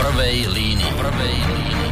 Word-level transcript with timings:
prvej 0.00 0.48
línii. 0.48 0.92
Prvej 0.96 1.36
línii. 1.44 1.88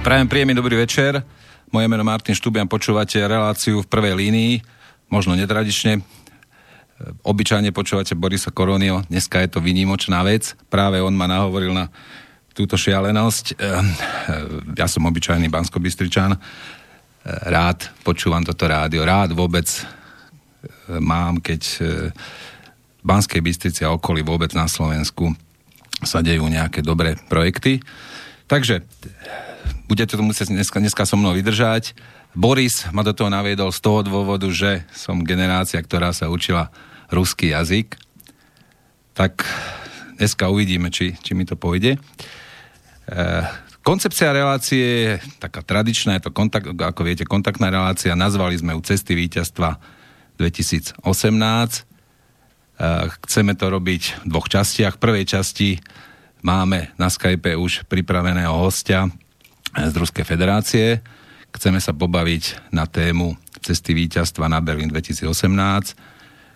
Prajem 0.00 0.28
príjemný 0.28 0.56
dobrý 0.56 0.80
večer. 0.80 1.20
Moje 1.68 1.86
meno 1.92 2.04
Martin 2.08 2.32
Štubian, 2.32 2.72
počúvate 2.72 3.20
reláciu 3.20 3.84
v 3.84 3.88
prvej 3.88 4.16
línii, 4.16 4.64
možno 5.12 5.36
netradične. 5.36 6.00
Obyčajne 7.20 7.68
počúvate 7.68 8.16
Borisa 8.16 8.48
Koronio, 8.48 9.04
dneska 9.12 9.44
je 9.44 9.48
to 9.52 9.60
vynimočná 9.60 10.24
vec. 10.24 10.56
Práve 10.72 11.04
on 11.04 11.12
ma 11.12 11.28
nahovoril 11.28 11.76
na 11.76 11.92
túto 12.54 12.78
šialenosť. 12.78 13.58
Ehm, 13.58 13.90
ja 14.78 14.86
som 14.86 15.04
obyčajný 15.04 15.50
bansko 15.50 15.82
ehm, 15.82 16.38
Rád 17.26 17.78
počúvam 18.06 18.46
toto 18.46 18.70
rádio. 18.70 19.02
Rád 19.02 19.34
vôbec 19.34 19.66
ehm, 19.66 21.02
mám, 21.02 21.42
keď 21.42 21.62
v 23.04 23.04
Banskej 23.04 23.44
Bystrici 23.44 23.84
a 23.84 23.92
okolí 23.92 24.24
vôbec 24.24 24.56
na 24.56 24.64
Slovensku 24.64 25.36
sa 26.00 26.24
dejú 26.24 26.48
nejaké 26.48 26.80
dobré 26.80 27.20
projekty. 27.28 27.84
Takže 28.48 28.80
budete 29.84 30.16
to 30.16 30.24
musieť 30.24 30.52
dneska, 30.52 30.80
dneska 30.80 31.04
so 31.04 31.20
mnou 31.20 31.36
vydržať. 31.36 31.92
Boris 32.32 32.88
ma 32.90 33.04
do 33.06 33.14
toho 33.14 33.28
naviedol 33.28 33.70
z 33.70 33.80
toho 33.84 34.00
dôvodu, 34.02 34.48
že 34.50 34.82
som 34.90 35.22
generácia, 35.22 35.78
ktorá 35.78 36.10
sa 36.10 36.32
učila 36.32 36.72
ruský 37.12 37.52
jazyk. 37.54 37.94
Tak 39.14 39.46
dneska 40.18 40.50
uvidíme, 40.50 40.90
či, 40.90 41.14
či 41.20 41.36
mi 41.36 41.46
to 41.46 41.54
pôjde. 41.54 42.00
Koncepcia 43.84 44.32
relácie 44.32 44.84
je 44.84 45.12
taká 45.36 45.60
tradičná, 45.60 46.16
je 46.16 46.26
to 46.28 46.32
kontakt, 46.32 46.66
ako 46.66 47.02
viete, 47.04 47.28
kontaktná 47.28 47.68
relácia. 47.68 48.16
Nazvali 48.16 48.56
sme 48.56 48.72
ju 48.72 48.80
Cesty 48.80 49.12
víťazstva 49.12 49.76
2018. 50.40 50.98
E, 50.98 51.82
chceme 53.28 53.52
to 53.54 53.66
robiť 53.68 54.02
v 54.24 54.26
dvoch 54.28 54.48
častiach. 54.48 54.96
V 54.96 55.02
prvej 55.04 55.24
časti 55.28 55.76
máme 56.40 56.96
na 56.96 57.12
Skype 57.12 57.54
už 57.60 57.84
pripraveného 57.86 58.56
hostia, 58.56 59.12
z 59.74 59.94
Ruskej 59.98 60.22
federácie. 60.22 61.02
Chceme 61.50 61.82
sa 61.82 61.90
pobaviť 61.90 62.70
na 62.70 62.86
tému 62.86 63.34
cesty 63.58 63.94
víťazstva 63.94 64.46
na 64.46 64.62
Berlin 64.62 64.90
2018. 64.90 65.26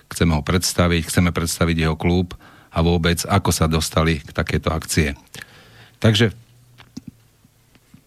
Chceme 0.08 0.32
ho 0.38 0.42
predstaviť, 0.42 1.02
chceme 1.10 1.30
predstaviť 1.34 1.76
jeho 1.86 1.96
klub 1.98 2.34
a 2.70 2.78
vôbec, 2.80 3.26
ako 3.26 3.50
sa 3.50 3.66
dostali 3.66 4.22
k 4.22 4.30
takéto 4.30 4.70
akcie. 4.70 5.18
Takže 5.99 6.35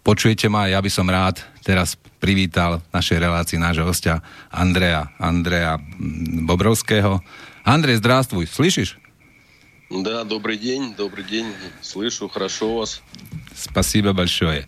počujete 0.07 0.47
ma, 0.47 0.71
ja 0.71 0.79
by 0.79 0.91
som 0.91 1.09
rád 1.11 1.43
teraz 1.67 1.99
privítal 2.23 2.79
v 2.79 2.87
našej 2.95 3.19
relácii 3.19 3.59
nášho 3.59 3.85
hostia 3.87 4.23
Andreja, 4.51 5.11
Andreja 5.19 5.79
Bobrovského. 6.47 7.21
Andrej, 7.67 7.99
zdravstvuj, 7.99 8.47
slyšíš? 8.47 8.99
Да, 9.91 10.25
добрый 10.25 10.59
день, 10.59 10.95
добрый 10.99 11.25
день. 11.25 11.47
Слышу, 11.81 12.29
хорошо 12.29 12.79
вас. 12.79 13.03
Спасибо 13.55 14.13
большое. 14.13 14.67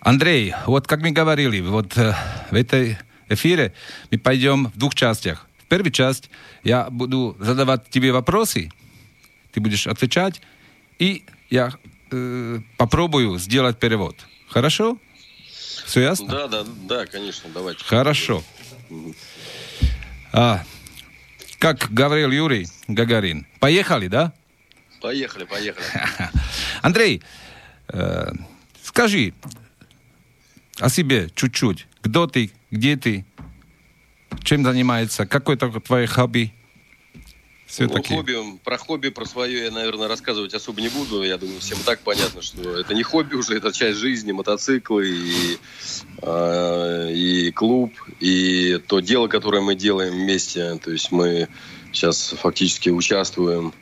Андрей, 0.00 0.54
вот 0.66 0.86
как 0.86 1.00
мы 1.00 1.12
говорили, 1.12 1.60
вот 1.60 1.96
э, 1.96 2.14
в 2.50 2.54
этой 2.54 2.98
эфире 3.28 3.72
мы 4.10 4.18
пойдем 4.18 4.66
в 4.66 4.78
двух 4.78 4.94
частях. 4.94 5.46
В 5.58 5.64
первой 5.66 5.92
части 5.92 6.28
я 6.64 6.90
буду 6.90 7.36
задавать 7.38 7.88
тебе 7.90 8.10
вопросы, 8.10 8.72
ты 9.52 9.60
будешь 9.60 9.86
отвечать, 9.86 10.40
и 10.98 11.24
я 11.50 11.72
э, 12.11 12.59
попробую 12.77 13.37
сделать 13.39 13.79
перевод. 13.79 14.15
Хорошо? 14.49 14.97
Все 15.85 16.01
ясно? 16.01 16.27
Да, 16.27 16.47
да, 16.47 16.63
да, 16.87 17.05
конечно, 17.05 17.49
давайте. 17.53 17.83
Хорошо. 17.83 18.43
А, 20.33 20.63
как 21.59 21.91
говорил 21.91 22.31
Юрий 22.31 22.67
Гагарин. 22.87 23.47
Поехали, 23.59 24.07
да? 24.07 24.33
Поехали, 25.01 25.45
поехали. 25.45 25.85
Андрей, 26.81 27.21
э, 27.89 28.31
скажи 28.83 29.33
о 30.79 30.89
себе 30.89 31.29
чуть-чуть. 31.35 31.87
Кто 32.01 32.27
ты, 32.27 32.51
где 32.71 32.97
ты, 32.97 33.25
чем 34.43 34.63
занимается, 34.63 35.25
какое 35.25 35.57
такое 35.57 35.81
твое 35.81 36.07
хобби? 36.07 36.53
Все 37.65 37.87
ну, 37.87 38.03
хобби, 38.03 38.35
про 38.63 38.77
хобби, 38.77 39.09
про 39.09 39.25
свое 39.25 39.65
я, 39.65 39.71
наверное, 39.71 40.07
рассказывать 40.07 40.53
особо 40.53 40.81
не 40.81 40.89
буду. 40.89 41.23
Я 41.23 41.37
думаю, 41.37 41.59
всем 41.59 41.79
так 41.83 41.99
понятно, 42.01 42.41
что 42.41 42.79
это 42.79 42.93
не 42.93 43.01
хобби 43.01 43.35
уже, 43.35 43.57
это 43.57 43.71
часть 43.73 43.97
жизни, 43.97 44.31
мотоциклы 44.31 45.09
и, 45.09 45.57
э, 46.21 47.11
и 47.11 47.51
клуб, 47.51 47.91
и 48.19 48.79
то 48.87 48.99
дело, 48.99 49.27
которое 49.27 49.61
мы 49.61 49.73
делаем 49.73 50.13
вместе. 50.13 50.75
То 50.75 50.91
есть 50.91 51.11
мы 51.11 51.47
сейчас 51.91 52.35
фактически 52.39 52.89
участвуем 52.89 53.73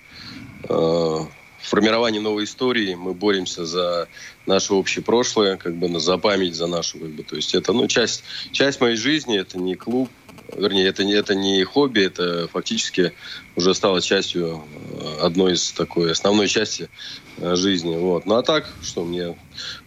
э, 0.64 0.68
в 0.70 1.30
формировании 1.62 2.20
новой 2.20 2.46
истории. 2.46 2.96
Мы 2.96 3.14
боремся 3.14 3.66
за 3.66 4.08
наше 4.46 4.74
общее 4.74 5.04
прошлое, 5.04 5.58
как 5.58 5.76
бы 5.76 6.00
за 6.00 6.18
память, 6.18 6.56
за 6.56 6.68
нашу, 6.68 7.00
как 7.00 7.10
бы. 7.10 7.24
То 7.24 7.36
есть 7.36 7.54
это, 7.54 7.74
ну, 7.74 7.88
часть, 7.88 8.24
часть 8.54 8.80
моей 8.80 8.96
жизни, 8.96 9.38
это 9.38 9.58
не 9.58 9.76
клуб, 9.76 10.10
вернее, 10.56 10.88
это 10.88 11.04
не, 11.04 11.14
это 11.14 11.36
не 11.36 11.64
хобби, 11.64 12.02
это 12.02 12.48
фактически 12.48 13.14
уже 13.56 13.74
стало 13.74 14.02
частью 14.02 14.64
э, 14.92 15.18
одной 15.22 15.54
из 15.54 15.72
такой 15.72 16.12
основной 16.12 16.48
части 16.48 16.90
э, 17.38 17.56
жизни. 17.56 17.96
Вот. 17.96 18.26
Ну 18.26 18.36
а 18.36 18.44
так, 18.44 18.68
что 18.82 19.04
мне, 19.04 19.38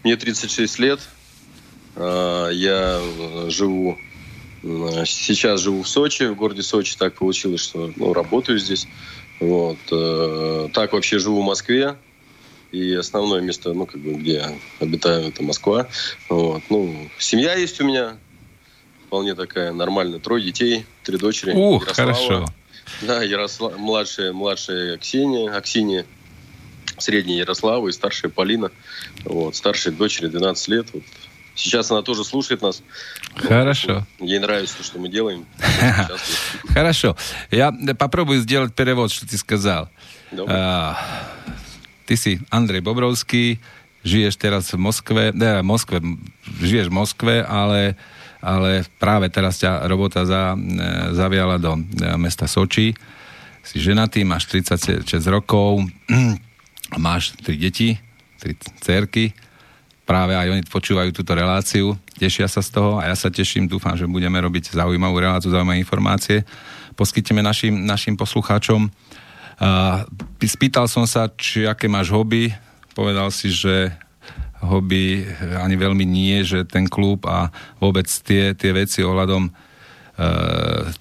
мне 0.05 0.17
36 0.17 0.79
лет, 0.79 1.01
э, 1.97 2.51
я 2.53 3.01
живу 3.49 3.99
Сейчас 5.05 5.61
живу 5.61 5.85
в 5.85 5.89
Сочи, 5.89 6.25
в 6.25 6.35
городе 6.35 6.63
Сочи. 6.63 6.97
Так 6.97 7.15
получилось, 7.15 7.61
что 7.61 7.93
ну, 7.95 8.13
работаю 8.13 8.59
здесь. 8.59 8.89
Вот. 9.39 9.79
Так 10.73 10.93
вообще 10.93 11.21
живу 11.21 11.43
в 11.43 11.45
Москве. 11.45 11.97
И 12.73 12.95
основное 12.95 13.41
место, 13.41 13.75
ну, 13.75 13.87
как 13.87 14.01
бы, 14.01 14.15
где 14.15 14.59
обитаю, 14.81 15.29
это 15.29 15.45
Москва. 15.45 15.87
Вот. 16.29 16.63
Ну, 16.69 17.09
семья 17.19 17.55
есть 17.55 17.81
у 17.81 17.85
меня, 17.85 18.17
вполне 19.17 19.35
такая 19.35 19.73
нормальная. 19.73 20.19
Трое 20.19 20.45
детей, 20.45 20.85
три 21.03 21.17
дочери. 21.17 21.53
Ух, 21.53 21.85
Ярослава. 21.85 22.13
хорошо. 22.13 22.47
Да, 23.01 23.23
Ярослав, 23.23 23.79
младшая, 23.79 24.35
младшая 24.35 24.99
Ксения, 24.99 25.51
Аксинья, 25.57 26.05
средняя 26.99 27.39
Ярослава 27.39 27.89
и 27.89 27.93
старшая 27.93 28.31
Полина. 28.31 28.71
Вот, 29.25 29.57
старшей 29.57 29.93
дочери 29.93 30.29
12 30.29 30.69
лет. 30.69 30.87
Вот. 30.93 31.03
Сейчас 31.55 31.91
она 31.91 32.03
тоже 32.03 32.25
слушает 32.25 32.61
нас. 32.61 32.83
Хорошо. 33.37 34.07
Ей 34.21 34.39
нравится 34.39 34.77
то, 34.77 34.85
что 34.85 34.99
мы 34.99 35.09
делаем. 35.09 35.47
Хорошо. 36.75 37.17
Я 37.51 37.73
попробую 37.99 38.43
сделать 38.43 38.75
перевод, 38.75 39.11
что 39.11 39.27
ты 39.27 39.39
сказал. 39.39 39.89
А, 40.47 40.99
ты 42.05 42.17
си 42.17 42.41
Андрей 42.51 42.81
Бобровский, 42.81 43.61
žiješ 44.05 44.37
teraz 44.37 44.75
v 44.75 44.77
Moskve, 44.77 45.33
ne, 45.33 45.63
Moskve, 45.63 46.05
žiješ 46.61 46.89
v 46.89 46.93
Moskve, 46.93 47.41
ale 47.49 47.97
ale 48.47 48.87
práve 49.03 49.27
teraz 49.27 49.59
ťa 49.59 49.91
robota 49.91 50.23
za, 50.23 50.55
e, 50.55 50.59
zaviala 51.11 51.59
do 51.59 51.75
e, 51.75 51.83
mesta 52.15 52.47
Soči. 52.47 52.95
Si 53.67 53.83
ženatý, 53.83 54.23
máš 54.23 54.47
36 54.47 55.03
rokov, 55.27 55.83
máš 57.07 57.35
tri 57.43 57.59
deti, 57.59 57.99
tri 58.39 58.55
cerky, 58.79 59.35
práve 60.07 60.39
aj 60.39 60.55
oni 60.55 60.63
počúvajú 60.63 61.11
túto 61.11 61.35
reláciu, 61.35 61.99
tešia 62.15 62.47
sa 62.47 62.63
z 62.63 62.79
toho 62.79 63.03
a 63.03 63.11
ja 63.11 63.19
sa 63.19 63.27
teším, 63.27 63.67
dúfam, 63.67 63.99
že 63.99 64.07
budeme 64.07 64.39
robiť 64.39 64.79
zaujímavú 64.79 65.19
reláciu, 65.19 65.51
zaujímavé 65.51 65.83
informácie. 65.83 66.47
Poskytneme 66.95 67.43
našim, 67.43 67.75
našim 67.83 68.15
poslucháčom. 68.15 68.87
Uh, 69.57 70.07
spýtal 70.47 70.87
som 70.87 71.03
sa, 71.05 71.27
či 71.35 71.67
aké 71.67 71.91
máš 71.91 72.15
hobby, 72.15 72.55
povedal 72.95 73.35
si, 73.35 73.51
že 73.51 73.91
hobby 74.62 75.26
ani 75.58 75.76
veľmi 75.76 76.06
nie, 76.06 76.46
že 76.46 76.68
ten 76.68 76.86
klub 76.86 77.26
a 77.26 77.50
vôbec 77.82 78.06
tie, 78.06 78.54
tie 78.54 78.72
veci 78.72 79.02
ohľadom 79.02 79.50
e, 79.50 79.52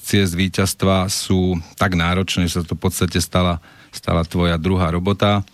ciest 0.00 0.32
víťazstva 0.32 1.12
sú 1.12 1.60
tak 1.76 1.92
náročné, 1.92 2.48
že 2.48 2.60
sa 2.60 2.66
to 2.66 2.74
v 2.76 2.82
podstate 2.88 3.20
stala, 3.20 3.60
stala 3.92 4.24
tvoja 4.24 4.56
druhá 4.56 4.88
robota. 4.88 5.44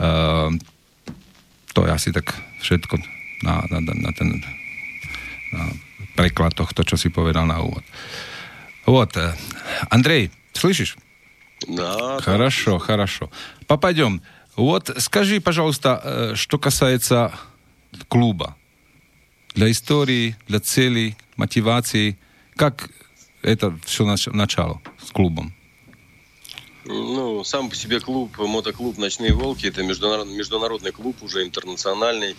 E, 0.00 0.56
to 1.76 1.84
je 1.84 1.90
asi 1.92 2.10
tak 2.16 2.32
všetko 2.64 2.96
na, 3.44 3.60
na, 3.68 3.78
na 3.80 4.10
ten 4.16 4.40
na 5.50 5.66
preklad 6.14 6.54
tohto, 6.54 6.82
čo 6.86 6.96
si 6.96 7.10
povedal 7.10 7.46
na 7.46 7.58
úvod. 7.62 7.82
Вот. 8.86 9.14
Андрей, 9.90 10.30
слышишь? 10.52 10.96
Да. 11.68 12.18
Хорошо, 12.22 12.78
да. 12.78 12.84
хорошо. 12.84 13.30
Попадем. 13.66 14.22
Вот 14.56 14.90
скажи, 14.98 15.40
пожалуйста, 15.40 16.32
что 16.34 16.58
касается 16.58 17.32
клуба? 18.07 18.55
Для 19.53 19.71
истории, 19.71 20.35
для 20.47 20.59
целей, 20.59 21.15
мотивации. 21.37 22.17
Как 22.55 22.89
это 23.41 23.77
все 23.85 24.05
начало 24.05 24.81
с 25.01 25.11
клубом? 25.11 25.53
Ну, 26.85 27.43
сам 27.43 27.69
по 27.69 27.75
себе 27.75 27.99
клуб, 27.99 28.37
мотоклуб 28.37 28.97
«Ночные 28.97 29.33
волки»– 29.33 29.65
это 29.67 29.81
международный, 29.81 30.37
международный 30.37 30.91
клуб, 30.91 31.15
уже 31.23 31.43
интернациональный, 31.43 32.35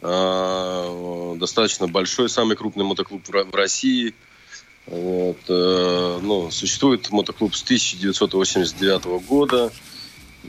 э, 0.00 1.36
достаточно 1.36 1.86
большой, 1.86 2.30
самый 2.30 2.56
крупный 2.56 2.84
мотоклуб 2.84 3.22
в 3.28 3.54
России. 3.54 4.14
Вот, 4.86 5.38
э, 5.48 6.20
ну, 6.22 6.50
существует 6.50 7.10
мотоклуб 7.10 7.54
с 7.54 7.62
1989 7.62 9.20
года. 9.20 9.70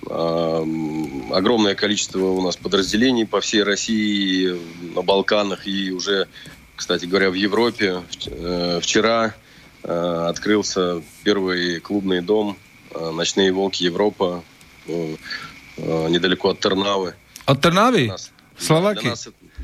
Огромное 0.06 1.76
количество 1.76 2.20
у 2.20 2.42
нас 2.42 2.56
подразделений 2.58 3.26
по 3.26 3.42
всей 3.42 3.64
России, 3.64 4.60
на 4.96 5.02
Балканах 5.02 5.68
и 5.68 5.92
уже, 5.92 6.28
кстати 6.76 7.06
говоря, 7.06 7.30
в 7.30 7.34
Европе. 7.34 8.04
Э, 8.28 8.80
вчера 8.82 9.34
э, 9.84 10.26
открылся 10.30 11.02
первый 11.24 11.80
клубный 11.80 12.22
дом 12.22 12.58
э, 12.92 13.12
«Ночные 13.12 13.52
волки 13.52 13.84
Европа» 13.84 14.44
недалеко 15.78 16.50
от 16.50 16.60
Тернавы. 16.60 17.14
От 17.46 17.62
Тернавы? 17.62 18.12
Словакии? 18.58 19.12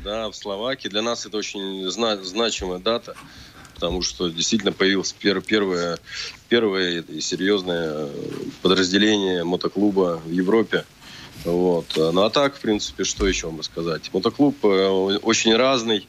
Да, 0.04 0.30
в 0.30 0.36
Словакии. 0.36 0.88
Для 0.88 1.02
нас 1.02 1.26
это 1.26 1.38
очень 1.38 1.90
зна- 1.90 2.22
значимая 2.22 2.78
дата, 2.78 3.16
потому 3.74 4.02
что 4.02 4.28
действительно 4.28 4.72
появилось 4.72 5.14
пер- 5.18 5.42
первое, 5.42 5.98
первое 6.48 7.02
и 7.02 7.20
серьезное 7.20 8.08
подразделение 8.62 9.44
мотоклуба 9.44 10.20
в 10.24 10.30
Европе. 10.30 10.84
Вот. 11.44 11.86
Ну 11.96 12.22
а 12.22 12.30
так, 12.30 12.56
в 12.56 12.60
принципе, 12.60 13.04
что 13.04 13.26
еще 13.26 13.48
вам 13.48 13.58
рассказать? 13.58 14.10
Мотоклуб 14.12 14.64
э, 14.64 14.68
очень 15.22 15.54
разный. 15.56 16.08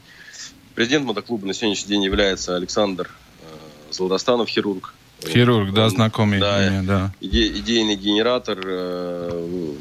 Президент 0.76 1.06
мотоклуба 1.06 1.48
на 1.48 1.54
сегодняшний 1.54 1.90
день 1.90 2.04
является 2.04 2.56
Александр 2.56 3.10
э, 3.42 3.92
Золотостанов, 3.92 4.48
хирург. 4.48 4.94
Хирург, 5.28 5.74
да, 5.74 5.90
знакомый 5.90 6.40
да, 6.40 6.58
мне, 6.58 6.82
да. 6.84 7.14
Иде, 7.20 7.48
идейный 7.48 7.96
генератор, 7.96 8.60
э, 8.64 9.74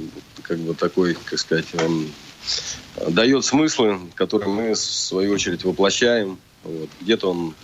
как 0.42 0.58
бы 0.58 0.74
такой, 0.74 1.14
как 1.14 1.38
сказать, 1.38 1.66
он 1.84 2.08
дает 3.08 3.44
смыслы, 3.44 4.00
которые 4.14 4.48
мы, 4.48 4.72
в 4.72 4.78
свою 4.78 5.32
очередь, 5.34 5.64
воплощаем. 5.64 6.38
Вот. 6.64 6.88
Где-то 7.00 7.30
он, 7.30 7.54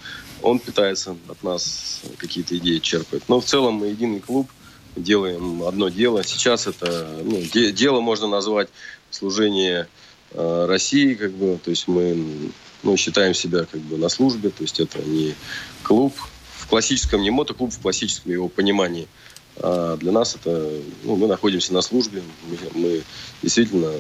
он 0.43 0.59
питается 0.59 1.17
от 1.29 1.43
нас, 1.43 2.01
какие-то 2.17 2.57
идеи 2.59 2.79
черпает. 2.79 3.25
Но 3.29 3.41
в 3.41 3.45
целом 3.45 3.75
мы 3.75 3.89
единый 3.89 4.21
клуб, 4.21 4.51
делаем 4.97 5.63
одно 5.63 5.89
дело. 5.89 6.25
Сейчас 6.25 6.67
это 6.67 7.21
ну, 7.23 7.41
де, 7.53 7.73
дело 7.73 8.01
можно 8.01 8.27
назвать 8.27 8.69
служение 9.11 9.89
э, 10.33 10.67
России, 10.69 11.15
как 11.15 11.33
бы, 11.33 11.59
то 11.63 11.71
есть 11.71 11.87
мы 11.87 12.53
ну, 12.83 12.97
считаем 12.97 13.35
себя 13.35 13.67
как 13.67 13.81
бы 13.81 13.97
на 13.97 14.09
службе, 14.09 14.51
то 14.51 14.63
есть 14.63 14.81
это 14.81 15.01
не 15.03 15.35
клуб 15.83 16.15
в 16.57 16.67
классическом, 16.67 17.23
не 17.23 17.31
мотоклуб 17.31 17.73
в 17.73 17.81
классическом 17.81 18.33
его 18.33 18.49
понимании– 18.49 19.07
а 19.63 19.97
для 19.97 20.13
нас 20.13 20.37
это, 20.37 20.71
ну, 21.05 21.17
мы 21.17 21.27
находимся 21.27 21.75
на 21.75 21.83
службе, 21.83 22.23
мы, 22.45 22.81
мы 22.81 23.03
действительно 23.43 23.93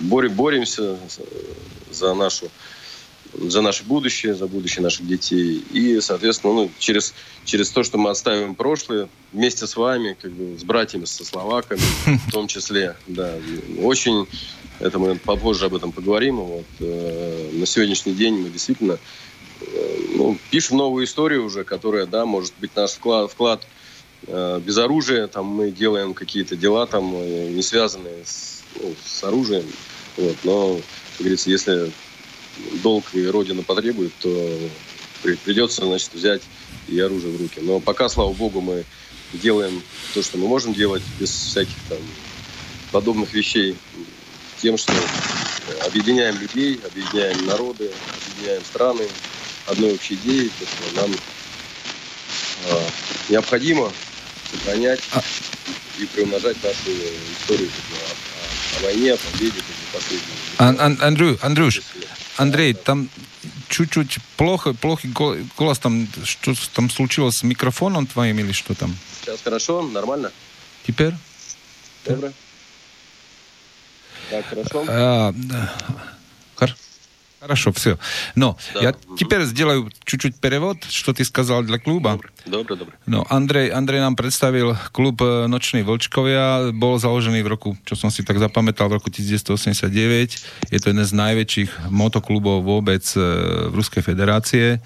борем, 0.00 0.32
боремся 0.34 0.98
за 1.90 2.14
нашу 2.14 2.50
за 3.40 3.60
наше 3.60 3.84
будущее, 3.84 4.34
за 4.34 4.46
будущее 4.46 4.82
наших 4.82 5.06
детей. 5.06 5.62
И, 5.72 6.00
соответственно, 6.00 6.54
ну, 6.54 6.70
через, 6.78 7.14
через 7.44 7.70
то, 7.70 7.82
что 7.82 7.98
мы 7.98 8.10
отставим 8.10 8.54
прошлое, 8.54 9.08
вместе 9.32 9.66
с 9.66 9.76
вами, 9.76 10.16
как 10.20 10.32
бы, 10.32 10.58
с 10.58 10.64
братьями, 10.64 11.04
со 11.04 11.24
словаками, 11.24 11.80
в 12.26 12.32
том 12.32 12.46
числе, 12.46 12.96
да, 13.06 13.34
очень, 13.82 14.26
это 14.78 14.98
мы 14.98 15.16
попозже 15.16 15.66
об 15.66 15.74
этом 15.74 15.92
поговорим. 15.92 16.36
Вот, 16.36 16.66
э, 16.80 17.50
на 17.52 17.66
сегодняшний 17.66 18.14
день 18.14 18.34
мы 18.34 18.50
действительно 18.50 18.98
э, 19.60 19.98
ну, 20.14 20.38
пишем 20.50 20.78
новую 20.78 21.04
историю 21.04 21.44
уже, 21.44 21.64
которая, 21.64 22.06
да, 22.06 22.26
может 22.26 22.54
быть, 22.60 22.74
наш 22.76 22.92
вклад, 22.92 23.30
вклад 23.30 23.66
Э, 24.26 24.60
без 24.64 24.78
оружия, 24.78 25.26
там 25.26 25.46
мы 25.46 25.70
делаем 25.70 26.14
какие-то 26.14 26.56
дела 26.56 26.86
там 26.86 27.14
э, 27.14 27.48
не 27.50 27.62
связанные 27.62 28.24
с, 28.24 28.62
ну, 28.80 28.94
с 29.04 29.22
оружием. 29.24 29.64
Вот. 30.16 30.36
Но, 30.44 30.74
как 30.74 31.20
говорится, 31.20 31.50
если 31.50 31.92
долг 32.82 33.04
и 33.12 33.26
Родина 33.26 33.62
потребует, 33.62 34.12
то 34.20 34.58
придется, 35.44 35.84
значит, 35.84 36.14
взять 36.14 36.42
и 36.88 36.98
оружие 36.98 37.32
в 37.32 37.40
руки. 37.40 37.60
Но 37.60 37.80
пока, 37.80 38.08
слава 38.08 38.32
богу, 38.32 38.60
мы 38.60 38.84
делаем 39.32 39.82
то, 40.14 40.22
что 40.22 40.38
мы 40.38 40.48
можем 40.48 40.72
делать, 40.72 41.02
без 41.18 41.30
всяких 41.30 41.76
там 41.88 41.98
подобных 42.92 43.32
вещей, 43.34 43.76
тем, 44.60 44.78
что 44.78 44.92
объединяем 45.84 46.38
людей, 46.38 46.80
объединяем 46.84 47.46
народы, 47.46 47.90
объединяем 48.32 48.64
страны 48.64 49.06
одной 49.66 49.94
общей 49.94 50.14
идеей, 50.14 50.50
то, 50.58 50.64
что 50.66 51.00
нам 51.02 51.10
э, 52.70 52.80
необходимо 53.28 53.92
сохранять 54.50 55.00
а... 55.12 55.22
и 55.98 56.06
приумножать 56.06 56.56
нашу 56.62 56.90
историю 57.40 57.68
о, 57.68 58.78
о, 58.78 58.80
о 58.80 58.84
войне, 58.84 59.12
о 59.14 59.16
победе, 59.16 59.60
последней. 59.92 60.34
Ан, 60.58 60.80
ан, 60.80 60.98
Андрю, 61.00 61.38
Андрюш, 61.42 61.82
Андрей, 62.36 62.74
там 62.74 63.08
чуть-чуть 63.68 64.18
плохо, 64.36 64.74
плохий 64.74 65.10
голос 65.56 65.78
там, 65.78 66.06
что 66.24 66.54
там 66.74 66.90
случилось 66.90 67.36
с 67.36 67.42
микрофоном 67.42 68.06
твоим 68.06 68.38
или 68.38 68.52
что 68.52 68.74
там? 68.74 68.96
Сейчас 69.20 69.40
хорошо, 69.42 69.82
нормально. 69.82 70.30
Теперь? 70.86 71.14
Добро. 72.04 72.32
Так, 74.30 74.46
хорошо. 74.46 74.84
А, 74.88 75.34
Хорошо, 76.56 76.76
все. 77.73 77.97
Но 78.35 78.57
да. 78.73 78.81
я 78.81 78.95
теперь 79.17 79.43
сделаю 79.43 79.89
чуть-чуть 80.05 80.35
перевод, 80.35 80.83
что 80.89 81.13
ты 81.13 81.25
сказал 81.25 81.63
для 81.63 81.79
клуба. 81.79 82.19
Добре, 82.45 82.75
добре. 82.75 82.93
No, 83.07 83.25
Andrej, 83.29 83.71
Andrej 83.71 83.99
nám 83.99 84.15
predstavil 84.15 84.77
klub 84.91 85.21
e, 85.21 85.47
Noční 85.47 85.81
Vlčkovia. 85.81 86.71
Bol 86.73 86.99
založený 86.99 87.41
v 87.41 87.47
roku, 87.47 87.77
čo 87.85 87.95
som 87.95 88.11
si 88.11 88.23
tak 88.23 88.37
zapamätal, 88.37 88.89
v 88.89 89.01
roku 89.01 89.09
1989. 89.09 90.69
Je 90.69 90.79
to 90.79 90.89
jeden 90.89 91.05
z 91.05 91.13
najväčších 91.13 91.89
motoklubov 91.89 92.61
vôbec 92.61 93.03
e, 93.17 93.19
v 93.69 93.73
Ruskej 93.73 94.05
federácie. 94.05 94.77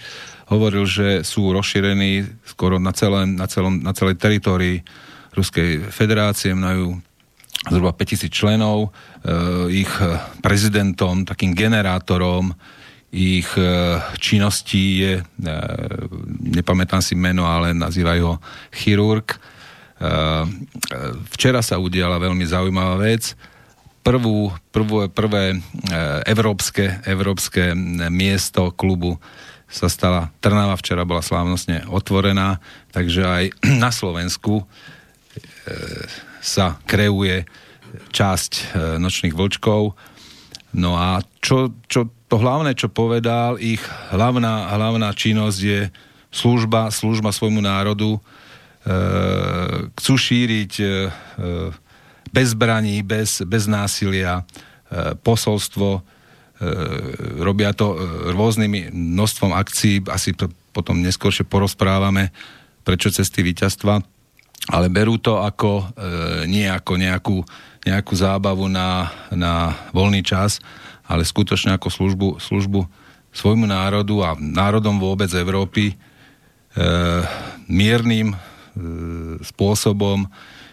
Hovoril, 0.48 0.86
že 0.88 1.28
sú 1.28 1.52
rozšírení 1.52 2.24
skoro 2.48 2.80
na, 2.80 2.94
celé, 2.96 3.28
na, 3.28 3.48
celom, 3.52 3.84
na 3.84 3.92
celej 3.92 4.16
teritórii 4.16 4.80
Ruskej 5.36 5.92
federácie. 5.92 6.56
Majú 6.56 7.04
zhruba 7.69 7.93
5000 7.93 8.33
členov, 8.33 8.89
e, 8.89 9.85
ich 9.85 9.93
prezidentom, 10.41 11.29
takým 11.29 11.53
generátorom 11.53 12.57
ich 13.11 13.51
e, 13.59 13.99
činností 14.23 15.03
je, 15.03 15.13
nepamätám 16.55 17.03
si 17.03 17.19
meno, 17.19 17.43
ale 17.51 17.75
nazývajú 17.75 18.23
ho 18.23 18.37
chirurg. 18.71 19.35
Včera 21.35 21.61
sa 21.61 21.77
udiala 21.77 22.17
veľmi 22.17 22.47
zaujímavá 22.47 22.97
vec. 23.03 23.37
Prvú, 24.01 24.49
prvú, 24.73 25.13
prvé 25.13 25.61
európske, 26.25 27.05
európske 27.05 27.77
miesto 28.09 28.73
klubu 28.73 29.21
sa 29.71 29.87
stala 29.87 30.35
Trnava, 30.43 30.75
včera 30.81 31.07
bola 31.07 31.23
slávnostne 31.23 31.87
otvorená, 31.87 32.59
takže 32.91 33.23
aj 33.23 33.45
na 33.85 33.91
Slovensku 33.95 34.67
sa 36.41 36.81
kreuje 36.89 37.45
časť 38.11 38.53
e, 38.53 38.63
Nočných 38.99 39.37
vlčkov. 39.37 39.95
No 40.75 40.97
a 40.97 41.21
čo, 41.43 41.75
čo 41.87 42.09
to 42.31 42.39
hlavné, 42.39 42.75
čo 42.79 42.89
povedal, 42.89 43.59
ich 43.59 43.83
hlavná, 44.15 44.71
hlavná 44.73 45.11
činnosť 45.13 45.61
je 45.61 45.81
služba, 46.31 46.89
služba 46.95 47.35
svojmu 47.35 47.61
národu. 47.61 48.17
E, 48.17 48.21
chcú 49.99 50.15
šíriť 50.17 50.73
e, 50.81 50.87
bez 52.31 52.55
zbraní, 52.55 53.03
bez, 53.03 53.43
bez 53.43 53.67
násilia 53.67 54.41
e, 54.41 55.15
posolstvo. 55.19 55.89
E, 55.99 56.01
robia 57.43 57.75
to 57.75 57.93
e, 57.93 57.97
rôznymi 58.33 58.95
množstvom 58.95 59.51
akcií, 59.51 60.07
asi 60.07 60.33
to 60.33 60.49
potom 60.71 61.03
neskôršie 61.03 61.43
porozprávame, 61.43 62.31
prečo 62.87 63.11
cesty 63.11 63.43
víťazstva 63.43 64.20
ale 64.69 64.93
berú 64.93 65.17
to 65.17 65.41
ako, 65.41 65.89
e, 65.97 66.45
nie 66.45 66.69
ako 66.69 66.93
nejakú, 67.01 67.37
nejakú 67.89 68.13
zábavu 68.13 68.69
na, 68.69 69.09
na 69.33 69.73
voľný 69.97 70.21
čas, 70.21 70.61
ale 71.09 71.25
skutočne 71.25 71.73
ako 71.75 71.89
službu, 71.89 72.29
službu 72.43 72.81
svojmu 73.33 73.65
národu 73.65 74.21
a 74.27 74.37
národom 74.37 75.01
vôbec 75.01 75.31
Európy 75.33 75.95
e, 75.95 75.95
miernym 77.71 78.35
e, 78.35 78.37
spôsobom 79.41 80.29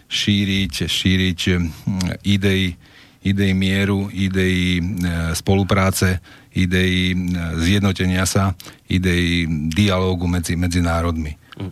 šíriť, 0.08 0.74
šíriť 0.88 1.40
idei, 2.26 2.76
idei 3.24 3.54
mieru, 3.54 4.10
idei 4.12 4.80
e, 4.80 4.82
spolupráce, 5.38 6.20
idei 6.56 7.14
e, 7.14 7.16
zjednotenia 7.62 8.26
sa, 8.26 8.58
idei 8.90 9.46
dialógu 9.70 10.26
medzi, 10.28 10.58
medzi 10.58 10.82
národmi. 10.82 11.38
Mm 11.56 11.72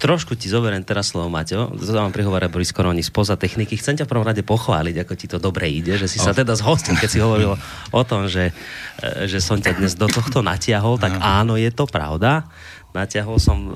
trošku 0.00 0.32
ti 0.32 0.48
zoberiem 0.48 0.80
teraz 0.80 1.12
slovo, 1.12 1.28
Maťo. 1.28 1.76
To 1.76 1.92
vám 1.92 2.10
prihovára 2.10 2.48
Boris 2.48 2.72
Koroni 2.72 3.04
spoza 3.04 3.36
techniky. 3.36 3.76
Chcem 3.76 4.00
ťa 4.00 4.08
v 4.08 4.12
prvom 4.16 4.24
rade 4.24 4.40
pochváliť, 4.40 5.04
ako 5.04 5.12
ti 5.12 5.26
to 5.28 5.36
dobre 5.36 5.68
ide, 5.68 6.00
že 6.00 6.08
si 6.08 6.16
oh. 6.16 6.24
sa 6.24 6.32
teda 6.32 6.56
zhostil, 6.56 6.96
keď 6.96 7.08
si 7.12 7.20
hovoril 7.20 7.52
o 7.92 8.02
tom, 8.08 8.24
že, 8.24 8.56
e, 9.04 9.28
že 9.28 9.44
som 9.44 9.60
ťa 9.60 9.76
dnes 9.76 9.92
do 10.00 10.08
tohto 10.08 10.40
natiahol, 10.40 10.96
tak 10.96 11.20
áno, 11.20 11.60
je 11.60 11.68
to 11.68 11.84
pravda. 11.84 12.48
Natiahol 12.90 13.38
som 13.38 13.70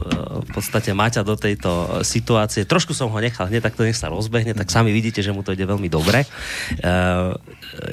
v 0.45 0.51
podstate 0.51 0.91
Maťa 0.91 1.23
do 1.23 1.39
tejto 1.39 2.03
situácie. 2.03 2.67
Trošku 2.67 2.93
som 2.93 3.11
ho 3.11 3.19
nechal 3.23 3.47
hneď, 3.47 3.71
tak 3.71 3.79
to 3.79 3.87
nech 3.87 3.95
sa 3.95 4.11
rozbehne, 4.11 4.55
tak 4.55 4.71
sami 4.71 4.91
vidíte, 4.91 5.23
že 5.23 5.31
mu 5.31 5.47
to 5.47 5.55
ide 5.55 5.63
veľmi 5.67 5.87
dobre. 5.87 6.27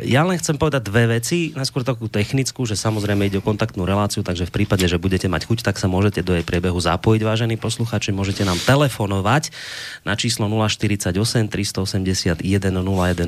Ja 0.02 0.22
len 0.26 0.38
chcem 0.42 0.58
povedať 0.58 0.90
dve 0.90 1.18
veci. 1.22 1.54
Najskôr 1.54 1.86
takú 1.86 2.10
technickú, 2.10 2.66
že 2.66 2.74
samozrejme 2.74 3.30
ide 3.30 3.38
o 3.38 3.46
kontaktnú 3.46 3.86
reláciu, 3.86 4.26
takže 4.26 4.50
v 4.50 4.62
prípade, 4.62 4.86
že 4.90 4.98
budete 4.98 5.30
mať 5.30 5.46
chuť, 5.46 5.62
tak 5.62 5.78
sa 5.78 5.86
môžete 5.86 6.26
do 6.26 6.34
jej 6.34 6.46
priebehu 6.46 6.78
zapojiť, 6.82 7.22
vážení 7.22 7.56
posluchači. 7.58 8.10
Môžete 8.10 8.42
nám 8.42 8.58
telefonovať 8.62 9.54
na 10.06 10.18
číslo 10.18 10.50
048 10.50 11.14
381 11.48 12.42
0101 12.42 13.22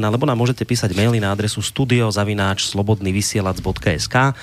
alebo 0.00 0.24
nám 0.28 0.38
môžete 0.38 0.68
písať 0.68 0.92
maily 0.92 1.20
na 1.22 1.32
adresu 1.32 1.64
studiozavináč 1.64 2.68
slobodnyvysielac.sk 2.68 4.36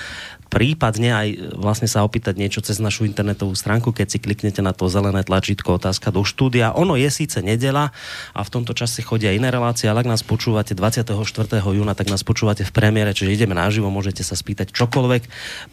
prípadne 0.47 1.09
aj 1.13 1.27
e, 1.31 1.37
vlastne 1.55 1.87
sa 1.87 2.03
opýtať 2.03 2.39
niečo 2.39 2.59
cez 2.63 2.79
našu 2.79 3.03
internetovú 3.03 3.53
stránku, 3.53 3.91
keď 3.91 4.07
si 4.07 4.17
kliknete 4.19 4.63
na 4.63 4.71
to 4.71 4.87
zelené 4.87 5.23
tlačítko 5.23 5.79
otázka 5.79 6.11
do 6.11 6.23
štúdia. 6.23 6.75
Ono 6.75 6.95
je 6.95 7.07
síce 7.11 7.39
nedela 7.43 7.91
a 8.33 8.41
v 8.41 8.49
tomto 8.51 8.71
čase 8.75 9.03
chodia 9.03 9.35
iné 9.35 9.51
relácie, 9.51 9.87
ale 9.87 10.03
ak 10.03 10.11
nás 10.11 10.21
počúvate 10.23 10.73
24. 10.73 11.13
júna, 11.61 11.93
tak 11.93 12.09
nás 12.09 12.23
počúvate 12.23 12.63
v 12.63 12.71
premiére, 12.71 13.11
čiže 13.11 13.33
ideme 13.33 13.55
naživo, 13.55 13.91
môžete 13.91 14.23
sa 14.23 14.33
spýtať 14.33 14.71
čokoľvek. 14.71 15.23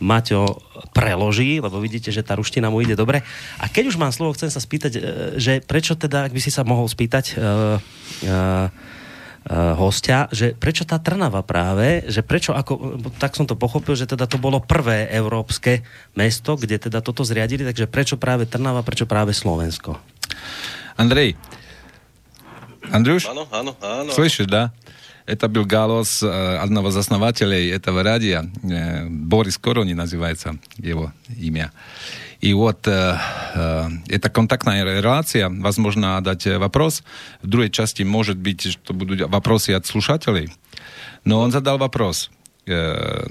Maťo 0.02 0.60
preloží, 0.92 1.62
lebo 1.62 1.78
vidíte, 1.78 2.10
že 2.10 2.26
tá 2.26 2.34
ruština 2.34 2.68
mu 2.68 2.82
ide 2.82 2.98
dobre. 2.98 3.22
A 3.62 3.70
keď 3.70 3.94
už 3.94 3.96
mám 3.96 4.10
slovo, 4.10 4.34
chcem 4.34 4.50
sa 4.50 4.58
spýtať, 4.58 4.92
e, 4.94 5.00
že 5.38 5.52
prečo 5.62 5.94
teda, 5.94 6.26
ak 6.28 6.34
by 6.34 6.40
si 6.42 6.50
sa 6.50 6.66
mohol 6.66 6.86
spýtať, 6.90 7.24
uh, 7.34 7.78
uh, 8.26 8.68
hostia, 9.49 10.27
že 10.29 10.53
prečo 10.53 10.83
tá 10.85 10.99
Trnava 10.99 11.41
práve, 11.41 12.05
že 12.11 12.21
prečo 12.21 12.53
ako, 12.53 12.99
tak 13.17 13.33
som 13.33 13.47
to 13.47 13.55
pochopil, 13.57 13.95
že 13.95 14.05
teda 14.05 14.27
to 14.27 14.37
bolo 14.37 14.59
prvé 14.61 15.09
európske 15.09 15.81
mesto, 16.13 16.59
kde 16.59 16.77
teda 16.77 16.99
toto 17.01 17.23
zriadili, 17.25 17.65
takže 17.65 17.89
prečo 17.89 18.19
práve 18.19 18.45
Trnava, 18.45 18.83
prečo 18.83 19.07
práve 19.07 19.31
Slovensko? 19.33 19.97
Andrej, 20.99 21.39
Андрюш? 22.91 23.31
Áno, 23.31 23.47
áno, 23.49 23.71
áno. 23.79 24.11
Слышишь, 24.11 24.49
да? 24.49 24.73
Это 25.29 25.47
был 25.47 25.63
голос 25.63 26.23
одного 26.23 26.89
из 26.89 26.97
основателей 26.97 27.69
этого 27.69 28.01
радио. 28.01 28.49
Борис 29.09 29.57
Корони 29.57 29.93
называется 29.93 30.57
его 30.77 31.13
имя. 31.37 31.71
И 32.43 32.53
вот 32.53 32.87
э, 32.87 33.17
э, 33.55 33.89
это 34.07 34.29
контактная 34.29 34.83
реляция. 34.83 35.49
Возможно, 35.49 36.21
дать 36.21 36.45
вопрос. 36.45 37.03
В 37.41 37.47
другой 37.47 37.69
части 37.69 38.03
может 38.03 38.37
быть, 38.37 38.71
что 38.71 38.93
будут 38.93 39.21
вопросы 39.21 39.71
от 39.71 39.85
слушателей. 39.85 40.53
Но 41.25 41.41
он 41.41 41.51
задал 41.51 41.77
вопрос. 41.77 42.31
Э, 42.65 43.27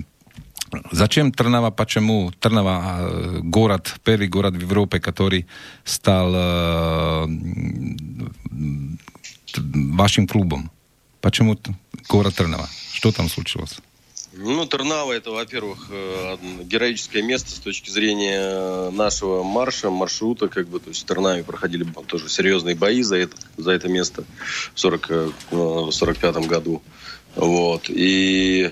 Зачем 0.93 1.33
Трнава, 1.33 1.71
почему 1.71 2.31
Трнава 2.41 2.99
э, 3.01 3.41
город, 3.43 3.95
первый 4.05 4.29
город 4.29 4.55
в 4.55 4.61
Европе, 4.61 5.01
который 5.01 5.47
стал 5.85 6.33
э, 6.35 7.27
вашим 9.97 10.27
клубом? 10.27 10.71
Почему 11.21 11.57
город 12.09 12.35
Трнава? 12.35 12.69
Что 12.93 13.13
там 13.13 13.29
случилось? 13.29 13.81
Ну, 14.36 14.66
Тернава 14.66 15.12
это, 15.12 15.30
во-первых, 15.30 15.90
э, 15.92 16.38
героическое 16.64 17.22
место 17.22 17.52
с 17.52 17.60
точки 17.60 17.92
зрения 17.92 18.90
нашего 18.90 19.44
марша, 19.44 19.92
маршрута, 19.92 20.48
как 20.48 20.68
бы, 20.68 20.80
то 20.80 20.90
есть 20.90 21.04
в 21.04 21.06
Тернаве 21.06 21.44
проходили 21.44 21.86
тоже 22.08 22.30
серьезные 22.30 22.76
бои 22.76 23.04
за 23.04 23.18
это, 23.18 23.38
за 23.58 23.72
это 23.72 23.90
место 23.90 24.24
в 24.74 24.80
40, 24.80 25.34
45 25.92 26.36
э, 26.36 26.40
году. 26.48 26.82
Вот. 27.36 27.90
И 27.90 28.72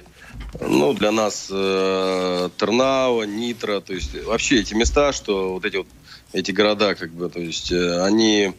ну, 0.60 0.94
для 0.94 1.12
нас 1.12 1.48
э, 1.52 2.50
Тернава, 2.58 3.24
Нитро, 3.24 3.82
то 3.82 3.94
есть 3.94 4.16
вообще 4.26 4.62
эти 4.62 4.74
места, 4.74 5.14
что 5.14 5.54
вот 5.54 5.66
эти 5.66 5.78
вот 5.78 5.88
эти 6.34 6.50
города, 6.52 6.96
как 6.96 7.12
бы, 7.12 7.30
то 7.30 7.40
есть 7.40 7.72
э, 7.72 8.02
они, 8.04 8.54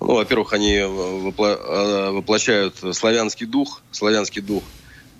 ну, 0.00 0.14
во-первых, 0.14 0.54
они 0.54 0.78
вопло- 0.78 2.12
воплощают 2.12 2.76
славянский 2.92 3.44
дух, 3.44 3.82
славянский 3.90 4.40
дух– 4.40 4.62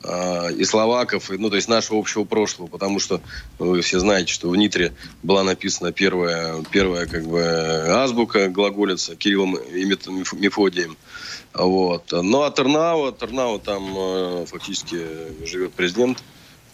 а, 0.08 0.48
и 0.50 0.64
словаков, 0.64 1.30
и, 1.32 1.36
ну, 1.36 1.50
то 1.50 1.56
есть 1.56 1.68
нашего 1.68 1.98
общего 1.98 2.24
прошлого, 2.24 2.68
потому 2.68 3.00
что 3.00 3.20
вы 3.58 3.80
все 3.80 3.98
знаете, 3.98 4.32
что 4.32 4.48
в 4.48 4.56
Нитре 4.56 4.92
была 5.24 5.42
написана 5.42 5.90
первая, 5.90 6.62
первая 6.70 7.06
как 7.06 7.24
бы 7.26 7.42
азбука 7.42 8.48
глаголица 8.48 9.16
Кириллом 9.16 9.56
и 9.56 9.84
Мефодием. 9.84 10.96
Вот. 11.54 12.12
Ну, 12.12 12.42
а 12.42 12.50
Тернава, 12.52 13.12
Тернава 13.12 13.58
там 13.58 13.94
э, 13.96 14.46
фактически 14.46 14.98
живет 15.44 15.72
президент 15.72 16.22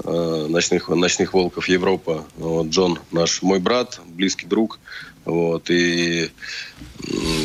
э, 0.05 0.47
ночных, 0.51 0.91
ночных 0.91 1.33
волков 1.33 1.69
Европа, 1.69 2.27
вот, 2.37 2.67
Джон, 2.67 2.99
наш 3.13 3.41
мой 3.41 3.61
брат, 3.61 4.01
близкий 4.05 4.47
друг, 4.47 4.79
вот, 5.25 5.71
и 5.71 6.31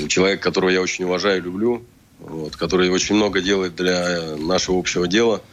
человек, 0.10 0.42
которого 0.42 0.70
я 0.70 0.82
очень 0.82 1.06
уважаю 1.06 1.38
и 1.38 1.44
люблю, 1.44 1.86
вот, 2.20 2.58
который 2.58 2.90
очень 2.90 3.16
много 3.16 3.40
делает 3.40 3.76
для 3.76 4.36
нашего 4.36 4.78
общего 4.78 5.08
дела– 5.08 5.42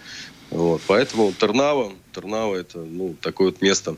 вот, 0.55 0.83
поэтому 0.87 1.33
Тернава, 1.33 1.93
Тернава 2.13 2.55
это 2.55 2.79
ну, 2.79 3.17
такое 3.21 3.49
вот 3.49 3.61
место, 3.61 3.97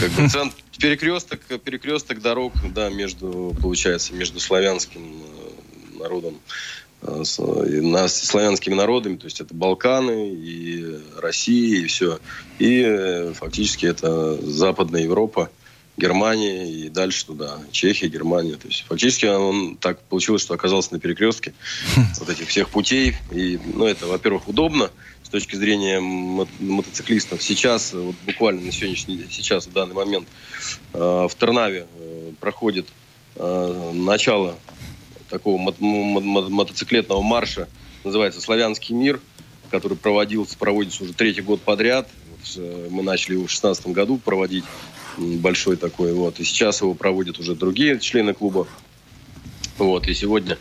как 0.00 0.10
бы 0.10 0.28
центр, 0.28 0.56
перекресток, 0.78 1.40
перекресток 1.62 2.20
дорог, 2.20 2.52
да, 2.74 2.88
между, 2.88 3.54
получается, 3.62 4.12
между 4.12 4.40
славянским 4.40 5.22
э, 5.22 5.98
народом, 6.00 6.40
э, 7.02 7.22
с, 7.24 7.38
нас, 7.38 8.20
славянскими 8.20 8.74
народами, 8.74 9.16
то 9.16 9.26
есть 9.26 9.40
это 9.40 9.54
Балканы 9.54 10.30
и 10.34 10.98
Россия 11.18 11.82
и 11.82 11.86
все. 11.86 12.18
И 12.58 12.82
э, 12.84 13.32
фактически 13.34 13.86
это 13.86 14.34
Западная 14.44 15.02
Европа, 15.02 15.50
Германия 15.96 16.70
и 16.70 16.88
дальше 16.88 17.26
туда, 17.26 17.58
Чехия, 17.70 18.08
Германия. 18.08 18.56
То 18.56 18.68
есть 18.68 18.84
фактически 18.86 19.26
он 19.26 19.76
так 19.76 20.00
получилось, 20.02 20.42
что 20.42 20.54
оказался 20.54 20.92
на 20.92 21.00
перекрестке 21.00 21.54
вот 22.18 22.28
этих 22.28 22.48
всех 22.48 22.68
путей. 22.68 23.14
И, 23.30 23.58
ну, 23.72 23.86
это, 23.86 24.06
во-первых, 24.06 24.48
удобно, 24.48 24.90
с 25.26 25.28
точки 25.28 25.56
зрения 25.56 25.98
мотоциклистов. 25.98 27.42
Сейчас, 27.42 27.92
вот 27.92 28.14
буквально 28.24 28.60
на 28.60 28.70
сегодняшний 28.70 29.16
день, 29.16 29.26
сейчас, 29.28 29.66
в 29.66 29.72
данный 29.72 29.96
момент, 29.96 30.28
э, 30.92 30.98
в 30.98 31.32
Тернаве 31.36 31.88
э, 31.98 32.30
проходит 32.38 32.86
э, 33.34 33.90
начало 33.92 34.56
такого 35.28 35.58
мотоциклетного 35.58 37.22
марша, 37.22 37.68
называется 38.04 38.40
«Славянский 38.40 38.94
мир», 38.94 39.20
который 39.68 39.96
проводился, 39.96 40.56
проводится 40.56 41.02
уже 41.02 41.12
третий 41.12 41.42
год 41.42 41.60
подряд. 41.60 42.08
Мы 42.56 43.02
начали 43.02 43.32
его 43.32 43.46
в 43.46 43.50
2016 43.50 43.88
году 43.88 44.18
проводить, 44.18 44.64
большой 45.18 45.76
такой, 45.76 46.12
вот, 46.12 46.38
и 46.38 46.44
сейчас 46.44 46.82
его 46.82 46.94
проводят 46.94 47.40
уже 47.40 47.56
другие 47.56 47.98
члены 47.98 48.32
клуба. 48.32 48.68
Вот, 49.78 50.06
и 50.06 50.14
сегодня 50.14 50.56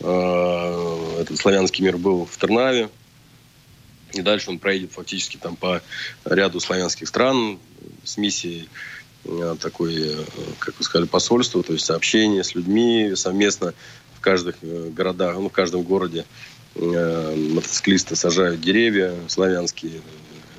э, 0.00 1.16
этот 1.20 1.36
славянский 1.36 1.84
мир 1.84 1.98
был 1.98 2.24
в 2.24 2.38
Тернаве, 2.38 2.88
и 4.20 4.22
дальше 4.22 4.50
он 4.50 4.58
проедет 4.58 4.92
фактически 4.92 5.36
там 5.36 5.56
по 5.56 5.82
ряду 6.24 6.60
славянских 6.60 7.08
стран 7.08 7.58
с 8.04 8.16
миссией 8.16 8.68
э, 9.24 9.56
такой, 9.60 9.94
э, 9.96 10.24
как 10.58 10.78
вы 10.78 10.84
сказали, 10.84 11.06
посольства, 11.06 11.62
то 11.62 11.72
есть 11.72 11.90
общение 11.90 12.44
с 12.44 12.54
людьми 12.54 13.12
совместно 13.14 13.74
в 14.16 14.20
каждых 14.20 14.56
э, 14.62 14.90
городах, 14.90 15.36
ну, 15.36 15.48
в 15.48 15.52
каждом 15.52 15.82
городе. 15.82 16.24
Мотоциклисты 16.78 18.16
сажают 18.16 18.60
деревья 18.60 19.14
славянские, 19.28 20.02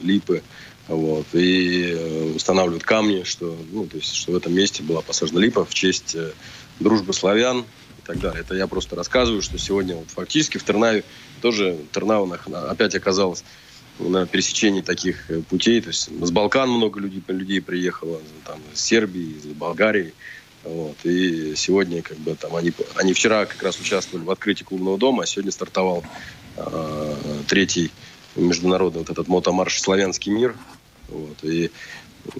липы, 0.01 0.41
вот, 0.87 1.27
и 1.33 2.33
устанавливают 2.35 2.83
камни, 2.83 3.21
что, 3.21 3.55
ну, 3.71 3.85
то 3.85 3.97
есть, 3.97 4.15
что 4.15 4.31
в 4.31 4.35
этом 4.35 4.51
месте 4.55 4.81
была 4.81 5.03
посажена 5.03 5.39
липа 5.39 5.63
в 5.63 5.75
честь 5.75 6.17
дружбы 6.79 7.13
славян 7.13 7.65
так 8.07 8.19
далее. 8.19 8.41
Это 8.41 8.55
я 8.55 8.67
просто 8.67 8.95
рассказываю, 8.95 9.41
что 9.41 9.57
сегодня 9.59 9.95
вот 9.95 10.09
фактически 10.09 10.57
в 10.57 10.63
Тернаве 10.63 11.03
тоже 11.41 11.77
Тернау 11.91 12.31
опять 12.69 12.95
оказалась 12.95 13.43
на 13.99 14.25
пересечении 14.25 14.81
таких 14.81 15.29
э, 15.29 15.41
путей. 15.41 15.81
То 15.81 15.89
есть 15.89 16.09
с 16.09 16.31
Балкан 16.31 16.69
много 16.69 16.99
людей, 16.99 17.21
людей 17.27 17.61
приехало, 17.61 18.21
там, 18.45 18.59
из 18.73 18.79
Сербии, 18.79 19.37
из 19.37 19.45
Болгарии. 19.45 20.13
Вот. 20.63 20.97
И 21.03 21.55
сегодня 21.55 22.01
как 22.01 22.17
бы 22.17 22.35
там 22.35 22.55
они, 22.55 22.71
они 22.95 23.13
вчера 23.13 23.45
как 23.45 23.61
раз 23.63 23.79
участвовали 23.79 24.25
в 24.25 24.31
открытии 24.31 24.63
клубного 24.63 24.97
дома, 24.97 25.23
а 25.23 25.25
сегодня 25.25 25.51
стартовал 25.51 26.03
э, 26.55 27.15
третий 27.47 27.91
международный 28.35 28.99
вот 28.99 29.09
этот 29.09 29.27
мотомарш 29.27 29.81
«Славянский 29.81 30.31
мир». 30.31 30.55
Вот. 31.09 31.43
И 31.43 31.71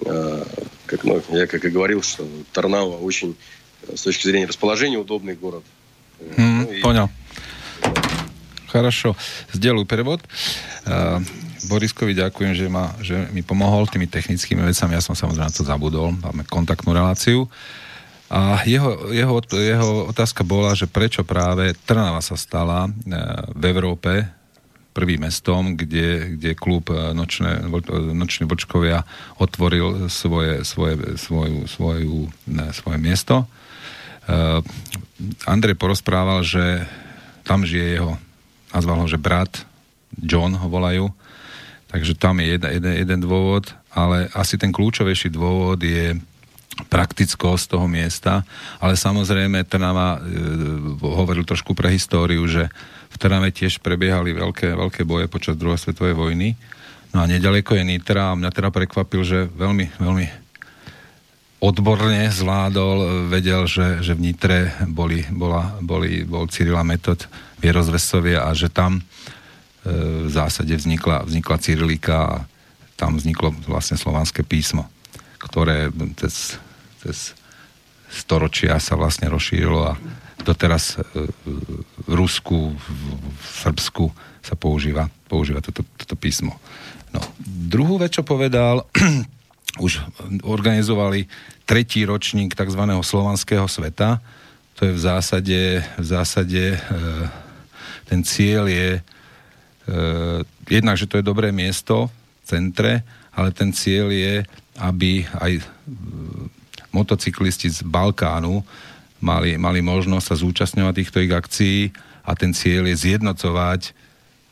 э, 0.04 0.44
как, 0.86 1.04
ну, 1.04 1.22
я 1.30 1.46
как 1.46 1.64
и 1.64 1.70
говорил, 1.70 2.02
что 2.02 2.26
Тарнава 2.52 2.96
очень 2.96 3.36
с 3.95 4.01
точки 4.01 4.27
зрения 4.27 4.45
расположения 4.47 4.97
удобный 4.97 5.35
город. 5.35 5.63
Mm-hmm, 6.19 6.37
ну, 6.37 6.71
и, 6.71 6.81
понял. 6.81 7.09
Хорошо, 8.67 9.15
сделаю 9.53 9.85
перевод. 9.85 10.21
Uh, 10.85 11.21
Boriskovi 11.69 12.17
ďakujem, 12.17 12.51
že, 12.57 12.65
ma, 12.67 12.91
že 12.99 13.29
mi 13.29 13.45
pomohol 13.45 13.85
tými 13.85 14.09
technickými 14.09 14.65
vecami. 14.65 14.97
Ja 14.97 15.03
som 15.03 15.13
samozrejme 15.13 15.45
na 15.45 15.53
to 15.53 15.63
zabudol. 15.63 16.11
Máme 16.11 16.43
kontaktnú 16.49 16.91
reláciu. 16.91 17.45
A 18.33 18.65
jeho, 18.65 19.13
jeho, 19.13 19.45
jeho 19.53 20.09
otázka 20.09 20.41
bola, 20.41 20.73
že 20.73 20.89
prečo 20.89 21.21
práve 21.21 21.77
Trnava 21.85 22.17
sa 22.25 22.33
stala 22.33 22.89
uh, 22.89 22.91
v 23.53 23.63
Európe 23.69 24.25
prvým 24.93 25.25
mestom, 25.25 25.73
kde, 25.73 26.37
kde 26.37 26.53
klub 26.53 26.93
Nočné, 26.93 27.65
Noční 28.13 28.45
Bočkovia 28.45 29.01
otvoril 29.41 30.05
svoje, 30.05 30.61
svoje, 30.61 31.17
svoju, 31.17 31.65
svoju, 31.65 32.29
ne, 32.45 32.69
svoje 32.69 32.97
miesto. 33.01 33.49
Uh, 34.28 34.60
Andrej 35.48 35.74
porozprával, 35.74 36.44
že 36.44 36.84
tam 37.42 37.64
žije 37.64 37.96
jeho, 37.96 38.14
nazval 38.70 39.02
ho, 39.02 39.06
že 39.08 39.16
brat, 39.16 39.64
John 40.14 40.52
ho 40.54 40.68
volajú, 40.68 41.08
takže 41.88 42.12
tam 42.14 42.38
je 42.44 42.54
jeden, 42.54 42.70
jeden, 42.76 42.94
jeden 43.00 43.20
dôvod, 43.24 43.72
ale 43.88 44.28
asi 44.36 44.60
ten 44.60 44.68
kľúčovejší 44.68 45.32
dôvod 45.32 45.80
je 45.80 46.14
praktickosť 46.86 47.74
toho 47.74 47.90
miesta, 47.90 48.46
ale 48.78 48.94
samozrejme 48.94 49.66
Trnava 49.66 50.22
e, 50.22 50.30
hovoril 51.02 51.42
trošku 51.42 51.74
pre 51.74 51.90
históriu, 51.90 52.46
že 52.46 52.70
v 53.10 53.16
Trnave 53.18 53.50
tiež 53.50 53.82
prebiehali 53.82 54.30
veľké, 54.30 54.78
veľké 54.78 55.02
boje 55.02 55.26
počas 55.26 55.58
druhej 55.58 55.80
svetovej 55.80 56.14
vojny. 56.14 56.54
No 57.10 57.24
a 57.24 57.26
nedaleko 57.26 57.74
je 57.74 57.82
Nitra 57.82 58.30
a 58.30 58.38
mňa 58.38 58.50
teda 58.52 58.70
prekvapil, 58.70 59.26
že 59.26 59.50
veľmi, 59.50 59.98
veľmi 59.98 60.26
odborne 61.58 62.30
zvládol, 62.30 63.28
vedel, 63.30 63.66
že, 63.66 64.02
že 64.02 64.14
v 64.14 64.30
Nitre 64.30 64.58
boli, 64.86 65.26
bola, 65.30 65.78
boli, 65.82 66.22
bol 66.22 66.46
Cyrila 66.46 66.86
Metod 66.86 67.26
Vierozvesovia 67.58 68.46
a 68.46 68.54
že 68.54 68.70
tam 68.70 68.98
e, 68.98 69.02
v 70.26 70.30
zásade 70.30 70.70
vznikla, 70.70 71.26
vznikla 71.26 71.56
Cyrilika 71.58 72.16
a 72.22 72.34
tam 72.94 73.18
vzniklo 73.18 73.54
vlastne 73.66 73.98
slovanské 73.98 74.46
písmo, 74.46 74.86
ktoré 75.38 75.90
cez 76.18 76.58
cez 76.98 77.32
storočia 78.08 78.76
sa 78.82 78.98
vlastne 78.98 79.30
rozšírilo 79.30 79.80
a 79.80 79.98
doteraz 80.42 80.98
e, 80.98 81.28
v 82.08 82.12
Rusku, 82.12 82.74
v 82.74 83.46
Srbsku 83.64 84.10
sa 84.42 84.54
používa, 84.56 85.06
používa 85.28 85.62
toto, 85.62 85.84
toto 85.98 86.16
písmo. 86.16 86.56
No, 87.12 87.20
druhú 87.40 88.00
vec, 88.00 88.16
čo 88.16 88.24
povedal, 88.26 88.84
už 89.76 90.00
organizovali 90.42 91.28
tretí 91.68 92.08
ročník 92.08 92.56
tzv. 92.56 92.82
slovanského 93.04 93.68
sveta. 93.68 94.24
To 94.80 94.88
je 94.88 94.92
v 94.96 95.00
zásade, 95.00 95.60
v 96.00 96.06
zásade 96.06 96.64
e, 96.72 96.78
ten 98.08 98.24
cieľ 98.24 98.64
je 98.64 98.88
e, 98.96 99.00
jednak, 100.72 100.96
že 100.96 101.04
to 101.04 101.20
je 101.20 101.28
dobré 101.28 101.52
miesto 101.52 102.08
v 102.08 102.44
centre, 102.48 102.92
ale 103.36 103.52
ten 103.52 103.68
cieľ 103.76 104.08
je, 104.08 104.40
aby 104.80 105.28
aj 105.36 105.60
motocyklisti 106.94 107.68
z 107.68 107.84
Balkánu 107.84 108.64
mali, 109.20 109.60
mali 109.60 109.84
možnosť 109.84 110.24
sa 110.24 110.40
zúčastňovať 110.40 110.94
týchto 110.96 111.18
ich 111.20 111.32
akcií 111.34 111.78
a 112.24 112.32
ten 112.32 112.56
cieľ 112.56 112.88
je 112.88 112.96
zjednocovať 112.96 113.92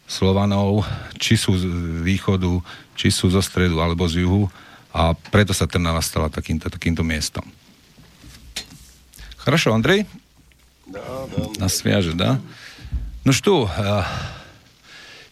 Slovanov, 0.07 0.87
či 1.19 1.35
sú 1.35 1.59
z 1.59 1.67
východu, 2.07 2.63
či 2.95 3.11
sú 3.11 3.27
zo 3.27 3.43
stredu 3.43 3.83
alebo 3.83 4.07
z 4.07 4.23
juhu 4.23 4.47
a 4.96 5.14
preto 5.14 5.54
sa 5.54 5.68
Trnava 5.68 6.02
stala 6.02 6.30
takýmto, 6.30 6.70
takýmto 6.70 7.04
miestom. 7.04 7.44
Хорошо, 9.38 9.74
Андрей? 9.74 10.06
Да, 10.86 11.28
да. 11.36 11.44
Нас 11.58 11.76
свяжет, 11.76 12.18
да? 12.18 12.40
Ну 13.24 13.34
что, 13.34 13.70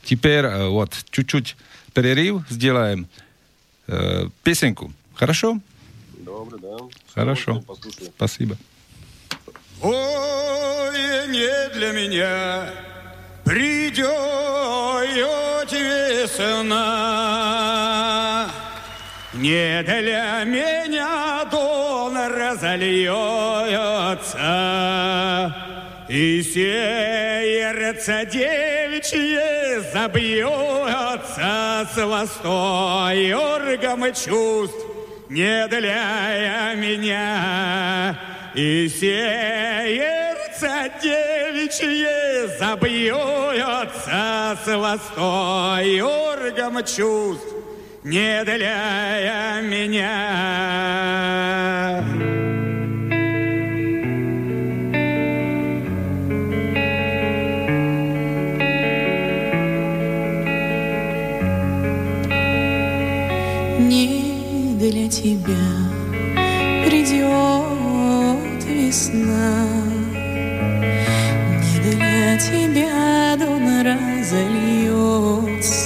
теперь 0.03 0.47
вот 0.69 0.95
чуть-чуть 1.11 1.55
перерыв 1.93 2.43
сделаем. 2.49 3.07
Песенку. 4.43 4.93
Хорошо? 5.15 5.59
Добре, 6.13 6.57
да. 6.61 6.77
Хорошо. 7.13 7.63
Спасибо. 8.15 8.57
Ой, 9.81 11.27
не 11.27 11.69
для 11.73 11.91
меня 11.91 12.73
придет 13.43 14.09
весна, 16.69 16.75
Не 19.44 19.82
для 19.82 20.42
меня 20.44 21.44
дон 21.50 22.16
разольется, 22.16 22.64
и 26.08 26.42
сердце 26.42 28.24
девичье 28.24 29.82
забьется 29.92 31.86
с 31.94 32.02
восторгом 32.02 34.04
чувств 34.14 34.86
не 35.28 35.68
для 35.68 36.72
меня. 36.76 38.18
И 38.54 38.88
сердце 38.88 40.90
девичье 41.02 42.48
забьется 42.58 44.56
с 44.64 44.74
восторгом 44.74 46.82
чувств 46.84 47.63
не 48.04 48.44
для 48.44 49.60
меня. 49.62 51.24
для 64.90 65.08
тебя 65.08 65.54
придет 66.84 68.64
весна. 68.66 69.66
Не 71.62 71.78
для 71.80 72.36
тебя 72.38 73.34
дон 73.38 73.82
разольется, 73.82 75.83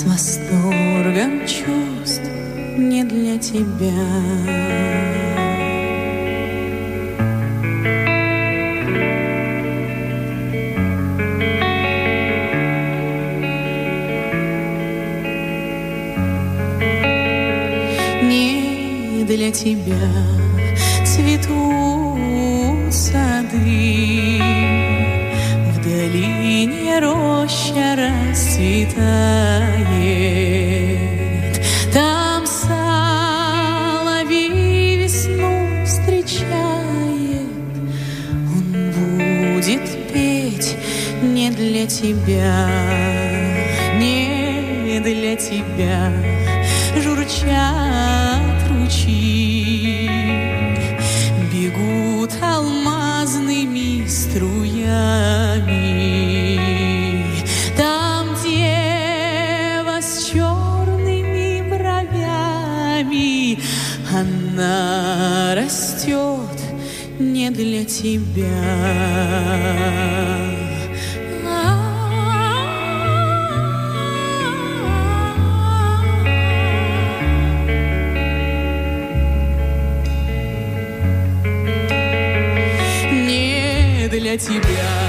с 0.00 0.04
восторгом 0.04 1.40
чувств 1.46 2.30
не 2.78 3.04
для 3.04 3.38
тебя. 3.38 3.90
для 19.26 19.52
тебя 19.52 19.94
цветут 21.04 22.92
сады. 22.92 24.29
Роща 27.70 27.96
расцветает, 27.96 28.90
там 31.92 32.46
соловей 32.46 34.16
весну 35.02 35.84
встречает. 35.84 36.46
Он 38.54 38.92
будет 39.54 40.12
петь 40.12 40.76
не 41.22 41.50
для 41.50 41.86
тебя, 41.86 42.68
не 43.98 45.00
для 45.00 45.36
тебя, 45.36 46.12
журчат 47.02 48.68
ручьи 48.68 49.39
она 64.60 65.54
растет 65.54 66.16
не 67.18 67.50
для 67.50 67.84
тебя. 67.84 68.46
для 84.10 84.36
тебя 84.36 84.99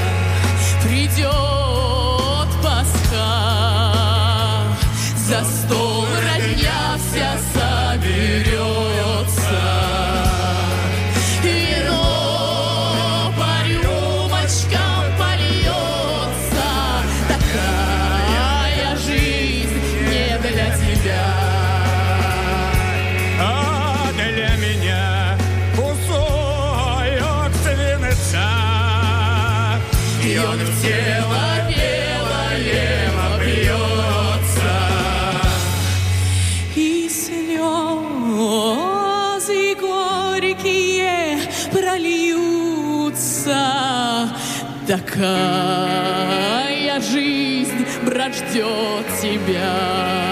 Такая 45.12 47.02
жизнь, 47.02 47.86
брат, 48.04 48.34
ждет 48.34 49.06
тебя. 49.22 50.31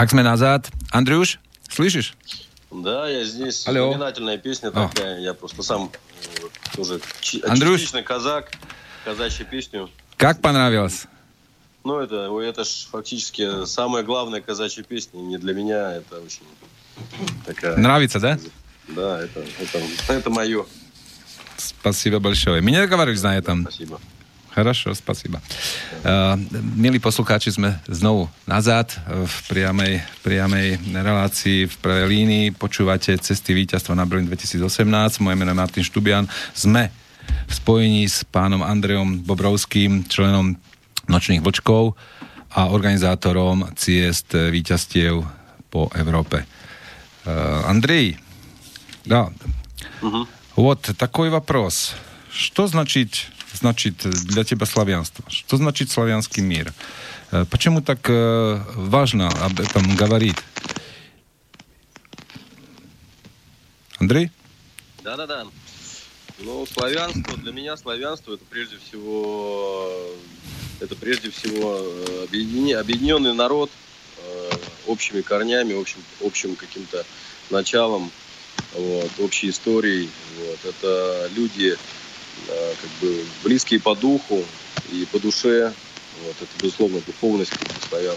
Tak 0.00 0.16
sme 0.16 0.24
nazad. 0.24 0.64
Andriuš, 0.96 1.36
slyšíš? 1.68 2.16
Да, 2.72 3.04
я 3.04 3.20
здесь. 3.28 3.68
Алло. 3.68 3.92
Знаменательная 3.92 4.38
песня 4.40 4.72
А. 4.72 4.88
такая. 4.88 5.20
Я 5.20 5.34
просто 5.34 5.62
сам 5.62 5.92
э, 5.92 6.48
тоже 6.72 7.00
чи- 7.20 7.44
Андрюш? 7.44 7.80
частично 7.84 8.02
казак. 8.02 8.48
Казачью 9.04 9.44
песню. 9.44 9.90
Как 10.16 10.40
понравилось? 10.40 11.04
Ну, 11.84 12.00
это, 12.00 12.32
это 12.40 12.64
ж 12.64 12.88
фактически 12.90 13.66
самая 13.66 14.02
главная 14.02 14.40
казачья 14.40 14.82
песня. 14.84 15.20
Не 15.20 15.36
для 15.36 15.52
меня, 15.52 15.92
это 15.92 16.24
очень 16.24 16.48
такая... 17.44 17.76
Нравится, 17.76 18.20
да? 18.20 18.38
Да, 18.88 19.20
это, 19.20 19.44
это, 19.60 19.82
это 20.08 20.30
мое. 20.30 20.64
Спасибо 21.58 22.20
большое. 22.20 22.62
My 22.62 22.70
nedogovoriš 22.72 23.20
na 23.20 23.36
этом. 23.36 23.68
Спасибо. 23.68 24.00
Хорошо, 24.55 24.95
спасибо. 24.95 25.43
Uh, 25.99 26.39
milí 26.79 26.95
poslucháči, 26.95 27.51
sme 27.51 27.75
znovu 27.91 28.31
nazad 28.47 28.87
v 29.03 29.35
priamej, 29.51 29.99
v 29.99 30.19
priamej 30.23 30.67
relácii 30.95 31.67
v 31.67 31.75
prvej 31.83 32.07
línii. 32.07 32.45
Počúvate 32.55 33.19
Cesty 33.19 33.51
víťazstva 33.51 33.99
na 33.99 34.07
Berlin 34.07 34.31
2018. 34.31 35.19
Moje 35.19 35.35
meno 35.35 35.51
je 35.51 35.59
Martin 35.59 35.83
Štubian. 35.83 36.23
Sme 36.55 36.87
v 37.27 37.51
spojení 37.51 38.07
s 38.07 38.23
pánom 38.23 38.63
Andreom 38.63 39.27
Bobrovským, 39.27 40.07
členom 40.07 40.55
Nočných 41.11 41.43
vlčkov 41.43 41.99
a 42.55 42.71
organizátorom 42.71 43.75
ciest 43.75 44.31
víťazstiev 44.39 45.19
po 45.67 45.91
Európe. 45.99 46.47
Uh, 47.27 47.67
Андрей, 47.67 48.15
да, 49.03 49.35
вот 50.55 50.95
такой 50.97 51.29
вопрос. 51.29 51.95
Что 52.31 52.67
значит, 52.67 53.27
значит 53.56 53.96
для 54.26 54.44
тебя 54.44 54.66
славянство? 54.66 55.24
Что 55.28 55.56
значит 55.56 55.90
славянский 55.90 56.42
мир? 56.42 56.72
Э, 57.30 57.44
Почему 57.50 57.82
так 57.82 57.98
э, 58.08 58.62
важно 58.74 59.28
об 59.44 59.60
этом 59.60 59.96
говорить? 59.96 60.36
Андрей? 63.98 64.30
Да-да-да. 65.02 65.46
Ну, 66.38 66.66
славянство, 66.66 67.36
для 67.36 67.52
меня 67.52 67.76
славянство 67.76 68.32
это 68.34 68.44
прежде 68.48 68.78
всего, 68.78 69.92
это 70.80 70.96
прежде 70.96 71.30
всего 71.30 71.78
э, 71.78 72.78
объединенный 72.78 73.34
народ 73.34 73.70
э, 74.16 74.50
общими 74.86 75.20
корнями, 75.20 75.78
общим, 75.78 76.02
общим 76.24 76.56
каким-то 76.56 77.04
началом, 77.50 78.10
вот, 78.72 79.10
общей 79.18 79.50
историей. 79.50 80.08
Вот. 80.38 80.58
Это 80.64 81.30
люди 81.36 81.74
э, 81.74 81.99
как 82.80 82.90
бы 83.00 83.24
близкие 83.42 83.80
по 83.80 83.94
духу 83.94 84.44
и 84.92 85.06
по 85.10 85.18
душе. 85.18 85.72
Вот. 86.22 86.34
Это, 86.40 86.50
безусловно, 86.62 87.00
духовность 87.06 87.50
как 87.50 87.60
бы, 87.60 87.74
славян. 87.88 88.16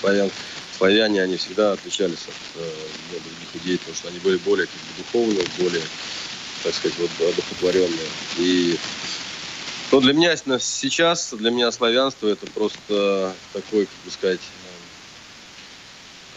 Славян, 0.00 0.30
славяне, 0.76 1.22
они 1.22 1.36
всегда 1.36 1.72
отличались 1.72 2.24
от 2.28 2.62
э, 2.62 2.70
ну, 3.12 3.18
других 3.18 3.54
людей, 3.54 3.78
потому 3.78 3.96
что 3.96 4.08
они 4.08 4.18
были 4.20 4.36
более 4.38 4.66
как 4.66 4.74
бы, 4.74 5.02
духовные, 5.02 5.46
более, 5.58 5.82
так 6.62 6.74
сказать, 6.74 6.96
вот, 6.98 7.10
одухотворенные. 7.28 8.08
И 8.38 8.78
ну, 9.90 10.00
для 10.00 10.12
меня 10.12 10.36
сейчас, 10.36 11.32
для 11.32 11.50
меня 11.50 11.72
славянство 11.72 12.28
это 12.28 12.46
просто 12.46 13.34
такой, 13.54 13.86
как 13.86 14.04
бы 14.04 14.10
сказать, 14.10 14.40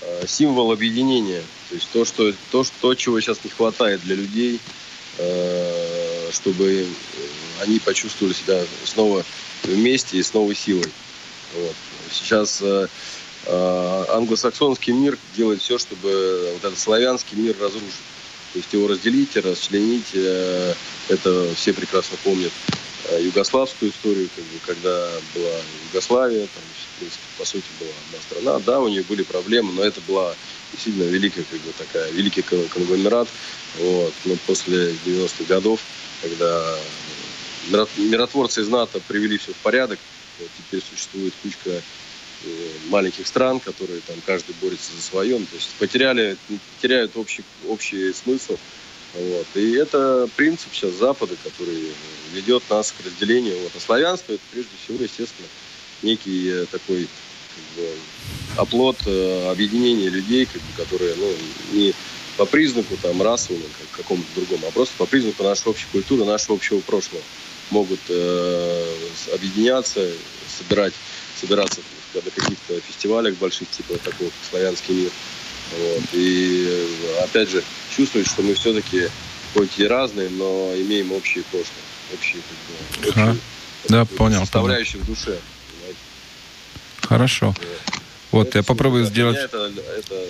э, 0.02 0.26
символ 0.26 0.72
объединения. 0.72 1.42
То 1.70 1.76
есть 1.76 1.90
то, 1.92 2.06
что, 2.06 2.34
то, 2.52 2.64
что, 2.64 2.74
то, 2.82 2.96
чего 2.96 3.20
сейчас 3.20 3.44
не 3.44 3.50
хватает 3.50 4.02
для 4.02 4.16
людей, 4.16 4.60
э, 5.18 6.01
чтобы 6.32 6.84
э, 6.84 6.86
они 7.62 7.80
почувствовали 7.80 8.34
себя 8.34 8.64
снова 8.86 9.24
вместе 9.64 10.18
и 10.18 10.24
с 10.24 10.34
новой 10.34 10.56
силой. 10.56 10.92
Вот. 11.56 11.76
Сейчас 12.12 12.60
э, 12.62 12.88
э, 13.46 14.06
англосаксонский 14.10 14.94
мир 14.94 15.18
делает 15.36 15.62
все, 15.62 15.78
чтобы 15.78 16.52
вот 16.54 16.64
этот 16.64 16.80
славянский 16.80 17.38
мир 17.38 17.56
разрушить. 17.60 18.06
То 18.54 18.58
есть 18.60 18.74
его 18.74 18.88
разделить, 18.88 19.36
расчленить. 19.38 20.10
э, 20.14 20.74
это 21.10 21.54
все 21.56 21.74
прекрасно 21.74 22.18
помнят 22.24 22.52
э, 23.10 23.22
югославскую 23.24 23.92
историю, 23.92 24.30
как 24.36 24.44
бы, 24.46 24.60
когда 24.66 25.12
была 25.36 25.52
Югославия, 25.92 26.48
там, 26.54 26.64
в 26.64 27.00
принципе, 27.00 27.24
по 27.38 27.46
сути, 27.46 27.66
была 27.80 27.92
одна 28.08 28.22
страна. 28.22 28.60
Да, 28.66 28.80
у 28.80 28.88
нее 28.88 29.04
были 29.04 29.24
проблемы, 29.24 29.74
но 29.74 29.84
это 29.84 30.00
была 30.02 30.36
действительно 30.72 31.04
великая, 31.04 31.44
как 31.44 31.60
бы, 31.62 31.74
такая, 31.78 32.10
великий 32.12 32.42
кон- 32.42 32.68
конгломерат. 32.70 33.28
Вот. 33.80 34.14
Но 34.26 34.36
после 34.48 34.96
90-х 35.06 35.44
годов, 35.46 35.82
когда 36.22 36.78
миро- 37.70 37.90
миротворцы 37.98 38.62
из 38.62 38.68
НАТО 38.68 39.02
привели 39.08 39.38
все 39.38 39.54
в 39.54 39.58
порядок, 39.58 40.00
теперь 40.58 40.82
существует 40.82 41.34
кучка 41.42 41.70
э, 41.70 42.70
маленьких 42.90 43.28
стран, 43.28 43.60
которые 43.60 44.02
там 44.02 44.16
каждый 44.26 44.56
борется 44.62 44.94
за 44.96 45.02
свое, 45.02 45.38
ну, 45.38 45.46
то 45.46 45.56
есть 45.56 45.70
потеряли, 45.80 46.38
теряют 46.82 47.16
общий, 47.16 47.44
общий 47.68 48.14
смысл. 48.14 48.58
Вот. 49.14 49.48
И 49.56 49.74
это 49.74 50.30
принцип 50.36 50.74
сейчас 50.74 50.94
Запада, 50.94 51.36
который 51.44 51.92
ведет 52.32 52.64
нас 52.70 52.92
к 52.92 53.06
разделению. 53.06 53.58
Вот. 53.60 53.72
А 53.76 53.80
славянство 53.80 54.34
это 54.34 54.42
прежде 54.52 54.72
всего, 54.82 55.04
естественно, 55.04 55.48
некий 56.02 56.50
э, 56.50 56.66
такой 56.72 57.08
как 57.56 57.84
бы, 57.84 57.90
оплот 58.56 58.98
э, 59.06 59.52
объединения 59.52 60.10
людей, 60.10 60.46
как 60.46 60.62
бы, 60.62 60.74
которые 60.78 61.16
ну, 61.16 61.34
не 61.74 61.94
по 62.38 62.46
признаку 62.46 62.96
там 62.98 63.22
расовому, 63.22 63.64
как 63.80 64.04
какому-то 64.04 64.28
другому, 64.36 64.68
а 64.68 64.72
просто 64.72 64.94
по 64.98 65.06
признаку 65.06 65.44
нашей 65.44 65.68
общей 65.68 65.86
культуры, 65.92 66.26
нашего 66.26 66.56
общего 66.56 66.80
прошлого 66.80 67.22
могут 67.70 68.00
э, 68.10 68.96
объединяться, 69.34 70.06
собирать, 70.58 70.94
собираться 71.40 71.82
на 72.14 72.22
каких-то 72.22 72.80
фестивалях 72.82 73.36
больших, 73.36 73.70
типа 73.70 73.98
такого 74.00 74.30
как 74.30 74.50
славянский 74.50 74.94
мир. 74.96 75.12
Вот. 75.78 76.04
И 76.14 76.68
э, 76.68 77.24
опять 77.24 77.50
же, 77.50 77.64
чувствовать, 77.96 78.28
что 78.28 78.42
мы 78.42 78.54
все-таки 78.56 79.08
хоть 79.54 79.80
и 79.80 79.86
разные, 79.86 80.30
но 80.30 80.72
имеем 80.76 81.12
общие 81.12 81.44
прошлое, 81.46 81.84
общие, 82.14 82.42
как 82.42 83.06
бы, 83.06 83.12
Ага. 83.22 83.30
общую, 83.32 83.42
Да, 83.90 84.06
понял, 84.06 84.40
составляющую 84.42 85.02
в 85.04 85.08
душе. 85.08 85.38
понимаете. 85.70 86.00
Хорошо. 87.02 87.56
Вот, 88.32 88.48
Это 88.50 88.60
я 88.60 88.64
попробую 88.64 89.06
сделать... 89.06 89.38
Это, 89.38 89.72
это 89.98 90.26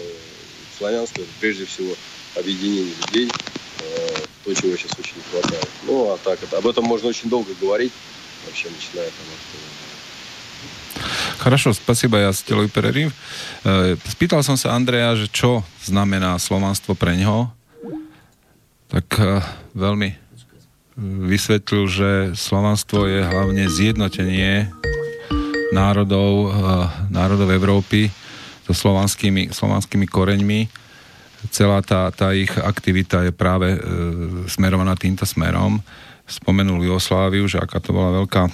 славянство, 0.81 1.23
это 1.23 1.31
прежде 1.41 1.65
всего 1.65 1.95
объединение 2.35 2.93
людей, 3.07 3.31
э, 3.31 4.17
то, 4.45 4.55
чего 4.55 4.77
сейчас 4.77 4.93
очень 4.99 5.17
не 5.17 5.23
хватает. 5.31 5.69
Ну, 5.85 6.13
а 6.13 6.19
так, 6.19 6.43
это, 6.43 6.59
об 6.59 6.67
этом 6.67 6.85
можно 6.85 7.09
очень 7.09 7.29
долго 7.29 7.53
говорить, 7.61 7.93
вообще, 8.47 8.69
начиная 8.69 9.07
там 9.07 9.27
от... 9.27 9.77
Хорошо, 11.39 11.77
spasiba, 11.77 12.19
ja 12.19 12.33
si 12.33 12.43
teľujú 12.49 12.73
pererýv. 12.73 13.13
E, 13.13 13.95
spýtal 14.09 14.41
som 14.41 14.57
sa 14.57 14.73
Andreja, 14.73 15.13
že 15.15 15.29
čo 15.29 15.61
znamená 15.85 16.41
slovanstvo 16.41 16.97
pre 16.97 17.13
ňoho. 17.21 17.53
Tak 18.89 19.07
e, 19.21 19.45
veľmi 19.77 20.09
e, 20.11 20.17
vysvetlil, 21.29 21.85
že 21.87 22.11
slovanstvo 22.33 23.05
je 23.05 23.21
hlavne 23.21 23.69
zjednotenie 23.69 24.73
národov, 25.77 26.33
e, 26.33 26.51
národov 27.13 27.53
Európy 27.53 28.09
so 28.72 28.88
slovanskými, 28.88 29.52
slovanskými 29.52 30.08
koreňmi. 30.08 30.72
Celá 31.52 31.84
tá, 31.84 32.08
tá 32.16 32.32
ich 32.32 32.50
aktivita 32.56 33.28
je 33.28 33.36
práve 33.36 33.76
e, 33.76 33.80
smerovaná 34.48 34.96
týmto 34.96 35.28
smerom. 35.28 35.84
Spomenul 36.24 36.88
Jugosláviu, 36.88 37.44
že 37.52 37.60
aká 37.60 37.84
to 37.84 37.92
bola 37.92 38.24
veľká, 38.24 38.48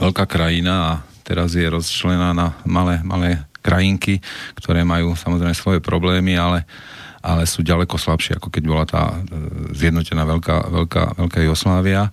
veľká 0.00 0.24
krajina 0.24 0.74
a 0.80 0.92
teraz 1.20 1.52
je 1.52 1.68
rozčlená 1.68 2.32
na 2.32 2.56
malé, 2.64 3.04
malé 3.04 3.44
krajinky, 3.60 4.24
ktoré 4.56 4.80
majú 4.80 5.12
samozrejme 5.12 5.52
svoje 5.52 5.80
problémy, 5.84 6.40
ale, 6.40 6.64
ale 7.20 7.44
sú 7.44 7.60
ďaleko 7.60 8.00
slabšie, 8.00 8.40
ako 8.40 8.48
keď 8.48 8.62
bola 8.64 8.84
tá 8.88 9.12
e, 9.12 9.16
zjednotená 9.76 10.24
veľká, 10.24 10.72
veľká, 10.72 11.04
veľká 11.20 11.38
Jugoslávia. 11.44 12.08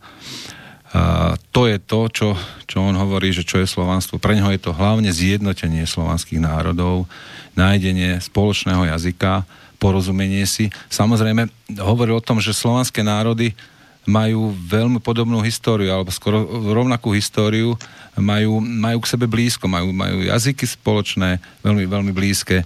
A 0.92 1.40
to 1.56 1.72
je 1.72 1.80
to, 1.80 2.12
čo, 2.12 2.30
čo 2.68 2.84
on 2.84 3.00
hovorí, 3.00 3.32
že 3.32 3.48
čo 3.48 3.64
je 3.64 3.68
slovanstvo. 3.68 4.20
Pre 4.20 4.36
neho 4.36 4.52
je 4.52 4.60
to 4.60 4.76
hlavne 4.76 5.08
zjednotenie 5.08 5.88
slovanských 5.88 6.44
národov, 6.44 7.08
nájdenie 7.56 8.20
spoločného 8.20 8.92
jazyka, 8.92 9.48
porozumenie 9.80 10.44
si. 10.44 10.68
Samozrejme, 10.92 11.48
hovoril 11.80 12.20
o 12.20 12.26
tom, 12.26 12.44
že 12.44 12.52
slovanské 12.52 13.08
národy 13.08 13.56
majú 14.04 14.52
veľmi 14.52 15.00
podobnú 15.00 15.40
históriu, 15.46 15.94
alebo 15.94 16.12
skoro 16.12 16.44
rovnakú 16.74 17.14
históriu, 17.14 17.78
majú, 18.18 18.60
majú 18.60 19.00
k 19.00 19.12
sebe 19.14 19.30
blízko, 19.30 19.70
majú, 19.70 19.94
majú 19.94 20.26
jazyky 20.26 20.66
spoločné, 20.66 21.38
veľmi, 21.62 21.86
veľmi 21.86 22.12
blízke, 22.12 22.66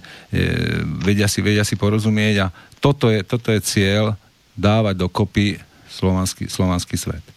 vedia, 1.04 1.28
si, 1.28 1.44
vedia 1.44 1.62
si 1.62 1.76
porozumieť 1.76 2.48
a 2.48 2.52
toto 2.80 3.12
je, 3.12 3.20
toto 3.20 3.52
je 3.52 3.60
cieľ 3.60 4.16
dávať 4.56 4.96
dokopy 4.96 5.60
slovanský, 5.92 6.48
slovanský 6.48 6.96
svet. 6.96 7.35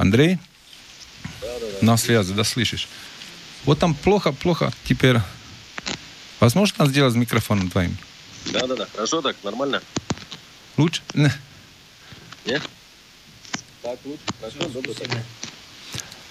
Андрей? 0.00 0.38
Да, 1.40 1.46
да, 1.46 1.66
да. 1.80 1.86
На 1.86 1.96
связи, 1.96 2.32
да, 2.34 2.44
слышишь? 2.44 2.88
Вот 3.64 3.78
там 3.78 3.94
плохо, 3.94 4.32
плохо. 4.32 4.72
Теперь 4.84 5.18
возможно 6.40 6.86
сделать 6.86 7.12
с 7.12 7.16
микрофоном 7.16 7.70
твоим? 7.70 7.96
Да, 8.52 8.66
да, 8.66 8.76
да. 8.76 8.86
Хорошо 8.94 9.22
так, 9.22 9.36
нормально. 9.42 9.82
Лучше? 10.76 11.02
Не. 11.14 11.32
Нет? 12.44 12.62
Tak, 13.82 13.98
lúč, 14.04 14.20
skúsime. 14.50 15.20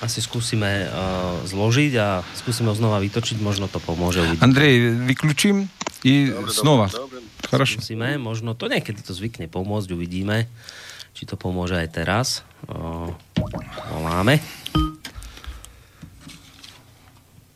Asi 0.04 0.20
skúsime 0.20 0.92
uh, 0.92 1.40
zložiť 1.48 1.94
a 1.98 2.20
skúsime 2.36 2.70
ho 2.72 2.76
znova 2.76 3.00
vytočiť, 3.00 3.40
možno 3.40 3.72
to 3.72 3.80
pomôže 3.80 4.22
uvidieť. 4.22 4.44
Andrej, 4.44 4.92
vyklúčim 5.08 5.72
i 6.04 6.30
dobre, 6.30 6.52
znova. 6.52 6.88
Dobre, 6.92 7.24
dobre. 7.24 7.64
Skúsime, 7.64 8.20
možno 8.20 8.54
to 8.60 8.68
niekedy 8.68 9.00
to 9.00 9.16
zvykne 9.16 9.48
pomôcť, 9.48 9.88
uvidíme, 9.96 10.52
Či 11.15 11.27
to 11.27 11.37
pomôže 11.37 11.77
aj 11.77 11.89
teraz. 11.93 12.43
Uh, 12.69 13.13
voláme. 13.93 14.41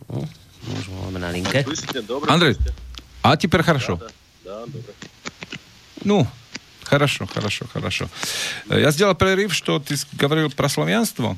No, 0.08 0.24
možno 0.68 0.90
voláme 1.00 1.18
na 1.20 1.30
linke. 1.30 1.64
Andrej, 2.28 2.56
a 3.22 3.36
теперь 3.36 3.62
хорошо. 3.62 4.00
Да. 4.44 4.64
Ну, 6.04 6.28
Хорошо, 6.84 7.26
хорошо, 7.26 7.66
хорошо. 7.72 8.08
Я 8.68 8.90
сделал 8.90 9.14
перерыв, 9.14 9.54
что 9.54 9.78
ты 9.80 9.96
говорил 10.12 10.50
про 10.50 10.68
славянство. 10.68 11.36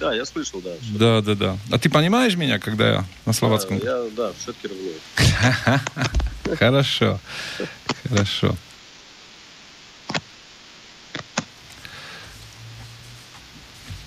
Да, 0.00 0.14
я 0.14 0.24
слышал, 0.24 0.60
да. 0.60 0.70
Да, 0.98 1.20
да, 1.20 1.34
да. 1.34 1.58
А 1.70 1.78
ты 1.78 1.90
понимаешь 1.90 2.36
меня, 2.36 2.58
когда 2.58 2.88
я 2.88 3.04
на 3.26 3.32
словацком? 3.32 3.78
Да, 3.78 4.04
я, 4.04 4.10
да, 4.16 4.32
все-таки. 4.38 4.74
Хорошо, 6.58 7.20
хорошо. 8.08 8.56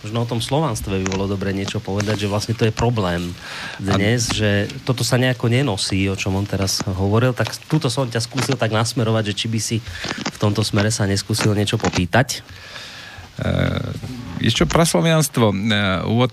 Možno 0.06 0.22
o 0.22 0.28
tom 0.28 0.38
slovanstve 0.38 1.02
by 1.02 1.06
bolo 1.11 1.26
dobre 1.26 1.50
niečo 1.50 1.82
povedať, 1.82 2.26
že 2.26 2.30
vlastne 2.30 2.54
to 2.54 2.62
je 2.62 2.70
problém 2.70 3.35
dnes, 3.82 4.30
a... 4.30 4.35
že 4.38 4.50
toto 4.87 5.02
sa 5.02 5.18
nejako 5.18 5.50
nenosí, 5.50 6.06
o 6.06 6.14
čom 6.14 6.38
on 6.38 6.46
teraz 6.46 6.78
hovoril, 6.87 7.35
tak 7.35 7.50
túto 7.66 7.90
som 7.90 8.06
ťa 8.06 8.22
skúsil 8.22 8.54
tak 8.54 8.70
nasmerovať, 8.70 9.35
že 9.35 9.35
či 9.35 9.46
by 9.50 9.59
si 9.59 9.76
v 10.30 10.38
tomto 10.38 10.62
smere 10.62 10.94
sa 10.94 11.11
neskúsil 11.11 11.59
niečo 11.59 11.74
popýtať. 11.74 12.46
Еще 14.40 14.64
про 14.64 14.87
славянство. 14.87 15.52
Вот 16.09 16.32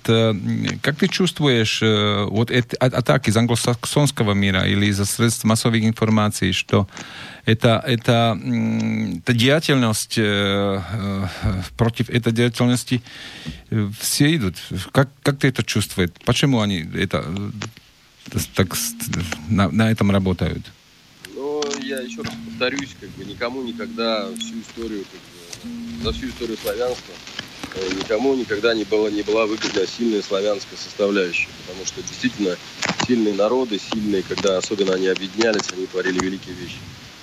как 0.80 0.96
ты 0.96 1.08
чувствуешь 1.12 1.84
вот 2.30 2.48
эти 2.52 2.76
атаки 2.80 3.30
из 3.30 3.36
англосаксонского 3.36 4.32
мира 4.32 4.64
или 4.64 4.86
из 4.86 5.04
средств 5.04 5.44
массовых 5.44 5.84
информаций, 5.84 6.54
что 6.54 6.88
это, 7.49 7.83
это, 7.87 8.39
это 8.39 9.33
деятельность, 9.33 10.17
против 11.77 12.11
этой 12.11 12.33
деятельности 12.33 13.03
все 13.99 14.37
идут. 14.37 14.57
Как, 14.93 15.09
как 15.23 15.39
ты 15.39 15.49
это 15.49 15.63
чувствуешь? 15.63 16.11
Почему 16.27 16.61
они 16.61 16.87
это, 16.95 17.25
так 18.55 18.77
на, 19.49 19.71
на 19.71 19.91
этом 19.91 20.11
работают? 20.11 20.67
Ну, 21.35 21.63
я 21.83 22.01
еще 22.01 22.21
раз 22.21 22.35
повторюсь, 22.45 22.95
как 23.01 23.09
бы 23.11 23.25
никому 23.25 23.63
никогда 23.63 24.29
всю 24.37 24.61
историю 24.61 25.05
как 25.11 25.21
бы, 25.21 26.05
за 26.05 26.13
всю 26.13 26.29
историю 26.29 26.59
славянства 26.63 27.15
э, 27.77 27.95
никому 27.99 28.35
никогда 28.35 28.75
не 28.75 28.85
была, 28.85 29.11
не 29.11 29.23
была 29.23 29.47
выгодна 29.47 29.87
сильная 29.87 30.21
славянская 30.21 30.79
составляющая. 30.79 31.49
Потому 31.67 31.87
что 31.87 32.03
действительно 32.03 32.57
сильные 33.07 33.33
народы, 33.33 33.79
сильные, 33.79 34.23
когда 34.23 34.59
особенно 34.59 34.95
они 34.95 35.07
объединялись, 35.07 35.73
они 35.73 35.87
творили 35.87 36.19
великие 36.19 36.55
вещи. 36.55 36.77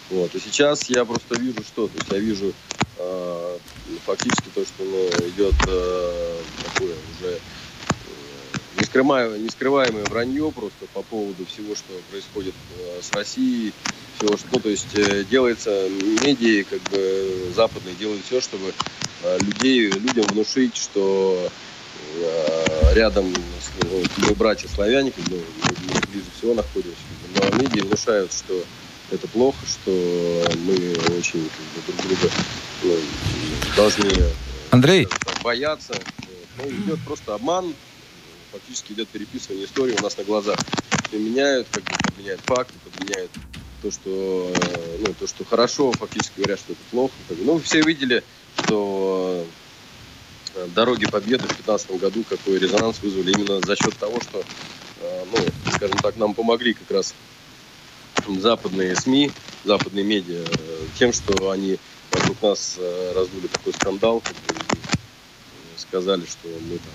Вот. 0.09 0.33
И 0.35 0.39
сейчас 0.39 0.89
я 0.89 1.03
просто 1.05 1.39
вижу 1.39 1.63
что? 1.63 1.87
То 1.87 1.97
есть 1.97 2.11
я 2.11 2.19
вижу 2.19 2.53
э, 2.97 3.57
фактически 4.05 4.49
то, 4.53 4.63
что 4.63 4.83
ну, 4.83 5.07
идет 5.29 5.55
э, 5.67 6.37
такое 6.63 6.93
уже 6.93 7.33
э, 7.33 8.79
нескрываемое, 8.79 9.39
нескрываемое 9.39 10.05
вранье 10.05 10.51
просто 10.51 10.85
по 10.93 11.01
поводу 11.01 11.45
всего, 11.45 11.73
что 11.75 11.93
происходит 12.11 12.53
э, 12.77 13.01
с 13.01 13.11
Россией, 13.13 13.73
всего, 14.17 14.37
что, 14.37 14.59
то 14.59 14.69
есть 14.69 14.93
э, 14.93 15.23
делается 15.23 15.89
медиа, 16.23 16.65
как 16.65 16.81
бы 16.91 17.51
западные 17.55 17.95
делают 17.95 18.23
все, 18.25 18.41
чтобы 18.41 18.73
людей, 19.41 19.89
людям 19.89 20.25
внушить, 20.27 20.75
что 20.77 21.49
рядом 22.93 23.33
ну, 23.81 24.03
мы 24.17 24.35
братья 24.35 24.67
славяне, 24.67 25.09
как 25.09 25.23
бы, 25.25 25.41
ближе 26.11 26.27
всего 26.37 26.53
находимся, 26.53 26.95
но 27.33 27.57
медиа 27.59 27.85
внушают, 27.85 28.31
что 28.31 28.63
это 29.11 29.27
плохо, 29.27 29.57
что 29.65 29.91
мы 29.91 30.95
очень 31.17 31.49
как 31.49 31.85
бы, 31.85 31.93
друг 31.93 32.07
друга 32.07 32.33
ну, 32.83 32.97
должны 33.75 34.11
Андрей. 34.71 35.07
бояться. 35.43 35.93
Ну, 36.57 36.69
идет 36.69 36.99
просто 37.05 37.35
обман, 37.35 37.73
фактически 38.51 38.93
идет 38.93 39.09
переписывание 39.09 39.65
истории 39.65 39.95
у 39.97 40.01
нас 40.01 40.17
на 40.17 40.23
глазах. 40.23 40.57
Подменяют, 41.11 41.67
как 41.71 41.83
бы 41.83 41.91
подменяют 42.05 42.41
факты, 42.45 42.73
подменяют 42.83 43.31
то, 43.81 43.91
что, 43.91 44.53
ну, 44.99 45.13
то, 45.13 45.27
что 45.27 45.45
хорошо, 45.45 45.91
фактически 45.91 46.37
говорят, 46.37 46.59
что 46.59 46.73
это 46.73 46.81
плохо. 46.91 47.13
Ну, 47.29 47.59
все 47.59 47.81
видели, 47.81 48.23
что 48.63 49.45
э, 50.55 50.67
дороги 50.73 51.05
Победы 51.05 51.43
в 51.43 51.47
2015 51.47 51.91
году 51.99 52.23
какой 52.27 52.57
резонанс 52.57 53.01
вызвали 53.01 53.31
именно 53.31 53.61
за 53.61 53.75
счет 53.75 53.95
того, 53.97 54.19
что, 54.21 54.43
э, 55.01 55.25
ну, 55.31 55.71
скажем 55.75 55.97
так, 55.97 56.15
нам 56.17 56.33
помогли 56.33 56.73
как 56.73 56.89
раз 56.89 57.13
западные 58.39 58.95
СМИ, 58.95 59.31
западные 59.63 60.03
медиа, 60.03 60.43
э, 60.45 60.85
тем, 60.97 61.13
что 61.13 61.51
они 61.51 61.77
вокруг 62.11 62.41
нас 62.41 62.77
раздули 63.13 63.47
такой 63.47 63.73
скандал, 63.73 64.23
сказали, 65.77 66.25
что 66.25 66.47
мы 66.47 66.77
там, 66.77 66.93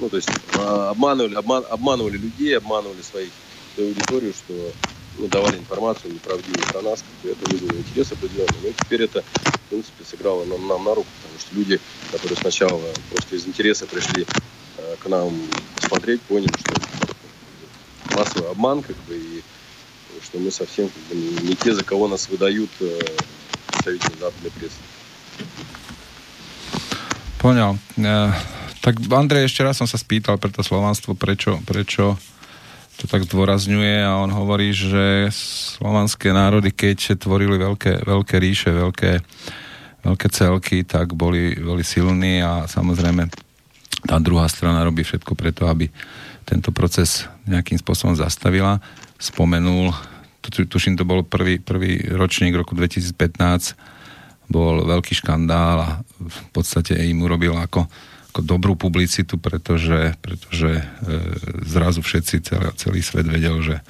ну, 0.00 0.08
то 0.08 0.16
есть 0.16 0.28
обманывали, 0.56 1.34
обман, 1.34 1.64
обманывали 1.68 2.16
людей, 2.16 2.56
обманывали 2.56 3.02
своих, 3.02 3.30
свою 3.74 3.90
аудиторию, 3.90 4.32
что 4.32 4.72
ну, 5.18 5.28
давали 5.28 5.58
информацию 5.58 6.12
неправдивую 6.12 6.66
про 6.72 6.82
нас, 6.82 7.04
как 7.22 7.32
это 7.32 7.50
вызвало 7.50 7.78
интерес 7.78 8.12
определенный. 8.12 8.58
Но 8.62 8.68
теперь 8.70 9.02
это, 9.02 9.22
в 9.22 9.60
принципе, 9.68 10.04
сыграло 10.04 10.44
нам, 10.44 10.66
нам 10.66 10.84
на 10.84 10.94
руку, 10.94 11.08
потому 11.22 11.40
что 11.40 11.54
люди, 11.54 11.80
которые 12.10 12.36
сначала 12.36 12.82
просто 13.10 13.36
из 13.36 13.46
интереса 13.46 13.86
пришли 13.86 14.26
э, 14.78 14.96
к 14.98 15.06
нам 15.08 15.32
посмотреть, 15.76 16.20
поняли, 16.22 16.52
что 16.58 16.74
массовый 18.16 18.50
обман, 18.50 18.82
как 18.82 18.96
бы, 19.08 19.16
и 19.16 19.42
что 20.23 20.39
мы 20.39 20.51
совсем 20.51 20.89
как 20.89 21.03
бы, 21.09 21.15
не, 21.15 21.49
не 21.49 21.55
те, 21.55 21.73
за 21.73 21.83
кого 21.83 22.07
нас 22.07 22.29
выдают 22.29 22.69
э, 22.81 22.99
представители 23.67 24.19
западной 24.19 24.51
прессы. 24.51 24.81
Понял. 27.39 27.77
Э, 27.97 28.31
tak 28.81 28.99
Andrej, 29.11 29.47
ešte 29.47 29.63
raz 29.63 29.79
som 29.79 29.87
sa 29.87 29.99
spýtal 29.99 30.39
pre 30.39 30.51
to 30.51 30.63
slovanstvo, 30.63 31.15
prečo, 31.15 31.59
prečo 31.63 32.19
to 32.99 33.07
tak 33.07 33.23
zdôrazňuje 33.23 34.03
a 34.03 34.19
on 34.19 34.27
hovorí, 34.27 34.75
že 34.75 35.31
slovanské 35.31 36.35
národy, 36.35 36.75
keď 36.75 37.15
tvorili 37.15 37.55
veľké, 37.55 38.03
veľké 38.03 38.35
ríše, 38.35 38.75
veľké, 38.75 39.23
veľké 40.03 40.27
celky, 40.35 40.83
tak 40.83 41.15
boli, 41.15 41.55
boli 41.55 41.79
silní 41.87 42.43
a 42.43 42.67
samozrejme 42.67 43.31
tá 44.03 44.19
druhá 44.19 44.51
strana 44.51 44.83
robí 44.83 45.07
všetko 45.07 45.31
preto, 45.31 45.71
aby 45.71 45.87
tento 46.43 46.75
proces 46.75 47.23
nejakým 47.47 47.79
spôsobom 47.79 48.19
zastavila. 48.19 48.83
Spomenul, 49.15 49.95
tuším, 50.43 50.97
to 50.97 51.05
bol 51.05 51.21
prvý, 51.21 51.59
prvý 51.59 52.03
ročník 52.09 52.55
roku 52.55 52.73
2015, 52.73 53.75
bol 54.49 54.81
veľký 54.87 55.13
škandál 55.13 55.77
a 55.79 55.89
v 56.17 56.39
podstate 56.53 56.97
im 56.97 57.21
urobil 57.21 57.53
ako 57.53 57.85
ako 58.29 58.45
dobrú 58.45 58.77
publicitu, 58.77 59.41
pretože, 59.41 60.13
pretože 60.21 60.79
e, 60.79 60.83
zrazu 61.65 62.05
všetci, 62.05 62.45
celý, 62.45 62.69
celý 62.77 63.01
svet 63.01 63.25
vedel, 63.25 63.57
že 63.65 63.81
e, 63.81 63.83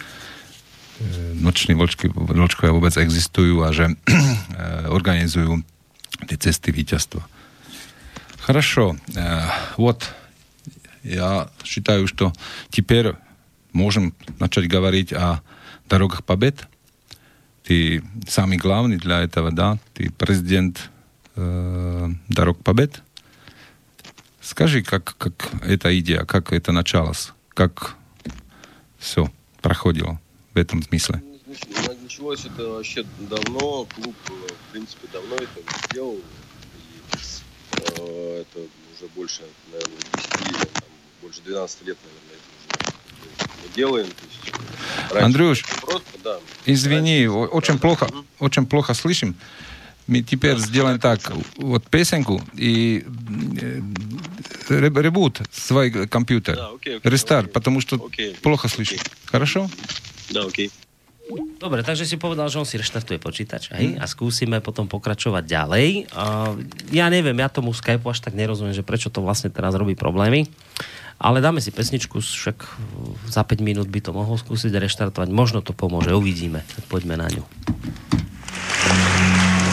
noční 1.43 1.75
vlčky, 1.75 2.07
vlčkovia 2.07 2.71
vôbec 2.71 2.95
existujú 2.95 3.67
a 3.67 3.75
že 3.75 3.91
e, 3.91 3.93
organizujú 4.87 5.59
tie 6.23 6.37
cesty 6.39 6.71
víťazstva. 6.71 7.19
Хорошо. 8.39 8.95
Э, 9.13 9.43
вот 9.77 10.07
я 11.03 11.51
считаю, 11.63 12.07
что 12.07 12.31
теперь 12.71 13.13
можем 13.73 14.15
начать 14.39 14.71
говорить 14.71 15.11
о 15.11 15.43
дорогах 15.88 16.24
побед. 16.24 16.66
Ты 17.62 18.02
самый 18.28 18.58
главный 18.58 18.96
для 18.96 19.22
этого, 19.22 19.50
да? 19.50 19.78
Ты 19.94 20.10
президент 20.10 20.90
э, 21.36 22.08
дорог 22.28 22.62
побед. 22.62 23.02
Скажи, 24.40 24.82
как, 24.82 25.16
как 25.16 25.50
эта 25.62 25.98
идея, 25.98 26.24
как 26.24 26.52
это 26.52 26.72
началось, 26.72 27.32
как 27.48 27.96
все 28.98 29.32
проходило 29.62 30.20
в 30.52 30.58
этом 30.58 30.82
смысле? 30.82 31.22
Началось 32.02 32.44
это 32.44 32.68
вообще 32.68 33.04
давно, 33.20 33.86
клуб, 33.86 34.14
в 34.26 34.72
принципе, 34.72 35.08
давно 35.12 35.36
это 35.36 35.60
сделал, 35.88 36.16
и 36.16 37.16
э, 37.72 38.42
это 38.42 38.58
уже 38.58 39.08
больше, 39.14 39.42
наверное, 39.72 39.96
10, 40.14 40.72
там, 40.72 40.82
больше 41.22 41.40
12 41.42 41.86
лет, 41.86 41.96
наверное, 42.04 42.36
уже 42.36 42.53
мы 43.39 43.75
делаем. 43.75 44.07
То 45.09 45.15
есть, 45.15 45.25
Андрюш, 45.25 45.63
просто, 45.81 46.17
да, 46.23 46.37
извини, 46.65 47.27
раньше, 47.27 47.53
очень 47.53 47.73
да. 47.75 47.79
плохо, 47.79 48.05
Мгм. 48.11 48.25
очень 48.39 48.65
плохо 48.65 48.93
слышим. 48.93 49.35
Мы 50.07 50.21
теперь 50.23 50.57
сделаем 50.57 50.97
так, 50.99 51.19
вот 51.57 51.85
песенку 51.85 52.41
и 52.57 53.05
э, 53.61 53.81
ре- 54.69 55.01
ребут 55.03 55.41
свой 55.51 55.91
компьютер. 56.07 56.55
Да, 56.55 56.69
окей, 56.73 56.97
окей, 56.97 57.11
Рестарт, 57.11 57.45
окей. 57.45 57.53
потому 57.53 57.81
что 57.81 57.95
Окей, 57.97 58.33
плохо 58.41 58.65
окей. 58.67 58.75
слышим. 58.75 58.99
Хорошо? 59.25 59.69
Да, 60.31 60.45
окей. 60.45 60.71
Dobre, 61.61 61.85
takže 61.85 62.09
si 62.09 62.17
povedal, 62.17 62.49
že 62.49 62.57
on 62.57 62.65
si 62.65 62.81
reštartuje 62.81 63.21
počítač, 63.21 63.69
hej? 63.77 64.01
A 64.01 64.09
skúsime 64.09 64.65
potom 64.65 64.89
pokračovať 64.89 65.45
ďalej. 65.45 66.09
A 66.17 66.57
ja 66.89 67.05
neviem, 67.13 67.37
ja 67.37 67.45
tomu 67.53 67.69
Skypeu 67.69 68.09
až 68.09 68.25
tak 68.25 68.33
nerozumiem, 68.33 68.73
že 68.73 68.81
prečo 68.81 69.13
to 69.13 69.21
vlastne 69.21 69.53
teraz 69.53 69.77
robí 69.77 69.93
problémy. 69.93 70.49
ale 71.18 71.40
dáme 71.40 71.62
si 71.62 71.70
pesničku, 71.70 72.20
však 72.20 72.58
za 73.30 73.42
5 73.46 73.62
minút 73.64 73.88
by 73.88 74.00
to 74.02 74.10
mohol 74.10 74.36
skúsiť 74.36 74.74
reštartovať. 74.74 75.28
Možno 75.30 75.62
to 75.62 75.72
pomôže, 75.72 76.12
uvidíme. 76.12 76.66
Tak 76.76 76.84
poďme 76.90 77.16
na 77.16 77.28
ňu. 77.30 77.44
thank 78.84 79.58
you 79.58 79.63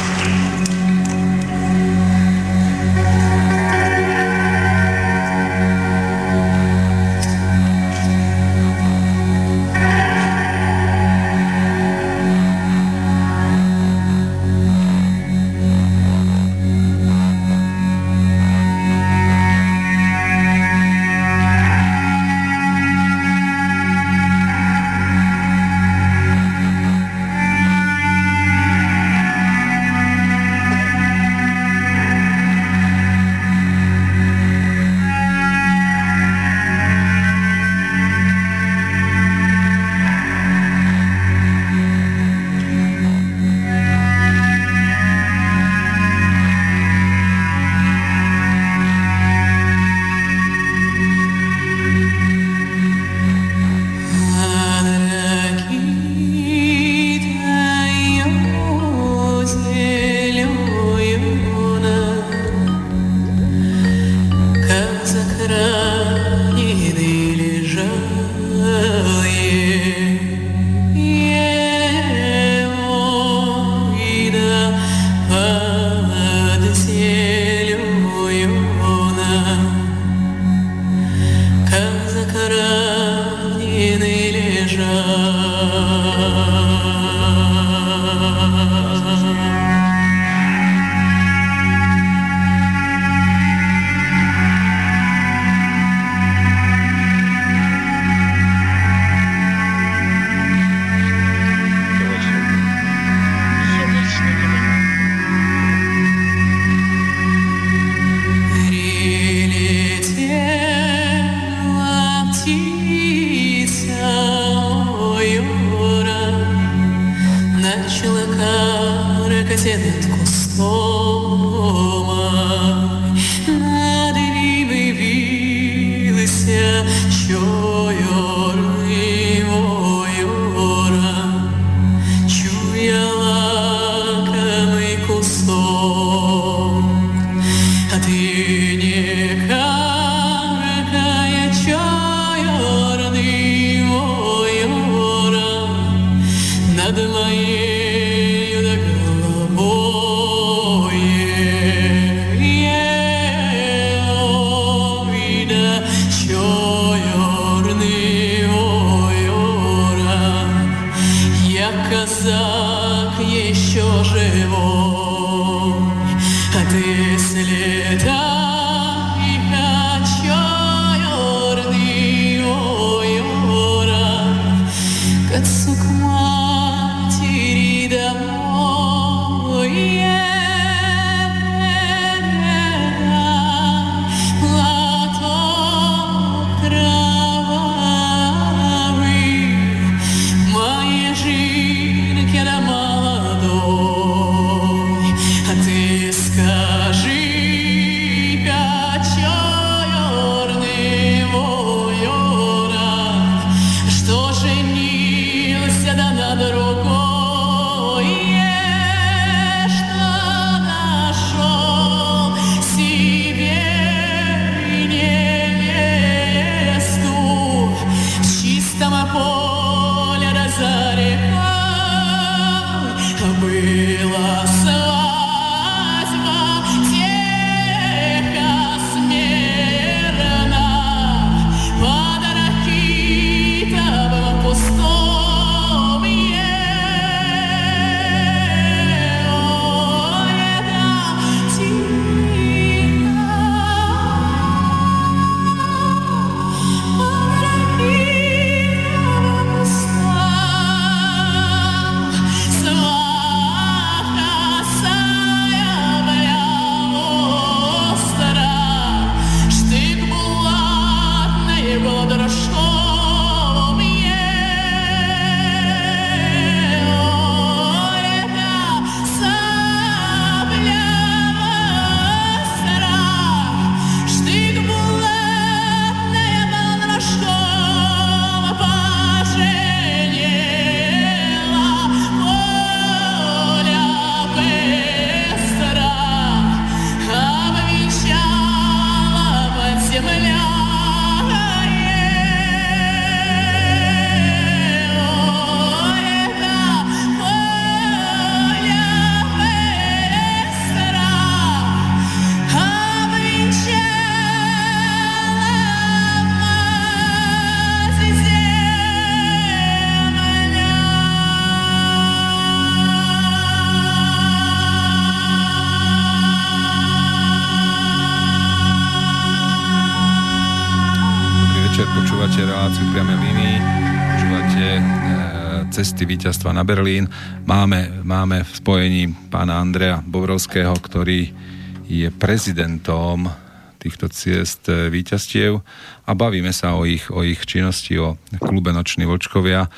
cesty 326.00 326.08
víťazstva 326.08 326.56
na 326.56 326.64
Berlín. 326.64 327.12
Máme, 327.44 328.00
máme 328.00 328.48
v 328.48 328.50
spojení 328.56 329.02
pána 329.28 329.60
Andreja 329.60 330.00
Bobrovského, 330.00 330.72
ktorý 330.72 331.36
je 331.84 332.08
prezidentom 332.08 333.28
týchto 333.76 334.08
ciest 334.08 334.72
e, 334.72 334.88
víťazstiev 334.88 335.60
a 336.08 336.10
bavíme 336.16 336.48
sa 336.56 336.80
o 336.80 336.88
ich, 336.88 337.12
o 337.12 337.20
ich 337.20 337.44
činnosti, 337.44 337.92
o 338.00 338.16
klube 338.40 338.72
Noční 338.72 339.04
Vlčkovia 339.04 339.68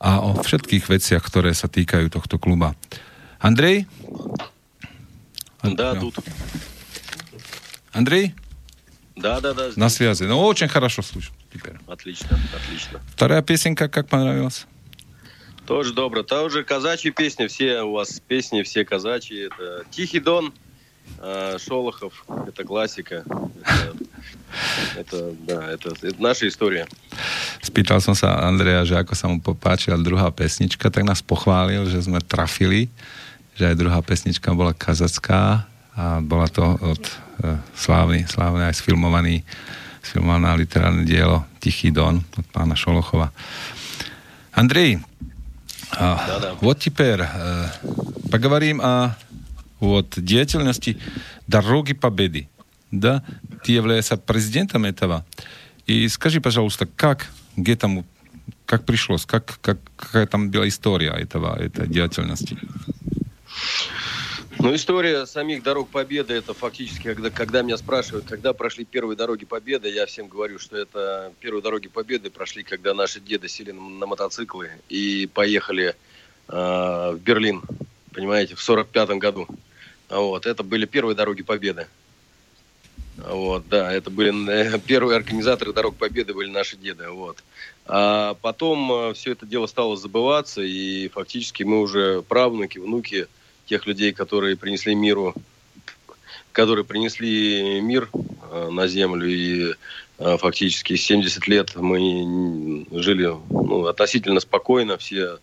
a 0.00 0.10
o 0.24 0.40
všetkých 0.40 0.88
veciach, 0.88 1.20
ktoré 1.20 1.52
sa 1.52 1.68
týkajú 1.68 2.08
tohto 2.08 2.40
kluba. 2.40 2.72
Andrej? 3.36 3.84
Да, 5.60 6.00
тут. 6.00 6.16
Андрей? 7.92 8.32
Да, 9.20 9.44
да, 9.44 9.52
да. 9.52 9.68
На 9.76 9.92
связи. 9.92 10.24
Ну, 10.24 10.40
очень 10.40 10.72
хорошо 10.72 11.04
слышу 11.04 11.36
теперь. 11.52 11.76
Отлично, 11.84 12.40
отлично. 12.56 13.04
Вторая 13.12 13.44
песенка 13.44 13.92
как 13.92 14.08
понравилась? 14.08 14.64
Тоже 15.70 15.92
добро. 15.92 16.22
Тоже 16.22 16.62
казачьи 16.62 17.10
песни, 17.10 17.46
все 17.46 17.82
у 17.82 17.92
вас 17.92 18.20
песни, 18.20 18.62
все 18.62 18.84
казачьи. 18.84 19.48
Это 19.48 19.84
Тихий 19.90 20.20
Дон, 20.20 20.52
э, 21.18 21.58
Шолохов, 21.58 22.24
это 22.46 22.64
классика. 22.64 23.24
Это, 23.66 23.96
это, 24.96 25.34
да, 25.46 25.72
это, 25.72 25.90
это 26.02 26.22
наша 26.22 26.46
история. 26.46 26.86
Spýtal 27.62 27.98
som 27.98 28.14
sa 28.14 28.46
Andreja, 28.46 28.86
že 28.86 28.94
ako 28.94 29.12
sa 29.18 29.26
mu 29.26 29.42
popáčila 29.42 29.98
druhá 29.98 30.30
pesnička, 30.30 30.86
tak 30.86 31.02
nás 31.02 31.18
pochválil, 31.18 31.90
že 31.90 31.98
sme 31.98 32.22
trafili, 32.22 32.86
že 33.58 33.66
aj 33.66 33.74
druhá 33.74 33.98
pesnička 34.06 34.54
bola 34.54 34.70
kazacká 34.70 35.66
a 35.96 36.22
bola 36.22 36.46
to 36.46 36.62
od 36.62 37.02
uh, 37.02 37.58
slávny, 37.74 38.28
slávny 38.30 38.70
aj 38.70 38.78
sfilmovaný 38.78 39.42
sfilmované 40.06 40.54
literárne 40.62 41.02
dielo 41.02 41.42
Tichý 41.58 41.90
Don 41.90 42.22
od 42.22 42.46
pána 42.54 42.78
Šolochova. 42.78 43.34
Андрей, 44.54 45.02
Да. 45.99 46.55
вот 46.61 46.79
теперь 46.79 47.21
э, 47.21 47.67
поговорим 48.31 48.81
о 48.81 49.15
вот, 49.79 50.13
деятельности 50.15 50.97
Дороги 51.47 51.93
Победы. 51.93 52.49
Да, 52.91 53.23
ты 53.63 53.73
являешься 53.73 54.17
президентом 54.17 54.85
этого. 54.85 55.25
И 55.87 56.07
скажи, 56.07 56.39
пожалуйста, 56.39 56.85
как 56.85 57.27
к 57.55 57.67
этому, 57.67 58.05
как 58.65 58.85
пришлось, 58.85 59.25
как, 59.25 59.59
как, 59.61 59.79
какая 59.95 60.27
там 60.27 60.51
была 60.51 60.67
история 60.67 61.11
этого, 61.11 61.57
этой 61.59 61.87
деятельности? 61.87 62.57
Ну, 64.63 64.75
история 64.75 65.25
самих 65.25 65.63
дорог 65.63 65.89
Победы, 65.89 66.35
это 66.35 66.53
фактически, 66.53 67.15
когда, 67.15 67.31
когда 67.31 67.63
меня 67.63 67.77
спрашивают, 67.77 68.25
когда 68.27 68.53
прошли 68.53 68.85
первые 68.85 69.17
дороги 69.17 69.43
Победы, 69.43 69.89
я 69.89 70.05
всем 70.05 70.27
говорю, 70.27 70.59
что 70.59 70.77
это 70.77 71.33
первые 71.39 71.63
дороги 71.63 71.87
Победы 71.87 72.29
прошли, 72.29 72.61
когда 72.61 72.93
наши 72.93 73.19
деды 73.19 73.47
сели 73.49 73.71
на, 73.71 74.05
мотоциклы 74.05 74.69
и 74.87 75.27
поехали 75.33 75.95
э, 76.47 76.53
в 76.53 77.17
Берлин, 77.23 77.63
понимаете, 78.13 78.53
в 78.53 78.61
45 78.61 79.09
году. 79.17 79.47
Вот, 80.09 80.45
это 80.45 80.61
были 80.61 80.85
первые 80.85 81.15
дороги 81.15 81.41
Победы. 81.41 81.87
Вот, 83.17 83.67
да, 83.67 83.91
это 83.91 84.11
были 84.11 84.47
э, 84.47 84.77
первые 84.77 85.17
организаторы 85.17 85.73
дорог 85.73 85.95
Победы 85.95 86.35
были 86.35 86.51
наши 86.51 86.77
деды, 86.77 87.09
вот. 87.09 87.43
А 87.87 88.35
потом 88.43 89.15
все 89.15 89.31
это 89.31 89.47
дело 89.47 89.65
стало 89.65 89.97
забываться, 89.97 90.61
и 90.61 91.07
фактически 91.07 91.63
мы 91.63 91.79
уже 91.79 92.21
правнуки, 92.21 92.77
внуки 92.77 93.27
тех 93.71 93.87
людей, 93.87 94.11
которые 94.11 94.57
принесли 94.57 94.93
миру, 94.93 95.33
которые 96.51 96.83
принесли 96.83 97.79
мир 97.79 98.09
э, 98.11 98.69
на 98.69 98.85
землю 98.87 99.25
и 99.25 99.75
э, 100.19 100.37
фактически 100.37 100.97
70 100.97 101.47
лет 101.47 101.73
мы 101.77 102.85
жили 102.91 103.29
ну, 103.49 103.85
относительно 103.85 104.41
спокойно, 104.41 104.97
все 104.97 105.37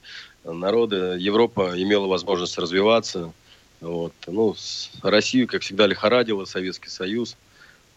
народы, 0.44 1.16
Европа 1.18 1.72
имела 1.82 2.06
возможность 2.06 2.58
развиваться. 2.58 3.32
Вот. 3.80 4.12
Ну, 4.26 4.54
Россию, 5.02 5.48
как 5.48 5.62
всегда, 5.62 5.86
лихорадила 5.86 6.44
Советский 6.44 6.90
Союз. 6.90 7.34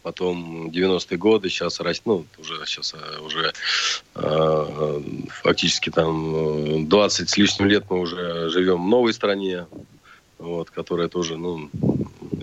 Потом 0.04 0.70
90-е 0.70 1.18
годы, 1.18 1.50
сейчас, 1.50 1.80
ну, 2.06 2.26
уже, 2.40 2.66
сейчас 2.66 2.96
э, 2.96 3.20
уже 3.20 3.54
э, 4.16 5.02
фактически 5.30 5.92
там 5.92 6.84
э, 6.84 6.86
20 6.86 7.30
с 7.30 7.38
лишним 7.38 7.68
лет 7.68 7.84
мы 7.88 8.00
уже 8.00 8.50
живем 8.50 8.84
в 8.84 8.88
новой 8.88 9.14
стране, 9.14 9.68
вот, 10.42 10.72
которая 10.72 11.08
тоже, 11.08 11.38
ну, 11.38 11.70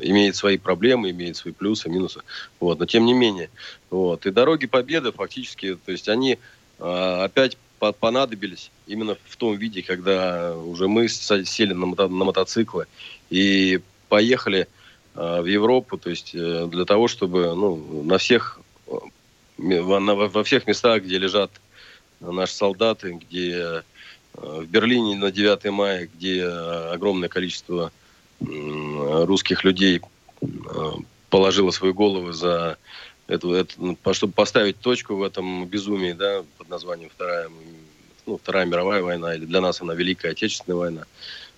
имеет 0.01 0.37
свои 0.37 0.57
проблемы, 0.57 1.11
имеет 1.11 1.37
свои 1.37 1.53
плюсы, 1.53 1.89
минусы, 1.89 2.23
вот, 2.61 2.79
но 2.79 2.87
тем 2.87 3.05
не 3.05 3.13
менее, 3.13 3.51
вот, 3.91 4.27
и 4.27 4.31
дороги 4.31 4.67
победы 4.67 5.13
фактически, 5.13 5.75
то 5.75 5.93
есть 5.93 6.09
они 6.09 6.39
а, 6.79 7.25
опять 7.25 7.57
по- 7.79 7.93
понадобились 7.93 8.71
именно 8.87 9.17
в 9.25 9.37
том 9.37 9.57
виде, 9.57 9.83
когда 9.83 10.57
уже 10.57 10.89
мы 10.89 11.09
сели 11.09 11.73
на, 11.73 11.85
мото- 11.85 12.09
на 12.09 12.25
мотоциклы 12.25 12.87
и 13.31 13.81
поехали 14.09 14.69
а, 15.15 15.43
в 15.43 15.47
Европу, 15.47 15.99
то 15.99 16.11
есть 16.11 16.35
э, 16.35 16.67
для 16.71 16.85
того, 16.85 17.09
чтобы, 17.09 17.55
ну, 17.55 18.03
на 18.05 18.19
всех, 18.19 18.61
э, 18.87 18.93
во, 19.59 20.01
во 20.01 20.45
всех 20.45 20.67
местах, 20.67 21.03
где 21.03 21.19
лежат 21.19 21.51
наши 22.21 22.55
солдаты, 22.55 23.13
где 23.13 23.53
э, 23.57 23.83
в 24.41 24.66
Берлине 24.66 25.16
на 25.16 25.30
9 25.30 25.64
мая, 25.70 26.09
где 26.14 26.41
э, 26.43 26.91
огромное 26.93 27.28
количество 27.28 27.91
русских 28.41 29.64
людей 29.64 30.01
э, 30.41 30.47
положило 31.28 31.72
свои 31.72 31.93
головы 31.93 32.32
за 32.32 32.76
эту, 33.26 33.53
это, 33.53 33.74
ну, 33.78 33.97
по- 33.97 34.14
чтобы 34.14 34.32
поставить 34.32 34.78
точку 34.78 35.16
в 35.16 35.22
этом 35.22 35.66
безумии, 35.66 36.12
да, 36.12 36.45
под 36.57 36.68
названием 36.68 37.11
Вторая, 37.11 37.51
ну, 38.26 38.39
Вторая 38.39 38.64
мировая 38.64 39.03
война, 39.03 39.34
или 39.34 39.45
для 39.45 39.61
нас 39.61 39.80
она 39.80 39.95
Великая 39.95 40.30
Отечественная 40.32 40.76
война. 40.76 41.05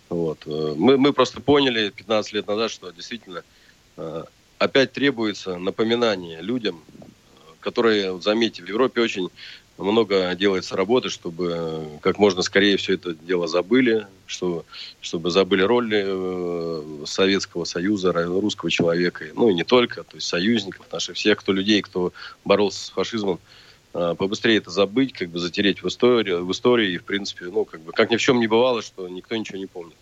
Вот. 0.09 0.39
э, 0.47 0.75
Мы, 0.77 0.97
мы 0.97 1.13
просто 1.13 1.41
поняли 1.41 1.91
15 1.91 2.33
лет 2.33 2.47
назад, 2.47 2.71
что 2.71 2.91
действительно 2.91 3.45
опять 4.59 4.93
требуется 4.93 5.59
напоминание 5.59 6.41
людям, 6.41 6.83
которые, 7.61 8.19
заметьте, 8.23 8.63
в 8.63 8.69
Европе 8.69 9.03
очень 9.03 9.29
много 9.85 10.35
делается 10.35 10.77
работы, 10.77 11.09
чтобы 11.09 11.55
э, 11.57 11.99
как 12.01 12.19
можно 12.19 12.43
скорее 12.43 12.77
все 12.77 12.95
это 12.95 13.15
дело 13.15 13.49
забыли, 13.49 14.07
что, 14.27 14.65
чтобы 15.01 15.31
забыли 15.31 15.63
роль 15.63 15.91
э, 15.93 17.05
Советского 17.07 17.65
Союза, 17.65 18.13
русского 18.13 18.71
человека, 18.71 19.25
ну 19.35 19.49
и 19.51 19.55
не 19.55 19.65
только, 19.65 20.05
то 20.05 20.17
есть 20.17 20.27
союзников 20.27 20.87
наших, 20.93 21.17
всех, 21.17 21.39
кто 21.39 21.53
людей, 21.53 21.83
кто 21.83 22.13
боролся 22.45 22.87
с 22.87 22.91
фашизмом, 22.91 23.41
э, 23.95 24.15
побыстрее 24.19 24.59
это 24.59 24.71
забыть, 24.71 25.13
как 25.13 25.31
бы 25.31 25.39
затереть 25.39 25.83
в 25.83 25.89
истории, 25.89 26.33
в 26.33 26.51
истории 26.53 26.93
и, 26.93 26.99
в 26.99 27.05
принципе, 27.05 27.47
ну, 27.47 27.65
как 27.65 27.81
бы, 27.81 27.93
как 27.93 28.11
ни 28.11 28.17
в 28.17 28.21
чем 28.21 28.41
не 28.41 28.47
бывало, 28.47 28.83
что 28.83 29.09
никто 29.09 29.37
ничего 29.37 29.59
не 29.59 29.67
помнит. 29.67 29.97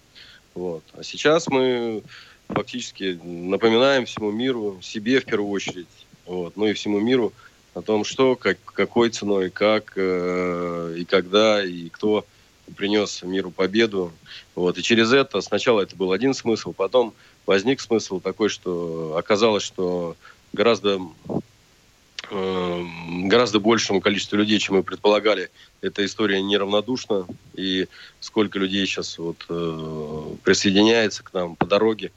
Вот. 0.55 0.83
А 0.93 1.03
сейчас 1.03 1.47
мы 1.49 2.03
фактически 2.49 3.19
напоминаем 3.23 4.07
всему 4.07 4.31
миру, 4.31 4.79
себе 4.83 5.21
в 5.21 5.25
первую 5.25 5.51
очередь, 5.51 5.87
вот, 6.27 6.57
ну 6.57 6.67
и 6.67 6.73
всему 6.73 6.99
миру 7.01 7.33
о 7.79 7.83
том, 7.83 8.05
что, 8.05 8.35
как, 8.35 8.59
какой 8.65 9.11
ценой, 9.11 9.51
как 9.51 9.93
э, 9.95 10.95
и 10.99 11.05
когда, 11.05 11.65
и 11.65 11.89
кто 11.89 12.27
принес 12.77 13.23
миру 13.23 13.51
победу. 13.51 14.13
Вот. 14.55 14.77
И 14.79 14.83
через 14.83 15.13
это 15.13 15.41
сначала 15.41 15.83
это 15.83 15.97
был 15.97 16.13
один 16.13 16.35
смысл, 16.35 16.73
потом 16.73 17.15
возник 17.47 17.81
смысл 17.81 18.21
такой, 18.21 18.49
что 18.49 19.17
оказалось, 19.17 19.63
что 19.63 20.17
гораздо 20.53 21.01
э, 22.31 22.85
гораздо 23.25 23.61
большему 23.61 24.01
количеству 24.01 24.37
людей, 24.37 24.59
чем 24.59 24.77
мы 24.77 24.83
предполагали, 24.83 25.51
эта 25.81 26.05
история 26.05 26.43
неравнодушна. 26.43 27.27
И 27.55 27.87
сколько 28.19 28.59
людей 28.59 28.87
сейчас 28.87 29.19
вот, 29.19 29.47
э, 29.49 30.25
присоединяется 30.43 31.23
к 31.23 31.33
нам 31.33 31.55
по 31.55 31.65
дороге, 31.65 32.11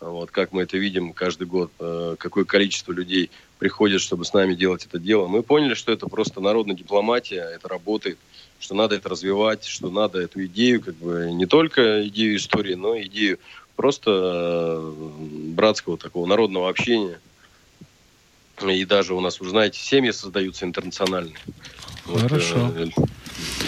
вот, 0.00 0.30
как 0.30 0.52
мы 0.52 0.62
это 0.62 0.78
видим 0.78 1.12
каждый 1.12 1.48
год, 1.48 1.72
э, 1.80 2.14
какое 2.18 2.44
количество 2.44 2.92
людей 2.92 3.30
приходит, 3.58 4.00
чтобы 4.00 4.24
с 4.24 4.32
нами 4.32 4.54
делать 4.54 4.86
это 4.86 4.98
дело. 4.98 5.26
Мы 5.26 5.42
поняли, 5.42 5.74
что 5.74 5.92
это 5.92 6.06
просто 6.06 6.40
народная 6.40 6.76
дипломатия, 6.76 7.40
это 7.54 7.68
работает, 7.68 8.18
что 8.58 8.74
надо 8.74 8.96
это 8.96 9.08
развивать, 9.08 9.64
что 9.64 9.90
надо 9.90 10.20
эту 10.20 10.44
идею, 10.46 10.80
как 10.80 10.94
бы 10.96 11.30
не 11.32 11.46
только 11.46 12.06
идею 12.08 12.36
истории, 12.36 12.74
но 12.74 12.94
и 12.94 13.06
идею 13.06 13.38
просто 13.76 14.10
э, 14.10 14.92
братского 15.54 15.98
такого 15.98 16.26
народного 16.26 16.68
общения. 16.68 17.20
И 18.66 18.84
даже 18.84 19.14
у 19.14 19.20
нас, 19.20 19.40
уже 19.40 19.50
знаете, 19.50 19.78
семьи 19.78 20.10
создаются 20.10 20.64
интернациональные. 20.64 21.36
Вот, 22.06 22.22
Хорошо. 22.22 22.72
э, 22.76 22.86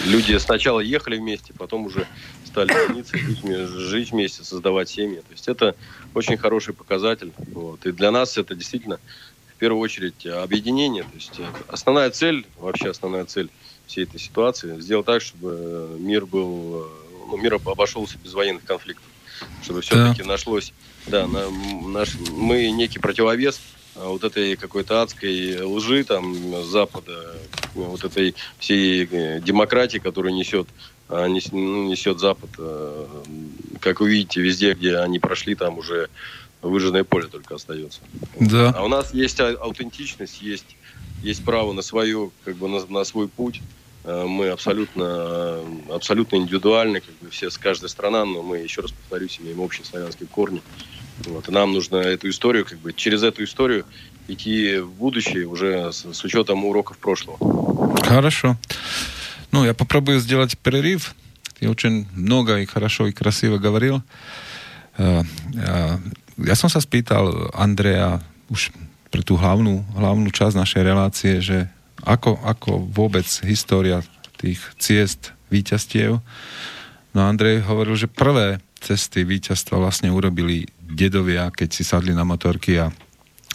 люди 0.05 0.37
сначала 0.37 0.81
ехали 0.81 1.17
вместе, 1.17 1.53
потом 1.53 1.85
уже 1.85 2.07
стали 2.45 2.73
жениться, 2.87 3.17
жить, 3.17 3.39
вме- 3.39 3.67
жить 3.67 4.11
вместе, 4.11 4.43
создавать 4.43 4.89
семьи. 4.89 5.19
То 5.19 5.31
есть 5.31 5.47
это 5.47 5.75
очень 6.13 6.35
хороший 6.35 6.73
показатель. 6.73 7.31
Вот. 7.53 7.85
И 7.85 7.93
для 7.93 8.11
нас 8.11 8.37
это 8.37 8.53
действительно 8.53 8.99
первую 9.61 9.81
очередь 9.81 10.25
объединение. 10.25 11.03
То 11.03 11.13
есть 11.13 11.33
э, 11.37 11.45
основная 11.67 12.09
цель, 12.09 12.47
вообще 12.57 12.89
основная 12.89 13.25
цель 13.25 13.47
всей 13.85 14.05
этой 14.05 14.19
ситуации, 14.19 14.79
сделать 14.81 15.05
так, 15.05 15.21
чтобы 15.21 15.55
э, 15.55 15.97
мир 15.99 16.25
был, 16.25 16.83
э, 16.83 17.27
ну, 17.29 17.37
мир 17.37 17.53
об- 17.53 17.69
обошелся 17.69 18.17
без 18.23 18.33
военных 18.33 18.63
конфликтов. 18.63 19.05
Чтобы 19.61 19.81
все-таки 19.81 20.23
нашлось, 20.23 20.73
да, 21.05 21.27
на- 21.27 21.51
наш, 21.87 22.15
мы 22.31 22.71
некий 22.71 22.97
противовес 22.97 23.61
вот 23.93 24.23
этой 24.23 24.55
какой-то 24.55 25.03
адской 25.03 25.61
лжи 25.61 26.05
там 26.05 26.63
Запада, 26.63 27.35
вот 27.75 28.03
этой 28.03 28.33
всей 28.57 29.05
демократии, 29.41 29.99
которую 29.99 30.33
несет 30.33 30.67
ну, 31.09 31.89
несет 31.89 32.19
Запад. 32.19 32.49
Как 33.81 33.99
вы 33.99 34.09
видите, 34.09 34.39
везде, 34.39 34.73
где 34.73 34.95
они 34.95 35.19
прошли, 35.19 35.55
там 35.55 35.77
уже 35.77 36.09
выжженное 36.61 37.03
поле 37.03 37.27
только 37.27 37.55
остается. 37.55 38.01
Да. 38.39 38.73
А 38.75 38.83
у 38.83 38.87
нас 38.87 39.13
есть 39.13 39.39
аутентичность, 39.39 40.41
есть, 40.41 40.77
есть 41.23 41.43
право 41.43 41.73
на 41.73 41.81
свою, 41.81 42.31
как 42.45 42.55
бы 42.57 42.67
на, 42.67 42.85
на 42.85 43.03
свой 43.03 43.27
путь. 43.27 43.61
Э, 44.03 44.25
мы 44.27 44.49
абсолютно, 44.49 45.59
абсолютно 45.89 46.37
индивидуальны, 46.37 47.01
как 47.01 47.13
бы 47.21 47.29
все 47.29 47.49
с 47.49 47.57
каждой 47.57 47.89
страна, 47.89 48.25
но 48.25 48.41
мы, 48.41 48.59
еще 48.59 48.81
раз 48.81 48.91
повторюсь, 48.91 49.39
имеем 49.41 49.59
общие 49.59 49.85
славянские 49.85 50.27
корни. 50.27 50.61
Вот, 51.25 51.49
и 51.49 51.51
нам 51.51 51.73
нужно 51.73 51.97
эту 51.97 52.29
историю, 52.29 52.65
как 52.65 52.79
бы 52.79 52.93
через 52.93 53.23
эту 53.23 53.43
историю 53.43 53.85
идти 54.27 54.77
в 54.77 54.91
будущее 54.91 55.47
уже 55.47 55.91
с, 55.91 56.05
с 56.11 56.23
учетом 56.23 56.65
уроков 56.65 56.97
прошлого. 56.97 57.37
Хорошо. 58.03 58.57
Ну, 59.51 59.65
я 59.65 59.73
попробую 59.73 60.19
сделать 60.19 60.57
перерыв. 60.57 61.15
Ты 61.59 61.69
очень 61.69 62.07
много 62.13 62.59
и 62.59 62.65
хорошо 62.65 63.07
и 63.07 63.11
красиво 63.11 63.57
говорил. 63.57 64.01
Ja 66.45 66.57
som 66.57 66.69
sa 66.71 66.81
spýtal 66.81 67.51
Andreja 67.53 68.21
už 68.49 68.73
pre 69.11 69.21
tú 69.21 69.35
hlavnú, 69.35 69.83
hlavnú 69.93 70.31
časť 70.31 70.55
našej 70.55 70.83
relácie, 70.83 71.33
že 71.43 71.67
ako, 72.01 72.41
ako 72.41 72.87
vôbec 72.89 73.27
história 73.45 74.01
tých 74.39 74.57
ciest 74.81 75.35
víťastiev. 75.53 76.17
No 77.13 77.19
Andrej 77.27 77.67
hovoril, 77.67 77.93
že 77.99 78.09
prvé 78.09 78.63
cesty 78.81 79.21
víťazstva 79.21 79.77
vlastne 79.77 80.09
urobili 80.09 80.65
dedovia, 80.81 81.53
keď 81.53 81.69
si 81.69 81.83
sadli 81.85 82.15
na 82.17 82.25
motorky 82.25 82.81
a 82.81 82.89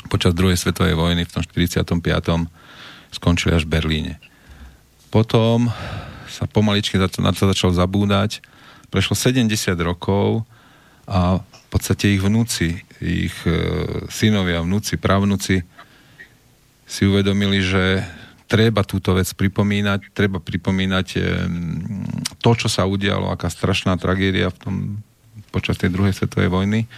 počas 0.06 0.36
druhej 0.36 0.54
svetovej 0.54 0.94
vojny 0.94 1.26
v 1.26 1.32
tom 1.34 1.42
45. 1.42 1.98
skončili 3.10 3.58
až 3.58 3.66
v 3.66 3.72
Berlíne. 3.74 4.14
Potom 5.10 5.72
sa 6.30 6.46
pomaličky 6.46 7.00
na 7.00 7.32
to 7.32 7.48
začal 7.50 7.72
zabúdať. 7.74 8.44
Prešlo 8.92 9.18
70 9.18 9.50
rokov 9.82 10.46
a 11.08 11.42
podstate 11.76 12.16
ich 12.16 12.24
vnúci, 12.24 12.80
ich 13.04 13.36
e, 13.44 13.52
synovia, 14.08 14.64
vnúci, 14.64 14.96
právnúci 14.96 15.60
si 16.88 17.02
uvedomili, 17.04 17.60
že 17.60 18.00
treba 18.48 18.80
túto 18.80 19.12
vec 19.12 19.28
pripomínať, 19.36 20.16
treba 20.16 20.40
pripomínať 20.40 21.06
e, 21.12 21.18
to, 22.40 22.50
čo 22.56 22.72
sa 22.72 22.88
udialo, 22.88 23.28
aká 23.28 23.52
strašná 23.52 24.00
tragédia 24.00 24.48
v 24.48 24.58
tom, 24.58 24.74
počas 25.52 25.76
tej 25.76 25.92
druhej 25.92 26.16
svetovej 26.16 26.48
vojny. 26.48 26.88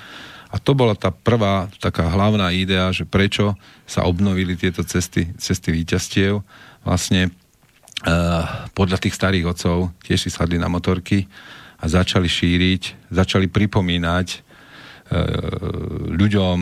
A 0.48 0.56
to 0.62 0.72
bola 0.72 0.94
tá 0.96 1.10
prvá 1.10 1.68
taká 1.82 2.08
hlavná 2.08 2.54
idea, 2.54 2.88
že 2.94 3.04
prečo 3.04 3.58
sa 3.84 4.06
obnovili 4.06 4.56
tieto 4.56 4.80
cesty, 4.86 5.28
cesty 5.36 5.74
výťastiev. 5.76 6.40
Vlastne 6.88 7.28
uh, 7.28 8.64
podľa 8.72 8.96
tých 8.96 9.12
starých 9.12 9.44
otcov 9.44 9.92
tiež 10.08 10.24
si 10.24 10.30
sadli 10.32 10.56
na 10.56 10.72
motorky 10.72 11.28
a 11.76 11.84
začali 11.84 12.24
šíriť, 12.24 13.12
začali 13.12 13.46
pripomínať 13.46 14.26
e, 14.32 14.38
ľuďom, 16.12 16.56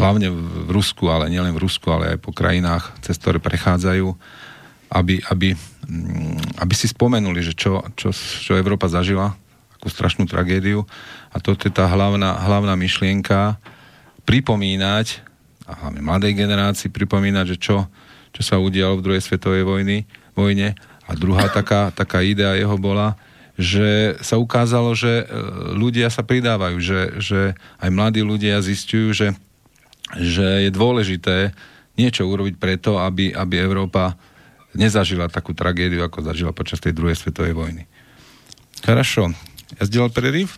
hlavne 0.00 0.28
v 0.32 0.70
Rusku, 0.72 1.12
ale 1.12 1.28
nielen 1.28 1.52
v 1.52 1.62
Rusku, 1.68 1.92
ale 1.92 2.16
aj 2.16 2.18
po 2.24 2.32
krajinách, 2.32 2.96
cez 3.04 3.20
ktoré 3.20 3.36
prechádzajú, 3.44 4.08
aby, 4.88 5.20
aby, 5.28 5.52
mm, 5.84 6.64
aby 6.64 6.74
si 6.74 6.88
spomenuli, 6.88 7.44
že 7.44 7.52
čo, 7.52 7.84
čo, 7.92 8.08
čo 8.16 8.56
Európa 8.56 8.88
zažila, 8.88 9.36
akú 9.76 9.92
strašnú 9.92 10.24
tragédiu. 10.24 10.88
A 11.34 11.36
toto 11.44 11.68
je 11.68 11.72
tá 11.74 11.84
hlavná, 11.84 12.40
hlavná 12.40 12.72
myšlienka, 12.72 13.60
pripomínať, 14.24 15.20
a 15.64 15.72
hlavne 15.84 16.00
mladej 16.04 16.32
generácii 16.36 16.92
pripomínať, 16.92 17.56
že 17.56 17.60
čo, 17.60 17.88
čo 18.32 18.40
sa 18.44 18.60
udialo 18.60 19.00
v 19.00 19.04
druhej 19.04 19.22
svetovej 19.24 19.64
vojny, 19.64 20.04
vojne. 20.36 20.76
A 21.04 21.12
druhá 21.16 21.48
taká, 21.52 21.92
taká 21.92 22.24
idea 22.24 22.56
jeho 22.56 22.76
bola, 22.80 23.16
že 23.59 24.15
sa 24.23 24.39
ukázalo, 24.39 24.95
že 24.95 25.23
e, 25.23 25.35
ľudia 25.75 26.07
sa 26.07 26.23
pridávajú, 26.23 26.77
že, 26.79 26.99
že 27.19 27.39
aj 27.83 27.89
mladí 27.91 28.23
ľudia 28.23 28.63
zistujú, 28.63 29.11
že, 29.11 29.27
že 30.15 30.63
je 30.63 30.71
dôležité 30.71 31.51
niečo 31.99 32.23
urobiť 32.23 32.55
preto, 32.55 33.03
aby, 33.03 33.35
aby 33.35 33.59
Európa 33.59 34.15
nezažila 34.71 35.27
такую 35.27 35.59
трагедию, 35.59 36.07
ako 36.07 36.23
zažila 36.23 36.55
počas 36.55 36.79
tej 36.79 36.95
druhej 36.95 37.19
svetovej 37.19 37.51
войны. 37.51 37.83
Хорошо. 38.79 39.35
Я 39.75 39.85
сделал 39.85 40.09
перерыв. 40.09 40.55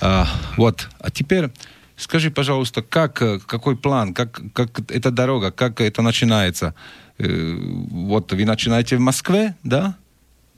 А, 0.00 0.26
вот. 0.56 0.88
А 0.98 1.10
теперь 1.10 1.50
скажи, 1.96 2.30
пожалуйста, 2.30 2.82
как, 2.82 3.20
какой 3.46 3.76
план, 3.76 4.14
как, 4.14 4.40
как 4.52 4.90
эта 4.90 5.10
дорога, 5.10 5.50
как 5.50 5.80
это 5.80 6.02
начинается? 6.02 6.74
Вот 7.18 8.32
вы 8.32 8.44
начинаете 8.44 8.96
в 8.96 9.00
Москве, 9.00 9.54
да? 9.62 9.96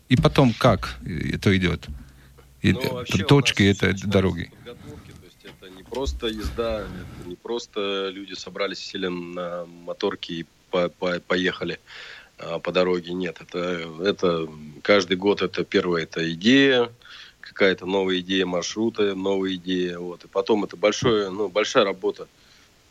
И 0.10 0.16
потом 0.16 0.54
как 0.54 0.98
это 1.06 1.56
идет? 1.56 1.88
И 2.62 2.74
ну, 2.74 3.04
точки 3.28 3.64
это 3.64 3.94
дороги. 4.08 4.52
то 4.64 4.72
есть 5.26 5.38
это 5.44 5.70
не 5.70 5.84
просто 5.84 6.28
езда, 6.28 6.82
это 6.82 7.30
не 7.30 7.36
просто 7.36 8.10
люди 8.10 8.34
собрались, 8.34 8.80
сели 8.80 9.08
на 9.08 9.66
моторки 9.66 10.32
и 10.32 10.46
по 10.72 10.90
по 10.90 11.20
поехали 11.20 11.80
а, 12.40 12.60
по 12.60 12.72
дороге. 12.72 13.14
Нет, 13.14 13.38
это, 13.42 13.90
это 14.04 14.48
каждый 14.82 15.18
год 15.18 15.42
это 15.42 15.64
первое, 15.64 16.04
это 16.04 16.32
идея, 16.34 16.90
какая-то 17.42 17.86
новая 17.86 18.20
идея 18.20 18.46
маршрута, 18.46 19.14
новая 19.14 19.56
идея. 19.56 20.00
Вот. 20.00 20.24
И 20.26 20.28
потом 20.28 20.64
это 20.64 20.78
большое, 20.78 21.30
ну, 21.30 21.50
большая 21.50 21.84
работа 21.84 22.28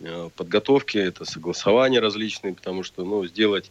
э, 0.01 0.31
подготовки, 0.37 0.99
это 0.99 1.25
согласования 1.25 2.01
различные, 2.01 2.55
потому 2.55 2.83
что 2.83 3.05
ну, 3.05 3.27
сделать 3.27 3.71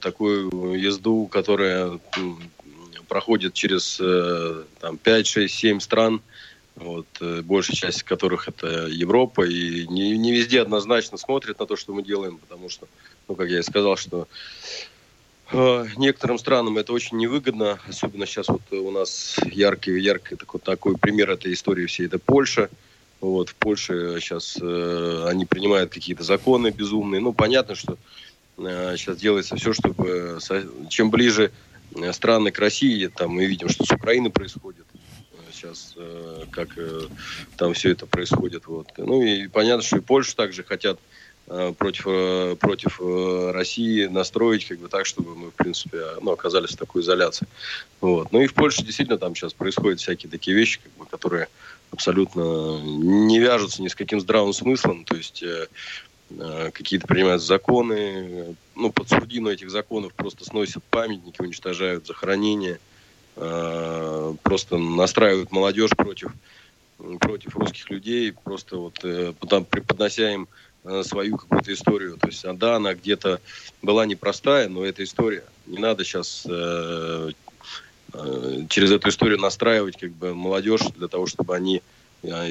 такую 0.00 0.78
езду, 0.78 1.26
которая 1.26 1.98
проходит 3.08 3.54
через 3.54 3.98
э, 4.00 4.64
там, 4.80 4.98
5, 4.98 5.26
6, 5.26 5.54
7 5.54 5.80
стран, 5.80 6.20
вот, 6.74 7.06
э, 7.20 7.40
большая 7.42 7.76
часть 7.76 8.02
которых 8.02 8.48
это 8.48 8.86
Европа, 8.86 9.46
и 9.46 9.86
не, 9.86 10.16
не 10.18 10.32
везде 10.32 10.60
однозначно 10.60 11.16
смотрят 11.16 11.58
на 11.58 11.66
то, 11.66 11.76
что 11.76 11.94
мы 11.94 12.02
делаем, 12.02 12.38
потому 12.38 12.68
что, 12.68 12.86
ну, 13.28 13.34
как 13.34 13.48
я 13.48 13.60
и 13.60 13.62
сказал, 13.62 13.96
что 13.96 14.28
э, 15.52 15.86
некоторым 15.96 16.38
странам 16.38 16.78
это 16.78 16.92
очень 16.92 17.16
невыгодно, 17.16 17.78
особенно 17.88 18.26
сейчас 18.26 18.48
вот 18.48 18.62
у 18.72 18.90
нас 18.90 19.38
яркий, 19.50 19.98
яркий 20.00 20.36
такой, 20.36 20.60
такой 20.60 20.98
пример 20.98 21.30
этой 21.30 21.52
истории 21.52 21.86
всей, 21.86 22.06
это 22.06 22.18
Польша, 22.18 22.68
вот, 23.20 23.48
в 23.48 23.54
Польше 23.54 24.18
сейчас 24.20 24.58
э, 24.60 25.24
они 25.28 25.46
принимают 25.46 25.90
какие-то 25.90 26.22
законы 26.22 26.70
безумные, 26.70 27.20
ну, 27.20 27.32
понятно, 27.32 27.74
что 27.74 27.96
сейчас 28.56 29.18
делается 29.18 29.56
все, 29.56 29.72
чтобы 29.72 30.38
чем 30.88 31.10
ближе 31.10 31.52
э, 31.94 32.12
страны 32.12 32.50
к 32.50 32.58
России, 32.58 33.06
там 33.08 33.30
мы 33.30 33.46
видим, 33.46 33.68
что 33.68 33.84
с 33.84 33.90
Украины 33.90 34.30
происходит 34.30 34.84
сейчас, 35.52 35.94
э, 35.96 36.44
как 36.50 36.76
э, 36.76 37.02
там 37.56 37.74
все 37.74 37.92
это 37.92 38.06
происходит. 38.06 38.66
Вот. 38.66 38.88
Ну 38.96 39.22
и 39.22 39.48
понятно, 39.48 39.82
что 39.82 39.96
и 39.98 40.00
Польша 40.00 40.36
также 40.36 40.64
хотят 40.64 40.98
против, 41.78 42.58
против 42.58 43.00
России 43.54 44.06
настроить 44.06 44.66
как 44.66 44.80
бы 44.80 44.88
так, 44.88 45.06
чтобы 45.06 45.36
мы, 45.36 45.50
в 45.52 45.54
принципе, 45.54 46.02
ну, 46.20 46.32
оказались 46.32 46.70
в 46.70 46.76
такой 46.76 47.02
изоляции. 47.02 47.46
Вот. 48.00 48.32
Ну 48.32 48.40
и 48.40 48.48
в 48.48 48.54
Польше 48.54 48.82
действительно 48.82 49.16
там 49.16 49.36
сейчас 49.36 49.52
происходят 49.52 50.00
всякие 50.00 50.28
такие 50.28 50.56
вещи, 50.56 50.80
как 50.82 50.92
бы, 50.94 51.06
которые 51.06 51.46
абсолютно 51.92 52.80
не 52.80 53.38
вяжутся 53.38 53.80
ни 53.80 53.86
с 53.86 53.94
каким 53.94 54.18
здравым 54.18 54.52
смыслом. 54.52 55.04
То 55.04 55.14
есть 55.14 55.44
Э, 55.44 55.68
какие-то 56.28 57.06
принимают 57.06 57.42
законы, 57.42 58.56
ну, 58.74 58.90
под 58.90 59.08
этих 59.12 59.70
законов 59.70 60.12
просто 60.14 60.44
сносят 60.44 60.82
памятники, 60.84 61.40
уничтожают 61.40 62.06
захоронения, 62.06 62.80
э, 63.36 64.34
просто 64.42 64.76
настраивают 64.76 65.52
молодежь 65.52 65.92
против, 65.96 66.32
против 67.20 67.56
русских 67.56 67.90
людей, 67.90 68.32
просто 68.32 68.76
вот 68.76 68.98
э, 69.04 69.34
преподнося 69.70 70.32
им 70.32 70.48
свою 71.02 71.36
какую-то 71.36 71.72
историю. 71.72 72.16
То 72.16 72.28
есть, 72.28 72.44
да, 72.58 72.76
она 72.76 72.94
где-то 72.94 73.40
была 73.82 74.06
непростая, 74.06 74.68
но 74.68 74.84
это 74.84 75.02
история. 75.02 75.44
Не 75.66 75.78
надо 75.78 76.04
сейчас 76.04 76.46
через 78.68 78.92
эту 78.92 79.08
историю 79.08 79.40
настраивать 79.40 79.96
как 79.98 80.12
бы 80.12 80.32
молодежь 80.32 80.82
для 80.96 81.08
того, 81.08 81.26
чтобы 81.26 81.56
они 81.56 81.82
Э, 81.82 81.95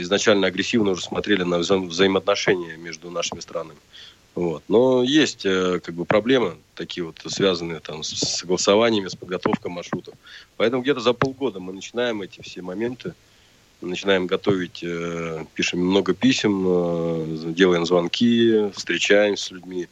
изначально 0.01 0.47
агрессивно 0.47 0.91
уже 0.91 1.03
смотрели 1.03 1.43
на 1.43 1.59
вза 1.59 1.77
взаимоотношения 1.77 2.77
между 2.77 3.09
нашими 3.09 3.39
странами. 3.39 3.79
Вот. 4.35 4.63
Но 4.67 5.01
есть 5.01 5.45
э, 5.45 5.79
как 5.81 5.95
бы 5.95 6.03
проблемы, 6.03 6.57
такие 6.75 7.05
вот 7.05 7.21
связанные 7.25 7.79
там 7.79 8.03
с 8.03 8.09
согласованиями, 8.09 9.07
с 9.07 9.15
подготовкой 9.15 9.71
маршрутов. 9.71 10.13
Поэтому 10.57 10.83
где-то 10.83 10.99
за 10.99 11.13
полгода 11.13 11.61
мы 11.61 11.71
начинаем 11.71 12.21
эти 12.21 12.41
все 12.41 12.61
моменты, 12.61 13.13
начинаем 13.79 14.27
готовить, 14.27 14.83
э, 14.83 15.45
пишем 15.53 15.79
много 15.79 16.13
писем, 16.13 17.53
делаем 17.53 17.85
звонки, 17.85 18.69
встречаемся 18.75 19.45
с 19.45 19.51
людьми. 19.51 19.87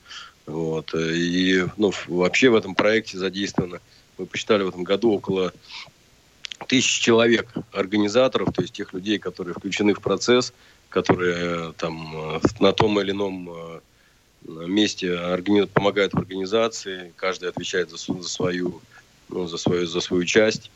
Вот. 0.46 0.94
И 0.94 1.66
ну, 1.78 1.94
вообще 2.08 2.50
в 2.50 2.56
этом 2.56 2.76
проекте 2.76 3.18
задействовано, 3.18 3.80
мы 4.18 4.26
посчитали 4.26 4.64
в 4.64 4.70
этом 4.70 4.84
году 4.84 5.14
около 5.14 5.54
тысяч 6.68 7.00
человек 7.00 7.54
организаторов, 7.72 8.54
то 8.54 8.62
есть 8.62 8.74
тех 8.74 8.94
людей, 8.94 9.20
которые 9.20 9.54
включены 9.54 9.94
в 9.94 10.02
процесс, 10.02 10.54
которые 10.90 11.70
э, 11.70 11.74
там 11.78 12.36
э, 12.36 12.40
на 12.60 12.74
том 12.74 13.00
или 13.00 13.12
ином 13.12 13.82
месте 14.46 15.18
органи... 15.18 15.64
помогают 15.66 16.14
в 16.14 16.18
организации, 16.18 17.14
каждый 17.16 17.50
отвечает 17.50 17.90
за, 17.90 17.98
за 17.98 18.30
свою, 18.30 18.82
ну, 19.30 19.48
за 19.48 19.58
свою, 19.58 19.86
за 19.86 20.02
свою 20.02 20.26
часть. 20.26 20.70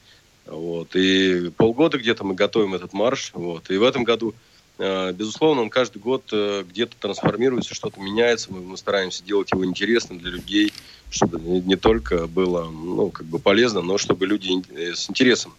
Вот. 0.46 0.96
И 0.96 1.52
полгода 1.58 1.98
где-то 1.98 2.24
мы 2.24 2.34
готовим 2.34 2.74
этот 2.74 2.94
марш. 2.94 3.32
Вот. 3.34 3.70
И 3.70 3.78
в 3.78 3.84
этом 3.84 4.04
году, 4.04 4.34
э, 4.34 4.57
безусловно, 4.78 5.64
он 5.64 5.70
каждый 5.70 6.00
год 6.00 6.24
э, 6.32 6.64
где-то 6.70 6.96
трансформируется, 7.00 7.74
что-то 7.74 8.00
меняется. 8.00 8.52
Мы, 8.52 8.78
стараемся 8.78 9.24
делать 9.24 9.52
его 9.52 9.66
интересным 9.66 10.20
для 10.20 10.32
людей, 10.32 10.72
чтобы 11.10 11.40
не, 11.40 11.62
не 11.62 11.76
только 11.76 12.28
было 12.28 12.70
ну, 12.70 13.10
как 13.10 13.26
бы 13.26 13.40
полезно, 13.40 13.82
но 13.82 13.98
чтобы 13.98 14.28
люди 14.28 14.52
э, 14.72 14.94
с 14.94 15.10
интересом 15.10 15.54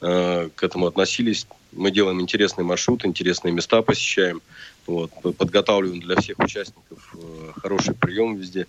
к 0.00 0.64
этому 0.64 0.88
относились. 0.88 1.46
Мы 1.70 1.92
делаем 1.92 2.20
интересный 2.20 2.64
маршрут, 2.64 3.04
интересные 3.04 3.52
места 3.52 3.82
посещаем. 3.82 4.42
Вот, 4.88 5.12
подготавливаем 5.38 6.00
для 6.00 6.16
всех 6.20 6.40
участников 6.40 7.14
хороший 7.62 7.94
прием 7.94 8.34
везде. 8.34 8.66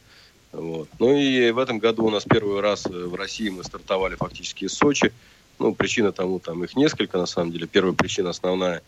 Вот. 0.52 0.88
Ну 1.00 1.18
и 1.18 1.50
в 1.50 1.58
этом 1.58 1.80
году 1.80 2.06
у 2.06 2.12
нас 2.12 2.24
первый 2.24 2.62
раз 2.62 2.86
в 2.86 3.16
России 3.16 3.50
мы 3.50 3.64
стартовали 3.64 4.14
фактически 4.14 4.66
из 4.66 4.74
Сочи. 4.74 5.12
Ну, 5.60 5.74
причина 5.74 6.12
тому, 6.12 6.40
там 6.40 6.64
их 6.64 6.76
несколько, 6.76 7.18
на 7.18 7.26
самом 7.26 7.52
деле. 7.52 7.68
Первая 7.68 7.94
причина 7.94 8.30
основная, 8.30 8.82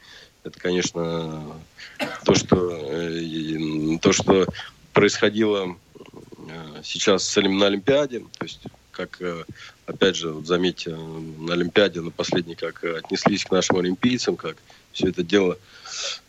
это, 0.45 0.59
конечно, 0.59 1.59
то, 2.23 2.33
что, 2.33 2.71
э, 2.71 3.97
то, 4.01 4.13
что 4.13 4.45
происходило 4.93 5.75
э, 5.97 6.81
сейчас 6.83 7.35
на 7.35 7.67
Олимпиаде. 7.67 8.19
То 8.37 8.45
есть, 8.45 8.61
как, 8.91 9.21
э, 9.21 9.43
опять 9.85 10.15
же, 10.15 10.31
вот 10.31 10.47
заметьте, 10.47 10.95
на 10.95 11.53
Олимпиаде 11.53 12.01
на 12.01 12.11
последней, 12.11 12.55
как 12.55 12.83
отнеслись 12.83 13.43
к 13.43 13.51
нашим 13.51 13.77
олимпийцам, 13.77 14.37
как 14.37 14.57
все 14.93 15.09
это 15.09 15.23
дело 15.23 15.57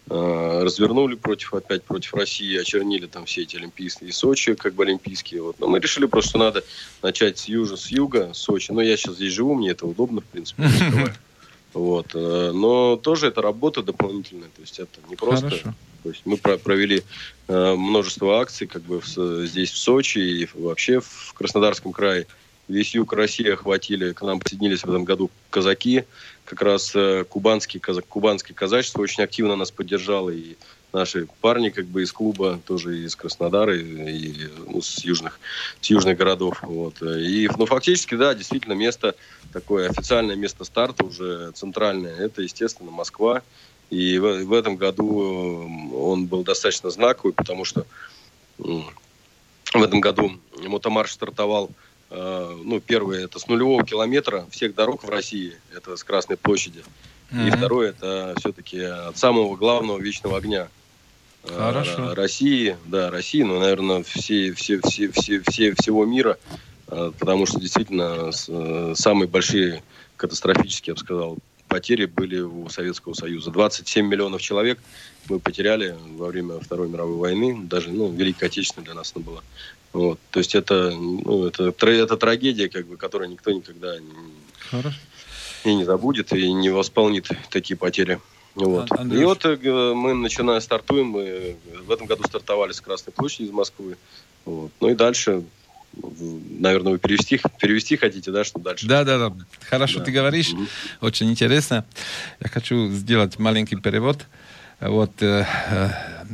Э, 0.09 0.63
развернули 0.63 1.17
против, 1.17 1.55
опять 1.55 1.83
против 1.83 2.15
России, 2.15 2.57
очернили 2.57 3.07
там 3.07 3.25
все 3.27 3.43
эти 3.43 3.57
олимпийские, 3.57 4.13
Сочи 4.13 4.55
как 4.55 4.75
бы 4.75 4.85
олимпийские. 4.85 5.43
Вот. 5.43 5.59
Но 5.59 5.67
мы 5.67 5.81
решили 5.81 6.07
просто, 6.07 6.31
что 6.31 6.39
надо 6.39 6.65
начать 7.03 7.39
с 7.39 7.47
юга, 7.47 7.77
с 7.77 7.89
юга, 7.89 8.31
Сочи. 8.33 8.71
Но 8.71 8.83
я 8.83 8.97
сейчас 8.97 9.17
здесь 9.17 9.33
живу, 9.33 9.55
мне 9.55 9.71
это 9.71 9.85
удобно, 9.85 10.21
в 10.21 10.25
принципе. 10.25 10.63
Вот. 11.77 12.15
Э, 12.15 12.53
но 12.55 12.97
тоже 12.97 13.29
это 13.29 13.43
работа 13.43 13.83
дополнительная. 13.83 14.49
То 14.49 14.63
есть 14.63 14.79
это 14.79 14.99
не 15.11 15.17
просто... 15.17 15.51
Хорошо. 15.51 15.75
То 16.03 16.11
есть 16.11 16.23
мы 16.25 16.37
провели 16.39 17.03
э, 17.49 17.75
множество 17.75 18.41
акций 18.41 18.67
как 18.67 18.83
бы 18.83 19.03
здесь, 19.47 19.73
в 19.73 19.77
Сочи 19.77 20.19
и 20.19 20.49
вообще 20.55 21.01
в 21.01 21.35
Краснодарском 21.35 21.93
крае. 21.93 22.27
Весь 22.69 22.95
юг 22.95 23.13
России 23.13 23.53
охватили, 23.53 24.13
к 24.13 24.23
нам 24.23 24.41
присоединились 24.41 24.85
в 24.85 24.89
этом 24.89 25.05
году 25.05 25.31
казаки, 25.51 26.05
как 26.45 26.63
раз 26.63 26.93
э, 26.95 27.25
кубанский, 27.29 27.79
казак, 27.79 28.07
кубанское 28.07 28.55
казачество 28.55 29.03
очень 29.03 29.23
активно 29.23 29.55
нас 29.57 29.71
поддержало, 29.71 30.31
и 30.31 30.57
наши 30.97 31.29
парни 31.41 31.69
как 31.71 31.87
бы 31.87 32.03
из 32.03 32.13
клуба, 32.13 32.61
тоже 32.67 33.05
из 33.05 33.15
Краснодара, 33.17 33.77
и, 33.77 34.49
ну, 34.67 34.81
с, 34.81 35.05
южных, 35.05 35.39
с 35.81 35.91
южных 35.91 36.17
городов. 36.17 36.59
Вот. 36.63 37.01
И, 37.03 37.49
ну, 37.57 37.67
фактически, 37.67 38.15
да, 38.15 38.35
действительно, 38.35 38.73
место 38.73 39.15
такое, 39.53 39.91
официальное 39.91 40.37
место 40.37 40.65
старта 40.65 41.05
уже 41.05 41.53
центральное, 41.53 42.17
это, 42.17 42.43
естественно, 42.43 42.91
Москва. 42.91 43.43
И 43.91 44.19
в, 44.19 44.45
в 44.45 44.53
этом 44.53 44.77
году 44.77 45.69
он 45.95 46.27
был 46.27 46.43
достаточно 46.43 46.91
знаковый, 46.91 47.33
потому 47.33 47.65
что 47.65 47.87
в 48.59 49.83
этом 49.83 50.01
году 50.01 50.33
мотомарш 50.57 51.13
стартовал 51.13 51.71
Э, 52.11 52.57
ну, 52.65 52.81
первое, 52.81 53.25
это 53.25 53.39
с 53.39 53.49
нулевого 53.49 53.85
километра 53.85 54.47
всех 54.51 54.75
дорог 54.75 55.03
в 55.03 55.09
России, 55.09 55.57
это 55.75 55.97
с 55.97 56.05
Красной 56.05 56.37
площади. 56.37 56.85
Mm-hmm. 57.31 57.49
И 57.49 57.51
второе, 57.51 57.91
это 57.91 58.35
все-таки 58.39 58.81
от 58.81 59.19
самого 59.19 59.57
главного 59.57 59.99
вечного 59.99 60.39
огня. 60.39 60.69
Э, 61.49 61.57
Хорошо. 61.57 62.15
России, 62.15 62.77
да, 62.87 63.11
России, 63.11 63.43
ну, 63.43 63.61
наверное, 63.61 64.03
все, 64.03 64.53
все, 64.53 64.81
все, 64.85 65.11
все, 65.13 65.43
все, 65.49 65.75
всего 65.75 66.05
мира, 66.05 66.39
э, 66.89 67.13
потому 67.19 67.47
что 67.47 67.61
действительно 67.61 68.33
самые 68.95 69.29
большие 69.29 69.83
катастрофические, 70.17 70.93
я 70.93 70.95
бы 70.95 71.01
сказал, 71.01 71.39
потери 71.69 72.07
были 72.07 72.41
у 72.41 72.69
Советского 72.69 73.15
Союза. 73.15 73.51
27 73.51 74.07
миллионов 74.07 74.41
человек 74.41 74.79
мы 75.29 75.41
потеряли 75.41 75.97
во 76.17 76.29
время 76.29 76.61
Второй 76.61 76.89
мировой 76.89 77.17
войны, 77.17 77.63
даже, 77.65 77.91
ну, 77.91 78.11
Великой 78.11 78.45
Отечественной 78.49 78.85
для 78.85 78.95
нас 78.95 79.13
она 79.15 79.25
была. 79.25 79.43
Вот. 79.93 80.19
То 80.31 80.41
есть 80.41 80.55
это, 80.55 80.91
ну, 80.91 81.47
это, 81.47 81.73
это 81.87 82.17
трагедия, 82.17 82.69
как 82.69 82.87
бы, 82.87 82.97
которую 82.97 83.31
никто 83.31 83.51
никогда 83.51 83.99
не, 83.99 84.11
и 85.65 85.75
не 85.75 85.85
забудет, 85.85 86.33
и 86.33 86.53
не 86.53 86.71
восполнит 86.71 87.29
такие 87.51 87.77
потери. 87.77 88.21
Вот. 88.57 88.91
И 89.13 89.25
вот 89.25 89.45
э, 89.45 89.93
мы 89.95 90.15
начинаем, 90.15 90.61
стартуем, 90.63 91.09
мы 91.09 91.57
в 91.87 91.91
этом 91.91 92.07
году 92.07 92.25
стартовали 92.25 92.73
с 92.73 92.81
Красной 92.81 93.13
площади 93.13 93.49
из 93.49 93.51
Москвы. 93.51 93.99
Вот. 94.47 94.73
Ну 94.81 94.89
и 94.89 94.95
дальше, 94.95 95.45
наверное, 95.93 96.93
вы 96.93 96.99
перевести, 96.99 97.39
перевести 97.61 97.97
хотите, 97.97 98.31
да, 98.31 98.45
что 98.45 98.59
дальше? 98.59 98.87
Да, 98.87 99.05
да, 99.05 99.29
да. 99.29 99.37
Хорошо 99.69 99.99
да. 99.99 100.07
ты 100.07 100.11
говоришь, 100.11 100.55
mm-hmm. 100.55 100.69
очень 101.03 101.31
интересно. 101.31 101.85
Я 102.41 102.49
хочу 102.49 102.89
сделать 102.89 103.39
маленький 103.39 103.77
перевод. 103.77 104.25
Вот, 104.81 105.11
uh, 105.21 105.47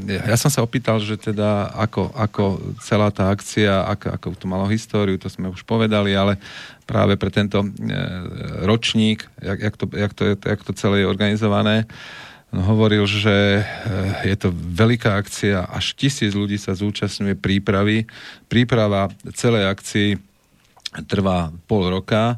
ja 0.09 0.37
som 0.41 0.49
sa 0.49 0.65
opýtal, 0.65 0.99
že 0.99 1.21
teda 1.21 1.73
ako, 1.77 2.13
ako 2.17 2.45
celá 2.81 3.13
tá 3.13 3.29
akcia, 3.29 3.85
ako, 3.87 4.07
ako 4.15 4.27
to 4.37 4.47
malo 4.49 4.67
históriu, 4.69 5.21
to 5.21 5.29
sme 5.29 5.53
už 5.53 5.63
povedali, 5.63 6.17
ale 6.17 6.41
práve 6.89 7.17
pre 7.21 7.31
tento 7.31 7.61
uh, 7.61 7.69
ročník, 8.65 9.25
jak, 9.41 9.59
jak, 9.61 9.75
to, 9.77 9.85
jak, 9.93 10.13
to, 10.13 10.23
jak 10.37 10.61
to 10.65 10.73
celé 10.73 11.05
je 11.05 11.11
organizované, 11.11 11.85
hovoril, 12.53 13.05
že 13.09 13.63
uh, 13.63 14.25
je 14.25 14.37
to 14.37 14.53
veľká 14.53 15.17
akcia, 15.17 15.69
až 15.69 15.97
tisíc 15.97 16.33
ľudí 16.33 16.57
sa 16.57 16.77
zúčastňuje 16.77 17.39
prípravy. 17.39 18.05
Príprava 18.49 19.09
celej 19.33 19.69
akcii 19.69 20.09
trvá 21.09 21.49
pol 21.65 21.89
roka 21.89 22.37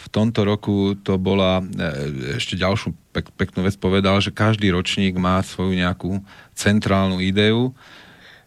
v 0.00 0.08
tomto 0.08 0.48
roku 0.48 0.96
to 0.96 1.20
bola, 1.20 1.60
e, 1.60 2.40
ešte 2.40 2.56
ďalšiu 2.56 2.96
pek, 3.12 3.28
peknú 3.36 3.68
vec 3.68 3.76
povedal, 3.76 4.16
že 4.24 4.32
každý 4.32 4.72
ročník 4.72 5.20
má 5.20 5.44
svoju 5.44 5.76
nejakú 5.76 6.24
centrálnu 6.56 7.20
ideu, 7.20 7.76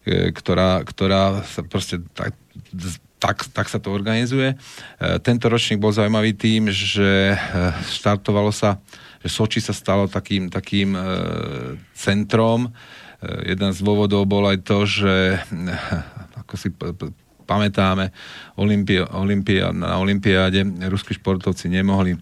e, 0.02 0.34
ktorá, 0.34 0.82
ktorá 0.82 1.46
sa 1.46 1.62
proste 1.62 2.02
tak, 2.18 2.34
tak, 3.22 3.46
tak 3.54 3.66
sa 3.70 3.78
to 3.78 3.94
organizuje. 3.94 4.52
E, 4.52 4.56
tento 5.22 5.46
ročník 5.46 5.78
bol 5.78 5.94
zaujímavý 5.94 6.34
tým, 6.34 6.74
že 6.74 7.38
štartovalo 7.94 8.50
sa, 8.50 8.82
že 9.22 9.30
Soči 9.30 9.62
sa 9.62 9.72
stalo 9.72 10.10
takým, 10.10 10.50
takým 10.50 10.92
centrom. 11.96 12.68
Jeden 13.24 13.72
z 13.72 13.80
dôvodov 13.80 14.28
bol 14.28 14.44
aj 14.44 14.58
to, 14.68 14.84
že 14.84 15.40
ako 16.44 16.54
si 16.60 16.68
pamätáme, 17.44 18.10
Olympia, 18.56 19.06
Olympia, 19.12 19.70
na 19.70 20.00
Olympiáde 20.00 20.64
ruskí 20.88 21.14
športovci 21.14 21.68
nemohli 21.68 22.16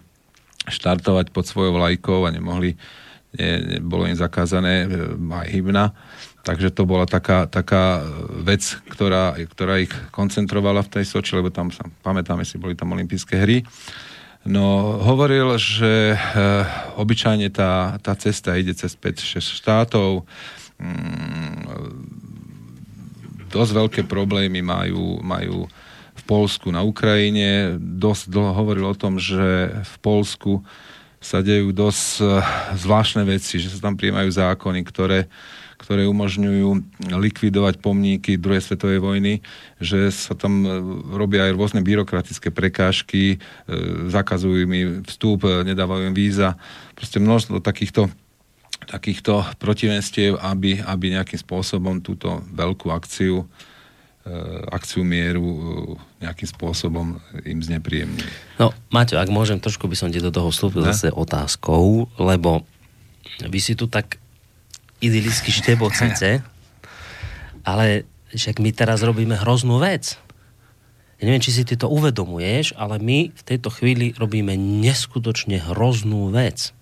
štartovať 0.67 1.31
pod 1.35 1.43
svojou 1.43 1.75
vlajkou 1.75 2.23
a 2.23 2.31
nemohli, 2.31 2.75
ne, 3.35 3.49
ne, 3.59 3.77
bolo 3.83 4.07
im 4.07 4.15
zakázané 4.15 4.83
e, 4.83 4.87
aj 5.15 5.47
hymna. 5.51 5.91
Takže 6.43 6.75
to 6.75 6.83
bola 6.83 7.07
taká, 7.07 7.47
taká 7.47 8.03
vec, 8.43 8.83
ktorá, 8.91 9.31
ktorá 9.35 9.79
ich 9.79 9.91
koncentrovala 10.11 10.83
v 10.83 10.99
tej 10.99 11.05
Soči, 11.07 11.39
lebo 11.39 11.47
tam, 11.47 11.71
pamätáme 12.03 12.43
si, 12.43 12.59
boli 12.59 12.75
tam 12.75 12.91
olympijské 12.91 13.39
hry. 13.39 13.63
No, 14.43 14.99
hovoril, 14.99 15.55
že 15.55 16.15
e, 16.15 16.45
obyčajne 16.99 17.47
tá, 17.47 17.95
tá 18.03 18.11
cesta 18.19 18.59
ide 18.59 18.75
cez 18.75 18.91
5-6 18.99 19.39
štátov. 19.39 20.27
Mm, 20.83 22.12
dosť 23.53 23.71
veľké 23.77 24.01
problémy 24.09 24.65
majú, 24.65 25.21
majú 25.21 25.69
v 26.13 26.23
Polsku, 26.25 26.73
na 26.73 26.81
Ukrajine. 26.81 27.77
Dosť 27.77 28.33
dlho 28.33 28.51
hovoril 28.57 28.85
o 28.89 28.97
tom, 28.97 29.21
že 29.21 29.69
v 29.77 29.95
Polsku 30.01 30.65
sa 31.23 31.39
dejú 31.39 31.71
dosť 31.71 32.05
eh, 32.19 32.27
zvláštne 32.75 33.23
veci, 33.23 33.57
že 33.57 33.71
sa 33.71 33.79
tam 33.79 33.95
prijímajú 33.95 34.27
zákony, 34.27 34.83
ktoré, 34.83 35.31
ktoré 35.79 36.03
umožňujú 36.11 36.69
likvidovať 37.15 37.79
pomníky 37.79 38.35
druhej 38.35 38.59
svetovej 38.59 38.99
vojny, 38.99 39.39
že 39.79 40.11
sa 40.11 40.35
tam 40.35 40.53
eh, 40.67 40.71
robia 41.15 41.47
aj 41.47 41.55
rôzne 41.55 41.81
byrokratické 41.81 42.51
prekážky, 42.51 43.37
eh, 43.37 43.71
zakazujú 44.11 44.67
im 44.67 44.73
vstup, 45.07 45.47
nedávajú 45.47 46.11
im 46.11 46.15
víza. 46.15 46.59
Proste 46.93 47.23
množstvo 47.23 47.63
takýchto 47.63 48.11
takýchto 48.87 49.43
protivenstiev, 49.57 50.39
aby, 50.39 50.79
aby 50.83 51.15
nejakým 51.15 51.39
spôsobom 51.39 51.99
túto 51.99 52.43
veľkú 52.53 52.91
akciu 52.91 53.43
e, 53.43 54.35
akciu 54.71 55.01
mieru 55.01 55.43
e, 55.43 55.59
nejakým 56.23 56.49
spôsobom 56.49 57.19
im 57.43 57.59
znepríjemnili. 57.59 58.31
No, 58.59 58.71
Maťo, 58.91 59.19
ak 59.19 59.29
môžem, 59.31 59.59
trošku 59.59 59.87
by 59.87 59.95
som 59.97 60.09
ti 60.11 60.23
do 60.23 60.31
toho 60.31 60.51
vstúpil 60.51 60.83
zase 60.83 61.11
otázkou, 61.11 62.07
lebo 62.21 62.63
vy 63.43 63.59
si 63.59 63.73
tu 63.73 63.89
tak 63.89 64.21
idylicky 65.03 65.51
štebocice, 65.51 66.43
ale 67.69 68.07
však 68.33 68.59
my 68.59 68.69
teraz 68.73 69.03
robíme 69.05 69.37
hroznú 69.37 69.79
vec. 69.79 70.17
Ja 71.21 71.31
neviem, 71.31 71.43
či 71.43 71.55
si 71.55 71.63
ty 71.63 71.79
to 71.79 71.87
uvedomuješ, 71.87 72.75
ale 72.75 72.99
my 72.99 73.31
v 73.31 73.43
tejto 73.45 73.71
chvíli 73.71 74.11
robíme 74.17 74.57
neskutočne 74.59 75.61
hroznú 75.61 76.33
vec 76.33 76.75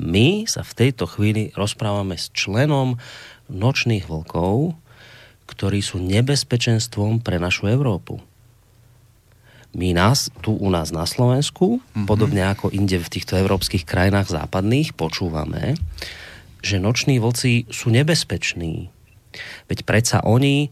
my 0.00 0.48
sa 0.48 0.64
v 0.64 0.72
tejto 0.72 1.04
chvíli 1.04 1.52
rozprávame 1.52 2.16
s 2.16 2.32
členom 2.32 2.96
nočných 3.52 4.08
vlkov, 4.08 4.72
ktorí 5.44 5.84
sú 5.84 6.00
nebezpečenstvom 6.00 7.20
pre 7.20 7.36
našu 7.36 7.68
Európu. 7.68 8.22
My 9.70 9.94
nás, 9.94 10.32
tu 10.42 10.56
u 10.56 10.68
nás 10.72 10.90
na 10.90 11.06
Slovensku, 11.06 11.78
mm-hmm. 11.78 12.06
podobne 12.08 12.42
ako 12.48 12.74
inde 12.74 12.98
v 12.98 13.12
týchto 13.12 13.38
európskych 13.38 13.86
krajinách 13.86 14.32
západných, 14.32 14.98
počúvame, 14.98 15.78
že 16.64 16.82
noční 16.82 17.22
vlci 17.22 17.70
sú 17.70 17.92
nebezpeční. 17.94 18.90
Veď 19.70 19.86
predsa 19.86 20.18
oni 20.26 20.66
e, 20.66 20.68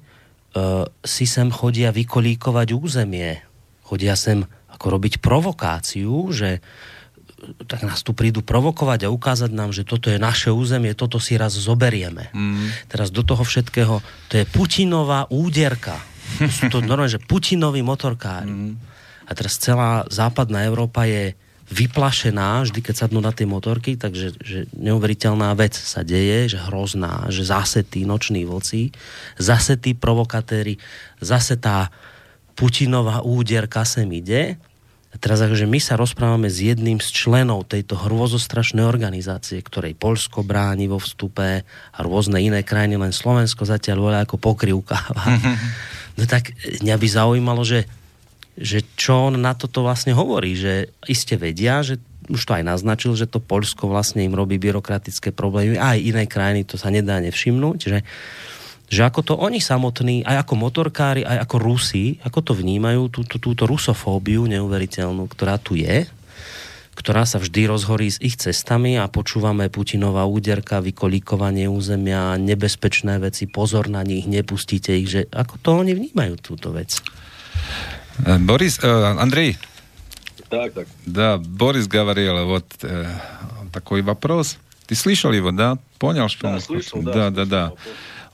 si 1.06 1.24
sem 1.30 1.52
chodia 1.54 1.94
vykolíkovať 1.94 2.68
územie. 2.74 3.38
Chodia 3.86 4.18
sem 4.18 4.42
ako 4.74 4.98
robiť 4.98 5.22
provokáciu, 5.22 6.34
že 6.34 6.58
tak 7.70 7.86
nás 7.86 8.02
tu 8.02 8.10
prídu 8.12 8.42
provokovať 8.42 9.06
a 9.06 9.12
ukázať 9.14 9.50
nám, 9.54 9.70
že 9.70 9.86
toto 9.86 10.10
je 10.10 10.18
naše 10.18 10.50
územie, 10.50 10.94
toto 10.98 11.22
si 11.22 11.38
raz 11.38 11.54
zoberieme. 11.54 12.34
Mm. 12.34 12.68
Teraz 12.90 13.14
do 13.14 13.22
toho 13.22 13.46
všetkého, 13.46 14.02
to 14.26 14.34
je 14.42 14.44
Putinová 14.48 15.30
úderka. 15.30 15.98
To 16.42 16.50
sú 16.50 16.68
to 16.68 16.78
normálne, 16.82 17.14
že 17.14 17.22
Putinovi 17.22 17.80
motorkári. 17.80 18.50
Mm. 18.50 18.74
A 19.28 19.30
teraz 19.36 19.60
celá 19.60 20.02
západná 20.10 20.66
Európa 20.66 21.06
je 21.06 21.36
vyplašená, 21.68 22.64
vždy 22.64 22.80
keď 22.80 22.94
sadnú 22.96 23.20
na 23.20 23.28
tie 23.28 23.44
motorky, 23.44 24.00
takže 24.00 24.32
že 24.40 24.58
neuveriteľná 24.72 25.52
vec 25.52 25.76
sa 25.76 26.00
deje, 26.00 26.56
že 26.56 26.58
hrozná, 26.64 27.28
že 27.28 27.44
zase 27.44 27.84
tí 27.84 28.08
noční 28.08 28.48
vlci, 28.48 28.88
zase 29.36 29.76
tí 29.76 29.92
provokatéri, 29.92 30.80
zase 31.20 31.60
tá 31.60 31.92
Putinová 32.58 33.22
úderka 33.22 33.86
sem 33.86 34.08
ide 34.10 34.58
teraz 35.18 35.42
akože 35.42 35.66
my 35.66 35.78
sa 35.82 35.98
rozprávame 35.98 36.46
s 36.48 36.62
jedným 36.62 37.02
z 37.02 37.10
členov 37.10 37.66
tejto 37.66 37.98
hrôzostrašnej 37.98 38.86
organizácie, 38.86 39.58
ktorej 39.60 39.98
Polsko 39.98 40.46
bráni 40.46 40.86
vo 40.86 41.02
vstupe 41.02 41.62
a 41.66 41.98
rôzne 42.00 42.38
iné 42.38 42.62
krajiny, 42.62 42.96
len 42.96 43.10
Slovensko 43.10 43.66
zatiaľ 43.66 43.98
voľa 43.98 44.20
ako 44.24 44.36
pokrivkáva. 44.38 45.22
no 46.18 46.22
tak 46.24 46.54
mňa 46.82 46.96
by 46.96 47.08
zaujímalo, 47.10 47.62
že, 47.66 47.84
že 48.54 48.86
čo 48.94 49.28
on 49.28 49.36
na 49.36 49.52
toto 49.52 49.82
vlastne 49.82 50.14
hovorí, 50.14 50.54
že 50.54 50.94
iste 51.10 51.34
vedia, 51.34 51.82
že 51.82 51.98
už 52.28 52.44
to 52.44 52.52
aj 52.54 52.64
naznačil, 52.64 53.16
že 53.16 53.26
to 53.26 53.40
Polsko 53.40 53.88
vlastne 53.88 54.22
im 54.22 54.36
robí 54.36 54.60
byrokratické 54.60 55.32
problémy, 55.32 55.80
a 55.80 55.96
aj 55.96 56.00
iné 56.04 56.24
krajiny 56.28 56.62
to 56.68 56.76
sa 56.76 56.92
nedá 56.92 57.18
nevšimnúť, 57.24 57.78
že 57.80 57.98
že 58.89 59.01
ako 59.07 59.21
to 59.25 59.33
oni 59.39 59.57
samotní, 59.57 60.21
aj 60.21 60.45
ako 60.45 60.53
motorkári, 60.59 61.25
aj 61.25 61.49
ako 61.49 61.55
Rusi, 61.57 62.21
ako 62.21 62.39
to 62.45 62.53
vnímajú, 62.53 63.09
túto, 63.09 63.41
túto 63.41 63.65
rusofóbiu 63.65 64.45
neuveriteľnú, 64.45 65.25
ktorá 65.31 65.57
tu 65.57 65.73
je, 65.73 66.05
ktorá 66.93 67.25
sa 67.25 67.41
vždy 67.41 67.65
rozhorí 67.65 68.13
s 68.13 68.21
ich 68.21 68.37
cestami 68.37 69.01
a 69.01 69.09
počúvame 69.09 69.73
Putinová 69.73 70.29
úderka, 70.29 70.77
vykolíkovanie 70.77 71.65
územia, 71.65 72.37
nebezpečné 72.37 73.17
veci, 73.17 73.49
pozor 73.49 73.89
na 73.89 74.05
nich, 74.05 74.29
nepustíte 74.29 74.93
ich, 74.93 75.09
že 75.09 75.21
ako 75.33 75.55
to 75.57 75.69
oni 75.73 75.97
vnímajú 75.97 76.37
túto 76.37 76.69
vec? 76.69 77.01
Борис, 78.45 78.77
Андрей. 78.85 79.57
Так, 80.49 80.73
так. 80.73 80.87
Да, 81.05 81.41
Борис 81.41 81.87
говорил, 81.87 82.45
вот 82.45 82.69
э, 82.83 83.09
такой 83.73 84.03
вопрос. 84.03 84.57
Ты 84.85 84.93
слышал 84.93 85.31
его, 85.31 85.49
да? 85.49 85.79
Понял, 85.97 86.29
что 86.29 86.43
да, 86.43 86.53
он... 86.53 86.61
слышал, 86.61 87.01
да, 87.01 87.31
да, 87.31 87.45
да. 87.45 87.45
да. 87.45 87.73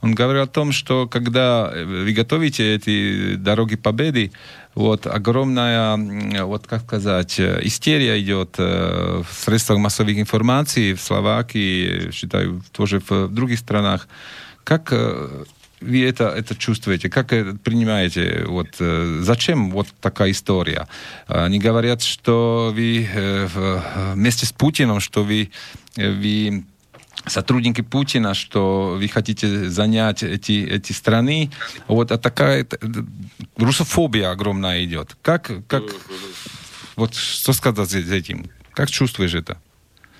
Он 0.05 0.13
говорил 0.13 0.43
о 0.43 0.47
том, 0.47 0.71
что 0.71 1.07
когда 1.07 1.71
вы 1.73 2.13
готовите 2.13 2.75
эти 2.75 3.33
дороги 3.37 3.75
победы, 3.75 4.31
вот 4.75 5.07
огромная, 5.07 5.97
вот 6.45 6.67
как 6.67 6.83
сказать, 6.83 7.39
истерия 7.39 8.21
идет 8.21 8.55
в 8.59 9.25
средствах 9.31 9.79
массовой 9.79 10.21
информации 10.21 10.93
в 10.93 11.01
Словакии, 11.01 12.11
считаю, 12.11 12.61
тоже 12.71 13.01
в 13.09 13.29
других 13.29 13.57
странах. 13.57 14.07
Как 14.63 14.93
вы 15.81 16.05
это, 16.05 16.25
это 16.25 16.55
чувствуете? 16.55 17.09
Как 17.09 17.29
принимаете? 17.63 18.43
Вот, 18.45 18.75
зачем 18.77 19.71
вот 19.71 19.87
такая 20.01 20.29
история? 20.29 20.87
Они 21.25 21.57
говорят, 21.57 22.03
что 22.03 22.71
вы 22.75 23.07
вместе 24.13 24.45
с 24.45 24.51
Путиным, 24.51 24.99
что 24.99 25.23
вы, 25.23 25.49
вы 25.97 26.63
сотрудники 27.25 27.81
Путина, 27.81 28.33
что 28.33 28.95
вы 28.99 29.07
хотите 29.07 29.69
занять 29.69 30.23
эти, 30.23 30.65
эти 30.67 30.91
страны. 30.91 31.51
Вот 31.87 32.11
а 32.11 32.17
такая 32.17 32.67
русофобия 33.55 34.31
огромная 34.31 34.83
идет. 34.83 35.17
Как, 35.21 35.51
как, 35.67 35.83
вот 36.95 37.15
что 37.15 37.53
сказать 37.53 37.89
за 37.89 38.15
этим? 38.15 38.49
Как 38.71 38.89
чувствуешь 38.89 39.33
это? 39.33 39.61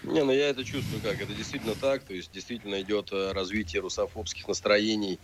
Не, 0.04 0.24
ну 0.24 0.32
я 0.32 0.50
это 0.50 0.64
чувствую 0.64 1.02
как. 1.02 1.20
Это 1.20 1.34
действительно 1.34 1.76
так. 1.76 2.04
То 2.04 2.14
есть 2.14 2.32
действительно 2.32 2.80
идет 2.82 3.10
э, 3.12 3.32
развитие 3.32 3.82
русофобских 3.82 4.48
настроений. 4.48 5.20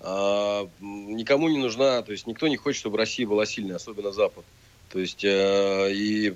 А, 0.00 0.68
никому 0.80 1.48
не 1.48 1.58
нужна, 1.58 2.02
то 2.02 2.12
есть 2.12 2.26
никто 2.26 2.48
не 2.48 2.56
хочет, 2.56 2.80
чтобы 2.80 2.98
Россия 2.98 3.26
была 3.26 3.46
сильной, 3.46 3.76
особенно 3.76 4.12
Запад. 4.12 4.44
То 4.96 5.00
есть 5.00 5.24
э, 5.24 5.92
и 5.92 6.34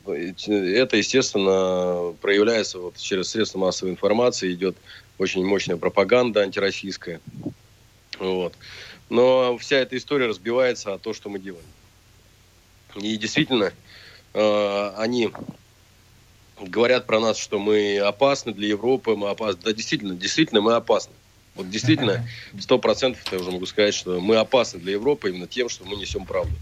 это, 0.77 0.99
естественно, 0.99 2.15
проявляется 2.21 2.79
вот 2.79 2.99
через 2.99 3.31
средства 3.31 3.59
массовой 3.59 3.93
информации, 3.93 4.53
идет 4.53 4.77
очень 5.17 5.43
мощная 5.47 5.79
пропаганда 5.79 6.43
антироссийская. 6.43 7.23
Вот. 8.19 8.53
Но 9.09 9.57
вся 9.57 9.79
эта 9.79 9.97
история 9.97 10.27
разбивается 10.27 10.93
о 10.93 10.99
том, 10.99 11.15
что 11.15 11.31
мы 11.31 11.39
делаем. 11.39 11.65
И 12.97 13.17
действительно, 13.17 13.73
э, 14.35 14.93
они 14.99 15.31
говорят 16.61 17.07
про 17.07 17.19
нас, 17.19 17.39
что 17.39 17.59
мы 17.59 17.97
опасны 17.97 18.53
для 18.53 18.69
Европы, 18.69 19.17
мы 19.17 19.31
опасны. 19.31 19.63
Да, 19.65 19.73
действительно, 19.73 20.15
действительно, 20.15 20.61
мы 20.61 20.75
опасны. 20.75 21.15
Вот 21.55 21.71
действительно, 21.71 22.29
сто 22.61 22.79
процентов 22.79 23.23
я 23.33 23.39
уже 23.39 23.53
могу 23.53 23.65
сказать, 23.65 23.95
что 23.95 24.21
мы 24.21 24.37
опасны 24.37 24.81
для 24.81 24.93
Европы 24.93 25.31
именно 25.31 25.47
тем, 25.47 25.71
что 25.71 25.87
мы 25.87 25.97
несем 25.97 26.27
правду. 26.27 26.53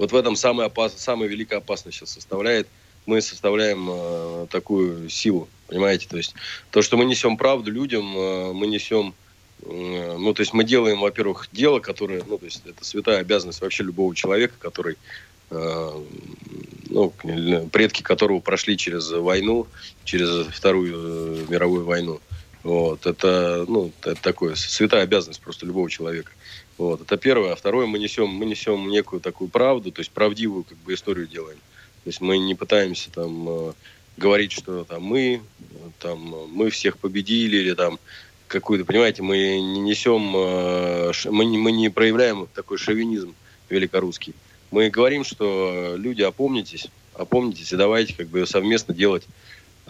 Вот 0.00 0.12
в 0.12 0.16
этом 0.16 0.34
самая, 0.34 0.68
опас... 0.68 0.94
самая 0.96 1.28
великая 1.28 1.58
опасность 1.58 1.98
сейчас 1.98 2.12
составляет. 2.12 2.66
Мы 3.04 3.20
составляем 3.20 3.86
э, 3.90 4.46
такую 4.48 5.10
силу, 5.10 5.46
понимаете? 5.66 6.08
То 6.08 6.16
есть 6.16 6.34
то, 6.70 6.80
что 6.80 6.96
мы 6.96 7.04
несем 7.04 7.36
правду 7.36 7.70
людям, 7.70 8.16
э, 8.16 8.52
мы 8.54 8.66
несем 8.66 9.14
э, 9.62 10.16
ну, 10.18 10.32
то 10.32 10.40
есть 10.40 10.54
мы 10.54 10.64
делаем, 10.64 11.00
во-первых, 11.00 11.48
дело, 11.52 11.80
которое, 11.80 12.22
ну, 12.26 12.38
то 12.38 12.46
есть 12.46 12.62
это 12.64 12.82
святая 12.82 13.18
обязанность 13.18 13.60
вообще 13.60 13.82
любого 13.82 14.16
человека, 14.16 14.54
который, 14.58 14.96
э, 15.50 16.04
ну, 16.88 17.10
предки 17.70 18.00
которого 18.00 18.40
прошли 18.40 18.78
через 18.78 19.10
войну, 19.10 19.66
через 20.04 20.46
Вторую 20.46 20.94
э, 20.94 21.46
мировую 21.50 21.84
войну. 21.84 22.20
Вот, 22.62 23.04
это, 23.04 23.66
ну, 23.68 23.92
это 24.00 24.20
такое, 24.22 24.54
святая 24.54 25.02
обязанность 25.02 25.42
просто 25.42 25.66
любого 25.66 25.90
человека. 25.90 26.32
Вот, 26.80 27.02
это 27.02 27.18
первое. 27.18 27.52
А 27.52 27.56
второе, 27.56 27.84
мы 27.84 27.98
несем, 27.98 28.30
мы 28.30 28.46
несем 28.46 28.88
некую 28.88 29.20
такую 29.20 29.50
правду, 29.50 29.92
то 29.92 30.00
есть 30.00 30.10
правдивую 30.10 30.64
как 30.64 30.78
бы 30.78 30.94
историю 30.94 31.26
делаем. 31.26 31.58
То 32.04 32.08
есть 32.08 32.22
мы 32.22 32.38
не 32.38 32.54
пытаемся 32.54 33.10
там 33.10 33.46
э, 33.50 33.72
говорить, 34.16 34.52
что 34.52 34.84
там 34.84 35.02
мы, 35.02 35.42
там 35.98 36.48
мы 36.50 36.70
всех 36.70 36.96
победили 36.96 37.58
или 37.58 37.74
там 37.74 37.98
какую-то, 38.48 38.86
понимаете, 38.86 39.22
мы 39.22 39.36
не 39.36 39.80
несем, 39.80 40.32
э, 40.34 41.12
мы, 41.26 41.44
не, 41.44 41.58
мы 41.58 41.70
не 41.70 41.90
проявляем 41.90 42.48
такой 42.54 42.78
шовинизм 42.78 43.34
великорусский. 43.68 44.32
Мы 44.70 44.88
говорим, 44.88 45.22
что 45.22 45.96
люди, 45.98 46.22
опомнитесь, 46.22 46.86
опомнитесь 47.12 47.74
и 47.74 47.76
давайте 47.76 48.14
как 48.14 48.28
бы 48.28 48.46
совместно 48.46 48.94
делать 48.94 49.26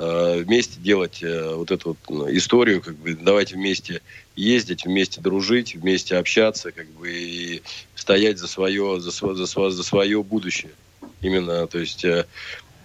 Э, 0.03 0.43
вместе 0.43 0.81
делать 0.81 1.23
э, 1.23 1.55
вот 1.55 1.71
эту 1.71 1.95
вот 2.09 2.31
историю, 2.31 2.81
как 2.81 2.97
бы 2.97 3.15
давайте 3.15 3.57
вместе 3.57 4.01
ездить, 4.41 4.85
вместе 4.85 5.21
дружить, 5.21 5.75
вместе 5.75 6.17
общаться, 6.17 6.73
как 6.73 6.89
бы 6.89 7.11
и 7.11 7.63
стоять 7.95 8.39
за 8.39 8.49
свое, 8.49 9.01
за, 9.01 9.11
за, 9.11 9.71
за 9.71 9.83
свое 9.83 10.23
будущее. 10.23 10.73
Именно, 11.21 11.67
то 11.67 11.79
есть 11.79 12.05
э, 12.05 12.27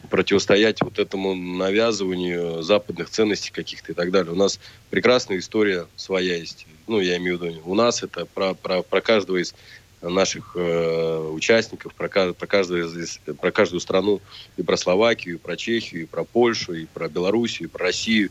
противостоять 0.10 0.82
вот 0.82 1.00
этому 1.00 1.36
навязыванию 1.36 2.62
западных 2.62 3.10
ценностей 3.10 3.52
каких-то 3.52 3.94
и 3.94 3.96
так 3.96 4.12
далее. 4.12 4.34
У 4.34 4.38
нас 4.38 4.60
прекрасная 4.90 5.40
история 5.40 5.88
своя 5.96 6.36
есть. 6.36 6.68
Ну, 6.88 7.00
я 7.00 7.18
имею 7.18 7.38
в 7.38 7.44
виду, 7.44 7.62
у 7.66 7.76
нас 7.76 8.04
это 8.04 8.26
про, 8.26 8.54
про, 8.54 8.84
про 8.84 9.02
каждого 9.02 9.38
из 9.38 9.56
наших 10.02 10.52
э, 10.56 11.30
участников, 11.32 11.94
про, 11.94 12.10
про, 12.10 12.48
каждую, 12.48 12.92
про 13.40 13.52
каждую 13.52 13.80
страну, 13.80 14.22
и 14.58 14.62
про 14.62 14.78
Словакию, 14.78 15.36
и 15.36 15.38
про 15.38 15.56
Чехию, 15.56 16.04
и 16.04 16.06
про 16.06 16.24
Польшу, 16.24 16.74
и 16.74 16.86
про 16.86 17.08
Белоруссию, 17.08 17.70
и 17.70 17.72
про 17.72 17.86
Россию, 17.86 18.30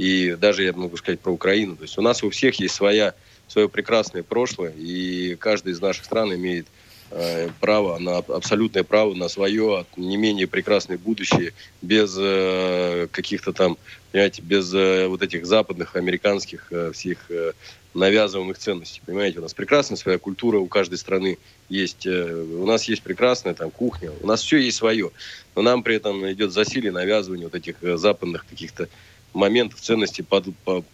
и 0.00 0.34
даже, 0.34 0.64
я 0.64 0.72
могу 0.72 0.96
сказать, 0.96 1.20
про 1.20 1.30
Украину. 1.30 1.76
То 1.76 1.82
есть 1.82 1.98
у 1.98 2.00
нас 2.00 2.22
у 2.22 2.30
всех 2.30 2.58
есть 2.58 2.74
своя, 2.74 3.12
свое 3.48 3.68
прекрасное 3.68 4.22
прошлое, 4.22 4.72
и 4.72 5.36
каждая 5.38 5.74
из 5.74 5.80
наших 5.82 6.06
стран 6.06 6.34
имеет 6.34 6.66
э, 7.10 7.50
право, 7.60 7.98
на 7.98 8.16
абсолютное 8.16 8.82
право 8.82 9.12
на 9.12 9.28
свое 9.28 9.84
не 9.98 10.16
менее 10.16 10.46
прекрасное 10.46 10.96
будущее 10.96 11.52
без 11.82 12.16
э, 12.18 13.08
каких-то 13.12 13.52
там, 13.52 13.76
понимаете, 14.10 14.40
без 14.40 14.72
э, 14.72 15.06
вот 15.06 15.20
этих 15.20 15.44
западных, 15.44 15.96
американских 15.96 16.68
э, 16.70 16.92
всех 16.94 17.30
э, 17.30 17.52
навязываемых 17.92 18.56
ценностей. 18.56 19.02
Понимаете, 19.04 19.40
у 19.40 19.42
нас 19.42 19.52
прекрасная 19.52 19.98
своя 19.98 20.16
культура, 20.16 20.56
у 20.56 20.66
каждой 20.66 20.96
страны 20.96 21.36
есть, 21.68 22.06
э, 22.06 22.34
у 22.34 22.64
нас 22.64 22.84
есть 22.84 23.02
прекрасная 23.02 23.52
там 23.52 23.70
кухня, 23.70 24.12
у 24.22 24.26
нас 24.26 24.42
все 24.42 24.56
есть 24.56 24.78
свое, 24.78 25.10
но 25.54 25.60
нам 25.60 25.82
при 25.82 25.96
этом 25.96 26.26
идет 26.32 26.52
засилие 26.52 26.90
навязывания 26.90 27.44
вот 27.44 27.54
этих 27.54 27.74
э, 27.82 27.98
западных 27.98 28.46
каких-то 28.48 28.88
моментов, 29.32 29.80
ценностей, 29.80 30.22
под, 30.22 30.54
по, 30.64 30.84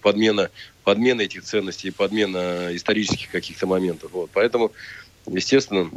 подмена, 0.00 0.50
подмена 0.84 1.22
этих 1.22 1.44
ценностей, 1.44 1.90
подмена 1.90 2.74
исторических 2.74 3.30
каких-то 3.30 3.66
моментов. 3.66 4.12
Вот. 4.12 4.30
Поэтому, 4.32 4.72
естественно, 5.26 5.90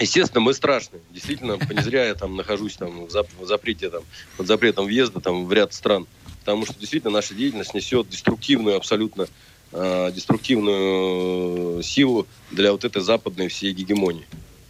Естественно, 0.00 0.40
мы 0.40 0.54
страшны. 0.54 0.98
Действительно, 1.10 1.56
не 1.70 1.80
зря 1.80 2.06
я 2.06 2.14
там 2.14 2.36
нахожусь 2.36 2.76
там, 2.76 3.06
в 3.06 3.46
запрете, 3.46 3.90
там, 3.90 4.02
под 4.36 4.46
запретом 4.46 4.86
въезда 4.86 5.20
там, 5.20 5.46
в 5.46 5.52
ряд 5.52 5.72
стран. 5.72 6.06
Потому 6.40 6.66
что 6.66 6.74
действительно 6.78 7.12
наша 7.12 7.34
деятельность 7.34 7.74
несет 7.74 8.08
деструктивную 8.08 8.76
абсолютно 8.76 9.28
э, 9.72 10.10
деструктивную 10.12 11.82
силу 11.82 12.26
для 12.50 12.72
вот 12.72 12.84
этой 12.84 13.02
западной 13.02 13.48
всей 13.48 13.72
гегемонии. 13.72 14.26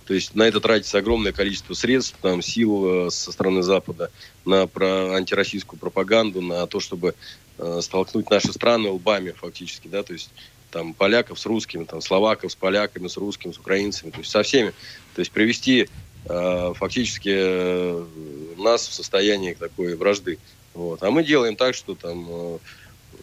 То 0.07 0.15
есть 0.15 0.35
на 0.35 0.43
это 0.43 0.61
тратится 0.61 0.99
огромное 0.99 1.33
количество 1.33 1.75
средств, 1.75 2.17
там, 2.21 2.43
сил 2.43 3.07
э, 3.07 3.11
со 3.11 3.33
стороны 3.33 3.63
Запада 3.63 4.11
на 4.45 4.67
про 4.67 5.15
антироссийскую 5.15 5.79
пропаганду, 5.79 6.43
на 6.43 6.67
то, 6.67 6.81
чтобы 6.81 7.15
э, 7.59 7.81
столкнуть 7.83 8.29
наши 8.31 8.53
страны 8.53 8.91
лбами 8.91 9.31
фактически, 9.31 9.89
да, 9.89 10.03
то 10.03 10.13
есть 10.13 10.31
там 10.71 10.93
поляков 10.93 11.39
с 11.39 11.47
русскими, 11.47 11.85
там 11.85 12.01
словаков 12.01 12.53
с 12.53 12.55
поляками, 12.55 13.09
с 13.09 13.17
русскими, 13.17 13.53
с 13.53 13.59
украинцами, 13.59 14.11
то 14.11 14.19
есть 14.19 14.31
со 14.31 14.43
всеми. 14.43 14.73
То 15.15 15.21
есть 15.21 15.31
привести 15.31 15.89
э, 16.27 16.73
фактически 16.75 17.33
э, 17.33 18.05
нас 18.59 18.87
в 18.89 18.93
состояние 18.93 19.55
такой 19.55 19.95
вражды. 19.95 20.39
Вот. 20.75 21.03
А 21.03 21.11
мы 21.11 21.23
делаем 21.23 21.55
так, 21.55 21.75
что 21.75 21.95
там 21.95 22.27
э, 22.29 22.59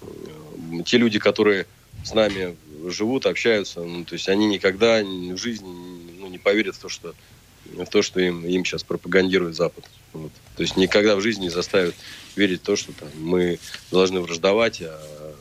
э, 0.01 0.83
те 0.85 0.97
люди, 0.97 1.19
которые 1.19 1.67
с 2.05 2.13
нами 2.13 2.55
живут, 2.87 3.25
общаются, 3.25 3.81
ну, 3.81 4.05
то 4.05 4.13
есть 4.13 4.29
они 4.29 4.47
никогда 4.47 5.03
в 5.03 5.37
жизни 5.37 5.90
поверят 6.41 6.75
в 6.75 6.79
то, 6.79 6.89
что 6.89 7.15
в 7.65 7.85
то, 7.85 8.01
что 8.01 8.19
им, 8.19 8.45
им 8.45 8.65
сейчас 8.65 8.83
пропагандирует 8.83 9.55
Запад. 9.55 9.85
Вот. 10.13 10.31
То 10.55 10.63
есть 10.63 10.77
никогда 10.77 11.15
в 11.15 11.21
жизни 11.21 11.43
не 11.43 11.49
заставят 11.49 11.95
верить 12.35 12.61
в 12.61 12.63
то, 12.63 12.75
что 12.75 12.91
там, 12.91 13.09
мы 13.15 13.59
должны 13.91 14.19
враждовать, 14.19 14.81
а 14.81 15.35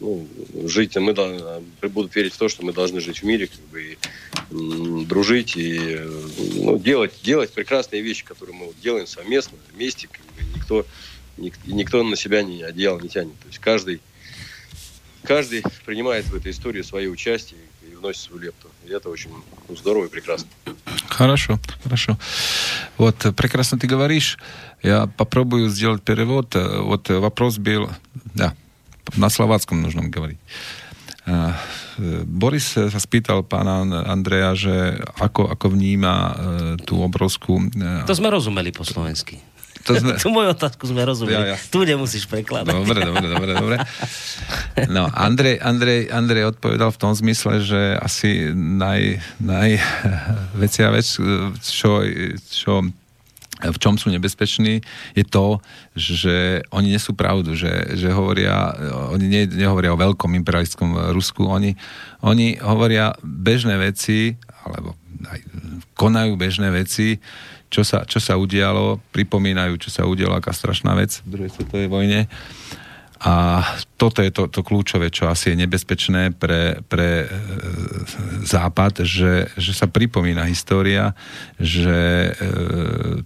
ну, 0.00 0.28
жить, 0.64 0.96
мы 0.96 1.12
должны, 1.12 1.62
будут 1.88 2.14
верить 2.14 2.32
в 2.32 2.38
то, 2.38 2.48
что 2.48 2.64
мы 2.64 2.72
должны 2.72 3.00
жить 3.00 3.20
в 3.20 3.22
мире, 3.24 3.48
как 3.48 3.60
бы, 3.66 3.82
и, 3.82 3.98
м, 4.50 5.06
дружить 5.06 5.56
и 5.56 6.00
ну, 6.54 6.78
делать, 6.78 7.12
делать 7.22 7.52
прекрасные 7.52 8.02
вещи, 8.02 8.24
которые 8.24 8.56
мы 8.56 8.66
вот 8.66 8.80
делаем 8.80 9.06
совместно, 9.06 9.58
вместе, 9.74 10.08
как 10.08 10.20
бы, 10.20 10.56
никто, 10.56 10.86
ник, 11.36 11.54
никто 11.66 12.02
на 12.02 12.16
себя 12.16 12.42
не 12.42 12.62
одеяло 12.62 13.00
не 13.00 13.08
тянет. 13.08 13.38
То 13.40 13.48
есть 13.48 13.58
каждый, 13.58 14.00
каждый 15.24 15.64
принимает 15.84 16.26
в 16.26 16.34
этой 16.34 16.52
истории 16.52 16.82
свое 16.82 17.08
участие 17.08 17.60
и 17.82 17.94
вносит 17.94 18.22
свою 18.22 18.42
лепту. 18.42 18.70
И 18.88 18.92
это 18.92 19.10
очень 19.10 19.30
здорово 19.68 20.06
и 20.06 20.08
прекрасно. 20.08 20.48
Хорошо, 21.08 21.60
хорошо. 21.84 22.16
Вот, 22.96 23.16
прекрасно 23.36 23.78
ты 23.78 23.86
говоришь. 23.86 24.38
Я 24.82 25.06
попробую 25.06 25.68
сделать 25.68 26.02
перевод. 26.02 26.54
Вот 26.56 27.08
вопрос 27.10 27.58
был... 27.58 27.90
Да, 28.34 28.54
na 29.16 29.28
slovackom 29.28 29.82
нужно 29.82 30.08
говорить. 30.08 30.38
Boris 32.24 32.72
sa 32.72 32.96
spýtal 32.96 33.44
pána 33.44 33.84
Andreja, 34.08 34.56
že 34.56 34.96
ako, 35.20 35.52
ako 35.52 35.76
vníma 35.76 36.14
tú 36.88 37.04
obrovskú... 37.04 37.68
To 38.08 38.16
sme 38.16 38.32
rozumeli 38.32 38.72
po 38.72 38.88
slovensky. 38.88 39.36
To 39.88 39.92
sme... 39.96 40.12
Tú 40.22 40.28
moju 40.28 40.52
otázku 40.52 40.84
sme 40.84 41.00
rozumeli. 41.08 41.56
Ja, 41.56 41.56
ja. 41.56 41.56
Tu 41.56 41.80
nemusíš 41.88 42.28
prekladať. 42.28 42.76
Dobre, 42.76 43.00
dobre, 43.00 43.26
dobre, 43.26 43.52
dobre. 43.56 43.76
No, 44.92 45.08
Andrej, 45.08 45.56
Andrej, 45.64 46.12
Andrej 46.12 46.52
odpovedal 46.52 46.92
v 46.92 46.98
tom 47.00 47.12
zmysle, 47.16 47.64
že 47.64 47.96
asi 47.96 48.52
naj, 48.52 49.24
naj 49.40 49.80
vecia 50.62 50.92
vec, 50.92 51.08
čo, 51.64 51.90
čo 52.52 52.72
v 53.58 53.78
čom 53.82 53.98
sú 53.98 54.14
nebezpeční, 54.14 54.86
je 55.18 55.24
to, 55.26 55.58
že 55.98 56.62
oni 56.70 56.94
nesú 56.94 57.10
pravdu, 57.18 57.58
že, 57.58 57.98
že 57.98 58.14
hovoria, 58.14 58.70
oni 59.10 59.26
ne, 59.26 59.42
nehovoria 59.50 59.90
o 59.90 59.98
veľkom 59.98 60.30
imperialistickom 60.38 61.10
Rusku, 61.10 61.42
oni, 61.42 61.74
oni 62.22 62.54
hovoria 62.62 63.18
bežné 63.18 63.74
veci, 63.82 64.38
alebo 64.62 64.94
aj 65.26 65.40
konajú 65.98 66.38
bežné 66.38 66.70
veci, 66.70 67.18
čo 67.68 67.84
sa, 67.84 68.04
čo 68.08 68.18
sa 68.18 68.40
udialo, 68.40 69.00
pripomínajú, 69.12 69.76
čo 69.76 69.92
sa 69.92 70.08
udialo, 70.08 70.36
aká 70.36 70.52
strašná 70.52 70.96
vec 70.96 71.20
v 71.24 71.28
druhej 71.36 71.52
svetovej 71.52 71.88
vojne. 71.88 72.20
A 73.18 73.66
toto 73.98 74.22
je 74.22 74.30
to, 74.30 74.46
to 74.46 74.62
kľúčové, 74.62 75.10
čo 75.10 75.26
asi 75.26 75.50
je 75.50 75.66
nebezpečné 75.66 76.38
pre, 76.38 76.78
pre 76.86 77.26
e, 77.26 77.28
Západ, 78.46 79.02
že, 79.02 79.50
že 79.58 79.72
sa 79.74 79.90
pripomína 79.90 80.46
história, 80.46 81.10
že 81.58 82.30
e, 82.30 82.32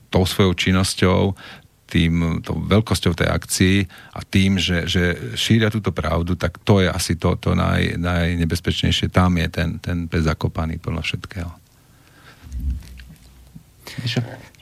tou 0.08 0.24
svojou 0.24 0.56
činnosťou 0.56 1.36
tým, 1.92 2.40
tou 2.40 2.56
veľkosťou 2.56 3.12
tej 3.12 3.28
akcii 3.28 3.76
a 4.16 4.24
tým, 4.24 4.56
že, 4.56 4.88
že 4.88 5.36
šíria 5.36 5.68
túto 5.68 5.92
pravdu, 5.92 6.40
tak 6.40 6.56
to 6.64 6.80
je 6.80 6.88
asi 6.88 7.20
to, 7.20 7.36
to 7.36 7.52
naj, 7.52 8.00
najnebezpečnejšie. 8.00 9.12
Tam 9.12 9.36
je 9.36 9.48
ten, 9.52 9.76
ten 9.76 10.08
pes 10.08 10.24
zakopaný 10.24 10.80
podľa 10.80 11.04
všetkého. 11.04 11.61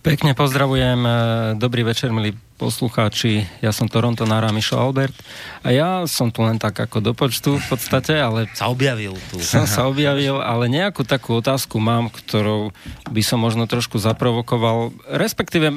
Pekne 0.02 0.34
pozdravujem. 0.34 1.00
E, 1.06 1.12
dobrý 1.54 1.82
večer, 1.82 2.12
milí 2.12 2.34
poslucháči, 2.60 3.48
ja 3.64 3.72
som 3.72 3.88
Toronto 3.88 4.28
Nara 4.28 4.52
Mišo 4.52 4.76
Albert 4.76 5.16
a 5.64 5.72
ja 5.72 6.04
som 6.04 6.28
tu 6.28 6.44
len 6.44 6.60
tak 6.60 6.76
ako 6.76 7.00
do 7.00 7.12
počtu 7.16 7.56
v 7.56 7.66
podstate, 7.72 8.20
ale... 8.20 8.52
Sa 8.52 8.68
objavil 8.68 9.16
tu. 9.32 9.40
Som 9.40 9.64
sa 9.64 9.88
objavil, 9.88 10.36
ale 10.44 10.68
nejakú 10.68 11.08
takú 11.08 11.40
otázku 11.40 11.80
mám, 11.80 12.12
ktorou 12.12 12.76
by 13.08 13.22
som 13.24 13.40
možno 13.40 13.64
trošku 13.64 13.96
zaprovokoval, 13.96 14.92
respektíve 15.08 15.72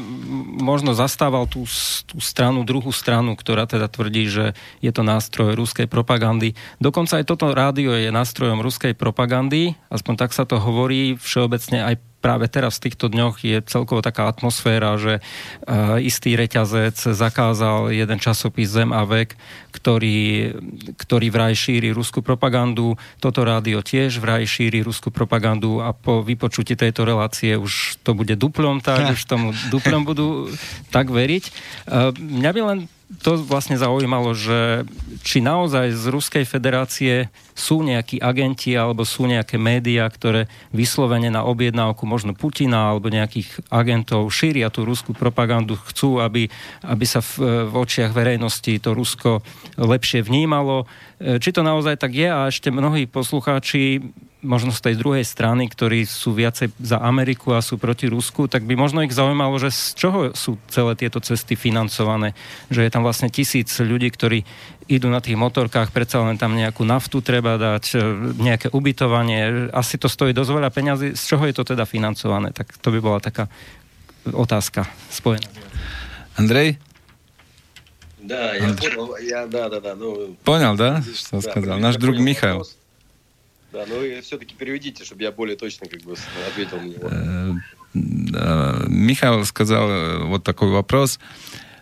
možno 0.60 0.92
zastával 0.92 1.48
tú, 1.48 1.64
tú 2.04 2.20
stranu, 2.20 2.68
druhú 2.68 2.92
stranu, 2.92 3.40
ktorá 3.40 3.64
teda 3.64 3.88
tvrdí, 3.88 4.28
že 4.28 4.46
je 4.84 4.92
to 4.92 5.08
nástroj 5.08 5.56
ruskej 5.56 5.88
propagandy. 5.88 6.52
Dokonca 6.84 7.24
aj 7.24 7.32
toto 7.32 7.56
rádio 7.56 7.96
je 7.96 8.12
nástrojom 8.12 8.60
ruskej 8.60 8.92
propagandy, 8.92 9.80
aspoň 9.88 10.14
tak 10.20 10.36
sa 10.36 10.44
to 10.44 10.60
hovorí 10.60 11.16
všeobecne 11.16 11.80
aj 11.88 11.96
práve 12.24 12.48
teraz 12.48 12.80
v 12.80 12.88
týchto 12.88 13.12
dňoch 13.12 13.44
je 13.44 13.60
celkovo 13.68 14.00
taká 14.00 14.32
atmosféra, 14.32 14.96
že 14.96 15.20
uh, 15.20 16.00
istý 16.00 16.40
reťazec 16.74 17.14
zakázal 17.14 17.94
jeden 17.94 18.18
časopis 18.18 18.74
Zem 18.74 18.90
a 18.90 19.06
vek, 19.06 19.38
ktorý, 19.70 20.54
ktorý 20.98 21.28
vraj 21.30 21.54
šíri 21.54 21.94
ruskú 21.94 22.26
propagandu. 22.26 22.98
Toto 23.22 23.46
rádio 23.46 23.86
tiež 23.86 24.18
vraj 24.18 24.50
šíri 24.50 24.82
ruskú 24.82 25.14
propagandu 25.14 25.86
a 25.86 25.94
po 25.94 26.26
vypočutí 26.26 26.74
tejto 26.74 27.06
relácie 27.06 27.54
už 27.54 28.02
to 28.02 28.18
bude 28.18 28.34
duplom 28.34 28.82
tak, 28.82 29.06
už 29.16 29.22
tomu 29.30 29.54
duplom 29.70 30.02
budú 30.02 30.50
tak 30.90 31.14
veriť. 31.14 31.44
Uh, 31.86 32.10
mňa 32.18 32.50
by 32.50 32.62
len 32.74 32.80
to 33.22 33.38
vlastne 33.38 33.78
zaujímalo, 33.78 34.34
že 34.34 34.88
či 35.22 35.44
naozaj 35.44 35.94
z 35.94 36.06
Ruskej 36.10 36.46
federácie 36.50 37.30
sú 37.54 37.86
nejakí 37.86 38.18
agenti 38.18 38.74
alebo 38.74 39.06
sú 39.06 39.30
nejaké 39.30 39.62
médiá, 39.62 40.10
ktoré 40.10 40.50
vyslovene 40.74 41.30
na 41.30 41.46
objednávku 41.46 42.10
možno 42.10 42.34
Putina 42.34 42.90
alebo 42.90 43.14
nejakých 43.14 43.70
agentov 43.70 44.26
šíria 44.34 44.74
tú 44.74 44.88
ruskú 44.88 45.14
propagandu, 45.14 45.78
chcú, 45.94 46.24
aby, 46.24 46.50
aby 46.82 47.06
sa 47.06 47.22
v, 47.22 47.70
v 47.70 47.74
očiach 47.76 48.16
verejnosti 48.16 48.82
to 48.82 48.98
Rusko 48.98 49.46
lepšie 49.78 50.26
vnímalo. 50.26 50.90
E, 51.22 51.38
či 51.38 51.54
to 51.54 51.62
naozaj 51.62 52.02
tak 52.02 52.18
je 52.18 52.30
a 52.32 52.50
ešte 52.50 52.74
mnohí 52.74 53.06
poslucháči 53.06 54.02
možno 54.43 54.71
z 54.71 54.91
tej 54.91 54.95
druhej 54.95 55.27
strany, 55.27 55.67
ktorí 55.67 56.07
sú 56.07 56.31
viacej 56.31 56.71
za 56.79 57.03
Ameriku 57.03 57.59
a 57.59 57.65
sú 57.65 57.75
proti 57.75 58.07
Rusku, 58.07 58.47
tak 58.47 58.63
by 58.63 58.79
možno 58.79 59.03
ich 59.03 59.11
zaujímalo, 59.11 59.59
že 59.59 59.75
z 59.75 59.99
čoho 59.99 60.21
sú 60.39 60.63
celé 60.71 60.95
tieto 60.95 61.19
cesty 61.19 61.59
financované. 61.59 62.39
Že 62.71 62.87
je 62.87 62.91
tam 62.95 63.03
vlastne 63.03 63.35
tisíc 63.35 63.75
ľudí, 63.83 64.07
ktorí 64.15 64.47
idú 64.87 65.11
na 65.11 65.19
tých 65.19 65.37
motorkách, 65.37 65.91
predsa 65.91 66.23
len 66.23 66.39
tam 66.39 66.55
nejakú 66.55 66.87
naftu 66.87 67.19
treba 67.21 67.59
dať, 67.59 67.85
e, 67.93 68.01
nejaké 68.39 68.71
ubytovanie. 68.71 69.69
Asi 69.75 69.99
to 69.99 70.07
stojí 70.07 70.31
dosť 70.31 70.51
veľa 70.55 70.71
peňazí. 70.71 71.19
Z 71.19 71.23
čoho 71.35 71.45
je 71.45 71.55
to 71.59 71.67
teda 71.67 71.83
financované? 71.85 72.55
Tak 72.55 72.79
to 72.79 72.95
by 72.95 72.99
bola 73.03 73.19
taká 73.19 73.51
otázka 74.31 74.87
spojená. 75.11 75.51
Andrej? 76.39 76.79
Да, 78.23 78.55
я 78.55 78.75
понял, 78.75 79.17
я, 79.23 79.47
да, 79.47 79.69
да, 79.69 79.81
да. 79.81 79.95
Ну, 79.95 80.37
понял, 80.45 80.77
да, 80.77 81.03
что 81.15 81.41
да, 81.41 81.51
сказал? 81.51 81.79
Наш 81.79 81.97
друг 81.97 82.19
Михаил. 82.19 82.59
Вопрос. 82.59 82.79
Да, 83.74 83.86
ну 83.88 84.04
и 84.04 84.22
все-таки 84.22 84.54
переведите, 84.54 85.04
чтобы 85.04 85.24
я 85.24 85.32
более 85.32 85.58
точно 85.58 85.88
как 85.88 86.02
бы 86.02 86.16
ответил 86.48 86.78
на 86.78 86.86
него. 86.86 87.10
Э, 87.96 88.86
Михаил 88.88 89.44
сказал 89.46 89.90
э, 89.90 90.24
вот 90.26 90.44
такой 90.44 90.70
вопрос. 90.70 91.20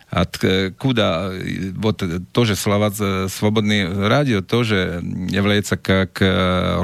Откуда, 0.08 1.30
э, 1.32 1.70
вот 1.74 2.02
тоже 2.32 2.56
слова 2.56 2.90
«Свободное 3.28 4.08
радио» 4.08 4.40
тоже 4.40 5.02
является 5.28 5.76
как 5.76 6.18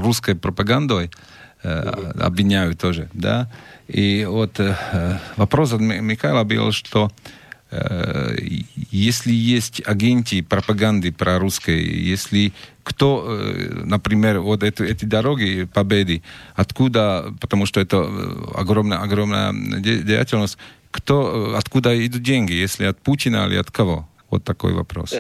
русской 0.02 0.34
пропагандой, 0.34 1.10
обвиняют 1.62 2.78
тоже, 2.78 3.08
да. 3.14 3.50
И 3.88 4.26
вот 4.28 4.60
вопрос 5.36 5.72
от 5.72 5.80
Михаила 5.80 6.44
был, 6.44 6.70
что 6.70 7.10
если 8.90 9.32
есть 9.32 9.82
агенты 9.84 10.42
пропаганды 10.42 11.12
прорусской, 11.12 11.82
если 11.82 12.52
кто, 12.88 13.22
э, 13.28 13.84
например, 13.84 14.40
вот 14.40 14.62
это, 14.62 14.82
эти 14.82 15.04
дороги 15.04 15.64
победы, 15.64 16.22
откуда, 16.54 17.34
потому 17.38 17.66
что 17.66 17.80
это 17.80 17.98
э, 17.98 18.58
огромная, 18.58 18.98
огромная 18.98 19.52
деятельность, 19.52 20.56
кто, 20.90 21.52
э, 21.52 21.58
откуда 21.58 21.94
идут 22.06 22.22
деньги, 22.22 22.52
если 22.52 22.86
от 22.86 22.98
Путина 22.98 23.46
или 23.46 23.56
от 23.56 23.70
кого? 23.70 24.08
Вот 24.30 24.42
такой 24.44 24.72
вопрос. 24.72 25.14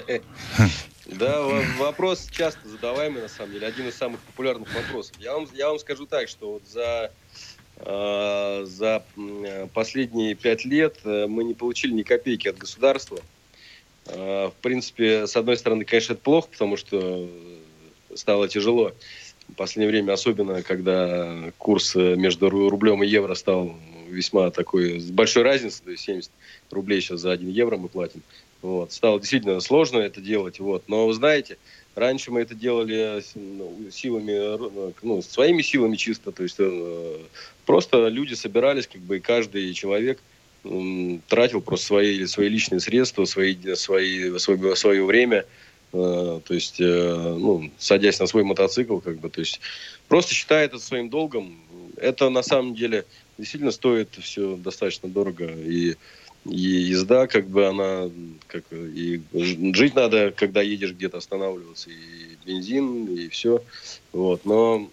Да, 1.04 1.42
вопрос 1.78 2.28
часто 2.30 2.66
задаваемый, 2.68 3.22
на 3.22 3.28
самом 3.28 3.52
деле, 3.52 3.66
один 3.66 3.88
из 3.88 3.96
самых 3.96 4.20
популярных 4.20 4.74
вопросов. 4.74 5.16
Я 5.18 5.34
вам, 5.34 5.46
я 5.52 5.68
вам 5.68 5.78
скажу 5.78 6.06
так, 6.06 6.28
что 6.28 6.52
вот 6.52 6.62
за, 6.66 7.10
э, 7.76 8.64
за 8.66 9.02
последние 9.74 10.34
пять 10.34 10.64
лет 10.64 11.00
мы 11.04 11.44
не 11.44 11.52
получили 11.52 11.92
ни 11.92 12.02
копейки 12.02 12.48
от 12.48 12.56
государства. 12.56 13.18
Э, 14.08 14.48
в 14.48 14.62
принципе, 14.62 15.26
с 15.26 15.36
одной 15.36 15.56
стороны, 15.56 15.84
конечно, 15.84 16.14
это 16.14 16.22
плохо, 16.22 16.48
потому 16.50 16.76
что 16.76 17.28
стало 18.18 18.48
тяжело. 18.48 18.92
В 19.48 19.54
последнее 19.54 19.90
время, 19.90 20.12
особенно 20.12 20.62
когда 20.62 21.52
курс 21.56 21.94
между 21.94 22.50
рублем 22.50 23.02
и 23.02 23.06
евро 23.06 23.34
стал 23.34 23.74
весьма 24.08 24.50
такой, 24.50 25.00
с 25.00 25.10
большой 25.10 25.42
разницей, 25.42 25.84
то 25.84 25.90
есть 25.90 26.04
70 26.04 26.30
рублей 26.70 27.00
сейчас 27.00 27.20
за 27.20 27.32
1 27.32 27.48
евро 27.48 27.76
мы 27.76 27.88
платим. 27.88 28.22
Вот. 28.60 28.92
Стало 28.92 29.20
действительно 29.20 29.60
сложно 29.60 29.98
это 29.98 30.20
делать. 30.20 30.58
Вот. 30.60 30.84
Но 30.88 31.06
вы 31.06 31.14
знаете, 31.14 31.58
раньше 31.94 32.30
мы 32.30 32.40
это 32.40 32.54
делали 32.54 33.22
ну, 33.34 33.90
силами, 33.90 34.94
ну, 35.02 35.22
своими 35.22 35.62
силами 35.62 35.96
чисто. 35.96 36.32
То 36.32 36.42
есть 36.42 36.56
э, 36.58 37.18
просто 37.64 38.08
люди 38.08 38.34
собирались, 38.34 38.86
как 38.86 39.00
бы, 39.00 39.18
и 39.18 39.20
каждый 39.20 39.72
человек 39.74 40.18
тратил 41.28 41.60
просто 41.60 41.86
свои, 41.86 42.26
свои 42.26 42.48
личные 42.48 42.80
средства, 42.80 43.24
свои, 43.24 43.56
свои, 43.74 44.36
свое, 44.38 44.76
свое 44.76 45.04
время, 45.04 45.46
то 45.90 46.42
есть, 46.50 46.80
э, 46.80 47.36
ну, 47.38 47.70
садясь 47.78 48.20
на 48.20 48.26
свой 48.26 48.44
мотоцикл, 48.44 48.98
как 48.98 49.18
бы, 49.18 49.30
то 49.30 49.40
есть, 49.40 49.60
просто 50.06 50.34
считая 50.34 50.66
это 50.66 50.78
своим 50.78 51.08
долгом, 51.08 51.58
это 51.96 52.28
на 52.28 52.42
самом 52.42 52.74
деле 52.74 53.04
действительно 53.38 53.72
стоит 53.72 54.10
все 54.20 54.56
достаточно 54.56 55.08
дорого, 55.08 55.46
и 55.46 55.96
и 56.44 56.56
езда, 56.56 57.26
как 57.26 57.48
бы 57.48 57.66
она, 57.66 58.10
как 58.46 58.64
и 58.72 59.20
жить 59.34 59.94
надо, 59.94 60.32
когда 60.34 60.62
едешь 60.62 60.92
где-то 60.92 61.18
останавливаться, 61.18 61.90
и 61.90 62.36
бензин, 62.46 63.06
и 63.06 63.28
все, 63.28 63.62
вот, 64.12 64.44
но 64.44 64.88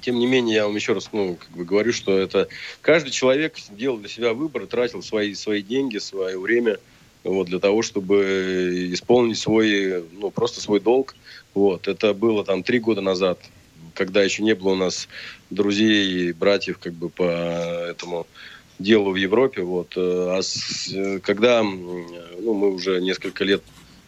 тем 0.00 0.18
не 0.18 0.26
менее, 0.26 0.56
я 0.56 0.66
вам 0.66 0.74
еще 0.74 0.92
раз 0.92 1.10
ну, 1.12 1.36
как 1.36 1.50
бы 1.50 1.64
говорю, 1.64 1.92
что 1.92 2.18
это 2.18 2.48
каждый 2.82 3.10
человек 3.10 3.56
делал 3.70 3.98
для 3.98 4.08
себя 4.08 4.34
выбор, 4.34 4.66
тратил 4.66 5.02
свои, 5.02 5.34
свои 5.34 5.62
деньги, 5.62 5.98
свое 5.98 6.38
время 6.38 6.78
вот, 7.24 7.48
для 7.48 7.58
того, 7.58 7.82
чтобы 7.82 8.88
исполнить 8.92 9.38
свой, 9.38 10.04
ну, 10.12 10.30
просто 10.30 10.60
свой 10.60 10.80
долг. 10.80 11.14
Вот. 11.54 11.88
Это 11.88 12.14
было 12.14 12.44
там 12.44 12.62
три 12.62 12.78
года 12.78 13.00
назад, 13.00 13.38
когда 13.94 14.22
еще 14.22 14.42
не 14.42 14.54
было 14.54 14.70
у 14.70 14.76
нас 14.76 15.08
друзей 15.50 16.28
и 16.28 16.32
братьев 16.32 16.78
как 16.78 16.92
бы 16.92 17.08
по 17.08 17.22
этому 17.22 18.26
делу 18.78 19.12
в 19.12 19.16
Европе. 19.16 19.62
Вот. 19.62 19.94
Э, 19.96 20.36
а 20.36 20.42
с, 20.42 20.90
когда 21.22 21.62
ну, 21.62 22.54
мы 22.54 22.72
уже 22.72 23.00
несколько 23.00 23.44
лет 23.44 23.62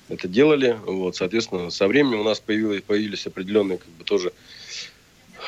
это 0.09 0.27
делали, 0.27 0.77
вот, 0.87 1.17
соответственно, 1.17 1.71
со 1.71 1.87
временем 1.87 2.21
у 2.21 2.25
нас 2.25 2.41
появились, 2.41 2.83
появились 2.83 3.27
определенные 3.27 3.79
как 3.79 3.91
бы 3.91 4.05
тоже 4.05 4.33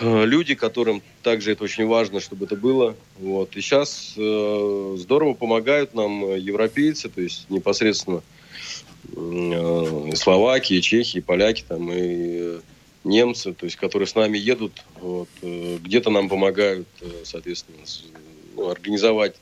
люди, 0.01 0.55
которым 0.55 1.03
также 1.23 1.53
это 1.53 1.65
очень 1.65 1.87
важно, 1.87 2.21
чтобы 2.21 2.47
это 2.47 2.57
было. 2.57 2.97
Вот. 3.19 3.57
И 3.57 3.61
сейчас 3.61 4.15
э, 4.17 4.97
здорово 4.99 5.35
помогают 5.35 5.95
нам 5.95 6.35
европейцы, 6.37 7.09
то 7.09 7.21
есть 7.21 7.51
непосредственно 7.51 8.23
э, 9.15 10.11
Словакии, 10.15 10.81
Чехии, 10.81 11.21
поляки 11.21 11.65
там, 11.67 11.91
и 11.93 12.59
немцы, 13.05 13.53
то 13.53 13.67
есть, 13.67 13.77
которые 13.77 14.07
с 14.07 14.15
нами 14.15 14.39
едут, 14.39 14.85
вот, 15.01 15.29
э, 15.43 15.79
где-то 15.81 16.11
нам 16.11 16.29
помогают, 16.29 16.89
соответственно, 17.25 17.79
ну, 18.57 18.69
организовать 18.69 19.37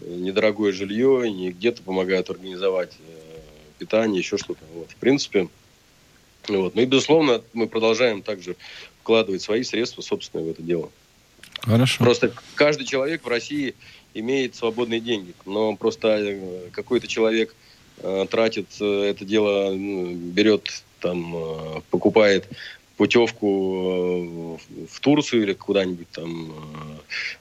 э, 0.00 0.04
недорогое 0.08 0.72
жилье, 0.72 1.30
не 1.30 1.50
где-то 1.50 1.82
помогают 1.82 2.30
организовать 2.30 2.92
э, 2.98 3.38
питание, 3.78 4.18
еще 4.18 4.36
что-то. 4.36 4.64
Вот. 4.74 4.90
В 4.90 4.96
принципе, 4.96 5.48
вот. 6.48 6.74
Ну 6.74 6.82
и, 6.82 6.86
безусловно, 6.86 7.42
мы 7.52 7.66
продолжаем 7.66 8.22
также 8.22 8.56
вкладывать 9.06 9.40
свои 9.40 9.62
средства 9.62 10.02
собственные 10.02 10.48
в 10.48 10.50
это 10.50 10.62
дело. 10.62 10.90
Хорошо. 11.60 12.02
Просто 12.02 12.32
каждый 12.56 12.84
человек 12.84 13.24
в 13.24 13.28
России 13.28 13.76
имеет 14.14 14.56
свободные 14.56 14.98
деньги, 14.98 15.32
но 15.44 15.76
просто 15.76 16.08
э, 16.08 16.70
какой-то 16.72 17.06
человек 17.06 17.54
э, 17.98 18.26
тратит 18.28 18.66
это 18.80 19.24
дело, 19.24 19.72
ну, 19.72 20.12
берет 20.12 20.82
там, 20.98 21.36
э, 21.36 21.80
покупает 21.90 22.48
путевку 22.96 24.58
э, 24.58 24.86
в 24.90 25.00
Турцию 25.00 25.44
или 25.44 25.52
куда-нибудь 25.52 26.10
там 26.10 26.50
э, 26.50 26.54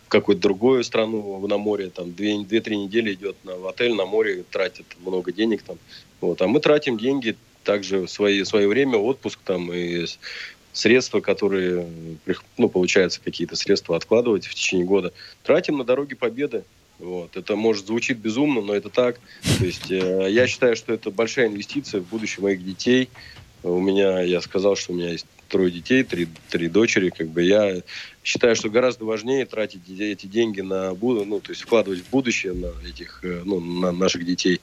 в 0.06 0.10
какую-то 0.10 0.44
другую 0.44 0.84
страну 0.84 1.48
на 1.48 1.58
море, 1.58 1.90
там 1.90 2.14
две-три 2.14 2.78
недели 2.78 3.16
идет 3.16 3.38
на, 3.44 3.56
в 3.56 3.68
отель 3.68 3.96
на 3.96 4.06
море, 4.06 4.44
тратит 4.52 4.86
много 5.04 5.32
денег 5.32 5.64
там. 5.64 5.78
Вот. 6.22 6.40
А 6.44 6.48
мы 6.48 6.60
тратим 6.60 7.00
деньги, 7.00 7.36
также 7.64 8.08
свои, 8.08 8.44
свое 8.44 8.68
время, 8.68 9.00
отпуск 9.00 9.40
там 9.44 9.74
и 9.74 10.06
средства, 10.76 11.22
которые, 11.22 11.88
ну, 12.58 12.70
получается, 12.70 13.22
какие-то 13.24 13.56
средства 13.56 13.96
откладывать 13.96 14.46
в 14.46 14.54
течение 14.54 14.86
года, 14.86 15.14
тратим 15.44 15.78
на 15.78 15.84
дороги 15.84 16.16
победы. 16.16 16.64
Вот. 17.00 17.36
Это 17.36 17.56
может 17.56 17.88
звучит 17.88 18.18
безумно, 18.18 18.62
но 18.62 18.74
это 18.74 18.90
так. 18.90 19.20
То 19.58 19.66
есть 19.66 19.90
э, 19.92 20.28
я 20.30 20.48
считаю, 20.48 20.76
что 20.76 20.94
это 20.94 21.12
большая 21.12 21.48
инвестиция 21.48 22.02
в 22.02 22.08
будущее 22.08 22.44
моих 22.44 22.64
детей. 22.64 23.10
У 23.64 23.80
меня, 23.80 24.22
я 24.22 24.42
сказал, 24.42 24.76
что 24.76 24.94
у 24.94 24.96
меня 24.96 25.12
есть 25.12 25.26
трое 25.50 25.72
детей, 25.72 26.04
три, 26.04 26.28
три 26.50 26.68
дочери, 26.68 27.10
как 27.10 27.30
бы 27.30 27.44
я 27.44 27.82
считаю, 28.24 28.56
что 28.56 28.70
гораздо 28.70 29.06
важнее 29.06 29.46
тратить 29.46 29.82
эти 29.90 30.26
деньги 30.26 30.62
на 30.62 30.94
ну, 30.94 31.40
то 31.40 31.52
есть 31.52 31.62
вкладывать 31.62 32.00
в 32.00 32.10
будущее 32.10 32.54
на 32.54 32.72
этих, 32.88 33.20
э, 33.24 33.42
ну, 33.46 33.60
на 33.60 33.92
наших 33.92 34.26
детей, 34.26 34.60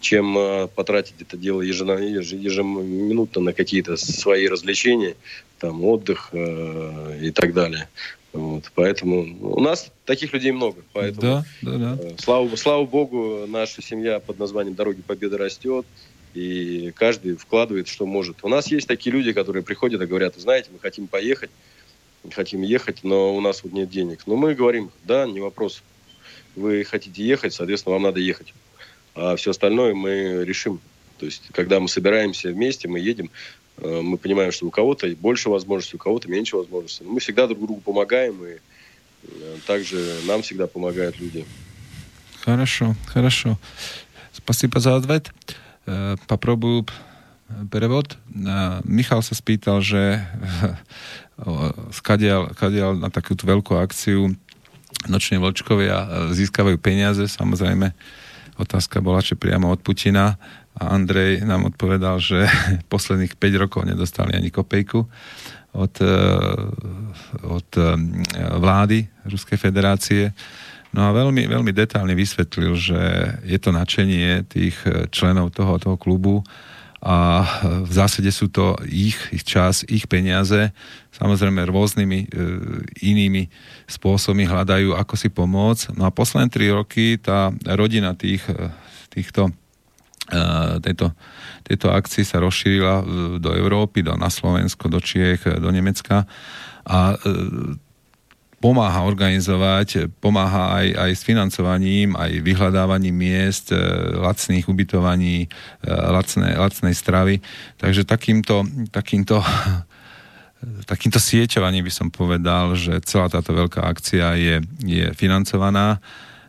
чем 0.00 0.36
э, 0.36 0.68
потратить 0.68 1.20
это 1.20 1.36
дело 1.36 1.60
ежеминутно 1.62 3.40
на 3.40 3.52
какие-то 3.52 3.96
свои 3.96 4.48
развлечения, 4.48 5.14
там 5.58 5.84
отдых 5.84 6.30
э, 6.32 7.18
и 7.22 7.30
так 7.30 7.52
далее. 7.52 7.88
Вот, 8.32 8.70
поэтому 8.74 9.26
у 9.56 9.60
нас 9.60 9.90
таких 10.04 10.32
людей 10.32 10.52
много. 10.52 10.82
Поэтому, 10.92 11.20
да, 11.22 11.44
да, 11.62 11.76
да. 11.76 11.98
Э, 12.00 12.14
слава, 12.18 12.54
слава 12.56 12.84
богу, 12.84 13.46
наша 13.48 13.82
семья 13.82 14.20
под 14.20 14.38
названием 14.38 14.74
«Дороги 14.74 15.02
Победы» 15.02 15.36
растет 15.36 15.84
и 16.32 16.92
каждый 16.94 17.36
вкладывает, 17.36 17.88
что 17.88 18.06
может. 18.06 18.38
У 18.42 18.48
нас 18.48 18.68
есть 18.68 18.86
такие 18.86 19.12
люди, 19.12 19.32
которые 19.32 19.64
приходят 19.64 20.00
и 20.00 20.06
говорят, 20.06 20.36
знаете, 20.36 20.70
мы 20.72 20.78
хотим 20.78 21.08
поехать, 21.08 21.50
хотим 22.30 22.62
ехать, 22.62 23.02
но 23.02 23.34
у 23.34 23.40
нас 23.40 23.64
вот 23.64 23.72
нет 23.72 23.90
денег. 23.90 24.20
Но 24.26 24.36
мы 24.36 24.54
говорим, 24.54 24.90
да, 25.04 25.26
не 25.26 25.40
вопрос. 25.40 25.82
Вы 26.54 26.84
хотите 26.84 27.24
ехать, 27.24 27.52
соответственно, 27.52 27.94
вам 27.94 28.02
надо 28.02 28.20
ехать. 28.20 28.54
А 29.14 29.36
все 29.36 29.50
остальное 29.50 29.94
мы 29.94 30.44
решим. 30.44 30.80
То 31.18 31.26
есть, 31.26 31.50
когда 31.52 31.80
мы 31.80 31.88
собираемся 31.88 32.50
вместе, 32.50 32.88
мы 32.88 32.98
едем, 33.00 33.30
э, 33.78 34.00
мы 34.00 34.16
понимаем, 34.16 34.52
что 34.52 34.66
у 34.66 34.70
кого-то 34.70 35.08
больше 35.16 35.50
возможностей, 35.50 35.96
у 35.96 35.98
кого-то 35.98 36.28
меньше 36.28 36.56
возможностей. 36.56 37.04
Но 37.04 37.12
мы 37.12 37.20
всегда 37.20 37.46
друг 37.46 37.60
другу 37.60 37.80
помогаем, 37.80 38.42
и 38.44 38.56
э, 38.56 39.56
также 39.66 40.16
нам 40.26 40.42
всегда 40.42 40.66
помогают 40.66 41.18
люди. 41.20 41.44
Хорошо, 42.40 42.94
хорошо. 43.06 43.58
Спасибо 44.32 44.80
за 44.80 44.96
ответ. 44.96 45.30
Eh, 45.86 46.16
popróbujú 46.26 46.86
prevod. 47.70 48.14
Michal 48.86 49.26
sa 49.26 49.34
spýtal, 49.34 49.82
že 49.82 50.22
skadial, 51.90 52.54
skadial 52.54 52.94
na 52.94 53.10
takúto 53.10 53.42
veľkú 53.42 53.74
akciu 53.74 54.38
noční 55.08 55.40
vlčkovia 55.40 56.30
získavajú 56.30 56.76
peniaze, 56.78 57.24
samozrejme. 57.26 57.96
Otázka 58.60 59.00
bola, 59.00 59.24
či 59.24 59.40
priamo 59.40 59.72
od 59.72 59.80
Putina. 59.80 60.36
A 60.76 60.92
Andrej 60.92 61.42
nám 61.48 61.72
odpovedal, 61.72 62.20
že 62.20 62.44
posledných 62.92 63.40
5 63.40 63.62
rokov 63.62 63.88
nedostali 63.88 64.36
ani 64.36 64.52
kopejku 64.52 65.00
od, 65.72 65.94
eh, 66.04 67.48
od 67.48 67.68
eh, 67.80 67.84
vlády 68.60 69.08
Ruskej 69.24 69.56
federácie. 69.56 70.36
No 70.92 71.06
a 71.06 71.14
veľmi, 71.14 71.46
veľmi 71.46 71.72
detálne 71.72 72.12
vysvetlil, 72.18 72.74
že 72.74 73.00
je 73.46 73.58
to 73.62 73.70
načenie 73.70 74.42
tých 74.50 74.74
členov 75.14 75.54
toho, 75.54 75.78
toho 75.78 75.94
klubu 75.94 76.42
a 77.00 77.16
v 77.88 77.92
zásade 77.96 78.28
sú 78.28 78.52
to 78.52 78.76
ich, 78.84 79.16
ich 79.32 79.40
čas, 79.40 79.88
ich 79.88 80.04
peniaze. 80.04 80.68
Samozrejme 81.16 81.64
rôznymi 81.64 82.18
e, 82.20 82.26
inými 83.00 83.48
spôsobmi 83.88 84.44
hľadajú, 84.44 84.92
ako 84.92 85.14
si 85.16 85.32
pomôcť. 85.32 85.96
No 85.96 86.04
a 86.04 86.12
posledné 86.12 86.52
tri 86.52 86.68
roky 86.68 87.16
tá 87.16 87.56
rodina 87.64 88.12
tých, 88.12 88.44
týchto 89.08 89.48
e, 89.48 89.52
tejto, 90.84 91.16
tejto 91.64 91.88
akcii 91.88 92.24
sa 92.28 92.36
rozšírila 92.44 92.94
do 93.40 93.50
Európy, 93.56 94.04
do, 94.04 94.12
na 94.20 94.28
Slovensko, 94.28 94.92
do 94.92 95.00
Čiech, 95.00 95.48
do 95.56 95.72
Nemecka 95.72 96.28
a 96.84 97.16
e, 97.16 97.16
pomáha 98.59 99.05
organizovať, 99.05 100.09
pomáha 100.17 100.81
aj, 100.81 100.87
aj 100.97 101.11
s 101.13 101.21
financovaním, 101.21 102.17
aj 102.17 102.41
vyhľadávaním 102.41 103.13
miest, 103.13 103.69
e, 103.69 103.77
lacných 104.15 104.65
ubytovaní, 104.65 105.45
e, 105.45 105.47
lacné, 105.91 106.57
lacnej 106.57 106.95
stravy. 106.97 107.45
Takže 107.77 108.07
takýmto, 108.07 108.65
takýmto 108.89 109.43
takýmto 110.89 111.21
sieťovaním 111.21 111.85
by 111.85 111.93
som 111.93 112.07
povedal, 112.09 112.73
že 112.73 112.97
celá 113.05 113.29
táto 113.29 113.53
veľká 113.53 113.85
akcia 113.85 114.33
je, 114.33 114.55
je 114.81 115.05
financovaná. 115.13 116.01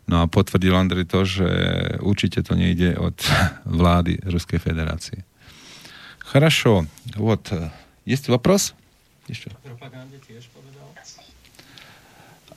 No 0.06 0.22
a 0.22 0.30
potvrdil 0.30 0.72
Andrej 0.72 1.10
to, 1.10 1.26
že 1.26 1.48
určite 2.00 2.40
to 2.46 2.54
nejde 2.54 2.94
od 2.96 3.18
vlády 3.66 4.22
Ruskej 4.22 4.62
federácie. 4.62 5.26
Хорошо. 6.22 6.86
Вот. 7.18 7.50
Есть 8.06 8.28
вопрос? 8.28 8.74
Еще. 9.28 9.50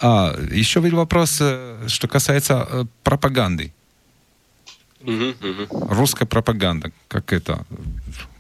А, 0.07 0.37
еще 0.53 0.81
ведь 0.81 0.93
вопрос, 0.93 1.41
что 1.87 2.09
касается 2.09 2.87
пропаганды. 3.03 3.73
Угу, 5.01 5.15
угу. 5.15 5.95
Русская 5.95 6.27
пропаганда, 6.27 6.93
как 7.09 7.33
это? 7.33 7.65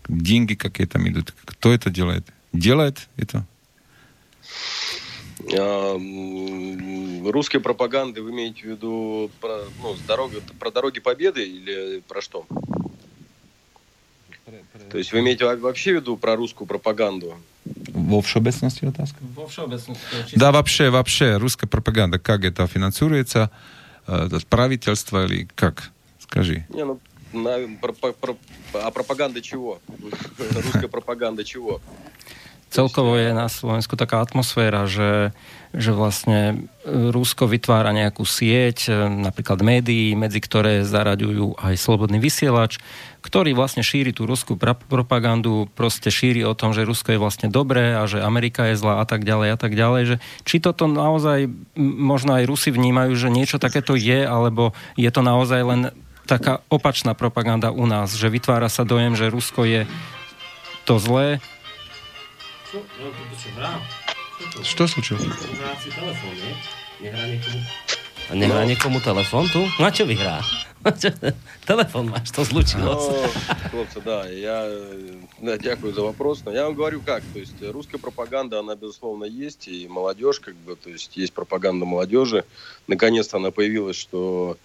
Деньги 0.07 0.57
какие 0.57 0.87
там 0.87 1.09
идут? 1.09 1.33
Кто 1.47 1.73
это 1.73 1.89
делает? 1.89 2.27
Делает 2.53 3.09
это? 3.17 3.47
А, 5.59 5.97
русской 7.31 7.61
пропаганды 7.61 8.21
вы 8.21 8.33
имеете 8.33 8.61
в 8.61 8.67
виду 8.67 9.31
про, 9.41 9.65
ну, 9.83 9.95
с 9.95 10.01
дороги, 10.01 10.43
про 10.61 10.71
дороги 10.71 11.01
победы 11.01 11.49
или 11.49 12.03
про 12.07 12.21
что? 12.21 12.45
То 14.91 14.99
есть 14.99 15.13
вы 15.13 15.21
имеете 15.21 15.45
вообще 15.57 15.93
в 15.93 15.95
виду 15.97 16.17
про 16.17 16.37
русскую 16.37 16.67
пропаганду? 16.67 17.35
Во 17.65 18.21
всеобъемности 18.21 18.85
отазка? 18.85 19.17
Во 19.35 19.47
всеобъемности. 19.47 19.97
Да, 20.37 20.53
вообще, 20.53 20.91
вообще, 20.91 21.37
русская 21.37 21.67
пропаганда, 21.67 22.19
как 22.19 22.45
это 22.45 22.67
финансируется? 22.67 23.51
Э, 24.07 24.29
правительство 24.49 25.25
или 25.25 25.49
как? 25.55 25.91
Скажи. 26.19 26.67
Не, 26.69 26.85
ну, 26.85 27.01
на, 27.33 27.59
про, 27.81 28.13
про, 28.13 28.37
а 28.75 28.91
пропаганда 28.91 29.41
чего? 29.41 29.81
Русская 30.39 30.89
пропаганда 30.89 31.45
чего? 31.45 31.81
celkovo 32.75 33.15
je 33.15 33.31
na 33.31 33.47
Slovensku 33.47 33.95
taká 33.95 34.19
atmosféra, 34.19 34.91
že, 34.91 35.31
že 35.75 35.91
vlastne 35.91 36.71
Rusko 36.87 37.51
vytvára 37.51 37.91
nejakú 37.91 38.23
sieť, 38.23 38.89
napríklad 39.11 39.59
médií, 39.59 40.15
medzi 40.15 40.39
ktoré 40.39 40.87
zaraďujú 40.87 41.59
aj 41.59 41.75
slobodný 41.75 42.23
vysielač, 42.23 42.79
ktorý 43.27 43.59
vlastne 43.59 43.83
šíri 43.83 44.15
tú 44.15 44.25
ruskú 44.25 44.55
propagandu, 44.61 45.67
proste 45.75 46.15
šíri 46.15 46.47
o 46.47 46.55
tom, 46.55 46.71
že 46.71 46.87
Rusko 46.87 47.17
je 47.17 47.23
vlastne 47.23 47.49
dobré 47.51 47.99
a 47.99 48.07
že 48.07 48.23
Amerika 48.23 48.71
je 48.71 48.79
zlá 48.79 49.03
a 49.03 49.07
tak 49.09 49.27
ďalej 49.27 49.49
a 49.51 49.59
tak 49.59 49.73
ďalej. 49.75 50.03
Že 50.15 50.17
či 50.47 50.57
toto 50.63 50.87
naozaj 50.87 51.51
možno 51.79 52.39
aj 52.39 52.47
Rusi 52.47 52.71
vnímajú, 52.71 53.19
že 53.19 53.35
niečo 53.35 53.59
takéto 53.59 53.99
je, 53.99 54.23
alebo 54.23 54.77
je 54.95 55.11
to 55.11 55.21
naozaj 55.27 55.61
len 55.65 55.81
taká 56.25 56.63
opačná 56.73 57.13
propaganda 57.13 57.75
u 57.75 57.85
nás, 57.85 58.15
že 58.15 58.33
vytvára 58.33 58.71
sa 58.71 58.87
dojem, 58.87 59.19
že 59.19 59.33
Rusko 59.33 59.67
je 59.67 59.83
to 60.87 60.97
zlé 61.01 61.43
čo? 62.75 62.83
No, 62.99 63.07
toto 63.15 63.35
čo 63.39 64.04
Čo 64.63 64.89
случилось? 64.89 65.25
Nie? 65.25 66.53
Nehrá 67.01 67.27
niekomu... 67.27 67.59
A 68.31 68.35
nehrá 68.35 68.65
no. 68.65 68.69
niekomu 68.73 68.99
telefon 69.05 69.45
tu? 69.53 69.61
Na 69.77 69.93
čo 69.93 70.09
vyhrá? 70.09 70.41
Телефон 71.67 72.13
máš, 72.13 72.31
то 72.35 72.45
случилось. 72.45 73.09
Ну, 73.09 73.69
хлопцы, 73.71 74.01
да, 74.05 74.29
я 74.29 74.69
да, 75.41 75.57
дякую 75.57 75.95
за 75.95 76.03
вопрос. 76.03 76.43
Но 76.45 76.53
я 76.53 76.65
вам 76.65 76.75
говорю 76.75 77.01
как, 77.01 77.23
то 77.33 77.39
есть 77.39 77.55
русская 77.63 77.99
пропаганда, 77.99 78.61
она 78.61 78.77
безусловно 78.77 79.25
есть, 79.25 79.69
и 79.69 79.89
молодежь, 79.89 80.41
как 80.41 80.55
бы, 80.57 80.77
то 80.77 80.91
есть 80.91 81.17
есть 81.17 81.33
пропаганда 81.33 81.85
молодежи. 81.87 82.45
Наконец-то 82.87 83.39
она 83.39 83.51
появилась, 83.51 83.97
что 83.97 84.59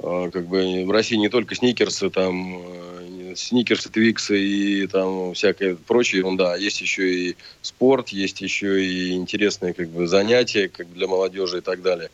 как 0.00 0.46
бы 0.46 0.84
в 0.84 0.90
России 0.90 1.16
не 1.16 1.28
только 1.28 1.54
сникерсы, 1.54 2.10
там 2.10 2.62
э, 2.62 3.34
сникерсы, 3.36 3.90
твиксы 3.90 4.40
и 4.40 4.86
там 4.86 5.34
всякая 5.34 5.74
прочая 5.74 6.20
ерунда, 6.20 6.56
есть 6.56 6.80
еще 6.80 7.12
и 7.12 7.36
спорт, 7.62 8.10
есть 8.10 8.40
еще 8.40 8.84
и 8.84 9.12
интересные 9.12 9.74
как 9.74 9.88
бы 9.88 10.06
занятия 10.06 10.68
как 10.68 10.92
для 10.92 11.08
молодежи 11.08 11.58
и 11.58 11.60
так 11.60 11.82
далее. 11.82 12.10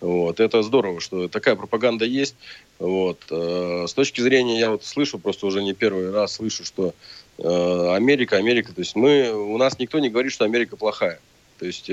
Вот. 0.00 0.40
Это 0.40 0.62
здорово, 0.62 1.00
что 1.00 1.28
такая 1.28 1.56
пропаганда 1.56 2.04
есть. 2.04 2.34
Вот. 2.78 3.24
Э, 3.30 3.84
с 3.88 3.94
точки 3.94 4.20
зрения, 4.20 4.58
я 4.58 4.70
вот 4.70 4.84
слышу, 4.84 5.18
просто 5.18 5.46
уже 5.46 5.62
не 5.62 5.74
первый 5.74 6.10
раз 6.10 6.34
слышу, 6.34 6.64
что 6.64 6.94
э, 7.38 7.94
Америка, 7.94 8.36
Америка, 8.36 8.72
то 8.72 8.80
есть 8.80 8.96
мы, 8.96 9.30
у 9.32 9.58
нас 9.58 9.78
никто 9.78 9.98
не 10.00 10.10
говорит, 10.10 10.32
что 10.32 10.44
Америка 10.44 10.76
плохая. 10.76 11.20
То 11.58 11.66
есть 11.66 11.88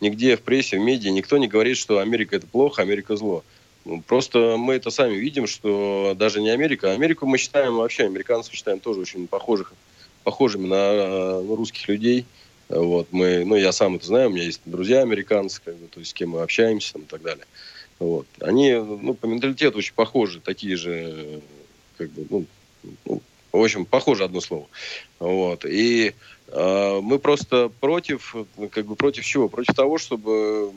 нигде 0.00 0.36
в 0.36 0.42
прессе, 0.42 0.78
в 0.78 0.80
медиа 0.80 1.10
никто 1.10 1.36
не 1.36 1.48
говорит, 1.48 1.76
что 1.76 1.98
Америка 1.98 2.36
это 2.36 2.46
плохо, 2.46 2.80
Америка 2.80 3.16
зло. 3.16 3.42
Ну, 3.84 4.00
просто 4.00 4.56
мы 4.58 4.74
это 4.74 4.90
сами 4.90 5.14
видим, 5.14 5.46
что 5.46 6.14
даже 6.16 6.40
не 6.40 6.50
Америка, 6.50 6.92
Америку 6.92 7.26
мы 7.26 7.36
считаем 7.36 7.76
вообще, 7.76 8.04
американцев 8.04 8.54
считаем 8.54 8.80
тоже 8.80 9.00
очень 9.00 9.26
похожих, 9.26 9.74
похожими 10.22 10.66
на 10.66 11.40
ну, 11.42 11.54
русских 11.56 11.88
людей. 11.88 12.24
Вот, 12.70 13.08
мы, 13.10 13.44
ну, 13.44 13.56
я 13.56 13.72
сам 13.72 13.96
это 13.96 14.06
знаю, 14.06 14.30
у 14.30 14.32
меня 14.32 14.44
есть 14.44 14.62
друзья 14.64 15.02
американцы, 15.02 15.60
как 15.62 15.76
бы, 15.76 15.86
то 15.86 16.00
есть 16.00 16.12
с 16.12 16.14
кем 16.14 16.30
мы 16.30 16.40
общаемся 16.40 16.94
там, 16.94 17.02
и 17.02 17.06
так 17.06 17.20
далее. 17.20 17.44
Вот. 17.98 18.26
Они 18.40 18.72
ну, 18.72 19.12
по 19.14 19.26
менталитету 19.26 19.78
очень 19.78 19.94
похожи, 19.94 20.40
такие 20.40 20.76
же, 20.76 21.40
как 21.98 22.10
бы, 22.10 22.26
ну, 22.30 22.46
ну 23.04 23.20
в 23.52 23.62
общем, 23.62 23.84
похоже 23.84 24.24
одно 24.24 24.40
слово. 24.40 24.66
Вот. 25.20 25.64
И 25.64 26.14
э, 26.48 27.00
мы 27.02 27.18
просто 27.18 27.70
против, 27.80 28.34
как 28.70 28.86
бы 28.86 28.96
против 28.96 29.24
чего? 29.24 29.48
Против 29.48 29.74
того, 29.74 29.98
чтобы 29.98 30.72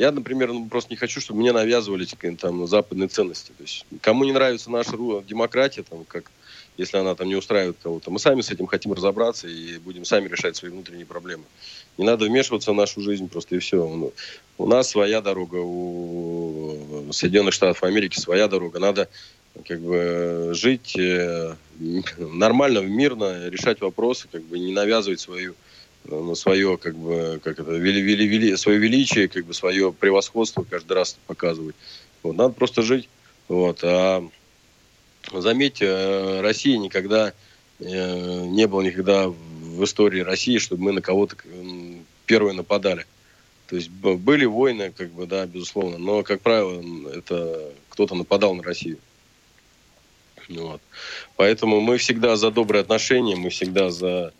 я, 0.00 0.12
например, 0.12 0.50
ну, 0.50 0.66
просто 0.66 0.90
не 0.90 0.96
хочу, 0.96 1.20
чтобы 1.20 1.40
мне 1.40 1.52
навязывали 1.52 2.06
там 2.40 2.66
западные 2.66 3.08
ценности. 3.08 3.48
То 3.48 3.62
есть, 3.62 3.84
кому 4.00 4.24
не 4.24 4.32
нравится 4.32 4.70
наша 4.70 4.92
демократия, 5.26 5.82
там, 5.82 6.06
как 6.08 6.30
если 6.78 6.96
она 6.96 7.14
там 7.14 7.28
не 7.28 7.36
устраивает 7.36 7.76
кого-то, 7.82 8.10
мы 8.10 8.18
сами 8.18 8.40
с 8.40 8.50
этим 8.50 8.66
хотим 8.66 8.94
разобраться 8.94 9.46
и 9.46 9.76
будем 9.76 10.06
сами 10.06 10.26
решать 10.28 10.56
свои 10.56 10.70
внутренние 10.70 11.04
проблемы. 11.04 11.44
Не 11.98 12.06
надо 12.06 12.24
вмешиваться 12.24 12.72
в 12.72 12.74
нашу 12.74 13.02
жизнь 13.02 13.28
просто 13.28 13.56
и 13.56 13.58
все. 13.58 13.76
Ну, 13.86 14.14
у 14.56 14.66
нас 14.66 14.88
своя 14.88 15.20
дорога, 15.20 15.56
у 15.56 17.12
Соединенных 17.12 17.52
Штатов 17.52 17.82
Америки 17.82 18.18
своя 18.18 18.48
дорога. 18.48 18.78
Надо 18.78 19.10
как 19.66 19.80
бы 19.80 20.52
жить 20.54 20.96
э, 20.98 21.56
нормально, 22.16 22.78
мирно, 22.78 23.50
решать 23.50 23.82
вопросы, 23.82 24.28
как 24.32 24.44
бы 24.44 24.58
не 24.58 24.72
навязывать 24.72 25.20
свою 25.20 25.54
на 26.04 26.34
свое, 26.34 26.76
как 26.78 26.96
бы, 26.96 27.40
как 27.42 27.58
это, 27.58 27.70
вели, 27.72 28.00
вели, 28.00 28.26
вели, 28.26 28.56
свое 28.56 28.78
величие, 28.78 29.28
как 29.28 29.44
бы 29.44 29.54
свое 29.54 29.92
превосходство 29.92 30.64
каждый 30.68 30.94
раз 30.94 31.16
показывать. 31.26 31.76
Вот, 32.22 32.36
надо 32.36 32.54
просто 32.54 32.82
жить. 32.82 33.08
Вот. 33.48 33.80
А 33.82 34.26
заметьте, 35.32 35.86
э, 35.86 36.40
Россия 36.40 36.78
никогда 36.78 37.32
э, 37.78 38.46
не 38.46 38.66
было 38.66 38.82
никогда 38.82 39.28
в 39.28 39.84
истории 39.84 40.20
России, 40.20 40.58
чтобы 40.58 40.84
мы 40.84 40.92
на 40.92 41.02
кого-то 41.02 41.36
первые 42.26 42.54
нападали. 42.54 43.06
То 43.68 43.76
есть 43.76 43.88
были 43.90 44.46
войны, 44.46 44.92
как 44.96 45.10
бы, 45.10 45.26
да, 45.26 45.46
безусловно, 45.46 45.96
но, 45.96 46.22
как 46.24 46.40
правило, 46.40 46.82
это 47.14 47.72
кто-то 47.88 48.16
нападал 48.16 48.54
на 48.54 48.62
Россию. 48.62 48.98
Вот. 50.48 50.80
Поэтому 51.36 51.80
мы 51.80 51.96
всегда 51.98 52.34
за 52.36 52.50
добрые 52.50 52.82
отношения, 52.82 53.36
мы 53.36 53.50
всегда 53.50 53.90
за 53.90 54.32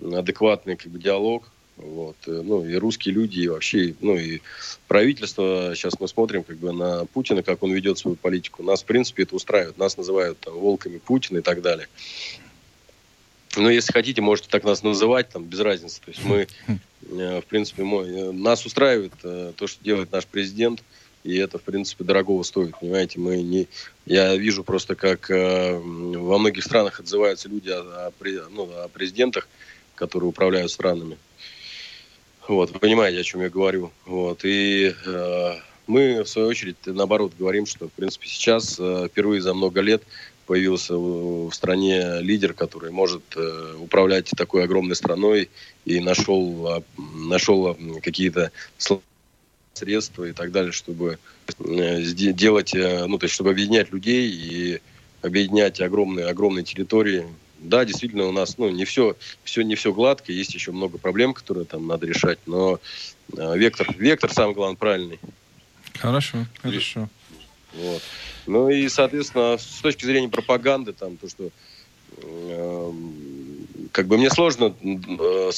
адекватный 0.00 0.76
как 0.76 0.90
бы, 0.90 0.98
диалог. 0.98 1.48
Вот. 1.76 2.16
Э, 2.26 2.42
ну, 2.42 2.64
и 2.64 2.74
русские 2.74 3.14
люди, 3.14 3.40
и 3.40 3.48
вообще, 3.48 3.94
ну, 4.00 4.16
и 4.16 4.40
правительство, 4.88 5.72
сейчас 5.74 6.00
мы 6.00 6.08
смотрим 6.08 6.42
как 6.42 6.56
бы 6.56 6.72
на 6.72 7.04
Путина, 7.06 7.42
как 7.42 7.62
он 7.62 7.72
ведет 7.72 7.98
свою 7.98 8.16
политику. 8.16 8.62
Нас, 8.62 8.82
в 8.82 8.86
принципе, 8.86 9.24
это 9.24 9.36
устраивает. 9.36 9.78
Нас 9.78 9.96
называют 9.96 10.38
там, 10.40 10.54
волками 10.54 10.98
Путина 10.98 11.38
и 11.38 11.42
так 11.42 11.62
далее. 11.62 11.88
Но 13.56 13.70
если 13.70 13.92
хотите, 13.92 14.20
можете 14.20 14.48
так 14.50 14.64
нас 14.64 14.82
называть, 14.82 15.28
там, 15.30 15.44
без 15.44 15.60
разницы. 15.60 16.00
То 16.02 16.10
есть 16.10 16.24
мы, 16.24 16.46
э, 17.10 17.40
в 17.40 17.44
принципе, 17.44 17.84
мой, 17.84 18.08
э, 18.08 18.32
нас 18.32 18.64
устраивает 18.64 19.12
то, 19.20 19.66
что 19.66 19.84
делает 19.84 20.12
наш 20.12 20.26
президент, 20.26 20.82
и 21.24 21.36
это, 21.36 21.58
в 21.58 21.62
принципе, 21.62 22.04
дорогого 22.04 22.42
стоит, 22.44 22.78
понимаете, 22.78 23.18
мы 23.18 23.42
не... 23.42 23.66
Я 24.06 24.36
вижу 24.36 24.62
просто, 24.62 24.94
как 24.94 25.28
во 25.28 26.38
многих 26.38 26.62
странах 26.62 27.00
отзываются 27.00 27.48
люди 27.48 27.68
о, 27.68 27.80
о, 27.80 28.12
ну, 28.50 28.70
о 28.70 28.88
президентах, 28.88 29.48
которые 29.96 30.28
управляют 30.28 30.70
странами. 30.70 31.18
Вот, 32.46 32.70
вы 32.70 32.78
понимаете, 32.78 33.20
о 33.20 33.24
чем 33.24 33.40
я 33.40 33.50
говорю. 33.50 33.90
Вот, 34.04 34.44
и 34.44 34.94
э, 35.04 35.54
мы, 35.88 36.22
в 36.22 36.28
свою 36.28 36.48
очередь, 36.48 36.76
наоборот, 36.86 37.32
говорим, 37.36 37.66
что, 37.66 37.88
в 37.88 37.92
принципе, 37.92 38.28
сейчас 38.28 38.76
э, 38.78 39.08
впервые 39.10 39.42
за 39.42 39.52
много 39.52 39.80
лет 39.80 40.02
появился 40.46 40.96
в 40.96 41.50
стране 41.52 42.20
лидер, 42.20 42.54
который 42.54 42.92
может 42.92 43.22
э, 43.34 43.74
управлять 43.80 44.30
такой 44.36 44.62
огромной 44.62 44.94
страной 44.94 45.50
и 45.84 45.98
нашел, 45.98 46.78
э, 46.78 46.82
нашел 46.96 47.76
какие-то 48.00 48.52
средства 49.74 50.24
и 50.24 50.32
так 50.32 50.52
далее, 50.52 50.72
чтобы 50.72 51.18
э, 51.58 52.02
делать, 52.02 52.74
э, 52.74 53.06
ну, 53.06 53.18
то 53.18 53.24
есть, 53.24 53.34
чтобы 53.34 53.50
объединять 53.50 53.92
людей 53.92 54.30
и 54.30 54.80
объединять 55.22 55.80
огромные, 55.80 56.26
огромные 56.26 56.64
территории, 56.64 57.26
да, 57.58 57.84
действительно, 57.84 58.26
у 58.26 58.32
нас 58.32 58.58
ну, 58.58 58.68
не, 58.68 58.84
все, 58.84 59.16
все, 59.44 59.62
не 59.62 59.74
все 59.74 59.92
гладко, 59.92 60.32
есть 60.32 60.54
еще 60.54 60.72
много 60.72 60.98
проблем, 60.98 61.34
которые 61.34 61.64
там 61.64 61.86
надо 61.86 62.06
решать, 62.06 62.38
но 62.46 62.78
э, 63.36 63.58
вектор, 63.58 63.88
вектор 63.96 64.32
самый 64.32 64.54
главный 64.54 64.76
правильный. 64.76 65.18
Хорошо, 65.94 66.46
хорошо. 66.60 67.08
Вот. 67.74 68.02
Ну 68.46 68.68
и, 68.68 68.88
соответственно, 68.88 69.56
с 69.58 69.80
точки 69.80 70.04
зрения 70.04 70.28
пропаганды, 70.28 70.92
там, 70.92 71.16
то, 71.16 71.28
что 71.28 71.50
э, 72.18 72.92
как 73.92 74.06
бы 74.06 74.18
мне 74.18 74.30
сложно 74.30 74.74
э, 74.82 75.50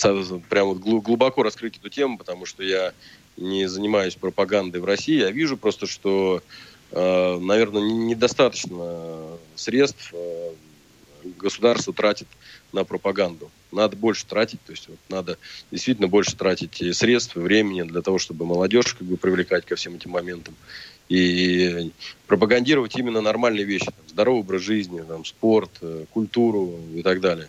прямо 0.49 0.75
глубоко 0.75 1.43
раскрыть 1.43 1.77
эту 1.77 1.89
тему, 1.89 2.19
потому 2.19 2.47
что 2.47 2.63
я 2.63 2.93
не 3.37 3.69
занимаюсь 3.69 4.15
пропагандой 4.15 4.81
в 4.81 4.85
России. 4.85 5.19
Я 5.19 5.31
вижу 5.31 5.57
просто, 5.57 5.87
что, 5.87 6.43
э, 6.93 7.39
наверное, 7.39 7.83
недостаточно 7.83 9.39
средств 9.55 10.11
э, 10.13 10.53
государство 11.37 11.93
тратит 11.93 12.29
на 12.73 12.85
пропаганду. 12.85 13.51
Надо 13.73 13.97
больше 13.97 14.25
тратить, 14.27 14.63
то 14.65 14.73
есть 14.73 14.89
вот 14.89 14.99
надо 15.09 15.37
действительно 15.71 16.09
больше 16.09 16.37
тратить 16.37 16.83
средств, 16.97 17.37
времени 17.37 17.83
для 17.83 18.03
того, 18.03 18.19
чтобы 18.19 18.47
молодежь 18.47 18.95
как 18.95 19.07
бы 19.07 19.17
привлекать 19.17 19.67
ко 19.67 19.77
всем 19.77 19.95
этим 19.95 20.11
моментам 20.11 20.55
и 21.09 21.91
пропагандировать 22.27 22.97
именно 22.97 23.21
нормальные 23.21 23.65
вещи, 23.65 23.87
там, 23.87 24.09
здоровый 24.09 24.41
образ 24.41 24.63
жизни, 24.63 25.01
там, 25.01 25.25
спорт, 25.25 25.71
э, 25.81 26.05
культуру 26.11 26.79
и 26.95 27.03
так 27.03 27.21
далее. 27.21 27.49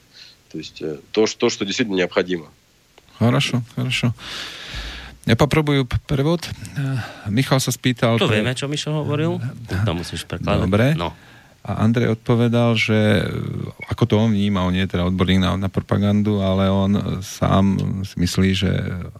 То 0.52 0.58
есть 0.58 0.82
э, 0.82 1.00
то, 1.12 1.28
что, 1.28 1.50
что 1.50 1.66
действительно 1.66 1.98
необходимо. 1.98 2.48
Хорошо, 3.18 3.62
хорошо. 3.76 4.14
Ja 5.28 5.36
popróbujú 5.38 5.86
prevod. 6.10 6.42
Michal 7.30 7.62
sa 7.62 7.70
spýtal... 7.70 8.18
To 8.18 8.26
vieme, 8.26 8.50
čo 8.58 8.66
Mišo 8.66 8.90
hovoril. 9.04 9.38
To 9.86 9.94
musíš 9.94 10.26
prekladať. 10.26 10.66
Dobre. 10.66 10.86
No. 10.98 11.14
A 11.60 11.84
Andrej 11.84 12.16
odpovedal, 12.16 12.80
že 12.80 13.20
ako 13.92 14.04
to 14.08 14.16
on 14.16 14.32
vníma, 14.32 14.64
on 14.64 14.80
je 14.80 14.88
teda 14.88 15.04
odborník 15.12 15.44
na, 15.44 15.60
na 15.60 15.68
propagandu, 15.68 16.40
ale 16.40 16.72
on 16.72 17.20
sám 17.20 17.76
si 18.08 18.16
myslí, 18.16 18.50
že 18.56 18.72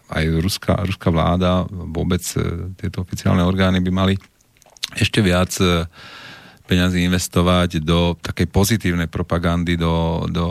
aj 0.08 0.24
ruská, 0.40 0.80
ruská 0.88 1.12
vláda, 1.12 1.68
vôbec 1.68 2.24
e, 2.40 2.72
tieto 2.80 3.04
oficiálne 3.04 3.44
orgány 3.44 3.84
by 3.84 3.92
mali 3.92 4.16
ešte 4.96 5.20
viac 5.20 5.52
e, 5.60 5.84
peňazí 6.70 7.02
investovať 7.02 7.82
do 7.82 8.14
takej 8.22 8.46
pozitívnej 8.54 9.10
propagandy, 9.10 9.74
do, 9.74 10.30
do 10.30 10.46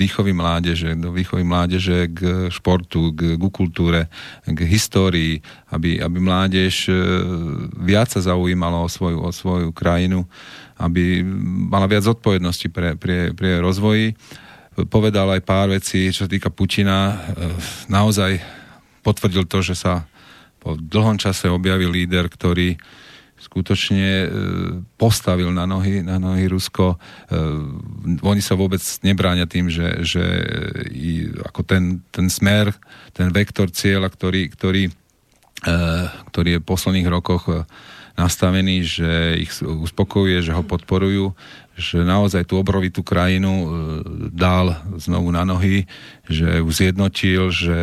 výchovy 0.00 0.32
mládeže, 0.32 0.96
do 0.96 1.12
výchovy 1.12 1.44
mládeže 1.44 2.08
k 2.08 2.48
športu, 2.48 3.12
k, 3.12 3.36
k 3.36 3.44
kultúre, 3.52 4.08
k 4.48 4.58
histórii, 4.64 5.44
aby, 5.68 6.00
aby 6.00 6.16
mládež 6.16 6.88
e, 6.88 6.92
viac 7.84 8.08
sa 8.08 8.24
zaujímala 8.24 8.80
o 8.80 8.88
svoju, 8.88 9.20
o 9.20 9.28
svoju 9.28 9.68
krajinu, 9.76 10.24
aby 10.78 11.26
mala 11.68 11.90
viac 11.90 12.06
zodpovednosti 12.06 12.68
pre, 12.70 12.94
pre, 12.94 13.34
pre 13.34 13.58
rozvoji. 13.58 14.14
Povedal 14.88 15.26
aj 15.34 15.42
pár 15.42 15.74
vecí, 15.74 16.14
čo 16.14 16.24
sa 16.24 16.30
týka 16.30 16.54
Putina. 16.54 17.18
Naozaj 17.90 18.38
potvrdil 19.02 19.50
to, 19.50 19.58
že 19.58 19.74
sa 19.74 20.06
po 20.62 20.78
dlhom 20.78 21.18
čase 21.18 21.50
objavil 21.50 21.90
líder, 21.90 22.30
ktorý 22.30 22.78
skutočne 23.38 24.06
e, 24.06 24.28
postavil 24.98 25.54
na 25.54 25.62
nohy, 25.62 26.02
na 26.02 26.18
nohy 26.18 26.50
Rusko. 26.50 26.94
E, 26.94 26.96
oni 28.18 28.42
sa 28.42 28.58
vôbec 28.58 28.82
nebráňa 28.82 29.46
tým, 29.46 29.70
že, 29.70 30.02
že 30.02 30.24
ako 31.46 31.62
ten, 31.62 32.02
ten 32.10 32.26
smer, 32.26 32.74
ten 33.14 33.30
vektor 33.30 33.70
cieľa, 33.70 34.10
ktorý, 34.10 34.50
ktorý, 34.50 34.90
e, 34.90 35.72
ktorý 36.34 36.58
je 36.58 36.60
v 36.60 36.68
posledných 36.68 37.08
rokoch 37.08 37.46
nastavený, 38.18 38.82
že 38.82 39.38
ich 39.38 39.54
uspokojuje, 39.62 40.42
že 40.42 40.50
ho 40.50 40.66
podporujú, 40.66 41.38
že 41.78 42.02
naozaj 42.02 42.50
tú 42.50 42.58
obrovitú 42.58 43.06
krajinu 43.06 43.52
e, 43.54 43.66
dal 44.34 44.74
znovu 44.98 45.30
na 45.30 45.46
nohy, 45.46 45.86
že 46.26 46.58
ju 46.58 46.66
zjednotil, 46.74 47.54
že 47.54 47.78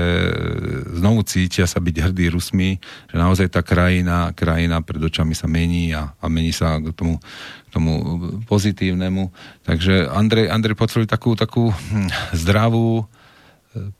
znovu 0.99 1.23
cítia 1.23 1.63
sa 1.63 1.79
byť 1.79 2.11
hrdí 2.11 2.27
Rusmi, 2.27 2.83
že 3.07 3.15
naozaj 3.15 3.47
tá 3.47 3.63
krajina, 3.63 4.35
krajina 4.35 4.83
pred 4.83 4.99
očami 4.99 5.31
sa 5.31 5.47
mení 5.47 5.95
a, 5.95 6.11
a 6.19 6.25
mení 6.27 6.51
sa 6.51 6.83
k 6.83 6.91
tomu, 6.91 7.23
k 7.23 7.69
tomu 7.71 7.91
pozitívnemu. 8.43 9.31
Takže 9.63 10.11
Andrej, 10.11 10.51
Andrej 10.51 10.75
potvrdil 10.75 11.07
takú, 11.07 11.39
takú 11.39 11.71
hm, 11.71 12.11
zdravú 12.35 12.99
e, 12.99 13.05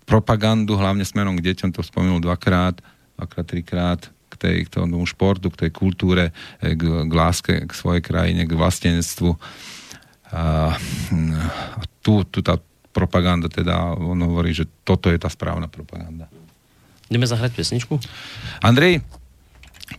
propagandu, 0.04 0.76
hlavne 0.76 1.08
smerom 1.08 1.40
k 1.40 1.56
deťom, 1.56 1.72
to 1.72 1.80
spomenul 1.80 2.20
dvakrát, 2.20 2.84
dvakrát, 3.16 3.48
trikrát, 3.48 4.02
tej, 4.41 4.57
k 4.65 4.81
tomu 4.81 5.05
športu, 5.05 5.53
k 5.53 5.69
tej 5.69 5.71
kultúre, 5.71 6.33
eh, 6.65 6.73
k, 6.73 6.83
k 7.07 7.13
láske 7.13 7.53
k 7.69 7.73
svojej 7.77 8.01
krajine, 8.01 8.49
k 8.49 8.57
vlastenectvu. 8.57 9.37
A, 10.31 10.73
a 11.77 11.83
tu, 12.01 12.25
tu 12.25 12.41
tá 12.41 12.57
propaganda, 12.91 13.51
teda 13.51 13.99
on 13.99 14.19
hovorí, 14.23 14.55
že 14.55 14.67
toto 14.87 15.11
je 15.11 15.19
tá 15.19 15.29
správna 15.29 15.67
propaganda. 15.69 16.27
Ideme 17.11 17.27
zahrať 17.27 17.59
pesničku? 17.59 17.99
Andrej, 18.63 19.03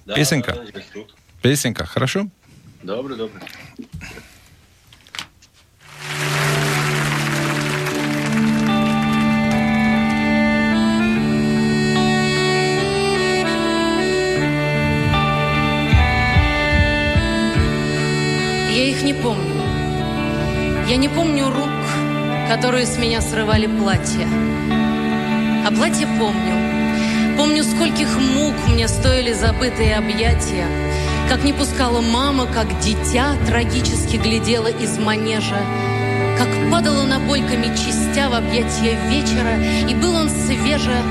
да, 0.08 0.16
песенка. 0.16 0.56
Да, 0.56 1.04
Песенка, 1.42 1.86
хорошо? 1.86 2.28
Добре, 2.84 3.16
добре. 3.16 3.42
Я 20.89 20.99
не 20.99 21.09
помню 21.09 21.51
рук, 21.51 22.49
которые 22.49 22.87
с 22.87 22.97
меня 22.97 23.21
срывали 23.21 23.67
платье. 23.67 24.25
А 25.67 25.73
платье 25.73 26.07
помню. 26.07 27.37
Помню, 27.37 27.65
скольких 27.65 28.17
мук 28.17 28.55
мне 28.69 28.87
стоили 28.87 29.33
забытые 29.33 29.97
объятия. 29.97 30.65
Как 31.29 31.43
не 31.43 31.53
пускала 31.53 32.01
мама, 32.01 32.47
как 32.47 32.79
дитя 32.79 33.35
трагически 33.49 34.17
глядела 34.17 34.69
из 34.69 34.97
манежа. 34.97 35.61
Как 36.39 36.71
падала 36.71 37.03
набойками 37.03 37.67
частя 37.75 38.31
в 38.31 38.35
объятия 38.35 38.97
вечера, 39.09 39.59
И 39.91 39.95
был 39.97 40.15
он 40.15 40.31
свеже, 40.31 41.03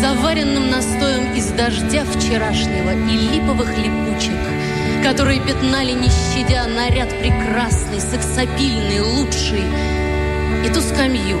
заваренным 0.00 0.70
настоем 0.70 1.34
из 1.34 1.48
дождя 1.48 2.06
вчерашнего 2.06 2.92
и 3.06 3.18
липовых 3.34 3.68
липучек 3.76 4.59
которые 5.02 5.40
пятнали, 5.40 5.92
не 5.92 6.08
щадя, 6.08 6.66
наряд 6.66 7.10
прекрасный, 7.20 8.00
сексапильный, 8.00 9.00
лучший. 9.00 9.64
И 10.64 10.68
ту 10.72 10.80
скамью, 10.80 11.38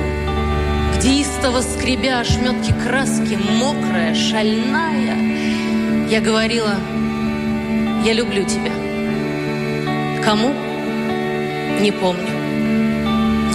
где 0.96 1.20
истово 1.20 1.60
скребя 1.60 2.20
ошметки 2.20 2.72
краски, 2.84 3.38
мокрая, 3.58 4.14
шальная, 4.14 6.08
я 6.08 6.20
говорила, 6.20 6.74
я 8.04 8.12
люблю 8.12 8.44
тебя. 8.44 8.72
Кому? 10.24 10.54
Не 11.80 11.92
помню. 11.92 12.28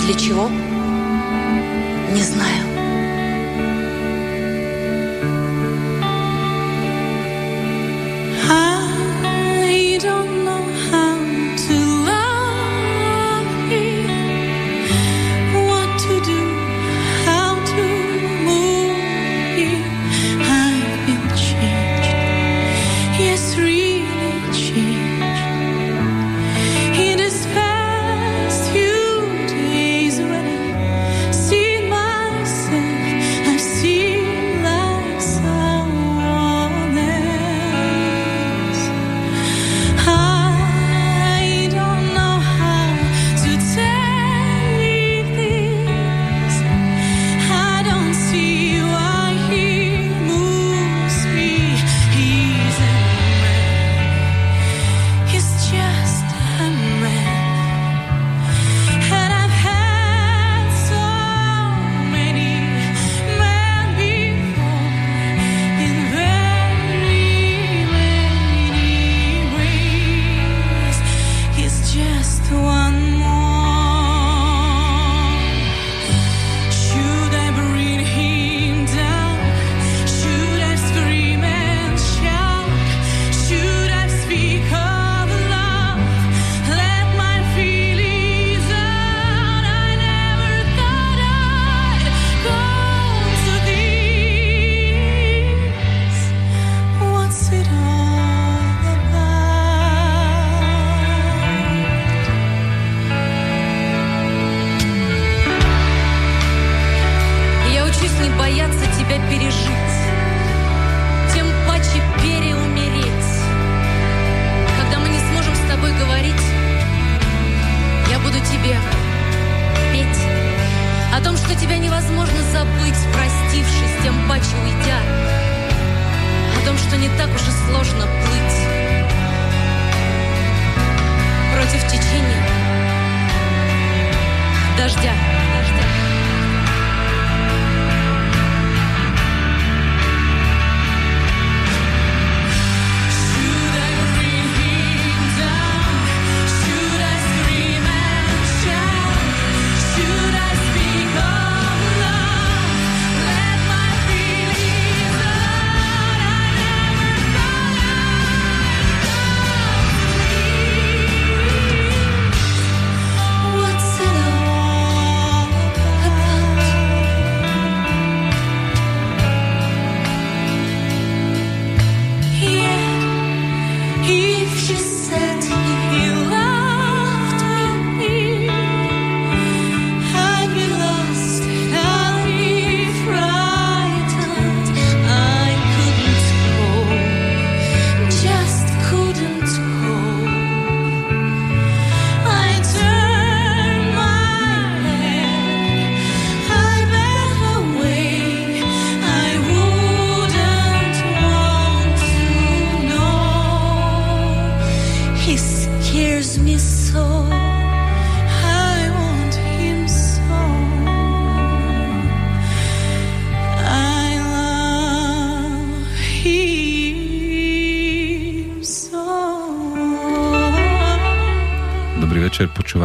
Для 0.05 0.13
чего? 0.19 0.49
Не 2.13 2.21
знаю. 2.21 2.64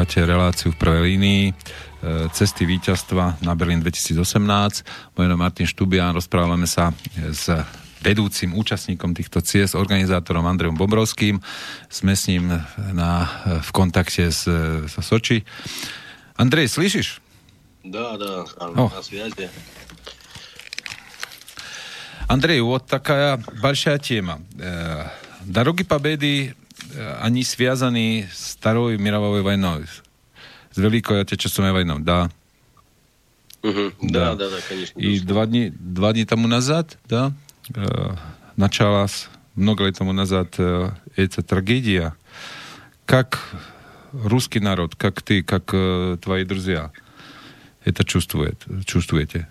počúvate 0.10 0.18
reláciu 0.26 0.74
v 0.74 0.82
prvej 0.82 1.02
línii 1.14 1.44
e, 1.46 1.54
Cesty 2.34 2.66
víťazstva 2.66 3.38
na 3.46 3.54
Berlín 3.54 3.86
2018. 3.86 4.82
Moje 5.14 5.26
meno 5.30 5.38
je 5.38 5.44
Martin 5.46 5.70
Štubian, 5.70 6.10
rozprávame 6.10 6.66
sa 6.66 6.90
s 7.14 7.54
vedúcim 8.02 8.58
účastníkom 8.58 9.14
týchto 9.14 9.46
ciest, 9.46 9.78
organizátorom 9.78 10.42
Andrejom 10.50 10.74
Bobrovským. 10.74 11.38
Sme 11.86 12.18
s 12.18 12.26
ním 12.26 12.50
na, 12.98 13.30
v 13.62 13.70
kontakte 13.70 14.34
s, 14.34 14.50
s 14.90 14.96
Soči. 15.06 15.46
Andrej, 16.34 16.74
slyšíš? 16.74 17.22
Да, 17.86 18.18
да, 18.18 18.50
О. 18.58 18.90
на 18.90 19.06
связи. 19.06 19.54
Андрей, 22.26 22.58
вот 22.66 22.90
такая 22.90 23.38
большая 23.62 24.02
тема. 24.02 24.42
Э, 24.58 25.14
Дороги 25.46 25.86
Победы, 25.86 26.58
э, 26.58 26.59
они 27.21 27.45
связаны 27.45 28.29
с 28.33 28.57
Второй 28.57 28.99
мировой 28.99 29.43
войной, 29.43 29.85
с 30.73 30.77
Великой 30.77 31.23
Отечественной 31.23 31.73
войной, 31.73 32.01
да? 32.01 32.31
Мгм. 33.63 33.93
Да, 34.03 34.35
да, 34.35 34.49
да, 34.49 34.57
конечно. 34.69 34.99
И 34.99 35.03
безусловно. 35.03 35.29
два 35.29 35.47
дни, 35.47 35.73
два 35.79 36.13
дня 36.13 36.27
тому 36.27 36.49
назад, 36.49 36.99
да, 37.07 37.33
э, 37.75 38.15
началась, 38.57 39.29
много 39.55 39.85
лет 39.85 39.99
тому 39.99 40.13
назад, 40.13 40.55
э, 40.59 40.91
эта 41.17 41.43
трагедия. 41.43 42.15
Как 43.05 43.55
русский 44.13 44.61
народ, 44.61 44.97
как 44.97 45.23
ты, 45.23 45.43
как 45.43 45.71
э, 45.73 46.17
твои 46.23 46.45
друзья 46.45 46.91
это 47.85 48.05
чувствует, 48.05 48.63
чувствуете? 48.87 49.49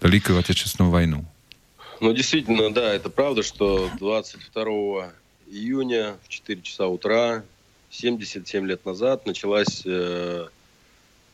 Великую 0.00 0.38
Отечественную 0.38 0.92
войну. 0.92 1.24
Ну, 2.00 2.12
действительно, 2.12 2.72
да, 2.72 2.94
это 2.94 3.10
правда, 3.10 3.42
что 3.42 3.90
22 3.98 5.10
июня 5.50 6.16
в 6.24 6.28
4 6.28 6.62
часа 6.62 6.86
утра, 6.88 7.44
77 7.90 8.66
лет 8.66 8.84
назад, 8.84 9.26
началась, 9.26 9.82
э, 9.84 10.48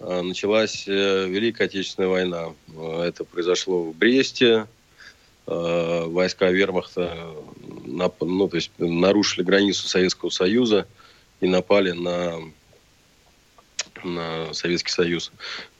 э, 0.01 0.21
началась 0.23 0.85
э, 0.87 1.27
Великая 1.29 1.65
Отечественная 1.65 2.09
война. 2.09 2.55
Это 3.03 3.25
произошло 3.25 3.85
в 3.85 3.97
Бресте. 3.97 4.67
Войска 5.47 6.51
вермахта 6.51 7.35
ну, 7.87 8.49
то 8.49 8.57
есть 8.57 8.71
нарушили 8.79 9.45
границу 9.45 9.87
Советского 9.87 10.31
Союза 10.31 10.87
и 11.41 11.47
напали 11.47 11.93
на, 11.93 12.41
на 14.03 14.55
Советский 14.55 14.91
Союз. 14.91 15.33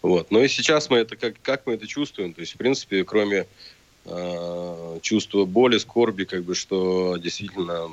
Вот. 0.03 0.31
Но 0.31 0.43
и 0.43 0.49
сейчас 0.49 0.91
мы 0.91 0.99
это 0.99 1.17
как, 1.17 1.37
как 1.43 1.67
мы 1.67 1.75
это 1.75 1.87
чувствуем? 1.87 2.35
То 2.35 2.43
есть, 2.43 2.55
в 2.55 2.59
принципе, 2.59 3.05
кроме 3.05 3.47
э, 4.05 4.99
чувства 5.01 5.47
боли, 5.47 5.79
скорби, 5.79 6.25
как 6.25 6.45
бы, 6.45 6.55
что 6.55 7.17
действительно 7.17 7.91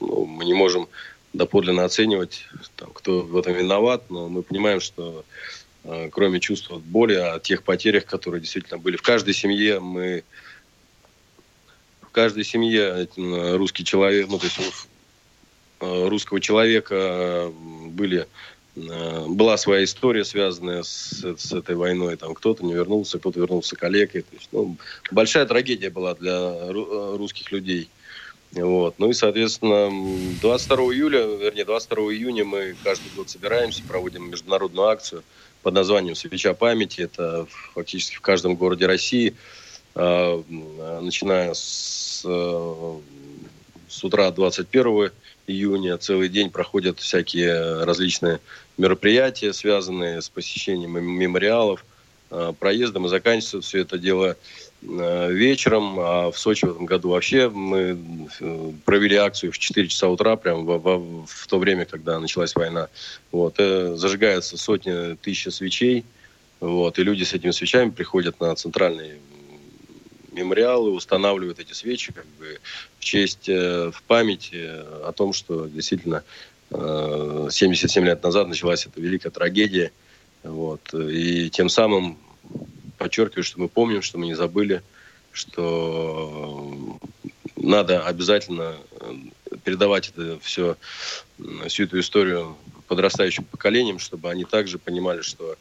ну, 0.00 0.24
мы 0.24 0.44
не 0.44 0.54
можем 0.54 0.88
доподлинно 1.32 1.84
оценивать, 1.84 2.46
там, 2.76 2.90
кто 2.92 3.20
в 3.20 3.36
этом 3.36 3.54
виноват, 3.54 4.10
но 4.10 4.28
мы 4.28 4.42
понимаем, 4.42 4.80
что 4.80 5.24
э, 5.84 6.08
кроме 6.10 6.40
чувства 6.40 6.78
боли 6.78 7.14
о 7.14 7.38
тех 7.38 7.62
потерях, 7.62 8.04
которые 8.06 8.40
действительно 8.40 8.78
были 8.78 8.96
в 8.96 9.02
каждой 9.02 9.34
семье, 9.34 9.80
мы 9.80 10.24
в 12.02 12.10
каждой 12.10 12.44
семье 12.44 13.06
э, 13.16 13.56
русский 13.56 13.84
человек, 13.84 14.26
ну, 14.28 14.38
то 14.38 14.46
есть 14.46 14.58
э, 15.80 16.08
русского 16.08 16.40
человека 16.40 16.94
э, 16.96 17.50
были 17.90 18.26
э, 18.74 19.26
была 19.28 19.56
своя 19.56 19.84
история, 19.84 20.24
связанная 20.24 20.82
с, 20.82 21.22
с 21.22 21.52
этой 21.52 21.76
войной. 21.76 22.16
Там 22.16 22.34
кто-то 22.34 22.64
не 22.64 22.74
вернулся, 22.74 23.20
кто-то 23.20 23.38
вернулся 23.38 23.76
калекой. 23.76 24.22
То 24.22 24.34
есть, 24.34 24.48
ну, 24.50 24.76
большая 25.12 25.46
трагедия 25.46 25.90
была 25.90 26.16
для 26.16 26.32
ру- 26.32 27.16
русских 27.16 27.52
людей. 27.52 27.88
Вот. 28.54 28.98
Ну 28.98 29.10
и, 29.10 29.12
соответственно, 29.12 29.86
м, 29.86 30.38
22 30.40 30.92
июля, 30.92 31.20
вернее, 31.20 31.64
22 31.64 32.12
июня 32.12 32.44
мы 32.44 32.74
каждый 32.74 33.12
год 33.12 33.28
собираемся, 33.30 33.84
проводим 33.84 34.24
международную 34.28 34.88
акцию 34.88 35.24
под 35.62 35.74
названием 35.74 36.16
«Свеча 36.16 36.54
памяти». 36.54 37.02
Это 37.02 37.46
фактически 37.74 38.16
в 38.16 38.20
каждом 38.20 38.56
городе 38.56 38.86
России, 38.86 39.36
м, 39.96 41.04
начиная 41.04 41.54
с, 41.54 42.24
э, 42.26 43.00
с 43.88 44.04
утра 44.04 44.30
21 44.32 45.12
июня, 45.46 45.96
целый 45.98 46.28
день 46.28 46.50
проходят 46.50 46.98
всякие 47.00 47.84
различные 47.84 48.40
мероприятия, 48.76 49.52
связанные 49.52 50.22
с 50.22 50.28
посещением 50.30 50.92
мем- 50.92 51.04
мемориалов, 51.18 51.86
э, 52.30 52.52
проездом, 52.58 53.06
и 53.06 53.08
заканчивается 53.08 53.60
все 53.60 53.80
это 53.80 53.98
дело 53.98 54.36
вечером. 54.82 55.98
А 56.00 56.30
в 56.30 56.38
Сочи 56.38 56.64
в 56.64 56.70
этом 56.70 56.86
году 56.86 57.10
вообще 57.10 57.48
мы 57.48 57.98
э, 58.40 58.72
провели 58.84 59.16
акцию 59.16 59.52
в 59.52 59.58
4 59.58 59.88
часа 59.88 60.08
утра, 60.08 60.36
прямо 60.36 60.62
во- 60.62 60.78
во- 60.78 61.26
в 61.26 61.46
то 61.46 61.58
время, 61.58 61.84
когда 61.84 62.18
началась 62.18 62.54
война. 62.54 62.88
Вот, 63.30 63.56
э, 63.58 63.94
зажигается 63.96 64.56
сотни 64.56 65.16
тысяч 65.16 65.52
свечей, 65.52 66.04
вот, 66.60 66.98
и 66.98 67.02
люди 67.02 67.24
с 67.24 67.34
этими 67.34 67.50
свечами 67.50 67.90
приходят 67.90 68.40
на 68.40 68.54
центральный 68.54 69.12
мемориалы, 70.32 70.90
устанавливают 70.90 71.58
эти 71.58 71.72
свечи 71.72 72.12
как 72.12 72.26
бы 72.38 72.58
в 72.98 73.04
честь, 73.04 73.48
э, 73.48 73.90
в 73.92 74.02
память 74.04 74.50
э, 74.52 75.02
о 75.04 75.12
том, 75.12 75.32
что 75.32 75.66
действительно 75.66 76.22
э, 76.70 77.48
77 77.50 78.04
лет 78.04 78.22
назад 78.22 78.48
началась 78.48 78.86
эта 78.86 79.00
великая 79.00 79.30
трагедия. 79.30 79.90
Вот, 80.42 80.94
и 80.94 81.50
тем 81.50 81.68
самым 81.68 82.16
подчеркиваю, 83.00 83.44
что 83.44 83.58
мы 83.58 83.68
помним, 83.68 84.02
что 84.02 84.18
мы 84.18 84.26
не 84.26 84.34
забыли, 84.34 84.82
что 85.32 86.98
надо 87.56 88.06
обязательно 88.06 88.76
э, 89.00 89.14
передавать 89.64 90.10
это 90.10 90.38
все, 90.40 90.76
всю 91.66 91.84
эту 91.84 91.98
историю 91.98 92.56
подрастающим 92.88 93.44
поколениям, 93.44 93.98
чтобы 93.98 94.28
они 94.28 94.44
также 94.44 94.78
понимали, 94.78 95.22
что 95.22 95.56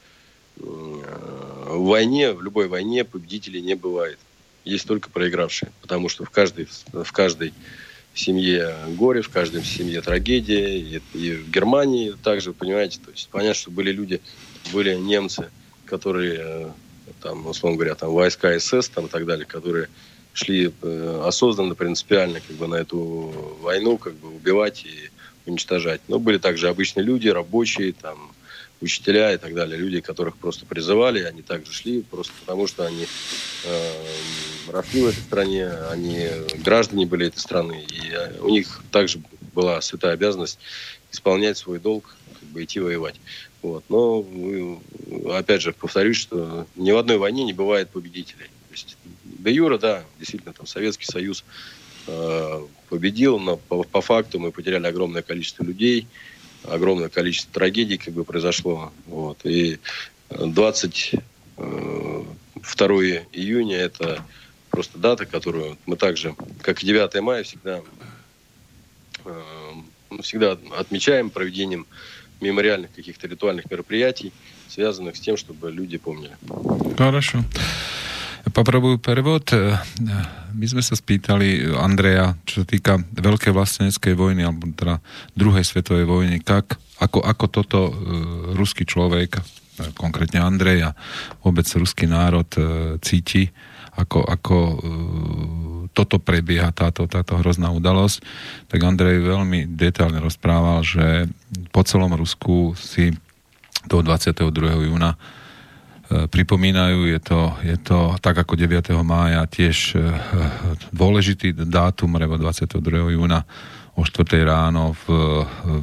э, 0.57 0.61
в 0.61 1.86
войне, 1.86 2.34
в 2.34 2.41
любой 2.41 2.68
войне 2.68 3.06
победителей 3.06 3.61
не 3.61 3.76
бывает. 3.76 4.20
Есть 4.66 4.86
только 4.86 5.10
проигравшие. 5.10 5.72
Потому 5.80 6.10
что 6.10 6.26
в 6.26 6.32
каждой, 6.32 6.68
в 6.91 7.11
каждой 7.14 7.53
семье 8.14 8.76
горе, 8.98 9.22
в 9.22 9.30
каждой 9.30 9.64
семье 9.64 10.02
трагедия. 10.02 10.78
И, 10.78 11.02
и 11.14 11.32
в 11.36 11.49
Германии 11.49 12.16
также, 12.22 12.52
понимаете, 12.52 12.99
то 12.99 13.11
есть 13.11 13.30
понятно, 13.30 13.53
что 13.53 13.72
были 13.72 13.94
люди, 13.94 14.20
были 14.74 14.95
немцы, 14.95 15.49
которые, 15.86 16.38
э, 16.40 16.72
там, 17.22 17.45
условно 17.48 17.77
говоря, 17.77 17.95
там 17.95 18.11
войска 18.11 18.60
СС 18.60 18.90
там, 18.90 19.06
и 19.06 19.10
так 19.10 19.26
далее, 19.26 19.45
которые 19.45 19.90
шли 20.34 20.72
э, 20.81 21.22
осознанно, 21.26 21.76
принципиально 21.76 22.40
как 22.40 22.56
бы, 22.56 22.68
на 22.68 22.76
эту 22.76 23.57
войну, 23.61 23.98
как 23.98 24.14
бы 24.15 24.30
убивать 24.30 24.86
и 24.86 25.10
уничтожать. 25.45 26.02
Но 26.07 26.19
были 26.19 26.38
также 26.38 26.69
обычные 26.69 27.03
люди, 27.03 27.27
рабочие, 27.27 27.94
там, 27.94 28.31
учителя 28.81 29.34
и 29.34 29.38
так 29.38 29.53
далее, 29.53 29.77
люди, 29.77 29.99
которых 29.99 30.38
просто 30.38 30.65
призывали, 30.65 31.23
они 31.23 31.41
также 31.41 31.73
шли, 31.73 32.02
просто 32.02 32.31
потому 32.40 32.68
что 32.68 32.86
они 32.86 33.07
э, 33.65 33.91
росли 34.72 35.03
в 35.03 35.07
этой 35.07 35.19
стране, 35.19 35.68
они 35.68 36.27
граждане 36.64 37.06
были 37.06 37.27
этой 37.27 37.40
страны, 37.40 37.86
и 37.90 38.11
э, 38.11 38.40
у 38.40 38.49
них 38.49 38.81
также 38.91 39.22
была 39.53 39.81
святая 39.81 40.14
обязанность 40.14 40.60
исполнять 41.11 41.57
свой 41.57 41.80
долг, 41.80 42.15
как 42.40 42.49
бы 42.49 42.64
идти 42.64 42.80
воевать. 42.80 43.15
Вот. 43.61 43.84
Но, 43.90 44.26
опять 45.34 45.61
же, 45.61 45.73
повторюсь, 45.73 46.18
что 46.18 46.65
ни 46.76 46.91
в 46.91 46.98
одной 46.98 47.18
войне 47.18 47.44
не 47.44 47.53
бывает 47.53 47.90
победителей. 47.90 48.45
То 48.45 48.73
есть, 48.73 48.98
до 49.23 49.49
Юра, 49.49 49.77
да, 49.77 50.03
действительно, 50.18 50.53
там 50.53 50.65
Советский 50.65 51.06
Союз 51.06 51.44
э, 52.07 52.65
победил, 52.90 53.40
но 53.40 53.57
по, 53.57 53.84
по 53.84 54.02
факту 54.02 54.40
мы 54.40 54.52
потеряли 54.52 54.88
огромное 54.88 55.22
количество 55.22 55.64
людей, 55.64 56.07
огромное 56.64 57.10
количество 57.10 57.53
трагедий 57.53 57.98
как 57.98 58.14
бы 58.14 58.23
произошло. 58.23 58.94
Вот. 59.07 59.45
И 59.45 59.80
22 60.30 61.22
июня 63.34 63.77
это 63.77 64.26
просто 64.69 64.98
дата, 64.98 65.26
которую 65.26 65.77
мы 65.86 65.98
также, 65.98 66.36
как 66.61 66.81
и 66.81 66.86
9 66.86 67.22
мая, 67.22 67.44
всегда, 67.44 67.81
э, 69.26 69.41
всегда 70.22 70.57
отмечаем 70.77 71.30
проведением 71.30 71.88
мемориальных 72.40 72.93
каких-то 72.93 73.27
ритуальных 73.27 73.70
мероприятий, 73.70 74.32
связанных 74.69 75.16
с 75.16 75.20
тем, 75.20 75.36
чтобы 75.36 75.70
люди 75.70 75.98
помнили. 75.98 76.36
Хорошо. 76.98 77.44
Popробую 78.52 79.01
prevod. 79.01 79.51
My 80.52 80.66
sme 80.69 80.85
sa 80.85 80.94
spýtali 80.94 81.65
Andreja, 81.74 82.36
čo 82.44 82.62
sa 82.62 82.66
týka 82.69 83.01
veľkej 83.16 83.51
vlasteneckej 83.51 84.15
vojny, 84.15 84.44
alebo 84.44 84.69
teda 84.70 85.01
druhej 85.32 85.65
svetovej 85.65 86.05
vojny, 86.05 86.44
kak, 86.44 86.77
ako, 87.01 87.24
ako 87.24 87.44
toto 87.48 87.81
uh, 87.89 87.93
ruský 88.55 88.85
človek, 88.85 89.40
konkrétne 89.97 90.44
Andreja, 90.44 90.94
vôbec 91.43 91.66
ruský 91.74 92.06
národ 92.06 92.47
uh, 92.61 92.94
cíti, 93.02 93.48
ako, 93.97 94.23
ako 94.23 94.56
uh, 94.77 95.68
toto 95.94 96.22
prebieha, 96.22 96.72
táto, 96.72 97.10
táto 97.10 97.38
hrozná 97.40 97.74
udalosť, 97.74 98.24
tak 98.70 98.80
Andrej 98.82 99.22
veľmi 99.26 99.70
detálne 99.74 100.22
rozprával, 100.22 100.86
že 100.86 101.28
po 101.74 101.82
celom 101.86 102.14
Rusku 102.16 102.78
si 102.78 103.14
toho 103.88 104.03
22. 104.03 104.49
júna 104.86 105.18
E, 106.10 106.26
pripomínajú. 106.26 107.06
Je 107.06 107.20
to, 107.22 107.53
je 107.61 107.78
to 107.78 108.18
tak 108.18 108.41
ako 108.41 108.57
9. 108.57 108.82
mája 109.06 109.45
tiež 109.45 109.94
e, 109.94 110.02
dôležitý 110.90 111.53
dátum, 111.53 112.18
lebo 112.18 112.34
22. 112.34 113.14
júna 113.14 113.45
o 113.94 114.02
4. 114.02 114.26
ráno 114.41 114.98
v, 115.06 115.06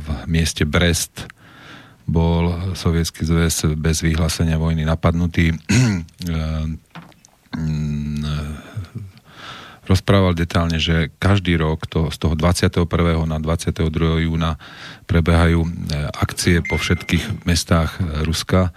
v 0.03 0.07
mieste 0.27 0.67
Brest 0.67 1.31
bol 2.07 2.75
sovietský 2.75 3.23
zväz 3.23 3.79
bez 3.79 4.03
vyhlásenia 4.03 4.59
vojny 4.59 4.83
napadnutý. 4.83 5.55
E, 9.87 9.91
rozprával 9.91 10.35
detálne, 10.35 10.83
že 10.83 11.15
každý 11.23 11.55
rok 11.55 11.87
to, 11.87 12.11
z 12.11 12.19
toho 12.19 12.35
21. 12.35 12.83
na 13.31 13.39
22. 13.39 14.27
júna 14.27 14.59
prebehajú 15.07 15.63
akcie 16.11 16.61
po 16.67 16.75
všetkých 16.77 17.47
mestách 17.47 18.03
Ruska 18.27 18.75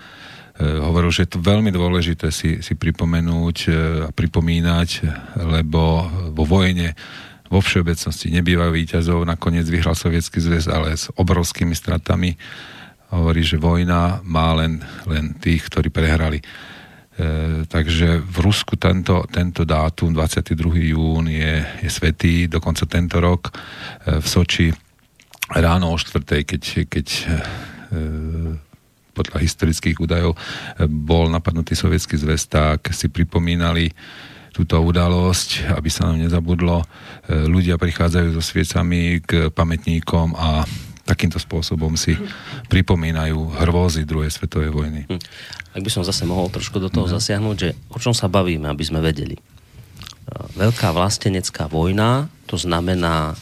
E, 0.60 0.76
hovoril, 0.84 1.08
že 1.08 1.24
je 1.24 1.32
to 1.32 1.40
veľmi 1.40 1.72
dôležité 1.72 2.36
si, 2.36 2.60
si 2.60 2.76
pripomenúť 2.76 3.58
e, 3.64 3.70
a 4.04 4.10
pripomínať, 4.12 4.90
lebo 5.40 6.04
vo 6.36 6.44
vojne 6.44 7.00
vo 7.48 7.64
všeobecnosti 7.64 8.28
nebýva 8.30 8.68
víťazov. 8.68 9.24
Nakoniec 9.24 9.64
vyhral 9.72 9.96
Sovietský 9.96 10.44
zväz, 10.44 10.68
ale 10.68 11.00
s 11.00 11.08
obrovskými 11.16 11.72
stratami. 11.72 12.36
Hovorí, 13.10 13.42
že 13.42 13.58
vojna 13.58 14.22
má 14.28 14.54
len, 14.54 14.84
len 15.08 15.34
tých, 15.40 15.66
ktorí 15.72 15.90
prehrali. 15.90 16.44
E, 17.20 17.68
takže 17.68 18.24
v 18.24 18.38
Rusku 18.40 18.80
tento, 18.80 19.28
tento 19.28 19.68
dátum, 19.68 20.16
22. 20.16 20.96
jún, 20.96 21.28
je, 21.28 21.68
je 21.84 21.90
svetý. 21.92 22.48
Dokonca 22.48 22.88
tento 22.88 23.20
rok 23.20 23.52
e, 23.52 24.24
v 24.24 24.28
Soči 24.28 24.72
ráno 25.52 25.92
o 25.92 25.98
4. 26.00 26.48
keď, 26.48 26.64
keď 26.88 27.08
e, 27.12 27.24
podľa 29.12 29.38
historických 29.44 30.00
údajov 30.00 30.40
bol 30.88 31.28
napadnutý 31.28 31.76
sovietský 31.76 32.16
zväz, 32.16 32.48
tak 32.48 32.88
si 32.96 33.12
pripomínali 33.12 33.92
túto 34.56 34.80
udalosť, 34.80 35.76
aby 35.76 35.92
sa 35.92 36.08
nám 36.08 36.24
nezabudlo. 36.24 36.88
Ľudia 37.28 37.76
prichádzajú 37.76 38.32
so 38.32 38.40
sviecami 38.40 39.20
k 39.20 39.52
pamätníkom 39.52 40.40
a 40.40 40.64
takýmto 41.10 41.42
spôsobom 41.42 41.98
si 41.98 42.14
pripomínajú 42.70 43.66
hrôzy 43.66 44.06
druhej 44.06 44.30
svetovej 44.30 44.70
vojny. 44.70 45.02
Hm. 45.10 45.18
Ak 45.74 45.82
by 45.82 45.90
som 45.90 46.06
zase 46.06 46.30
mohol 46.30 46.54
trošku 46.54 46.78
do 46.78 46.94
toho 46.94 47.10
no. 47.10 47.14
zasiahnuť, 47.18 47.56
že 47.58 47.70
o 47.90 47.98
čom 47.98 48.14
sa 48.14 48.30
bavíme, 48.30 48.70
aby 48.70 48.84
sme 48.86 49.02
vedeli. 49.02 49.34
E, 49.34 49.42
veľká 50.54 50.94
vlastenecká 50.94 51.66
vojna, 51.66 52.30
to 52.46 52.62
znamená 52.62 53.34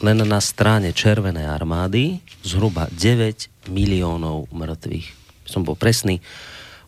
len 0.00 0.18
na 0.24 0.40
strane 0.40 0.94
Červenej 0.96 1.44
armády 1.44 2.24
zhruba 2.40 2.88
9 2.96 3.68
miliónov 3.68 4.48
mŕtvych. 4.48 5.08
Som 5.44 5.68
bol 5.68 5.76
presný, 5.76 6.24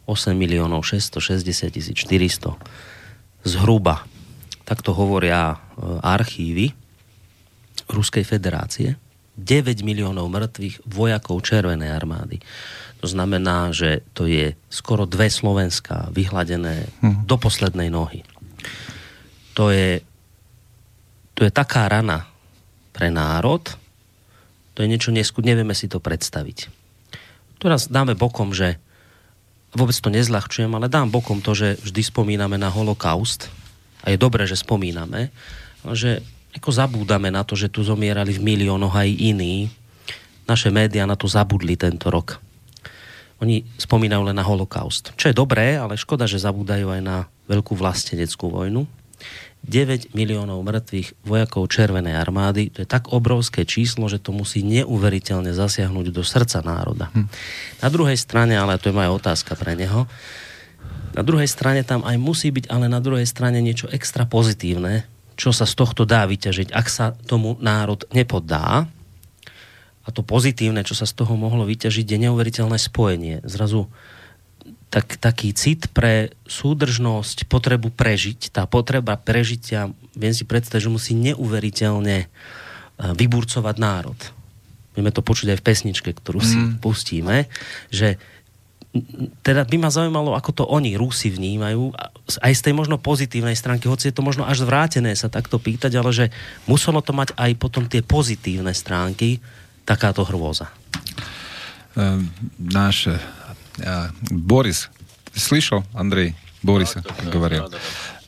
8 0.09 0.33
miliónov 0.33 0.87
660 0.87 1.77
tisíc 1.77 1.97
400. 2.03 2.57
Zhruba. 3.45 4.09
Takto 4.65 4.97
hovoria 4.97 5.55
e, 5.55 5.57
archívy 6.01 6.73
Ruskej 7.91 8.23
federácie. 8.23 8.95
9 9.41 9.81
miliónov 9.83 10.29
mŕtvych 10.29 10.85
vojakov 10.85 11.41
Červenej 11.43 11.91
armády. 11.91 12.39
To 13.01 13.09
znamená, 13.09 13.73
že 13.73 14.05
to 14.13 14.29
je 14.29 14.53
skoro 14.69 15.09
dve 15.09 15.33
Slovenska 15.33 16.13
vyhladené 16.13 16.93
hmm. 17.01 17.25
do 17.25 17.37
poslednej 17.41 17.89
nohy. 17.89 18.21
To 19.57 19.73
je, 19.73 20.05
to 21.33 21.49
je 21.49 21.51
taká 21.53 21.89
rana 21.89 22.29
pre 22.93 23.09
národ, 23.09 23.65
to 24.77 24.85
je 24.85 24.89
niečo 24.89 25.13
neskut, 25.13 25.45
nevieme 25.45 25.73
si 25.73 25.89
to 25.89 25.97
predstaviť. 25.97 26.69
Teraz 27.61 27.89
dáme 27.89 28.17
bokom, 28.17 28.53
že 28.53 28.81
vôbec 29.73 29.97
to 29.97 30.09
nezľahčujem, 30.13 30.73
ale 30.73 30.93
dám 30.93 31.13
bokom 31.13 31.45
to, 31.45 31.57
že 31.57 31.69
vždy 31.81 32.03
spomíname 32.05 32.57
na 32.61 32.73
holokaust 32.73 33.49
a 34.05 34.13
je 34.13 34.17
dobré, 34.17 34.49
že 34.49 34.59
spomíname, 34.59 35.33
že 35.93 36.25
ako 36.57 36.71
zabúdame 36.71 37.31
na 37.31 37.47
to, 37.47 37.55
že 37.55 37.71
tu 37.71 37.87
zomierali 37.87 38.35
v 38.35 38.43
miliónoch 38.43 38.95
aj 38.95 39.11
iní. 39.11 39.71
Naše 40.47 40.73
médiá 40.75 41.07
na 41.07 41.15
to 41.15 41.31
zabudli 41.31 41.79
tento 41.79 42.11
rok. 42.11 42.43
Oni 43.41 43.65
spomínajú 43.81 44.29
len 44.29 44.37
na 44.37 44.45
holokaust. 44.45 45.17
Čo 45.17 45.33
je 45.33 45.39
dobré, 45.39 45.79
ale 45.79 45.97
škoda, 45.97 46.29
že 46.29 46.43
zabúdajú 46.43 46.93
aj 46.93 47.01
na 47.01 47.17
veľkú 47.49 47.73
vlasteneckú 47.73 48.53
vojnu. 48.53 48.85
9 49.61 50.17
miliónov 50.17 50.65
mŕtvych 50.65 51.25
vojakov 51.25 51.69
Červenej 51.69 52.17
armády. 52.17 52.73
To 52.73 52.85
je 52.85 52.89
tak 52.89 53.13
obrovské 53.13 53.69
číslo, 53.69 54.09
že 54.09 54.17
to 54.17 54.33
musí 54.33 54.65
neuveriteľne 54.65 55.53
zasiahnuť 55.53 56.07
do 56.13 56.25
srdca 56.25 56.65
národa. 56.65 57.13
Hm. 57.13 57.29
Na 57.85 57.89
druhej 57.93 58.17
strane, 58.17 58.57
ale 58.57 58.81
to 58.81 58.89
je 58.89 58.97
moja 58.97 59.13
otázka 59.13 59.57
pre 59.57 59.77
neho, 59.77 60.09
na 61.11 61.27
druhej 61.27 61.51
strane 61.51 61.83
tam 61.83 62.07
aj 62.07 62.17
musí 62.23 62.55
byť, 62.55 62.71
ale 62.71 62.87
na 62.87 63.03
druhej 63.03 63.27
strane 63.27 63.59
niečo 63.59 63.91
extra 63.91 64.31
pozitívne, 64.31 65.03
čo 65.41 65.57
sa 65.57 65.65
z 65.65 65.73
tohto 65.73 66.05
dá 66.05 66.29
vyťažiť, 66.29 66.69
ak 66.69 66.87
sa 66.93 67.17
tomu 67.25 67.57
národ 67.65 68.05
nepoddá. 68.13 68.85
A 70.05 70.09
to 70.13 70.21
pozitívne, 70.21 70.85
čo 70.85 70.93
sa 70.93 71.09
z 71.09 71.17
toho 71.17 71.33
mohlo 71.33 71.65
vyťažiť, 71.65 72.05
je 72.05 72.19
neuveriteľné 72.29 72.77
spojenie. 72.77 73.41
Zrazu 73.49 73.89
tak, 74.93 75.17
taký 75.17 75.57
cit 75.57 75.89
pre 75.97 76.37
súdržnosť, 76.45 77.49
potrebu 77.49 77.89
prežiť. 77.89 78.53
Tá 78.53 78.69
potreba 78.69 79.17
prežitia, 79.17 79.89
viem 80.13 80.37
si 80.37 80.45
predstaviť, 80.45 80.85
že 80.85 80.93
musí 80.93 81.13
neuveriteľne 81.17 82.19
e, 82.21 82.27
vyburcovať 83.17 83.77
národ. 83.81 84.21
Vieme 84.93 85.15
to 85.15 85.25
počuť 85.25 85.57
aj 85.57 85.59
v 85.63 85.67
pesničke, 85.73 86.11
ktorú 86.13 86.45
si 86.45 86.59
mm. 86.59 86.85
pustíme, 86.85 87.49
že 87.89 88.21
teda 89.44 89.68
by 89.68 89.76
ma 89.76 89.92
zaujímalo, 89.92 90.40
ako 90.40 90.52
to 90.56 90.64
oni, 90.64 90.96
Rusi, 90.96 91.28
vnímajú, 91.28 91.92
aj 92.40 92.54
z 92.56 92.62
tej 92.64 92.74
možno 92.74 92.96
pozitívnej 92.96 93.56
stránky, 93.60 93.92
hoci 93.92 94.08
je 94.08 94.16
to 94.16 94.24
možno 94.24 94.48
až 94.48 94.64
zvrátené 94.64 95.12
sa 95.20 95.28
takto 95.28 95.60
pýtať, 95.60 95.92
ale 96.00 96.16
že 96.16 96.26
muselo 96.64 97.04
to 97.04 97.12
mať 97.12 97.36
aj 97.36 97.52
potom 97.60 97.92
tie 97.92 98.00
pozitívne 98.00 98.72
stránky, 98.72 99.44
takáto 99.84 100.24
hrôza. 100.24 100.72
Um, 101.96 102.32
náš 102.56 103.12
Boris 104.32 104.88
слышал, 105.36 105.84
Андрей, 105.92 106.36
Бориса 106.64 107.04
Да, 107.04 107.12
да, 107.12 107.24
да, 107.24 107.32
говорил. 107.32 107.64
да, 107.68 107.76
да, 107.76 107.80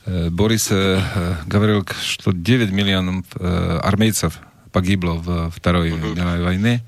Э, 0.08 0.30
Борис 0.30 0.68
э, 0.70 1.00
э, 1.14 1.34
говорил, 1.46 1.86
что 2.02 2.32
9 2.32 2.70
миллионов 2.70 3.26
э, 3.38 3.78
армейцев 3.82 4.38
погибло 4.72 5.12
в 5.12 5.50
Второй 5.50 5.92
мировой 5.92 6.42
войне, 6.42 6.82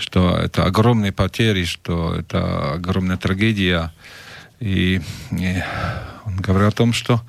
Что 0.00 0.36
это 0.36 0.64
огромные 0.64 1.12
потери, 1.12 1.64
что 1.64 2.14
это 2.14 2.72
огромная 2.72 3.16
трагедия. 3.16 3.92
И, 4.58 5.00
и 5.30 5.62
он 6.24 6.36
говорил 6.36 6.68
о 6.68 6.72
том, 6.72 6.92
что 6.92 7.20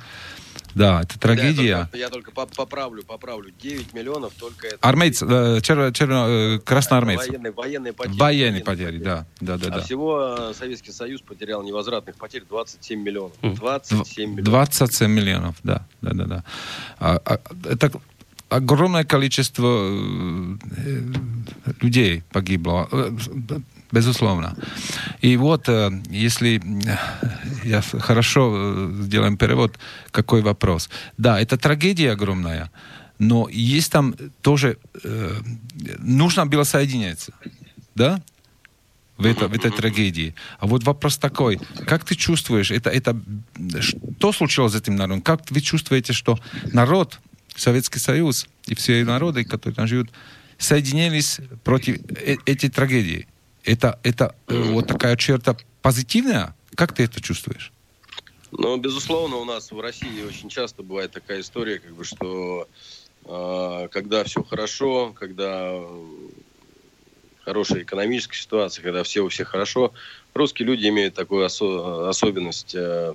да, 0.74 1.02
это 1.02 1.20
трагедия. 1.20 1.64
Я 1.64 1.80
только, 1.84 1.98
я 1.98 2.10
только 2.10 2.32
поп- 2.32 2.56
поправлю, 2.56 3.04
поправлю. 3.04 3.52
9 3.62 3.94
миллионов 3.94 4.34
только 4.34 4.68
это... 4.68 4.78
Армейцы, 4.82 5.26
э, 5.30 5.62
черно, 5.62 5.92
черно, 5.92 6.28
э, 6.30 6.60
красноармейцы. 6.60 7.28
Военные, 7.28 7.52
военные 7.52 7.94
потери. 7.94 8.18
Военные 8.18 8.64
потери, 8.64 8.98
да, 8.98 9.26
да, 9.42 9.58
да, 9.58 9.68
А 9.68 9.72
да. 9.72 9.82
всего 9.82 10.36
э, 10.40 10.54
Советский 10.58 10.92
Союз 10.92 11.22
потерял 11.22 11.62
невозвратных 11.64 12.16
потерь 12.16 12.44
27 12.48 13.02
миллионов. 13.02 13.34
27 13.42 14.30
миллионов. 14.30 14.46
27 14.46 15.12
миллионов, 15.12 15.56
да, 15.64 15.86
да, 16.02 16.14
да, 16.14 16.26
да. 16.26 16.44
А, 17.00 17.22
а, 17.26 17.40
это 17.66 17.92
огромное 18.52 19.04
количество 19.04 19.90
э, 19.90 20.56
людей 21.82 22.24
погибло, 22.32 22.88
э, 22.92 23.12
безусловно. 23.92 24.56
И 25.22 25.38
вот, 25.38 25.70
э, 25.70 25.92
если 26.10 26.62
я 27.64 27.82
хорошо 27.82 28.90
сделаем 29.02 29.38
перевод, 29.38 29.80
какой 30.12 30.42
вопрос. 30.42 30.90
Да, 31.18 31.40
это 31.40 31.58
трагедия 31.58 32.12
огромная, 32.12 32.70
но 33.20 33.48
есть 33.52 33.92
там 33.92 34.16
тоже, 34.42 34.78
нужно 36.00 36.46
было 36.46 36.64
соединяться, 36.64 37.34
да? 37.96 38.22
в, 39.18 39.26
это, 39.26 39.48
в 39.48 39.54
этой 39.54 39.72
трагедии. 39.72 40.34
А 40.60 40.66
вот 40.66 40.84
вопрос 40.84 41.18
такой, 41.18 41.60
как 41.86 42.04
ты 42.04 42.16
чувствуешь, 42.16 42.72
это, 42.72 42.90
это, 42.90 43.16
что 43.80 44.32
случилось 44.34 44.74
с 44.74 44.76
этим 44.76 44.96
народом? 44.96 45.22
Как 45.22 45.42
вы 45.52 45.62
чувствуете, 45.62 46.14
что 46.14 46.40
народ, 46.74 47.20
Советский 47.56 48.00
Союз 48.00 48.48
и 48.68 48.76
все 48.76 49.04
народы, 49.04 49.44
которые 49.44 49.76
там 49.76 49.88
живут, 49.88 50.10
соединились 50.58 51.40
против 51.64 51.98
э- 52.12 52.38
этой 52.46 52.70
трагедии? 52.70 53.28
Это, 53.64 54.00
это 54.04 54.36
э, 54.48 54.58
вот 54.58 54.88
такая 54.88 55.16
черта 55.16 55.56
позитивная? 55.82 56.56
Как 56.76 56.94
ты 56.94 57.04
это 57.04 57.22
чувствуешь? 57.22 57.72
Ну, 58.52 58.78
безусловно, 58.78 59.38
у 59.38 59.46
нас 59.46 59.72
в 59.72 59.80
России 59.80 60.22
очень 60.22 60.50
часто 60.50 60.84
бывает 60.84 61.12
такая 61.12 61.40
история, 61.42 61.80
как 61.80 61.96
бы, 61.96 62.04
что 62.04 62.68
э, 63.26 63.88
когда 63.92 64.24
все 64.24 64.44
хорошо, 64.44 65.14
когда 65.14 65.74
хорошая 67.44 67.84
экономическая 67.84 68.38
ситуация, 68.38 68.84
когда 68.84 69.04
все 69.04 69.22
у 69.22 69.30
всех 69.30 69.50
хорошо, 69.50 69.94
русские 70.34 70.68
люди 70.68 70.88
имеют 70.88 71.16
такую 71.16 71.46
осо- 71.46 72.10
особенность 72.10 72.76
э, 72.76 73.14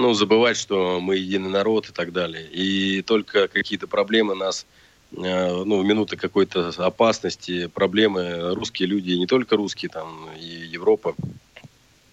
ну, 0.00 0.14
забывать, 0.14 0.56
что 0.56 1.00
мы 1.00 1.16
единый 1.16 1.50
народ 1.50 1.88
и 1.88 1.92
так 1.92 2.12
далее. 2.12 2.46
И 2.50 3.02
только 3.02 3.48
какие-то 3.48 3.86
проблемы 3.86 4.34
нас, 4.34 4.66
э, 5.12 5.16
ну, 5.64 5.80
в 5.80 5.84
минуты 5.84 6.16
какой-то 6.16 6.72
опасности, 6.78 7.66
проблемы, 7.66 8.54
русские 8.54 8.88
люди, 8.88 9.12
не 9.12 9.26
только 9.26 9.56
русские, 9.56 9.90
там, 9.90 10.28
и 10.40 10.46
Европа, 10.46 11.14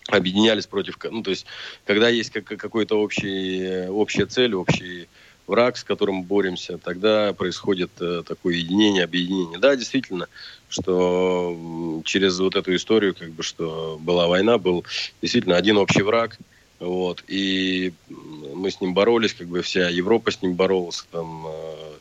объединялись 0.07 0.67
против... 0.67 0.97
Ну, 1.09 1.23
то 1.23 1.29
есть, 1.29 1.45
когда 1.85 2.09
есть 2.09 2.31
как- 2.31 2.59
какой-то 2.59 2.99
общий, 2.99 3.87
общая 3.87 4.25
цель, 4.25 4.53
общий 4.53 5.07
враг, 5.47 5.77
с 5.77 5.83
которым 5.83 6.23
боремся, 6.23 6.77
тогда 6.77 7.33
происходит 7.33 7.91
э, 7.99 8.23
такое 8.25 8.55
единение, 8.55 9.03
объединение. 9.03 9.59
Да, 9.59 9.75
действительно, 9.75 10.27
что 10.69 12.01
через 12.05 12.39
вот 12.39 12.55
эту 12.55 12.75
историю, 12.75 13.13
как 13.13 13.31
бы, 13.31 13.43
что 13.43 13.97
была 13.99 14.27
война, 14.27 14.57
был 14.57 14.85
действительно 15.21 15.57
один 15.57 15.77
общий 15.77 16.01
враг, 16.01 16.37
вот, 16.79 17.23
и 17.27 17.93
мы 18.09 18.71
с 18.71 18.81
ним 18.81 18.93
боролись, 18.93 19.33
как 19.33 19.47
бы 19.47 19.61
вся 19.61 19.89
Европа 19.89 20.31
с 20.31 20.41
ним 20.41 20.55
боролась, 20.55 21.05
там, 21.11 21.45
э, 21.47 21.93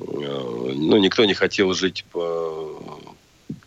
э, 0.00 0.02
ну, 0.74 0.96
никто 0.98 1.24
не 1.24 1.34
хотел 1.34 1.74
жить 1.74 2.04
по, 2.12 3.00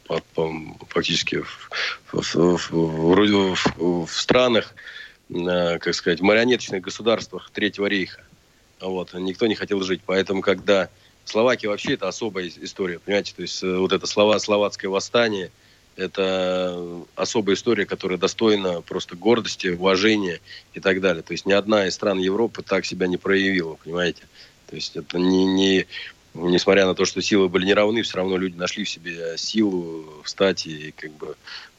по- 0.06 0.22
по- 0.34 0.54
фактически 0.90 1.42
в, 1.42 1.70
в- 2.12 2.58
в- 2.58 2.72
в- 2.72 3.56
в- 3.78 4.06
в 4.06 4.12
странах, 4.12 4.74
э, 5.30 5.78
как 5.80 5.94
сказать, 5.94 6.22
марионеточных 6.22 6.82
государствах 6.82 7.52
Третьего 7.52 7.86
рейха. 7.86 8.24
Вот, 8.80 9.14
никто 9.14 9.46
не 9.48 9.56
хотел 9.56 9.82
жить. 9.82 10.02
Поэтому, 10.06 10.42
когда 10.42 10.90
Словакия 11.26 11.68
вообще 11.68 11.94
это 11.94 12.08
особая 12.08 12.46
ис- 12.46 12.58
история, 12.64 12.98
понимаете, 13.00 13.34
то 13.36 13.44
есть 13.44 13.62
вот 13.62 13.92
это 13.92 14.08
слова 14.08 14.40
словацкое 14.40 14.90
восстание, 14.90 15.52
это 16.00 17.04
особая 17.16 17.56
история, 17.56 17.86
которая 17.86 18.18
достойна 18.18 18.82
просто 18.82 19.16
гордости, 19.16 19.68
уважения 19.68 20.40
и 20.74 20.80
так 20.80 21.02
далее. 21.02 21.24
То 21.24 21.34
есть 21.34 21.46
ни 21.46 21.52
одна 21.52 21.88
из 21.88 21.94
стран 21.94 22.20
Европы 22.20 22.64
так 22.64 22.86
себя 22.86 23.08
не 23.08 23.18
проявила, 23.18 23.76
понимаете. 23.76 24.24
То 24.68 24.76
есть 24.76 24.96
это 24.96 25.18
не, 25.20 25.46
не 25.46 25.88
несмотря 26.34 26.86
на 26.86 26.96
то, 26.96 27.06
что 27.06 27.22
силы 27.22 27.50
были 27.50 27.66
неравны, 27.66 28.02
все 28.04 28.18
равно 28.18 28.38
люди 28.38 28.56
нашли 28.56 28.84
в 28.84 28.90
себе 28.90 29.38
силу 29.38 30.22
встать 30.24 30.66
и 30.68 30.94
как 30.96 31.12
бы 31.14 31.36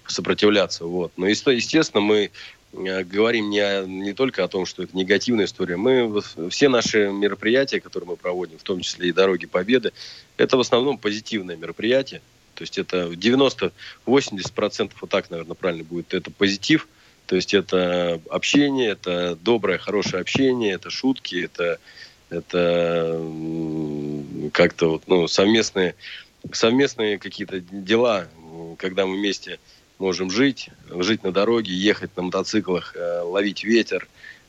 сопротивляться. 0.07 0.85
Вот. 0.85 1.13
Но, 1.17 1.27
есте- 1.27 1.55
естественно, 1.55 2.01
мы 2.01 2.31
э, 2.73 3.05
говорим 3.05 3.49
не, 3.49 3.87
не 3.87 4.13
только 4.13 4.45
о 4.45 4.49
том, 4.49 4.67
что 4.67 4.83
это 4.83 4.97
негативная 4.97 5.45
история. 5.45 5.77
Мы 5.77 6.21
все 6.51 6.69
наши 6.69 7.11
мероприятия, 7.11 7.81
которые 7.81 8.11
мы 8.11 8.17
проводим, 8.17 8.59
в 8.59 8.63
том 8.63 8.81
числе 8.81 9.09
и 9.09 9.13
«Дороги 9.13 9.47
Победы», 9.47 9.93
это 10.37 10.57
в 10.57 10.61
основном 10.61 10.99
позитивные 10.99 11.57
мероприятия. 11.57 12.21
То 12.61 12.65
есть 12.65 12.77
это 12.77 13.05
90-80%, 14.07 14.93
вот 15.01 15.09
так, 15.09 15.31
наверное, 15.31 15.55
правильно 15.55 15.82
будет, 15.82 16.12
это 16.12 16.31
позитив. 16.31 16.89
То 17.24 17.37
есть 17.37 17.55
это 17.55 18.20
общение, 18.28 18.91
это 18.91 19.35
доброе, 19.41 19.78
хорошее 19.78 20.20
общение, 20.20 20.74
это 20.74 20.91
шутки, 20.91 21.37
это, 21.43 21.78
это 22.28 23.19
как-то 24.53 24.91
вот, 24.91 25.05
ну, 25.07 25.27
совместные, 25.27 25.95
совместные 26.53 27.19
какие-то 27.19 27.61
дела, 27.61 28.28
когда 28.77 29.07
мы 29.07 29.16
вместе 29.16 29.59
можем 29.99 30.31
жить, 30.31 30.69
жить 30.91 31.24
на 31.24 31.32
дороге, 31.32 31.73
ехать 31.73 32.15
на 32.15 32.24
мотоциклах, 32.24 32.95
э, 32.95 33.20
ловить 33.23 33.65
ветер, 33.65 34.07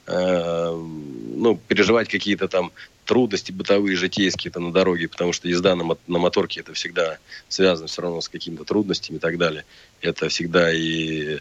э, 0.07 0.71
ну, 0.75 1.57
переживать 1.65 2.09
какие-то 2.09 2.49
там 2.49 2.73
трудности 3.11 3.51
бытовые, 3.51 3.97
житейские 3.97 4.51
там 4.51 4.63
на 4.63 4.71
дороге, 4.71 5.09
потому 5.09 5.33
что 5.33 5.49
езда 5.49 5.75
на, 5.75 5.97
на 6.07 6.17
моторке 6.17 6.61
это 6.61 6.73
всегда 6.73 7.17
связано 7.49 7.89
все 7.89 8.03
равно 8.03 8.21
с 8.21 8.29
какими-то 8.29 8.63
трудностями 8.63 9.17
и 9.17 9.19
так 9.19 9.38
далее. 9.38 9.65
Это 9.99 10.29
всегда 10.29 10.71
и, 10.71 10.79
и, 10.79 11.39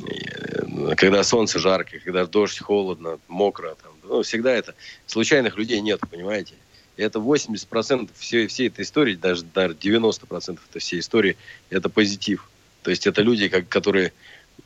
э, 0.00 0.94
когда 0.96 1.22
солнце 1.22 1.60
жарко, 1.60 2.00
когда 2.00 2.26
дождь, 2.26 2.58
холодно, 2.58 3.20
мокро, 3.28 3.76
там, 3.80 3.92
ну, 4.02 4.22
всегда 4.24 4.50
это. 4.50 4.74
Случайных 5.06 5.56
людей 5.56 5.80
нет, 5.80 6.00
понимаете? 6.10 6.54
И 6.96 7.02
это 7.02 7.20
80% 7.20 8.10
всей, 8.18 8.48
всей 8.48 8.66
этой 8.66 8.82
истории, 8.82 9.14
даже, 9.14 9.44
даже 9.44 9.74
90% 9.74 10.58
этой 10.68 10.80
всей 10.80 10.98
истории, 10.98 11.36
это 11.70 11.88
позитив. 11.88 12.50
То 12.82 12.90
есть 12.90 13.06
это 13.06 13.22
люди, 13.22 13.46
как, 13.46 13.68
которые 13.68 14.12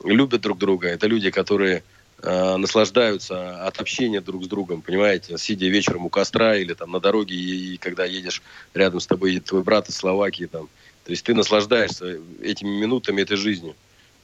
любят 0.03 0.41
друг 0.41 0.57
друга, 0.57 0.89
это 0.89 1.09
люди, 1.09 1.31
которые 1.31 1.83
э, 2.23 2.57
наслаждаются 2.57 3.67
от 3.67 3.81
общения 3.81 4.21
друг 4.21 4.45
с 4.45 4.49
другом, 4.49 4.83
понимаете, 4.83 5.39
сидя 5.39 5.67
вечером 5.67 6.07
у 6.07 6.09
костра 6.09 6.57
или 6.57 6.75
там 6.75 6.93
на 6.93 7.01
дороге, 7.01 7.35
и, 7.35 7.75
и 7.75 7.77
когда 7.77 8.05
едешь 8.05 8.43
рядом 8.75 9.01
с 9.01 9.07
тобой 9.07 9.33
едет 9.33 9.47
твой 9.47 9.63
брат 9.63 9.89
из 9.89 9.97
Словакии, 9.97 10.47
там, 10.47 10.69
то 11.05 11.11
есть 11.11 11.25
ты 11.25 11.35
наслаждаешься 11.35 12.21
этими 12.43 12.69
минутами 12.69 13.23
этой 13.23 13.37
жизни. 13.37 13.75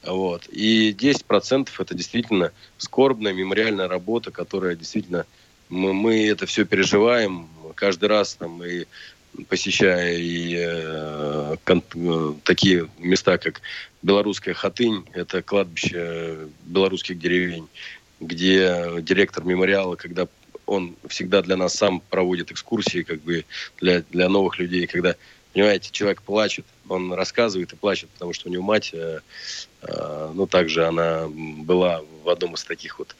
Вот. 0.03 0.47
И 0.49 0.91
10% 0.91 1.69
это 1.79 1.95
действительно 1.95 2.51
скорбная 2.77 3.33
мемориальная 3.33 3.87
работа, 3.87 4.31
которая 4.31 4.75
действительно 4.75 5.25
мы, 5.69 5.93
мы 5.93 6.27
это 6.27 6.45
все 6.45 6.63
переживаем 6.65 7.49
каждый 7.75 8.09
раз 8.09 8.35
там 8.35 8.63
и 8.63 8.85
посещая 9.49 10.17
и 10.17 10.55
э, 10.57 11.55
кон- 11.63 11.83
э, 11.93 12.33
такие 12.43 12.87
места, 12.99 13.37
как 13.37 13.61
белорусская 14.05 14.53
Хатынь, 14.53 15.03
это 15.13 15.41
кладбище 15.41 16.47
белорусских 16.63 17.17
деревень, 17.17 17.67
где 18.19 19.01
директор 19.01 19.43
мемориала, 19.43 19.95
когда 19.95 20.27
он 20.67 20.95
всегда 21.07 21.41
для 21.41 21.57
нас 21.57 21.73
сам 21.73 22.01
проводит 22.01 22.51
экскурсии, 22.51 23.01
как 23.01 23.21
бы 23.21 23.45
для, 23.81 24.03
для 24.11 24.29
новых 24.29 24.59
людей, 24.59 24.85
когда, 24.85 25.15
понимаете, 25.53 25.89
человек 25.91 26.21
плачет, 26.21 26.65
он 26.87 27.13
рассказывает 27.13 27.73
и 27.73 27.75
плачет, 27.75 28.09
потому 28.11 28.33
что 28.33 28.47
у 28.47 28.51
него 28.51 28.63
мать, 28.63 28.91
э, 28.93 29.21
э, 29.81 30.31
ну, 30.33 30.45
также 30.45 30.85
она 30.85 31.27
была 31.27 32.03
в 32.23 32.29
одном 32.29 32.53
из 32.53 32.63
таких 32.63 32.99
вот 32.99 33.15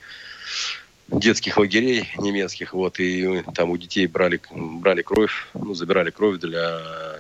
детских 1.07 1.57
лагерей 1.57 2.09
немецких, 2.17 2.73
вот, 2.73 2.99
и 2.99 3.43
там 3.55 3.71
у 3.71 3.77
детей 3.77 4.05
брали, 4.05 4.39
брали 4.51 5.01
кровь, 5.01 5.47
ну, 5.55 5.73
забирали 5.73 6.11
кровь 6.11 6.39
для 6.39 7.19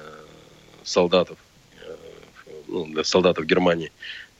солдатов, 0.83 1.37
ну, 2.75 2.85
для 2.85 3.03
солдатов 3.03 3.45
Германии. 3.45 3.91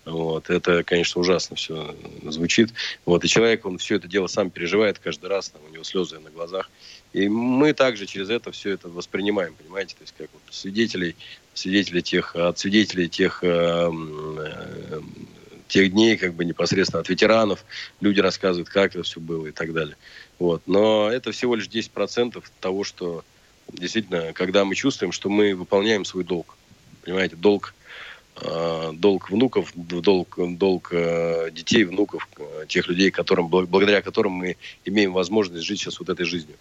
Вот, 0.04 0.52
это, 0.52 0.84
конечно, 0.84 1.20
ужасно 1.20 1.56
все 1.56 1.96
звучит. 2.24 2.72
Вот, 3.06 3.24
и 3.24 3.28
человек, 3.28 3.66
он 3.66 3.80
все 3.80 3.96
это 3.96 4.08
дело 4.08 4.28
сам 4.28 4.52
переживает 4.52 5.00
каждый 5.00 5.30
раз, 5.30 5.50
там, 5.50 5.62
у 5.68 5.74
него 5.74 5.84
слезы 5.84 6.20
на 6.20 6.30
глазах. 6.30 6.70
И 7.14 7.28
мы 7.28 7.74
также 7.74 8.06
через 8.06 8.30
это 8.30 8.52
все 8.52 8.72
это 8.72 8.88
воспринимаем, 8.88 9.56
понимаете, 9.56 9.96
то 9.96 10.04
есть 10.04 10.14
как 10.16 10.30
вот 10.32 10.42
свидетелей, 10.52 11.16
свидетелей 11.56 12.04
тех, 12.04 12.36
от 12.36 12.60
свидетелей 12.60 13.10
тех, 13.10 13.40
э, 13.42 13.48
э, 13.90 15.02
тех 15.70 15.92
дней, 15.92 16.18
как 16.18 16.36
бы 16.36 16.46
непосредственно 16.46 17.02
от 17.02 17.10
ветеранов. 17.10 17.66
Люди 18.00 18.20
рассказывают, 18.20 18.70
как 18.70 18.94
это 18.94 19.04
все 19.04 19.20
было 19.20 19.48
и 19.48 19.52
так 19.52 19.74
далее. 19.74 19.96
Вот. 20.38 20.62
Но 20.68 21.10
это 21.10 21.32
всего 21.32 21.56
лишь 21.56 21.68
10% 21.68 22.44
того, 22.60 22.84
что 22.84 23.24
действительно, 23.72 24.34
когда 24.34 24.66
мы 24.66 24.76
чувствуем, 24.76 25.12
что 25.12 25.30
мы 25.30 25.56
выполняем 25.56 26.06
свой 26.06 26.24
долг. 26.24 26.58
Понимаете, 27.04 27.36
долг, 27.36 27.74
долг 28.36 29.30
внуков, 29.30 29.72
долг, 29.76 30.38
долг 30.58 30.90
э, 30.92 31.52
детей, 31.52 31.86
внуков, 31.86 32.28
э, 32.38 32.66
тех 32.68 32.88
людей, 32.88 33.10
которым, 33.10 33.48
благодаря 33.48 34.02
которым 34.02 34.34
мы 34.34 34.58
имеем 34.84 35.14
возможность 35.14 35.64
жить 35.64 35.80
сейчас 35.80 36.00
вот 36.00 36.10
этой 36.10 36.26
жизнью. 36.26 36.58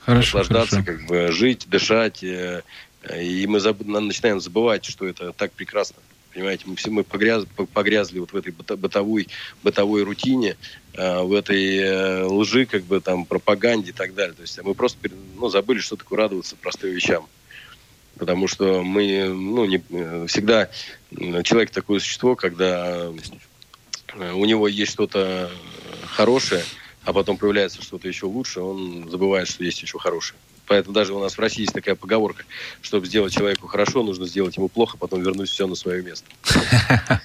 Хорошо, 0.00 0.38
Наслаждаться, 0.38 0.82
хорошо. 0.82 0.98
как 0.98 1.06
бы 1.06 1.32
жить, 1.32 1.66
дышать. 1.68 2.22
И 2.22 3.46
мы 3.46 3.60
заб... 3.60 3.84
начинаем 3.84 4.40
забывать, 4.40 4.84
что 4.84 5.06
это 5.06 5.32
так 5.32 5.52
прекрасно. 5.52 5.96
Понимаете, 6.34 6.64
мы 6.66 6.76
все 6.76 6.90
мы 6.90 7.02
погряз, 7.04 7.44
погрязли 7.72 8.18
вот 8.18 8.32
в 8.32 8.36
этой 8.36 8.52
бытовой, 8.52 9.28
бытовой 9.62 10.02
рутине, 10.02 10.56
в 10.92 11.32
этой 11.32 12.24
лжи, 12.24 12.66
как 12.66 12.84
бы 12.84 13.00
там, 13.00 13.24
пропаганде 13.24 13.90
и 13.90 13.92
так 13.92 14.14
далее. 14.14 14.34
То 14.34 14.42
есть 14.42 14.60
мы 14.62 14.74
просто 14.74 15.08
ну, 15.36 15.48
забыли, 15.48 15.78
что 15.78 15.96
такое 15.96 16.18
радоваться 16.18 16.56
простым 16.56 16.90
вещам 16.90 17.26
потому 18.18 18.48
что 18.48 18.82
мы, 18.82 19.28
ну, 19.28 19.64
не, 19.64 19.78
всегда 20.26 20.68
человек 21.10 21.70
такое 21.70 22.00
существо, 22.00 22.36
когда 22.36 23.10
э, 24.14 24.32
у 24.32 24.44
него 24.44 24.68
есть 24.68 24.92
что-то 24.92 25.50
хорошее, 26.06 26.64
а 27.04 27.12
потом 27.12 27.36
появляется 27.36 27.82
что-то 27.82 28.08
еще 28.08 28.26
лучше, 28.26 28.60
он 28.60 29.08
забывает, 29.10 29.48
что 29.48 29.64
есть 29.64 29.80
еще 29.82 29.98
хорошее. 29.98 30.38
Поэтому 30.66 30.94
даже 30.94 31.14
у 31.14 31.20
нас 31.20 31.34
в 31.34 31.38
России 31.38 31.60
есть 31.60 31.72
такая 31.72 31.94
поговорка, 31.94 32.44
чтобы 32.82 33.06
сделать 33.06 33.32
человеку 33.32 33.68
хорошо, 33.68 34.02
нужно 34.02 34.26
сделать 34.26 34.56
ему 34.56 34.68
плохо, 34.68 34.96
потом 34.98 35.22
вернуть 35.22 35.48
все 35.48 35.66
на 35.66 35.74
свое 35.74 36.02
место. 36.02 36.26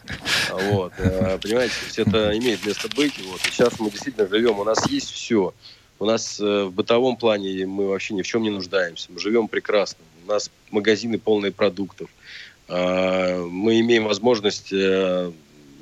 Вот. 0.52 0.92
Э, 0.98 1.40
понимаете, 1.42 1.74
все 1.88 2.02
это 2.02 2.38
имеет 2.38 2.66
место 2.66 2.90
быть. 2.94 3.14
Вот. 3.26 3.40
Сейчас 3.42 3.80
мы 3.80 3.90
действительно 3.90 4.28
живем, 4.28 4.60
у 4.60 4.66
нас 4.66 4.86
есть 4.90 5.10
все. 5.10 5.54
У 5.98 6.06
нас 6.06 6.42
э, 6.42 6.64
в 6.66 6.74
бытовом 6.74 7.16
плане 7.16 7.66
мы 7.66 7.88
вообще 7.88 8.14
ни 8.14 8.22
в 8.22 8.28
чем 8.28 8.44
не 8.44 8.50
нуждаемся. 8.50 9.08
Мы 9.14 9.20
живем 9.20 9.48
прекрасно 9.48 10.04
у 10.24 10.28
нас 10.28 10.52
магазины 10.70 11.18
полные 11.18 11.52
продуктов. 11.52 12.10
А, 12.68 13.46
мы 13.46 13.80
имеем 13.80 14.06
возможность, 14.06 14.72
э, 14.72 15.32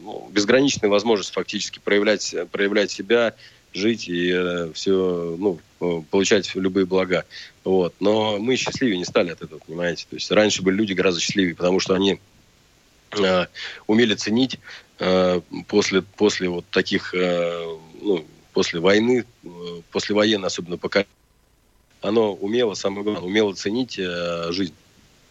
ну, 0.01 0.29
безграничную 0.31 0.91
возможность 0.91 1.33
фактически 1.33 1.79
проявлять, 1.79 2.35
проявлять 2.51 2.91
себя, 2.91 3.35
жить 3.73 4.07
и 4.09 4.31
э, 4.33 4.71
все, 4.73 5.35
ну, 5.37 5.59
получать 6.09 6.53
любые 6.55 6.85
блага. 6.85 7.25
Вот. 7.63 7.93
Но 7.99 8.37
мы 8.39 8.55
счастливее 8.55 8.97
не 8.97 9.05
стали 9.05 9.29
от 9.29 9.41
этого, 9.41 9.59
понимаете? 9.59 10.05
То 10.09 10.15
есть 10.15 10.31
раньше 10.31 10.61
были 10.61 10.75
люди 10.75 10.93
гораздо 10.93 11.21
счастливее, 11.21 11.55
потому 11.55 11.79
что 11.79 11.93
они 11.93 12.19
э, 13.11 13.45
умели 13.87 14.15
ценить 14.15 14.59
э, 14.99 15.41
после, 15.67 16.01
после 16.01 16.49
вот 16.49 16.65
таких, 16.71 17.13
э, 17.13 17.77
ну, 18.01 18.25
после 18.53 18.79
войны, 18.79 19.25
э, 19.43 19.47
после 19.91 20.15
военной 20.15 20.47
особенно 20.47 20.77
поколения, 20.77 21.09
оно 22.01 22.33
умело, 22.33 22.73
самое 22.73 23.03
главное, 23.03 23.23
умело 23.23 23.53
ценить 23.53 23.97
э, 23.97 24.51
жизнь. 24.51 24.73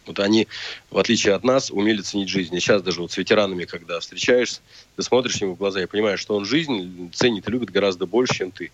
Вот 0.05 0.19
они, 0.19 0.47
в 0.89 0.97
отличие 0.97 1.35
от 1.35 1.43
нас, 1.43 1.69
умели 1.69 2.01
ценить 2.01 2.29
жизнь. 2.29 2.55
И 2.55 2.59
сейчас 2.59 2.81
даже 2.81 3.01
вот 3.01 3.11
с 3.11 3.17
ветеранами, 3.17 3.65
когда 3.65 3.99
встречаешься, 3.99 4.61
ты 4.95 5.03
смотришь 5.03 5.37
ему 5.37 5.53
в 5.53 5.57
глаза 5.57 5.83
и 5.83 5.85
понимаешь, 5.85 6.19
что 6.19 6.35
он 6.35 6.45
жизнь 6.45 7.11
ценит 7.13 7.47
и 7.47 7.51
любит 7.51 7.69
гораздо 7.69 8.07
больше, 8.07 8.35
чем 8.35 8.51
ты. 8.51 8.71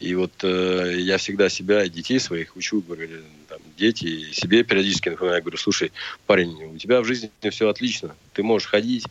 И 0.00 0.14
вот 0.14 0.32
э, 0.42 0.94
я 0.98 1.18
всегда 1.18 1.48
себя 1.48 1.84
и 1.84 1.90
детей 1.90 2.18
своих 2.18 2.56
учу, 2.56 2.80
говорю, 2.80 3.08
там, 3.48 3.58
дети, 3.76 4.06
и 4.06 4.32
себе 4.32 4.64
периодически 4.64 5.10
напоминаю, 5.10 5.42
говорю, 5.42 5.56
слушай, 5.56 5.92
парень, 6.26 6.74
у 6.74 6.78
тебя 6.78 7.00
в 7.00 7.04
жизни 7.04 7.30
все 7.50 7.68
отлично, 7.68 8.14
ты 8.32 8.42
можешь 8.42 8.68
ходить, 8.68 9.04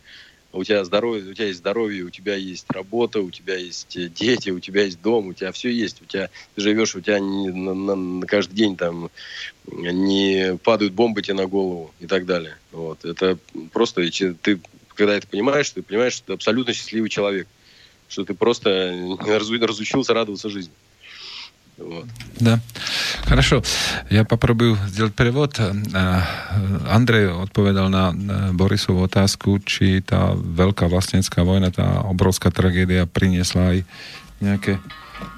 у 0.54 0.64
тебя 0.64 0.84
здоровье, 0.84 1.30
у 1.30 1.34
тебя 1.34 1.46
есть 1.46 1.58
здоровье, 1.58 2.04
у 2.04 2.10
тебя 2.10 2.36
есть 2.36 2.70
работа, 2.70 3.20
у 3.20 3.30
тебя 3.30 3.56
есть 3.56 3.96
э, 3.96 4.08
дети, 4.08 4.50
у 4.50 4.60
тебя 4.60 4.84
есть 4.84 5.02
дом, 5.02 5.28
у 5.28 5.34
тебя 5.34 5.52
все 5.52 5.70
есть, 5.70 6.00
у 6.00 6.04
тебя 6.04 6.30
ты 6.54 6.60
живешь, 6.60 6.94
у 6.94 7.00
тебя 7.00 7.18
не, 7.18 7.50
на, 7.50 7.74
на, 7.74 7.94
на 7.94 8.26
каждый 8.26 8.54
день 8.54 8.76
там 8.76 9.10
не 9.66 10.56
падают 10.62 10.94
бомбы 10.94 11.22
тебе 11.22 11.34
на 11.34 11.46
голову 11.46 11.92
и 11.98 12.06
так 12.06 12.24
далее. 12.24 12.56
Вот 12.70 13.04
это 13.04 13.36
просто 13.72 14.08
ты 14.42 14.60
когда 14.94 15.16
это 15.16 15.26
понимаешь, 15.26 15.70
ты 15.70 15.82
понимаешь, 15.82 16.14
что 16.14 16.26
ты 16.28 16.32
абсолютно 16.34 16.72
счастливый 16.72 17.10
человек, 17.10 17.48
что 18.08 18.24
ты 18.24 18.34
просто 18.34 18.94
разучился 19.18 20.14
радоваться 20.14 20.48
жизни. 20.48 20.72
Вот. 21.79 22.05
Да. 22.39 22.59
Хорошо. 23.23 23.63
Ja 24.09 24.25
попробую 24.25 24.77
сделать 24.87 25.15
перевод. 25.15 25.59
Andrej 26.91 27.31
odpovedal 27.31 27.87
na 27.87 28.11
Borisovú 28.51 29.07
otázku, 29.07 29.63
či 29.63 30.03
tá 30.03 30.35
veľká 30.35 30.91
vlastenská 30.91 31.47
vojna, 31.47 31.71
tá 31.71 32.03
obrovská 32.03 32.51
tragédia 32.51 33.07
priniesla 33.07 33.79
aj 33.79 33.87
nejaké 34.43 34.83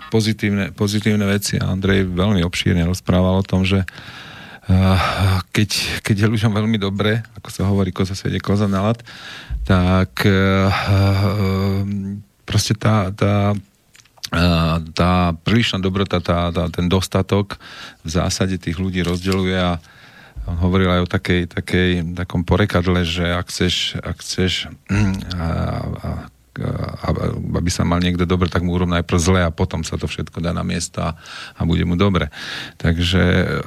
pozitívne, 0.09 0.73
pozitívne 0.73 1.29
veci. 1.29 1.61
Andrej 1.61 2.09
veľmi 2.09 2.41
obšírne 2.41 2.89
rozprával 2.89 3.37
o 3.37 3.45
tom, 3.45 3.61
že 3.61 3.85
keď, 5.51 5.69
keď 6.01 6.15
je 6.25 6.31
ľuďom 6.31 6.53
veľmi 6.57 6.77
dobre, 6.81 7.21
ako 7.37 7.49
sa 7.53 7.69
hovorí, 7.69 7.93
koza 7.93 8.17
sedie, 8.17 8.41
koza 8.41 8.65
na 8.65 8.81
lat, 8.81 8.97
tak 9.61 10.25
proste 12.49 12.73
tá, 12.73 13.13
tá 13.13 13.53
tá 14.94 15.34
prílišná 15.46 15.78
dobrota, 15.78 16.18
tá, 16.18 16.50
tá, 16.50 16.66
ten 16.66 16.90
dostatok 16.90 17.62
v 18.02 18.10
zásade 18.10 18.58
tých 18.58 18.78
ľudí 18.78 19.06
rozdeľuje 19.06 19.56
a 19.58 19.78
on 20.46 20.56
hovoril 20.62 20.90
aj 20.90 21.00
o 21.02 21.08
takej, 21.10 21.42
takej, 21.50 21.90
takom 22.14 22.46
porekadle, 22.46 23.02
že 23.02 23.34
ak 23.34 23.50
chceš, 23.50 23.98
ak 23.98 24.16
chceš 24.22 24.70
a, 25.34 25.42
a, 25.42 26.10
a, 27.02 27.08
aby 27.58 27.70
sa 27.70 27.82
mal 27.82 27.98
niekto 27.98 28.22
dobre, 28.30 28.46
tak 28.46 28.62
mu 28.62 28.78
urob 28.78 28.86
najprv 28.86 29.18
zle 29.18 29.40
a 29.42 29.50
potom 29.50 29.82
sa 29.82 29.98
to 29.98 30.06
všetko 30.06 30.38
dá 30.38 30.54
na 30.54 30.62
miesta 30.62 31.18
a 31.58 31.60
bude 31.66 31.82
mu 31.82 31.98
dobre. 31.98 32.30
Takže 32.78 33.22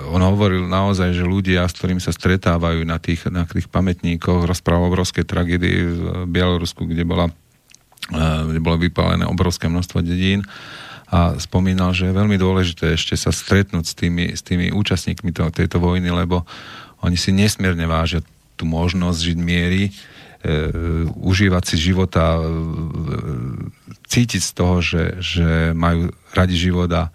on 0.08 0.24
hovoril 0.24 0.72
naozaj, 0.72 1.12
že 1.12 1.28
ľudia, 1.28 1.68
s 1.68 1.76
ktorými 1.76 2.00
sa 2.00 2.16
stretávajú 2.16 2.88
na 2.88 2.96
tých, 2.96 3.28
na 3.28 3.44
tých 3.44 3.68
pamätníkoch, 3.68 4.48
rozprával 4.48 4.88
o 4.88 4.92
obrovskej 4.96 5.28
tragédii 5.28 5.80
v 5.84 6.00
Bielorusku, 6.32 6.88
kde 6.88 7.04
bola 7.04 7.28
kde 8.10 8.60
bolo 8.60 8.82
vypálené 8.82 9.26
obrovské 9.30 9.70
množstvo 9.70 10.02
dedín 10.02 10.42
a 11.10 11.42
spomínal, 11.42 11.94
že 11.94 12.10
je 12.10 12.18
veľmi 12.18 12.38
dôležité 12.38 12.94
ešte 12.94 13.18
sa 13.18 13.34
stretnúť 13.34 13.86
s 13.86 13.94
tými, 13.98 14.26
s 14.38 14.46
tými 14.46 14.70
účastníkmi 14.70 15.34
to, 15.34 15.50
tejto 15.50 15.82
vojny, 15.82 16.10
lebo 16.14 16.46
oni 17.02 17.18
si 17.18 17.34
nesmierne 17.34 17.90
vážia 17.90 18.22
tú 18.54 18.70
možnosť 18.70 19.18
žiť 19.18 19.40
miery, 19.42 19.90
e, 19.90 19.92
užívať 21.18 21.64
si 21.66 21.76
života, 21.82 22.38
e, 22.38 22.42
cítiť 24.06 24.42
z 24.42 24.52
toho, 24.54 24.76
že, 24.86 25.04
že 25.18 25.50
majú 25.74 26.14
radi 26.38 26.54
život 26.54 26.90
a 26.94 27.10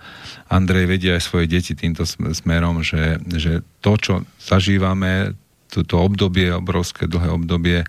Andrej 0.50 0.90
vedia 0.90 1.14
aj 1.14 1.22
svoje 1.22 1.46
deti 1.46 1.78
týmto 1.78 2.02
smerom, 2.08 2.82
že, 2.82 3.22
že 3.30 3.62
to, 3.78 3.94
čo 3.94 4.14
zažívame, 4.42 5.38
toto 5.70 6.02
obdobie, 6.02 6.50
obrovské 6.54 7.06
dlhé 7.06 7.30
obdobie, 7.34 7.82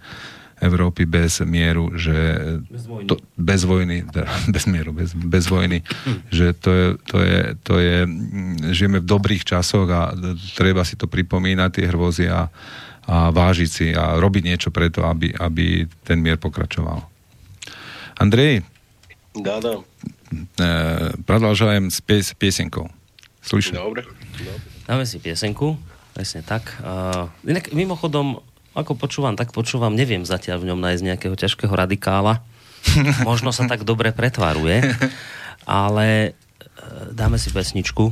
Európy 0.60 1.08
bez 1.08 1.40
mieru, 1.40 1.96
že 1.96 2.12
bez 2.68 2.84
vojny, 2.84 3.08
to, 3.08 3.14
bez 3.40 3.60
vojny 3.64 4.04
bez 4.54 4.64
mieru, 4.68 4.92
bez, 4.92 5.16
bez 5.16 5.48
vojny, 5.48 5.80
hm. 5.80 6.18
že 6.28 6.52
to 6.52 6.70
je, 6.70 6.86
to, 7.08 7.18
je, 7.24 7.40
to 7.64 7.74
je, 7.80 7.98
žijeme 8.76 9.00
v 9.00 9.08
dobrých 9.08 9.42
časoch 9.48 9.88
a 9.88 10.12
treba 10.52 10.84
si 10.84 11.00
to 11.00 11.08
pripomínať, 11.08 11.80
tie 11.80 11.88
hrôzy 11.88 12.28
a, 12.28 12.52
a 13.08 13.32
vážiť 13.32 13.70
si 13.72 13.86
a 13.96 14.20
robiť 14.20 14.42
niečo 14.44 14.68
preto, 14.68 15.08
aby, 15.08 15.32
aby 15.32 15.88
ten 16.04 16.20
mier 16.20 16.36
pokračoval. 16.36 17.08
Andrej? 18.20 18.60
Да, 19.32 19.64
да. 19.64 19.80
Продолжаем 21.24 21.90
с 21.90 22.04
пес, 22.04 22.36
песенkou. 22.36 22.92
Слышно? 23.40 23.80
Dobre. 23.80 24.04
Dáme 24.84 25.08
si 25.08 25.16
piesenku, 25.16 25.80
presne 26.12 26.44
tak. 26.44 26.76
Uh, 26.84 27.32
inak, 27.48 27.72
mimochodom, 27.72 28.44
ako 28.75 28.99
počúvam, 28.99 29.39
tak 29.39 29.55
počúvam, 29.55 29.95
neviem 29.95 30.27
zatiaľ 30.27 30.61
v 30.61 30.67
ňom 30.73 30.79
nájsť 30.83 31.03
nejakého 31.07 31.35
ťažkého 31.35 31.71
radikála. 31.71 32.43
Možno 33.27 33.55
sa 33.55 33.65
tak 33.65 33.87
dobre 33.87 34.11
pretváruje, 34.11 34.83
ale 35.63 36.07
e, 36.21 36.29
dáme 37.15 37.39
si 37.39 37.49
pesničku. 37.49 38.11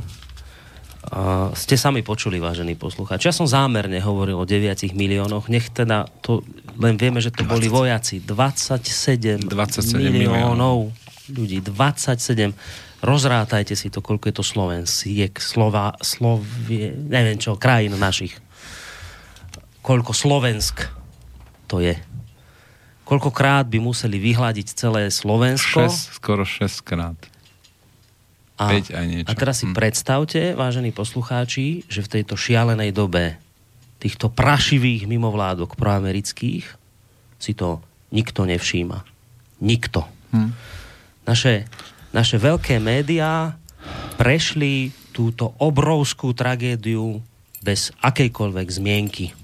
Uh, 1.04 1.52
ste 1.52 1.76
sami 1.76 2.00
počuli, 2.00 2.40
vážení 2.40 2.80
poslucháči. 2.80 3.28
Ja 3.28 3.36
som 3.36 3.44
zámerne 3.44 4.00
hovoril 4.00 4.40
o 4.40 4.48
9 4.48 4.88
miliónoch. 4.96 5.52
Nech 5.52 5.68
teda 5.68 6.08
to, 6.24 6.40
len 6.80 6.96
vieme, 6.96 7.20
že 7.20 7.28
to 7.28 7.44
20. 7.44 7.52
boli 7.52 7.68
vojaci. 7.68 8.24
27, 8.24 9.44
27 9.44 10.00
miliónov 10.00 10.96
ľudí. 11.28 11.60
27. 11.60 12.56
Rozrátajte 13.04 13.76
si 13.76 13.92
to, 13.92 14.00
koľko 14.00 14.32
je 14.32 14.34
to 14.40 14.44
Slovensiek, 14.44 15.36
Slova, 15.36 15.92
Slovie, 16.00 16.96
neviem 16.96 17.36
čo, 17.36 17.60
krajín 17.60 18.00
našich 18.00 18.40
koľko 19.84 20.16
Slovensk 20.16 20.88
to 21.68 21.84
je. 21.84 21.92
Koľkokrát 23.04 23.68
by 23.68 23.84
museli 23.84 24.16
vyhľadiť 24.16 24.66
celé 24.72 25.12
Slovensko? 25.12 25.92
6, 25.92 26.16
skoro 26.16 26.48
6 26.48 26.80
krát. 26.80 27.18
A, 28.56 28.72
5 28.72 28.96
aj 28.96 29.04
niečo. 29.04 29.28
A 29.28 29.32
teraz 29.36 29.60
si 29.60 29.68
hm. 29.68 29.76
predstavte, 29.76 30.56
vážení 30.56 30.88
poslucháči, 30.88 31.84
že 31.84 32.00
v 32.00 32.12
tejto 32.20 32.38
šialenej 32.38 32.96
dobe 32.96 33.36
týchto 34.00 34.32
prašivých 34.32 35.04
mimovládok 35.04 35.76
proamerických 35.76 36.64
si 37.36 37.52
to 37.52 37.84
nikto 38.08 38.48
nevšíma. 38.48 39.04
Nikto. 39.60 40.08
Hm. 40.32 40.50
Naše, 41.28 41.68
naše 42.16 42.36
veľké 42.40 42.80
médiá 42.80 43.52
prešli 44.16 44.96
túto 45.12 45.52
obrovskú 45.60 46.32
tragédiu 46.32 47.20
bez 47.60 47.92
akejkoľvek 48.00 48.68
zmienky. 48.72 49.43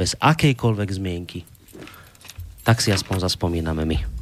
Bez 0.00 0.16
akejkoľvek 0.16 0.88
zmienky. 0.96 1.44
Tak 2.64 2.80
si 2.80 2.88
aspoň 2.88 3.20
zaspomíname 3.20 3.84
my. 3.84 4.19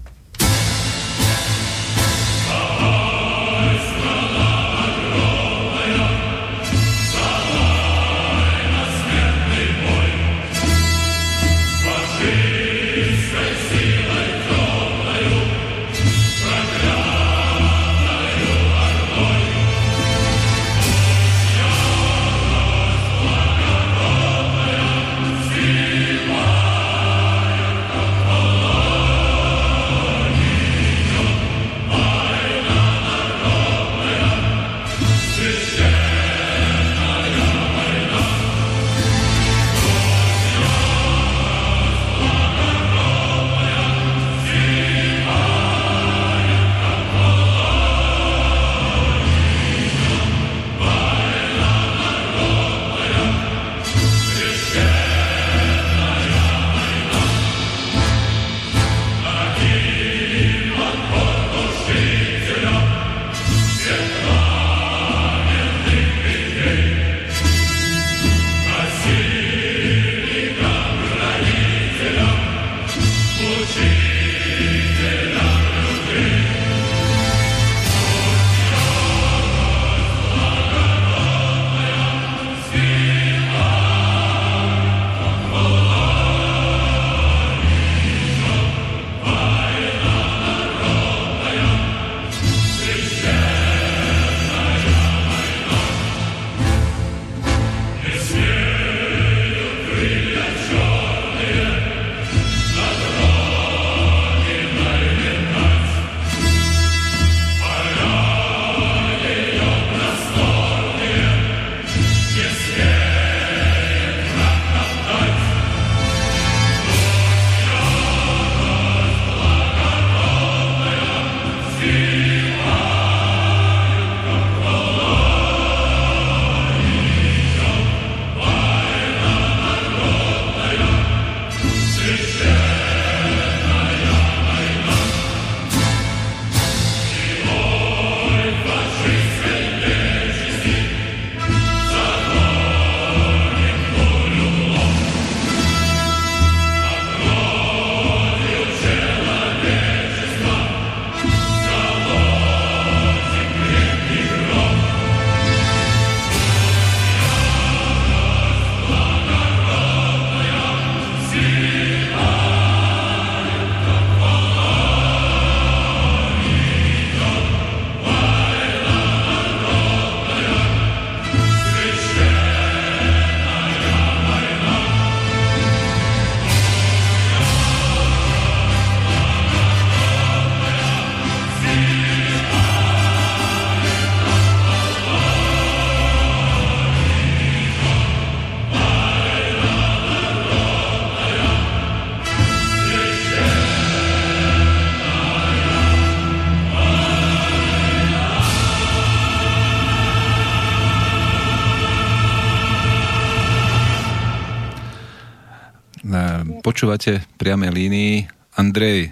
Počúvate 206.78 207.26
priame 207.34 207.74
línii. 207.74 208.30
Andrej, 208.54 209.10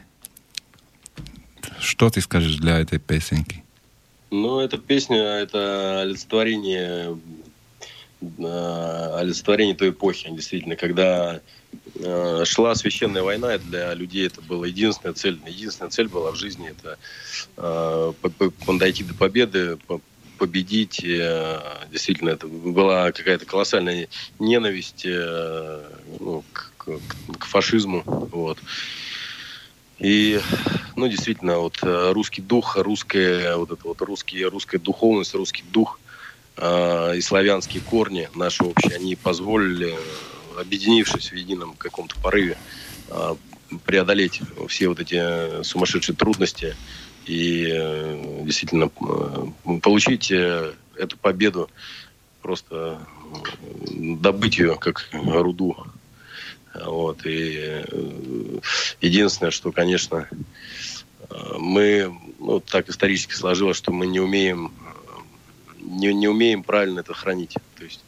что 1.80 2.10
ты 2.10 2.20
скажешь 2.20 2.62
для 2.62 2.78
этой 2.78 3.00
песенки? 3.00 3.64
Ну, 4.30 4.60
эта 4.60 4.78
песня, 4.78 5.18
это 5.42 6.02
олицетворение, 6.02 7.18
олицетворение 9.18 9.74
той 9.74 9.90
эпохи, 9.90 10.30
действительно, 10.30 10.76
когда 10.76 11.40
э, 11.96 12.44
шла 12.44 12.76
священная 12.76 13.24
война, 13.24 13.58
для 13.58 13.94
людей 13.94 14.28
это 14.28 14.40
была 14.42 14.68
единственная 14.68 15.14
цель. 15.14 15.40
Единственная 15.44 15.90
цель 15.90 16.06
была 16.06 16.30
в 16.30 16.36
жизни 16.36 16.68
это 16.70 16.98
э, 17.56 18.12
дойти 18.78 19.02
до 19.02 19.14
победы, 19.14 19.76
победить. 20.38 21.02
Э, 21.02 21.58
действительно, 21.90 22.28
это 22.28 22.46
была 22.46 23.10
какая-то 23.10 23.44
колоссальная 23.44 24.06
ненависть 24.38 25.04
ну, 25.04 26.44
к 26.52 26.65
к, 26.86 27.38
к 27.38 27.44
фашизму. 27.44 28.02
Вот. 28.04 28.58
И, 29.98 30.40
ну, 30.94 31.08
действительно, 31.08 31.58
вот 31.58 31.78
э, 31.82 32.12
русский 32.12 32.42
дух, 32.42 32.76
русская, 32.76 33.56
вот 33.56 33.70
это 33.70 33.80
вот 33.84 34.00
русский, 34.02 34.44
русская 34.44 34.78
духовность, 34.78 35.34
русский 35.34 35.64
дух 35.70 35.98
э, 36.56 37.16
и 37.16 37.20
славянские 37.20 37.82
корни 37.82 38.28
наши 38.34 38.62
общие, 38.62 38.94
они 38.94 39.16
позволили, 39.16 39.94
объединившись 40.58 41.32
в 41.32 41.34
едином 41.34 41.74
каком-то 41.78 42.14
порыве, 42.20 42.58
э, 43.08 43.34
преодолеть 43.84 44.42
все 44.68 44.88
вот 44.88 45.00
эти 45.00 45.62
сумасшедшие 45.62 46.14
трудности 46.14 46.76
и 47.26 47.68
э, 47.72 48.42
действительно 48.44 48.90
э, 49.00 49.78
получить 49.82 50.30
э, 50.30 50.72
эту 50.96 51.16
победу, 51.16 51.68
просто 52.42 53.00
добыть 53.90 54.58
ее 54.58 54.76
как 54.76 55.08
руду 55.12 55.76
вот, 56.84 57.24
и 57.24 57.56
э, 57.58 58.58
единственное, 59.00 59.50
что, 59.50 59.72
конечно, 59.72 60.28
мы, 61.58 62.16
ну, 62.38 62.60
так 62.60 62.88
исторически 62.88 63.34
сложилось, 63.34 63.76
что 63.76 63.92
мы 63.92 64.06
не 64.06 64.20
умеем, 64.20 64.72
не, 65.80 66.12
не 66.14 66.28
умеем 66.28 66.62
правильно 66.62 67.00
это 67.00 67.14
хранить. 67.14 67.54
То 67.76 67.84
есть 67.84 68.00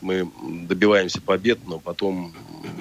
мы 0.00 0.30
добиваемся 0.42 1.20
побед, 1.20 1.58
но 1.66 1.78
потом 1.78 2.34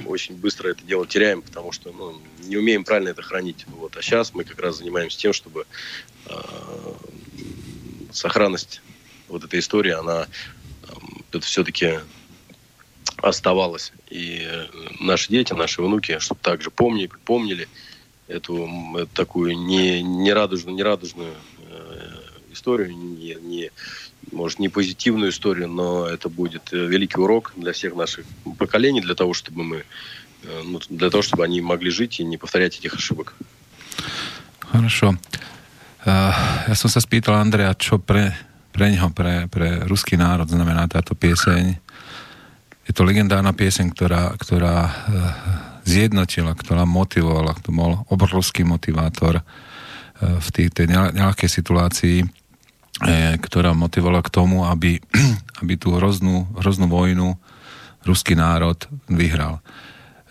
очень 0.05 0.35
быстро 0.35 0.69
это 0.69 0.83
дело 0.83 1.07
теряем, 1.07 1.41
потому 1.41 1.71
что 1.71 1.91
ну, 1.91 2.21
не 2.45 2.57
умеем 2.57 2.83
правильно 2.83 3.09
это 3.09 3.21
хранить. 3.21 3.65
Вот. 3.67 3.95
А 3.97 4.01
сейчас 4.01 4.33
мы 4.33 4.43
как 4.43 4.59
раз 4.59 4.77
занимаемся 4.77 5.17
тем, 5.17 5.33
чтобы 5.33 5.65
э, 6.25 6.35
сохранность 8.11 8.81
вот 9.27 9.43
этой 9.43 9.59
истории, 9.59 9.91
она 9.91 10.27
э, 10.83 10.93
это 11.31 11.39
все-таки 11.39 11.99
оставалась. 13.29 13.91
И 14.09 14.39
э, 14.41 14.65
наши 14.99 15.29
дети, 15.29 15.53
наши 15.53 15.81
внуки, 15.81 16.19
чтобы 16.19 16.39
также 16.41 16.71
помнили, 16.71 17.09
помнили 17.25 17.67
эту, 18.27 18.67
эту 18.97 19.07
такую 19.13 19.57
не, 19.57 20.01
нерадужную, 20.01 20.75
нерадужную 20.75 21.33
э, 21.69 22.53
историю, 22.53 22.95
не, 22.95 23.35
не, 23.35 23.71
может, 24.31 24.59
не 24.59 24.69
позитивную 24.69 25.31
историю, 25.31 25.67
но 25.67 26.07
это 26.07 26.29
будет 26.29 26.73
э, 26.73 26.77
великий 26.77 27.19
урок 27.19 27.53
для 27.55 27.71
всех 27.71 27.95
наших 27.95 28.25
поколений, 28.57 29.01
для 29.01 29.15
того, 29.15 29.33
чтобы 29.33 29.63
мы, 29.63 29.83
э, 30.43 30.61
ну, 30.63 30.79
для 30.89 31.09
того, 31.09 31.21
чтобы 31.21 31.43
они 31.43 31.61
могли 31.61 31.91
жить 31.91 32.19
и 32.19 32.23
не 32.23 32.37
повторять 32.37 32.77
этих 32.77 32.95
ошибок. 32.95 33.35
Хорошо. 34.59 35.17
Ja 36.05 36.75
som 36.77 36.85
sa 36.85 37.01
spýtal 37.01 37.41
Andrea, 37.41 37.73
čo 37.73 37.97
pre, 37.97 38.29
pre 38.69 38.93
neho, 38.93 39.09
pre, 39.09 39.49
pre 39.49 39.81
ruský 39.89 40.21
národ 40.21 40.45
znamená 40.45 40.85
táto 40.85 41.17
pieseň. 41.17 41.81
Je 42.85 42.93
to 42.93 43.01
legendárna 43.01 43.49
pieseň, 43.49 43.91
ktorá, 43.97 44.37
ktorá 44.37 44.93
zjednotila, 45.89 46.53
ktorá 46.53 46.85
motivovala, 46.85 47.57
to 47.61 47.73
bol 47.73 48.05
obrovský 48.13 48.61
motivátor 48.61 49.41
v 50.21 50.47
tej, 50.53 50.69
tej 50.69 50.93
nejakej 50.93 51.49
situácii 51.49 52.45
E, 53.03 53.35
ktorá 53.43 53.75
motivovala 53.75 54.23
k 54.23 54.31
tomu, 54.31 54.63
aby, 54.63 55.03
aby 55.59 55.75
tú 55.75 55.99
hroznú, 55.99 56.47
hroznú 56.55 56.87
vojnu 56.87 57.35
ruský 58.07 58.39
národ 58.39 58.79
vyhral. 59.11 59.59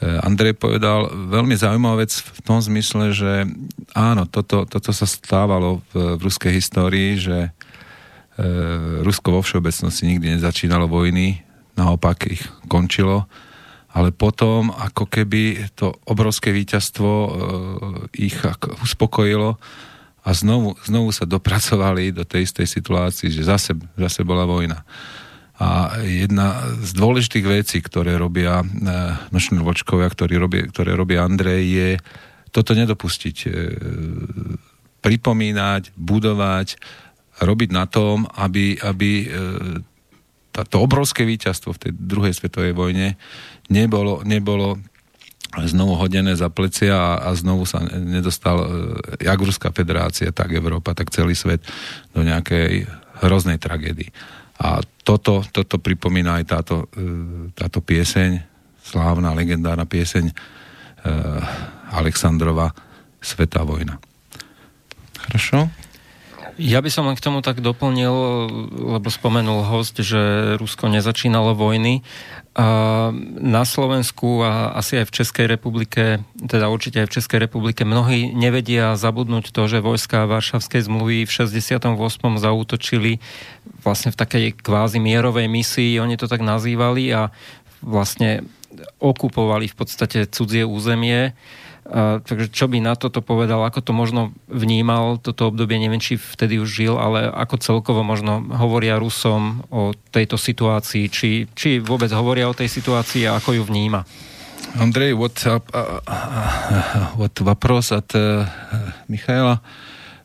Andrej 0.01 0.57
povedal 0.57 1.09
veľmi 1.13 1.57
zaujímavú 1.57 2.01
vec 2.01 2.13
v 2.13 2.41
tom 2.45 2.61
zmysle, 2.61 3.13
že 3.13 3.49
áno, 3.97 4.25
toto, 4.29 4.65
toto 4.65 4.93
sa 4.93 5.05
stávalo 5.05 5.85
v, 5.93 6.17
v 6.17 6.21
ruskej 6.25 6.53
histórii, 6.57 7.21
že 7.21 7.49
e, 7.49 7.51
Rusko 9.05 9.33
vo 9.33 9.41
všeobecnosti 9.45 10.09
nikdy 10.09 10.37
nezačínalo 10.37 10.89
vojny, 10.89 11.44
naopak 11.75 12.31
ich 12.31 12.45
končilo, 12.71 13.27
ale 13.95 14.11
potom 14.11 14.75
ako 14.75 15.07
keby 15.07 15.71
to 15.79 15.95
obrovské 16.11 16.51
víťazstvo 16.51 17.11
e, 17.11 17.29
ich 18.19 18.35
uspokojilo 18.83 19.55
a 20.25 20.31
znovu, 20.35 20.75
znovu 20.83 21.13
sa 21.15 21.29
dopracovali 21.29 22.11
do 22.11 22.27
tej 22.27 22.51
istej 22.51 22.67
situácii, 22.67 23.29
že 23.31 23.47
zase, 23.47 23.77
zase 23.95 24.27
bola 24.27 24.49
vojna. 24.49 24.83
A 25.55 26.01
jedna 26.03 26.67
z 26.83 26.91
dôležitých 26.99 27.47
vecí, 27.47 27.79
ktoré 27.79 28.19
robia 28.19 28.65
e, 28.65 28.67
vočkovia, 29.63 30.11
ktoré 30.11 30.35
robia, 30.41 30.67
ktoré 30.67 30.99
robia 30.99 31.23
Andrej, 31.23 31.63
je 31.63 31.91
toto 32.51 32.75
nedopustiť. 32.75 33.37
E, 33.47 33.49
pripomínať, 35.05 35.93
budovať, 36.01 36.81
robiť 37.45 37.71
na 37.77 37.85
tom, 37.85 38.25
aby, 38.25 38.81
aby 38.81 39.11
e, 39.21 39.27
to 40.66 40.78
obrovské 40.82 41.24
víťazstvo 41.24 41.76
v 41.76 41.82
tej 41.88 41.92
druhej 41.96 42.34
svetovej 42.36 42.74
vojne 42.76 43.16
nebolo, 43.72 44.26
nebolo 44.26 44.82
znovu 45.58 45.98
hodené 45.98 46.38
za 46.38 46.52
plecia 46.54 46.94
a, 46.94 47.14
a 47.26 47.30
znovu 47.34 47.66
sa 47.66 47.82
nedostal 47.82 48.58
e, 48.62 48.68
jak 49.26 49.40
Ruská 49.40 49.74
federácia, 49.74 50.30
tak 50.30 50.54
Európa, 50.54 50.94
tak 50.94 51.10
celý 51.10 51.34
svet 51.34 51.66
do 52.14 52.22
nejakej 52.22 52.86
hroznej 53.26 53.58
tragédii. 53.58 54.14
A 54.60 54.84
toto, 55.02 55.42
toto 55.50 55.82
pripomína 55.82 56.44
aj 56.44 56.46
táto, 56.46 56.76
e, 56.94 57.50
táto 57.58 57.82
pieseň, 57.82 58.46
slávna, 58.86 59.34
legendárna 59.34 59.90
pieseň 59.90 60.30
e, 60.30 60.34
Alexandrova 61.98 62.70
Svetá 63.18 63.66
vojna. 63.66 63.98
Хорошо? 65.18 65.68
Ja 66.55 66.79
by 66.79 66.91
som 66.91 67.11
len 67.11 67.19
k 67.19 67.25
tomu 67.25 67.43
tak 67.43 67.59
doplnil, 67.59 68.15
lebo 68.95 69.09
spomenul 69.11 69.67
host, 69.67 69.99
že 69.99 70.55
Rusko 70.55 70.87
nezačínalo 70.87 71.59
vojny. 71.59 72.07
Na 73.43 73.63
Slovensku 73.67 74.47
a 74.47 74.71
asi 74.79 75.03
aj 75.03 75.11
v 75.11 75.15
Českej 75.19 75.47
republike, 75.51 76.23
teda 76.39 76.71
určite 76.71 77.03
aj 77.03 77.11
v 77.11 77.15
Českej 77.19 77.39
republike, 77.43 77.83
mnohí 77.83 78.31
nevedia 78.31 78.95
zabudnúť 78.95 79.51
to, 79.51 79.67
že 79.67 79.83
vojska 79.83 80.31
Varšavskej 80.31 80.87
zmluvy 80.87 81.27
v 81.27 81.35
68. 81.35 81.83
zautočili 82.39 83.19
vlastne 83.83 84.15
v 84.15 84.21
takej 84.23 84.45
kvázi 84.63 85.03
mierovej 85.03 85.51
misii, 85.51 85.99
oni 85.99 86.15
to 86.15 86.31
tak 86.31 86.47
nazývali 86.47 87.11
a 87.11 87.35
vlastne 87.83 88.47
okupovali 89.03 89.67
v 89.67 89.75
podstate 89.75 90.31
cudzie 90.31 90.63
územie 90.63 91.35
takže 91.90 92.54
čo 92.54 92.70
by 92.70 92.78
na 92.86 92.94
toto 92.94 93.26
povedal, 93.26 93.66
ako 93.66 93.82
to 93.82 93.92
možno 93.98 94.30
vnímal 94.46 95.18
toto 95.18 95.50
obdobie, 95.50 95.82
neviem, 95.82 95.98
či 95.98 96.22
vtedy 96.22 96.62
už 96.62 96.70
žil, 96.70 96.94
ale 97.02 97.26
ako 97.26 97.58
celkovo 97.58 98.06
možno 98.06 98.46
hovoria 98.46 99.02
Rusom 99.02 99.66
o 99.74 99.98
tejto 100.14 100.38
situácii, 100.38 101.10
či, 101.10 101.50
či 101.58 101.82
vôbec 101.82 102.14
hovoria 102.14 102.46
o 102.46 102.54
tej 102.54 102.70
situácii 102.70 103.26
a 103.26 103.42
ako 103.42 103.58
ju 103.58 103.64
vníma? 103.66 104.06
Андрей, 104.76 105.14
вот, 105.14 105.42
а, 105.46 105.62
а, 105.74 107.12
вот 107.16 107.40
вопрос 107.42 107.92
от 107.92 108.14
э, 108.14 108.46
Михаила, 109.08 109.62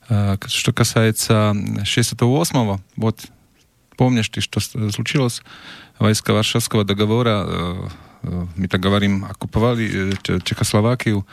э, 0.09 0.37
что 0.47 0.73
касается 0.73 1.55
68-го. 1.83 2.81
Вот 2.97 3.21
помнишь 3.97 4.29
ты, 4.29 4.41
что 4.41 4.61
случилось? 4.61 5.43
Войска 5.99 6.33
Варшавского 6.33 6.85
договора 6.85 7.45
э, 7.47 7.89
my 8.24 8.68
tak 8.68 8.82
говорим, 8.82 9.26
оккуповали 9.26 10.14
Чехословакию, 10.44 11.26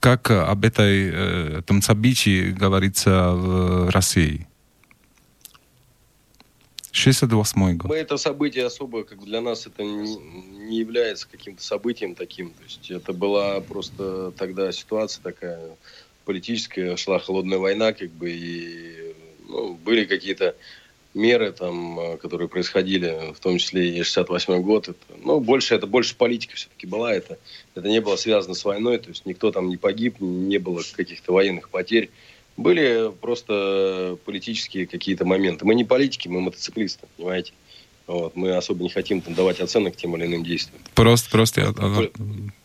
как 0.00 0.30
об 0.30 0.64
этой, 0.64 1.62
том 1.62 1.82
событии 1.82 2.50
говорится 2.50 3.32
в 3.32 3.90
России? 3.90 4.46
68 6.96 7.76
год. 7.76 7.90
Мы 7.90 7.96
это 7.96 8.16
событие 8.16 8.64
особо, 8.64 9.04
как 9.04 9.22
для 9.22 9.40
нас, 9.40 9.66
это 9.66 9.82
не, 9.82 10.16
не 10.66 10.78
является 10.78 11.28
каким-то 11.28 11.62
событием 11.62 12.14
таким. 12.14 12.50
То 12.50 12.62
есть 12.64 12.90
это 12.90 13.12
была 13.12 13.60
просто 13.60 14.32
тогда 14.32 14.72
ситуация 14.72 15.22
такая 15.22 15.76
политическая, 16.24 16.96
шла 16.96 17.18
холодная 17.18 17.58
война, 17.58 17.92
как 17.92 18.10
бы, 18.10 18.30
и 18.30 19.14
ну, 19.46 19.74
были 19.74 20.04
какие-то 20.04 20.56
меры, 21.16 21.50
там, 21.50 21.98
э, 21.98 22.16
которые 22.18 22.48
происходили, 22.48 23.32
в 23.34 23.40
том 23.40 23.58
числе 23.58 23.88
и 23.88 24.02
68 24.02 24.60
год, 24.62 24.88
это, 24.88 24.98
ну, 25.22 25.40
больше, 25.40 25.74
это 25.74 25.86
больше 25.86 26.14
политика 26.14 26.54
все-таки 26.54 26.86
была, 26.86 27.12
это, 27.12 27.38
это 27.74 27.88
не 27.88 28.00
было 28.00 28.16
связано 28.16 28.54
с 28.54 28.64
войной, 28.64 28.98
то 28.98 29.08
есть 29.08 29.26
никто 29.26 29.50
там 29.50 29.68
не 29.68 29.76
погиб, 29.76 30.20
не 30.20 30.58
было 30.58 30.82
каких-то 30.94 31.32
военных 31.32 31.70
потерь. 31.70 32.10
Были 32.56 33.12
просто 33.20 34.16
политические 34.24 34.86
какие-то 34.86 35.26
моменты. 35.26 35.66
Мы 35.66 35.74
не 35.74 35.84
политики, 35.84 36.28
мы 36.28 36.40
мотоциклисты, 36.40 37.06
понимаете? 37.16 37.52
Вот, 38.06 38.36
мы 38.36 38.54
особо 38.54 38.82
не 38.84 38.88
хотим 38.88 39.20
там, 39.20 39.34
давать 39.34 39.60
оценок 39.60 39.96
тем 39.96 40.16
или 40.16 40.26
иным 40.26 40.44
действиям. 40.44 40.80
Просто, 40.94 41.28
просто. 41.28 41.60
Я... 41.60 42.10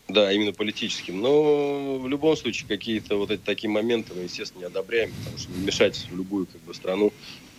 Да, 0.08 0.32
именно 0.32 0.52
политическим. 0.52 1.20
Но 1.20 1.98
в 1.98 2.06
любом 2.06 2.36
случае 2.36 2.68
какие-то 2.68 3.16
вот 3.16 3.30
эти 3.30 3.40
такие 3.40 3.68
моменты 3.68 4.12
мы, 4.14 4.22
естественно, 4.22 4.60
не 4.60 4.66
одобряем, 4.66 5.10
потому 5.18 5.38
что 5.38 5.50
мешать 5.52 6.06
в 6.10 6.16
любую 6.16 6.46
как 6.46 6.60
бы, 6.62 6.74
страну 6.74 7.12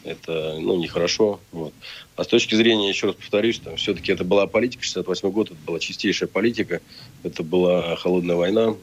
это 0.04 0.58
ну, 0.60 0.78
нехорошо. 0.78 1.40
Вот. 1.52 1.74
А 2.16 2.24
с 2.24 2.28
точки 2.28 2.56
зрения, 2.56 2.90
еще 2.90 3.08
раз 3.08 3.16
повторюсь, 3.16 3.60
там, 3.60 3.78
все-таки 3.78 4.12
это 4.12 4.24
была 4.24 4.48
политика, 4.48 4.84
68 4.84 5.30
год, 5.32 5.52
это 5.52 5.60
была 5.66 5.80
чистейшая 5.80 6.28
политика, 6.28 6.82
это 7.24 7.44
была 7.44 7.96
холодная 7.96 8.36
война, 8.36 8.76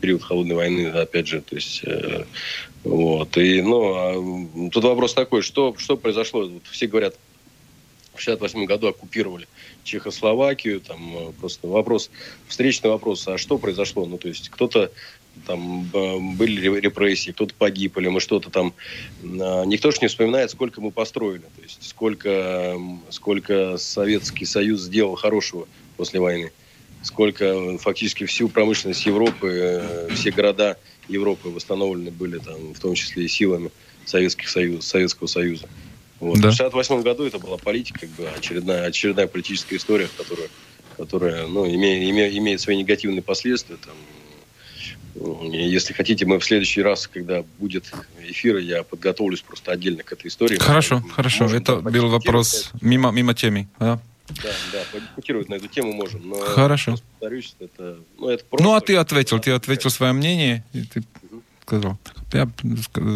период 0.00 0.22
холодной 0.22 0.56
войны, 0.56 0.86
опять 0.88 1.26
же, 1.26 1.40
то 1.40 1.54
есть, 1.54 1.82
э, 1.84 2.24
вот, 2.84 3.36
и, 3.36 3.60
ну, 3.62 3.94
а, 3.94 4.70
тут 4.70 4.84
вопрос 4.84 5.14
такой, 5.14 5.42
что, 5.42 5.74
что 5.78 5.96
произошло, 5.96 6.46
вот 6.46 6.62
все 6.70 6.86
говорят, 6.86 7.16
в 8.14 8.20
68 8.20 8.64
году 8.64 8.88
оккупировали 8.88 9.46
Чехословакию, 9.84 10.80
там 10.80 11.16
э, 11.16 11.32
просто 11.38 11.68
вопрос, 11.68 12.10
встречный 12.48 12.90
вопрос, 12.90 13.28
а 13.28 13.38
что 13.38 13.58
произошло, 13.58 14.06
ну, 14.06 14.18
то 14.18 14.28
есть, 14.28 14.48
кто-то 14.48 14.90
там 15.46 15.84
были 16.36 16.78
репрессии, 16.78 17.30
кто-то 17.30 17.54
погиб, 17.54 17.98
или 17.98 18.08
мы 18.08 18.20
что-то 18.20 18.50
там... 18.50 18.74
А, 19.22 19.64
никто 19.64 19.90
же 19.90 19.98
не 20.00 20.08
вспоминает, 20.08 20.50
сколько 20.50 20.80
мы 20.80 20.90
построили, 20.90 21.42
то 21.42 21.62
есть 21.62 21.78
сколько, 21.82 22.76
сколько 23.10 23.76
Советский 23.76 24.44
Союз 24.44 24.82
сделал 24.82 25.14
хорошего 25.16 25.66
после 25.96 26.20
войны, 26.20 26.52
сколько 27.02 27.78
фактически 27.78 28.24
всю 28.24 28.48
промышленность 28.48 29.06
Европы, 29.06 29.50
э, 29.52 30.08
все 30.14 30.30
города 30.30 30.78
Европы 31.08 31.48
восстановлены 31.48 32.10
были, 32.10 32.38
там, 32.38 32.74
в 32.74 32.80
том 32.80 32.94
числе 32.94 33.24
и 33.24 33.28
силами 33.28 33.70
Советских 34.04 34.48
Союз, 34.48 34.86
Советского 34.86 35.26
Союза. 35.26 35.68
Вот. 36.20 36.40
Да. 36.40 36.50
В 36.50 36.54
1968 36.54 37.02
году 37.02 37.24
это 37.24 37.38
была 37.38 37.58
политика, 37.58 38.00
как 38.00 38.10
бы 38.10 38.28
очередная, 38.28 38.84
очередная 38.86 39.26
политическая 39.26 39.76
история, 39.76 40.08
которая, 40.16 40.48
которая 40.96 41.46
ну, 41.46 41.66
имеет, 41.66 42.10
имеет, 42.10 42.34
имеет 42.34 42.60
свои 42.60 42.76
негативные 42.76 43.22
последствия. 43.22 43.76
Там, 43.76 43.94
если 45.52 45.92
хотите, 45.92 46.26
мы 46.26 46.38
в 46.38 46.44
следующий 46.44 46.82
раз, 46.82 47.06
когда 47.06 47.42
будет 47.58 47.92
эфир, 48.20 48.58
я 48.58 48.82
подготовлюсь 48.82 49.40
просто 49.40 49.72
отдельно 49.72 50.02
к 50.02 50.12
этой 50.12 50.28
истории. 50.28 50.58
Хорошо, 50.58 51.02
хорошо. 51.14 51.46
Это 51.46 51.76
был 51.76 52.08
вопрос 52.08 52.70
мимо, 52.80 53.10
мимо 53.10 53.34
темы. 53.34 53.68
Да? 53.78 53.98
Да, 54.42 54.50
да, 54.72 54.78
подискутировать 54.92 55.48
на 55.48 55.54
эту 55.54 55.68
тему 55.68 55.92
можем. 55.92 56.28
Но 56.28 56.34
Хорошо. 56.40 56.96
Повторюсь, 57.20 57.54
это, 57.60 57.98
ну, 58.18 58.28
это 58.28 58.44
просто... 58.44 58.64
Ну, 58.64 58.74
а 58.74 58.80
ты 58.80 58.96
ответил, 58.96 59.38
ты 59.38 59.52
ответил 59.52 59.90
свое 59.90 60.12
мнение, 60.12 60.64
и 60.72 60.82
ты 60.82 61.04
сказал. 61.62 61.96
Я 62.32 62.48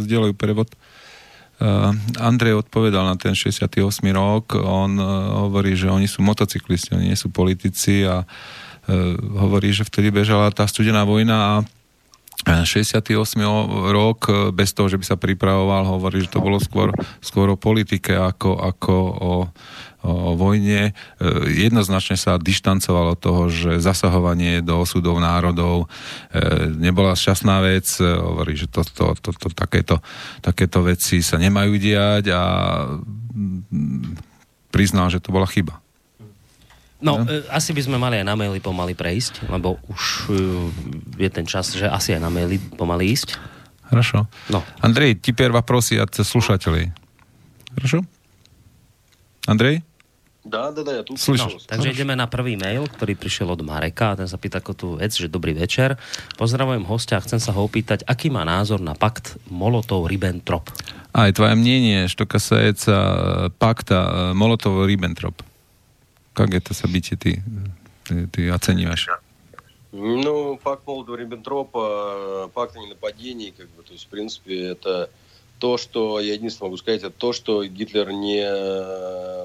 сделаю 0.02 0.34
перевод. 0.34 0.70
Andrej 1.60 2.54
odpovedal 2.64 3.04
na 3.04 3.20
ten 3.20 3.36
68. 3.36 3.76
rok, 4.16 4.56
on 4.56 4.96
hovorí, 5.44 5.76
že 5.76 5.92
oni 5.92 6.08
sú 6.08 6.24
motocyklisti, 6.24 6.96
oni 6.96 7.12
nie 7.12 7.18
sú 7.20 7.28
politici 7.28 8.00
a 8.00 8.24
hovorí, 8.88 9.68
že 9.68 9.84
vtedy 9.84 10.08
bežala 10.08 10.48
tá 10.56 10.64
studená 10.64 11.04
vojna 11.04 11.36
a 11.36 11.52
68. 12.46 13.12
rok, 13.92 14.52
bez 14.56 14.72
toho, 14.72 14.88
že 14.88 14.96
by 14.96 15.04
sa 15.04 15.16
pripravoval, 15.20 15.84
hovorí, 15.84 16.24
že 16.24 16.32
to 16.32 16.40
bolo 16.40 16.56
skôr, 16.56 16.90
skôr 17.20 17.52
o 17.52 17.60
politike 17.60 18.16
ako, 18.16 18.56
ako 18.56 18.94
o, 18.96 19.32
o 20.08 20.12
vojne. 20.34 20.96
Jednoznačne 21.44 22.16
sa 22.16 22.40
dištancoval 22.40 23.12
od 23.14 23.20
toho, 23.20 23.42
že 23.52 23.84
zasahovanie 23.84 24.64
do 24.64 24.80
osudov 24.80 25.20
národov 25.20 25.92
nebola 26.80 27.12
šťastná 27.12 27.60
vec. 27.60 27.86
Hovorí, 28.00 28.56
že 28.56 28.72
to, 28.72 28.88
to, 28.88 29.12
to, 29.20 29.30
to, 29.36 29.48
takéto, 29.52 30.00
takéto 30.40 30.80
veci 30.80 31.20
sa 31.20 31.36
nemajú 31.36 31.76
diať 31.76 32.32
a 32.32 32.42
priznal, 34.72 35.12
že 35.12 35.20
to 35.20 35.34
bola 35.34 35.44
chyba. 35.44 35.76
No, 37.03 37.19
no, 37.19 37.27
asi 37.51 37.75
by 37.75 37.81
sme 37.83 37.97
mali 37.99 38.23
aj 38.23 38.25
na 38.25 38.39
maily 38.39 38.63
pomaly 38.63 38.95
prejsť, 38.95 39.51
lebo 39.51 39.77
už 39.91 40.31
e, 40.31 41.27
je 41.27 41.29
ten 41.29 41.43
čas, 41.43 41.75
že 41.75 41.85
asi 41.85 42.15
aj 42.15 42.21
na 42.23 42.31
maily 42.31 42.55
pomaly 42.79 43.11
ísť. 43.11 43.35
Хорошо. 43.91 44.25
No. 44.49 44.63
Андрей, 44.79 45.13
теперь 45.13 45.51
вопросы 45.51 45.99
от 45.99 46.15
слушателей. 46.15 46.95
Хорошо? 47.75 48.01
Андрей? 49.45 49.83
Да, 50.45 50.69
да, 50.69 50.85
да, 50.85 51.01
ja 51.01 51.03
tu 51.03 51.17
no, 51.17 51.45
Takže 51.65 51.89
ideme 51.89 52.13
na 52.13 52.29
prvý 52.29 52.53
mail, 52.53 52.85
ktorý 52.85 53.17
prišiel 53.17 53.49
od 53.49 53.65
Mareka 53.65 54.13
a 54.13 54.17
ten 54.21 54.29
sa 54.29 54.37
pýta 54.37 54.61
ako 54.61 54.71
tú 54.77 54.87
vec, 55.01 55.09
že 55.09 55.25
dobrý 55.25 55.57
večer. 55.57 55.97
Pozdravujem 56.37 56.85
hostia 56.85 57.17
a 57.17 57.25
chcem 57.25 57.41
sa 57.41 57.49
ho 57.49 57.65
opýtať, 57.65 58.05
aký 58.05 58.29
má 58.29 58.45
názor 58.45 58.77
na 58.77 58.93
pakt 58.93 59.41
Molotov-Ribbentrop. 59.49 60.69
А, 61.17 61.29
и 61.29 61.33
твое 61.33 61.57
мнение, 61.57 62.07
что 62.07 62.29
касается 62.29 63.51
пакта 63.57 64.33
Молотова-Риббентроп. 64.37 65.41
Как 66.40 66.54
это 66.54 66.72
событие 66.72 67.18
ты, 67.18 67.42
ты, 68.04 68.26
ты 68.28 68.48
оцениваешь? 68.48 69.06
Ну, 69.92 70.56
пакт 70.56 70.86
Молотова-Риббентропа, 70.86 72.48
пакт 72.54 72.78
о 72.78 72.80
ненападении, 72.80 73.50
как 73.50 73.68
бы, 73.68 73.82
то 73.82 73.92
есть, 73.92 74.06
в 74.06 74.08
принципе, 74.08 74.68
это 74.68 75.10
то, 75.58 75.76
что, 75.76 76.18
я 76.18 76.32
единственное 76.32 76.68
могу 76.68 76.78
сказать, 76.78 77.02
это 77.02 77.10
то, 77.10 77.34
что 77.34 77.62
Гитлер 77.66 78.10
не, 78.12 78.40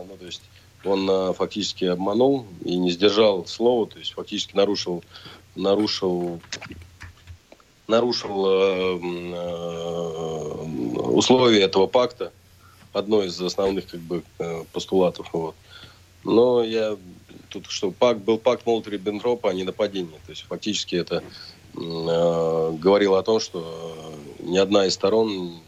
ну, 0.08 0.16
то 0.16 0.26
есть, 0.26 0.44
он 0.86 1.06
а, 1.10 1.34
фактически 1.34 1.84
обманул 1.84 2.46
и 2.64 2.78
не 2.78 2.92
сдержал 2.92 3.46
слова, 3.46 3.88
то 3.88 4.00
есть, 4.00 4.14
фактически 4.14 4.56
нарушил, 4.56 5.04
нарушил 5.58 6.40
нарушил 7.88 8.46
э, 8.48 9.00
э, 9.34 9.46
условия 11.12 11.64
этого 11.64 11.88
пакта, 11.88 12.32
одно 12.94 13.22
из 13.22 13.42
основных 13.42 13.86
как 13.88 14.00
бы 14.00 14.24
э, 14.40 14.64
постулатов. 14.72 15.28
Вот. 15.34 15.56
Но 16.26 16.64
я 16.64 16.98
тут, 17.50 17.68
что 17.70 17.92
пакт 17.92 18.20
был 18.20 18.38
пакт 18.38 18.66
Молотова-Риббентропа, 18.66 19.50
а 19.50 19.54
не 19.54 19.64
нападение. 19.64 20.20
То 20.26 20.32
есть 20.32 20.46
фактически 20.48 20.96
это 20.96 21.24
э, 21.76 22.72
говорило 22.78 23.20
о 23.20 23.24
том, 23.24 23.40
что 23.40 24.14
ни 24.40 24.58
одна 24.58 24.86
из 24.86 24.96
сторон 24.96 25.60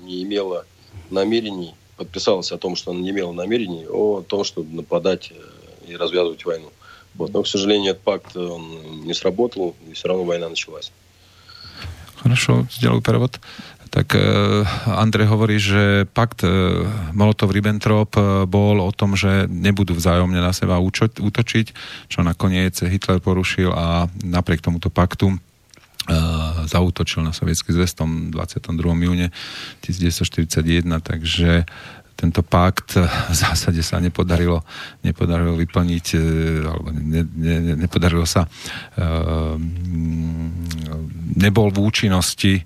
не 0.00 0.22
имела 0.22 0.64
намерений, 1.10 1.74
подписалась 1.96 2.50
о 2.52 2.58
том, 2.58 2.74
что 2.74 2.90
она 2.90 3.00
не 3.00 3.10
имела 3.10 3.32
намерений 3.32 3.86
о 3.86 4.22
том, 4.22 4.44
чтобы 4.44 4.74
нападать 4.74 5.30
э, 5.30 5.90
и 5.90 5.96
развязывать 5.96 6.44
войну. 6.44 6.72
Вот. 7.14 7.32
Но, 7.32 7.42
к 7.42 7.46
сожалению, 7.46 7.92
этот 7.92 8.02
пакт 8.02 8.36
он 8.36 9.04
не 9.04 9.14
сработал, 9.14 9.74
и 9.88 9.92
все 9.92 10.08
равно 10.08 10.24
война 10.24 10.48
началась. 10.48 10.90
Хорошо, 12.16 12.66
сделаю 12.72 13.00
перевод 13.00 13.38
tak 13.88 14.14
e, 14.14 14.20
Andrej 14.86 15.26
hovorí, 15.32 15.56
že 15.56 16.04
pakt 16.12 16.44
e, 16.44 16.48
Molotov-Ribbentrop 17.16 18.10
e, 18.14 18.22
bol 18.44 18.84
o 18.84 18.92
tom, 18.92 19.16
že 19.16 19.48
nebudú 19.48 19.96
vzájomne 19.96 20.38
na 20.38 20.52
seba 20.52 20.76
útočiť, 20.78 21.66
čo 22.06 22.20
nakoniec 22.20 22.76
Hitler 22.84 23.18
porušil 23.18 23.72
a 23.72 24.06
napriek 24.22 24.62
tomuto 24.62 24.92
paktu 24.92 25.34
zautočil 26.64 27.20
na 27.20 27.36
sovietský 27.36 27.68
zväz 27.76 27.92
tom 27.92 28.32
22. 28.32 28.80
júne 28.80 29.28
1941, 29.84 30.80
takže 31.04 31.68
tento 32.16 32.40
pakt 32.40 32.96
v 32.96 33.34
zásade 33.36 33.84
sa 33.84 34.00
nepodarilo, 34.00 34.64
nepodarilo 35.04 35.52
vyplniť, 35.60 36.06
alebo 36.64 36.96
ne, 36.96 37.28
ne, 37.28 37.76
nepodarilo 37.76 38.24
sa, 38.24 38.48
nebol 41.36 41.68
v 41.68 41.78
účinnosti 41.84 42.64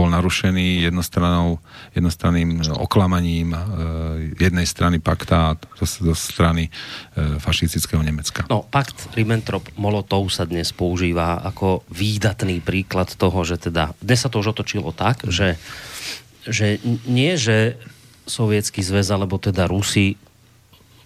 bol 0.00 0.08
narušený 0.08 0.88
jednostranou, 0.88 1.60
jednostranným 1.92 2.64
oklamaním 2.80 3.52
e, 3.52 3.60
jednej 4.40 4.64
strany 4.64 4.96
pakta 4.96 5.60
zo, 5.76 5.84
zo 5.84 6.16
strany 6.16 6.72
e, 6.72 7.36
fašistického 7.36 8.00
Nemecka. 8.00 8.48
No, 8.48 8.64
pakt 8.64 9.12
Ribbentrop-Molotov 9.12 10.32
sa 10.32 10.48
dnes 10.48 10.72
používa 10.72 11.44
ako 11.44 11.84
výdatný 11.92 12.64
príklad 12.64 13.12
toho, 13.12 13.44
že 13.44 13.60
teda, 13.60 13.92
dnes 14.00 14.24
sa 14.24 14.32
to 14.32 14.40
už 14.40 14.56
otočilo 14.56 14.96
tak, 14.96 15.28
že, 15.28 15.60
že 16.48 16.80
nie, 17.04 17.36
že 17.36 17.76
sovietský 18.24 18.80
zväz 18.80 19.12
alebo 19.12 19.36
teda 19.36 19.68
Rusi 19.68 20.16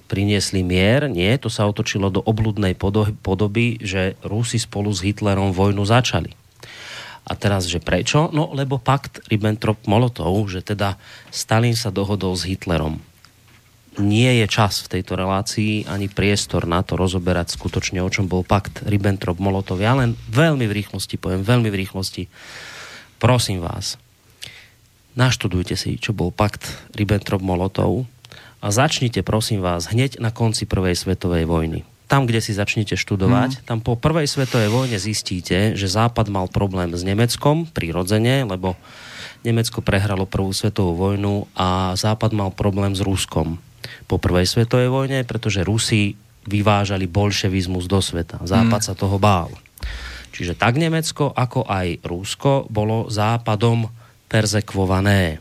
priniesli 0.07 0.63
mier, 0.63 1.11
nie, 1.11 1.35
to 1.43 1.51
sa 1.51 1.67
otočilo 1.67 2.15
do 2.15 2.23
obludnej 2.23 2.79
podoby, 3.19 3.83
že 3.83 4.15
Rusi 4.23 4.63
spolu 4.63 4.95
s 4.95 5.03
Hitlerom 5.03 5.51
vojnu 5.51 5.83
začali 5.83 6.44
a 7.25 7.33
teraz, 7.33 7.65
že 7.65 7.81
prečo? 7.81 8.29
No, 8.37 8.53
lebo 8.53 8.77
pakt 8.77 9.25
Ribbentrop-Molotov, 9.33 10.45
že 10.53 10.61
teda 10.61 11.01
Stalin 11.33 11.73
sa 11.73 11.89
dohodol 11.89 12.37
s 12.37 12.45
Hitlerom. 12.45 13.01
Nie 13.95 14.43
je 14.43 14.47
čas 14.51 14.83
v 14.85 14.99
tejto 14.99 15.15
relácii 15.15 15.87
ani 15.87 16.11
priestor 16.11 16.67
na 16.67 16.83
to 16.85 16.99
rozoberať 16.99 17.55
skutočne, 17.55 18.03
o 18.03 18.11
čom 18.11 18.29
bol 18.29 18.45
pakt 18.45 18.85
Ribbentrop-Molotov. 18.85 19.81
Ja 19.81 19.97
len 19.97 20.19
veľmi 20.29 20.69
v 20.69 20.77
rýchlosti 20.85 21.17
poviem, 21.17 21.47
veľmi 21.47 21.71
v 21.71 21.79
rýchlosti. 21.87 22.29
Prosím 23.23 23.63
vás, 23.63 23.97
naštudujte 25.17 25.79
si, 25.79 25.97
čo 25.97 26.13
bol 26.13 26.35
pakt 26.35 26.67
Ribbentrop-Molotov 26.93 28.05
a 28.61 28.67
začnite, 28.69 29.23
prosím 29.23 29.63
vás, 29.63 29.89
hneď 29.89 30.19
na 30.21 30.35
konci 30.35 30.67
prvej 30.67 30.99
svetovej 30.99 31.47
vojny 31.47 31.94
tam, 32.05 32.29
kde 32.29 32.45
si 32.45 32.53
začnete 32.53 33.01
študovať, 33.01 33.51
mm. 33.51 33.61
tam 33.65 33.81
po 33.81 33.97
prvej 33.97 34.29
svetovej 34.29 34.69
vojne 34.69 34.99
zistíte, 35.01 35.73
že 35.73 35.89
Západ 35.89 36.29
mal 36.29 36.53
problém 36.53 36.93
s 36.93 37.01
Nemeckom, 37.01 37.69
prirodzene, 37.73 38.45
lebo 38.45 38.77
Nemecko 39.45 39.81
prehralo 39.81 40.29
prvú 40.29 40.53
svetovú 40.53 40.97
vojnu 40.97 41.49
a 41.57 41.97
Západ 41.97 42.33
mal 42.37 42.53
problém 42.53 42.93
s 42.93 43.01
Ruskom 43.01 43.61
po 44.09 44.17
prvej 44.21 44.49
svetovej 44.49 44.89
vojne, 44.89 45.19
pretože 45.25 45.65
Rusi 45.65 46.17
vyvážali 46.45 47.09
bolševizmus 47.09 47.89
do 47.89 48.01
sveta. 48.05 48.41
Západ 48.45 48.81
mm. 48.85 48.87
sa 48.87 48.95
toho 48.97 49.17
bál. 49.17 49.53
Čiže 50.35 50.59
tak 50.59 50.77
Nemecko, 50.77 51.31
ako 51.33 51.65
aj 51.65 52.05
Rusko 52.05 52.67
bolo 52.69 53.09
Západom 53.09 53.87
perzekvované. 54.29 55.39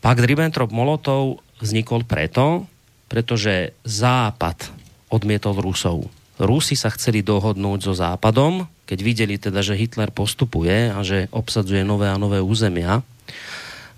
Pakt 0.00 0.22
Ribbentrop-Molotov 0.24 1.44
vznikol 1.60 2.02
preto, 2.08 2.66
pretože 3.06 3.76
Západ 3.84 4.83
odmietol 5.14 5.62
Rusov. 5.62 6.10
Rusi 6.34 6.74
sa 6.74 6.90
chceli 6.90 7.22
dohodnúť 7.22 7.86
so 7.86 7.94
Západom, 7.94 8.66
keď 8.90 8.98
videli 9.06 9.38
teda, 9.38 9.62
že 9.62 9.78
Hitler 9.78 10.10
postupuje 10.10 10.90
a 10.90 10.98
že 11.06 11.30
obsadzuje 11.30 11.86
nové 11.86 12.10
a 12.10 12.18
nové 12.18 12.42
územia. 12.42 13.06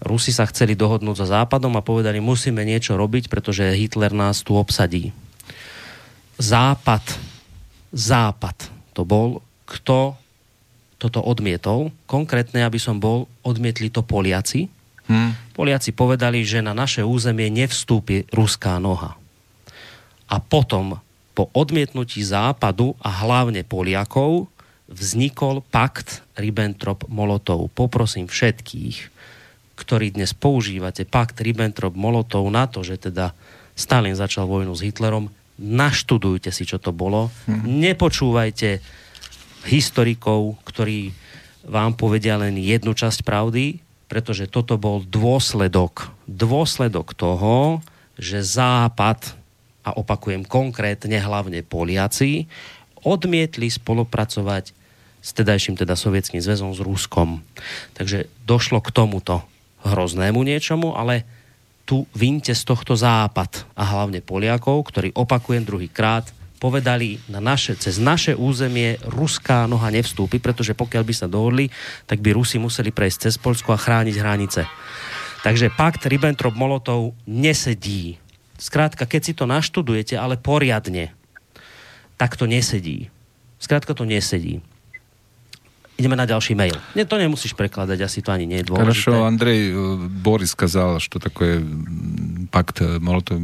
Rusi 0.04 0.36
sa 0.36 0.44
chceli 0.44 0.76
dohodnúť 0.76 1.24
so 1.24 1.26
Západom 1.26 1.72
a 1.80 1.86
povedali, 1.86 2.20
musíme 2.20 2.60
niečo 2.68 3.00
robiť, 3.00 3.32
pretože 3.32 3.64
Hitler 3.72 4.12
nás 4.12 4.44
tu 4.44 4.52
obsadí. 4.52 5.16
Západ, 6.36 7.16
Západ, 7.96 8.68
to 8.92 9.08
bol, 9.08 9.40
kto 9.64 10.20
toto 11.00 11.20
odmietol. 11.24 11.92
Konkrétne, 12.04 12.64
aby 12.64 12.76
som 12.76 13.00
bol, 13.00 13.28
odmietli 13.40 13.88
to 13.88 14.04
Poliaci. 14.04 14.68
Hmm. 15.08 15.32
Poliaci 15.56 15.96
povedali, 15.96 16.44
že 16.44 16.60
na 16.60 16.76
naše 16.76 17.00
územie 17.00 17.48
nevstúpi 17.48 18.28
ruská 18.32 18.76
noha. 18.76 19.16
A 20.26 20.36
potom 20.42 20.98
po 21.36 21.52
odmietnutí 21.52 22.24
Západu 22.24 22.96
a 23.04 23.12
hlavne 23.12 23.60
Poliakov 23.60 24.48
vznikol 24.88 25.60
pakt 25.68 26.24
Ribbentrop-Molotov. 26.40 27.68
Poprosím 27.76 28.24
všetkých, 28.24 28.96
ktorí 29.76 30.16
dnes 30.16 30.32
používate 30.32 31.04
pakt 31.04 31.44
Ribbentrop-Molotov 31.44 32.48
na 32.48 32.64
to, 32.64 32.80
že 32.80 32.96
teda 32.96 33.36
Stalin 33.76 34.16
začal 34.16 34.48
vojnu 34.48 34.72
s 34.72 34.80
Hitlerom, 34.80 35.28
naštudujte 35.60 36.48
si, 36.48 36.64
čo 36.64 36.80
to 36.80 36.96
bolo. 36.96 37.28
Hmm. 37.44 37.84
Nepočúvajte 37.84 38.80
historikov, 39.68 40.56
ktorí 40.64 41.12
vám 41.68 41.98
povedia 41.98 42.40
len 42.40 42.56
jednu 42.56 42.96
časť 42.96 43.20
pravdy, 43.26 43.84
pretože 44.06 44.46
toto 44.48 44.78
bol 44.78 45.02
dôsledok, 45.02 46.14
dôsledok 46.24 47.12
toho, 47.12 47.82
že 48.16 48.40
Západ 48.40 49.34
a 49.86 49.94
opakujem 49.94 50.42
konkrétne 50.42 51.22
hlavne 51.22 51.62
Poliaci, 51.62 52.50
odmietli 53.06 53.70
spolupracovať 53.70 54.74
s 55.22 55.30
tedajším 55.30 55.78
teda 55.78 55.94
Sovietským 55.94 56.42
zväzom 56.42 56.74
s 56.74 56.82
Ruskom. 56.82 57.46
Takže 57.94 58.26
došlo 58.42 58.82
k 58.82 58.90
tomuto 58.90 59.46
hroznému 59.86 60.42
niečomu, 60.42 60.98
ale 60.98 61.22
tu 61.86 62.02
vinte 62.18 62.50
z 62.50 62.62
tohto 62.66 62.98
západ 62.98 63.62
a 63.78 63.82
hlavne 63.86 64.18
Poliakov, 64.18 64.90
ktorí 64.90 65.14
opakujem 65.14 65.62
druhý 65.62 65.86
krát, 65.86 66.26
povedali 66.58 67.22
na 67.30 67.38
naše, 67.38 67.78
cez 67.78 68.02
naše 68.02 68.34
územie 68.34 68.98
ruská 69.06 69.70
noha 69.70 69.86
nevstúpi, 69.94 70.42
pretože 70.42 70.74
pokiaľ 70.74 71.02
by 71.06 71.14
sa 71.14 71.30
dohodli, 71.30 71.70
tak 72.10 72.18
by 72.18 72.34
Rusi 72.34 72.58
museli 72.58 72.90
prejsť 72.90 73.30
cez 73.30 73.34
Polsko 73.38 73.70
a 73.70 73.78
chrániť 73.78 74.16
hranice. 74.18 74.66
Takže 75.46 75.70
pakt 75.78 76.02
Ribbentrop-Molotov 76.10 77.14
nesedí. 77.28 78.18
Skrátka, 78.61 79.09
keď 79.09 79.21
si 79.25 79.33
to 79.33 79.49
naštudujete, 79.49 80.13
ale 80.13 80.37
poriadne, 80.37 81.15
tak 82.21 82.37
to 82.37 82.45
nesedí. 82.45 83.09
Skrátka 83.57 83.97
to 83.97 84.05
nesedí. 84.05 84.61
Ideme 85.97 86.17
на 86.17 86.25
ďalší 86.25 86.57
mail. 86.57 86.77
Не, 86.97 87.05
to 87.05 87.17
nemusíš 87.17 87.53
prekladať, 87.53 87.97
asi 88.01 88.25
to 88.25 88.33
ani 88.33 88.49
nie 88.49 88.61
je 88.61 88.73
dôležité. 88.73 88.85
Хорошо, 88.85 89.13
Андрей, 89.25 89.73
Борис 90.21 90.53
сказал, 90.53 90.97
что 90.97 91.21
такое 91.21 91.61
пакт 92.49 92.81
Молотов 92.81 93.37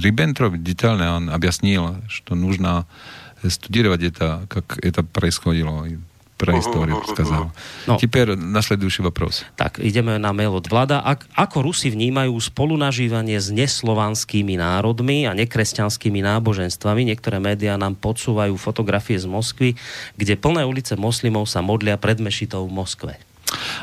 Риббентроп 0.00 0.56
детально 0.60 1.16
он 1.16 1.30
объяснил, 1.30 1.96
что 2.08 2.34
нужно 2.34 2.86
студировать 3.40 4.02
это, 4.02 4.44
как 4.48 4.76
это 4.84 5.02
происходило 5.02 5.88
про 6.40 6.56
историю 6.56 7.04
сказал. 7.04 7.52
No. 7.84 8.00
Теперь 8.00 8.32
nasledujúci 8.32 9.04
вопрос. 9.04 9.44
Tak, 9.60 9.76
ideme 9.76 10.16
na 10.16 10.32
mail 10.32 10.56
od 10.56 10.64
Vlada. 10.64 11.04
Ak, 11.04 11.28
ako 11.36 11.68
Rusi 11.68 11.92
vnímajú 11.92 12.32
spolunažívanie 12.40 13.36
s 13.36 13.52
neslovanskými 13.52 14.56
národmi 14.56 15.28
a 15.28 15.36
nekresťanskými 15.36 16.24
náboženstvami? 16.24 17.12
Niektoré 17.12 17.36
médiá 17.44 17.76
nám 17.76 18.00
podsúvajú 18.00 18.56
fotografie 18.56 19.20
z 19.20 19.28
Moskvy, 19.28 19.76
kde 20.16 20.40
plné 20.40 20.64
ulice 20.64 20.96
moslimov 20.96 21.44
sa 21.44 21.60
modlia 21.60 22.00
pred 22.00 22.16
mešitou 22.16 22.64
v 22.64 22.72
Moskve. 22.72 23.12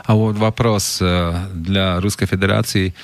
А 0.05 0.15
вот 0.15 0.37
вопрос 0.37 0.99
для 0.99 2.01
Русской 2.01 2.27
Федерации, 2.27 2.95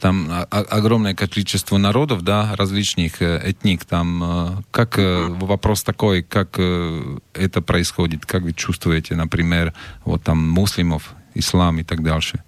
там 0.00 0.30
огромное 0.50 1.14
количество 1.14 1.78
народов, 1.78 2.22
да, 2.22 2.54
различных 2.56 3.22
этник, 3.22 3.84
там 3.84 4.64
как 4.70 4.98
вопрос 4.98 5.82
такой, 5.82 6.22
как 6.22 6.58
это 6.58 7.62
происходит, 7.62 8.26
как 8.26 8.42
вы 8.42 8.52
чувствуете, 8.52 9.14
например, 9.14 9.72
вот 10.04 10.22
там 10.22 10.38
муслимов, 10.38 11.14
ислам 11.34 11.78
и 11.80 11.84
так 11.84 12.02
дальше? 12.02 12.42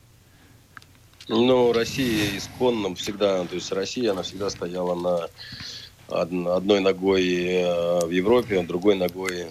Ну, 1.28 1.72
Россия 1.72 2.36
исконно 2.36 2.94
всегда, 2.94 3.44
то 3.44 3.54
есть 3.54 3.70
Россия, 3.72 4.12
она 4.12 4.22
всегда 4.22 4.48
стояла 4.50 4.94
на 4.94 5.28
одной 6.56 6.80
ногой 6.80 7.22
в 8.02 8.10
Европе, 8.10 8.62
другой 8.62 8.96
ногой 8.96 9.48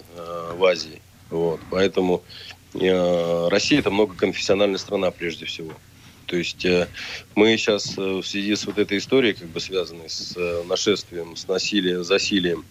в 0.56 0.64
Азии. 0.64 1.00
Вот, 1.30 1.60
поэтому 1.70 2.22
Э, 2.22 2.57
Россия 2.74 3.78
это 3.80 3.90
многоконфессиональная 3.90 4.78
страна 4.78 5.10
прежде 5.10 5.46
всего. 5.46 5.72
То 6.28 6.36
есть 6.36 6.64
э, 6.66 6.86
мы 7.34 7.56
сейчас 7.56 7.96
э, 7.96 8.02
в 8.02 8.22
связи 8.22 8.54
с 8.54 8.66
вот 8.66 8.78
этой 8.78 8.98
историей, 8.98 9.32
как 9.32 9.48
бы 9.48 9.60
связанной 9.60 10.10
с 10.10 10.36
нашествием, 10.66 11.36
с 11.36 11.48
насилием, 11.48 12.04
засилием 12.04 12.64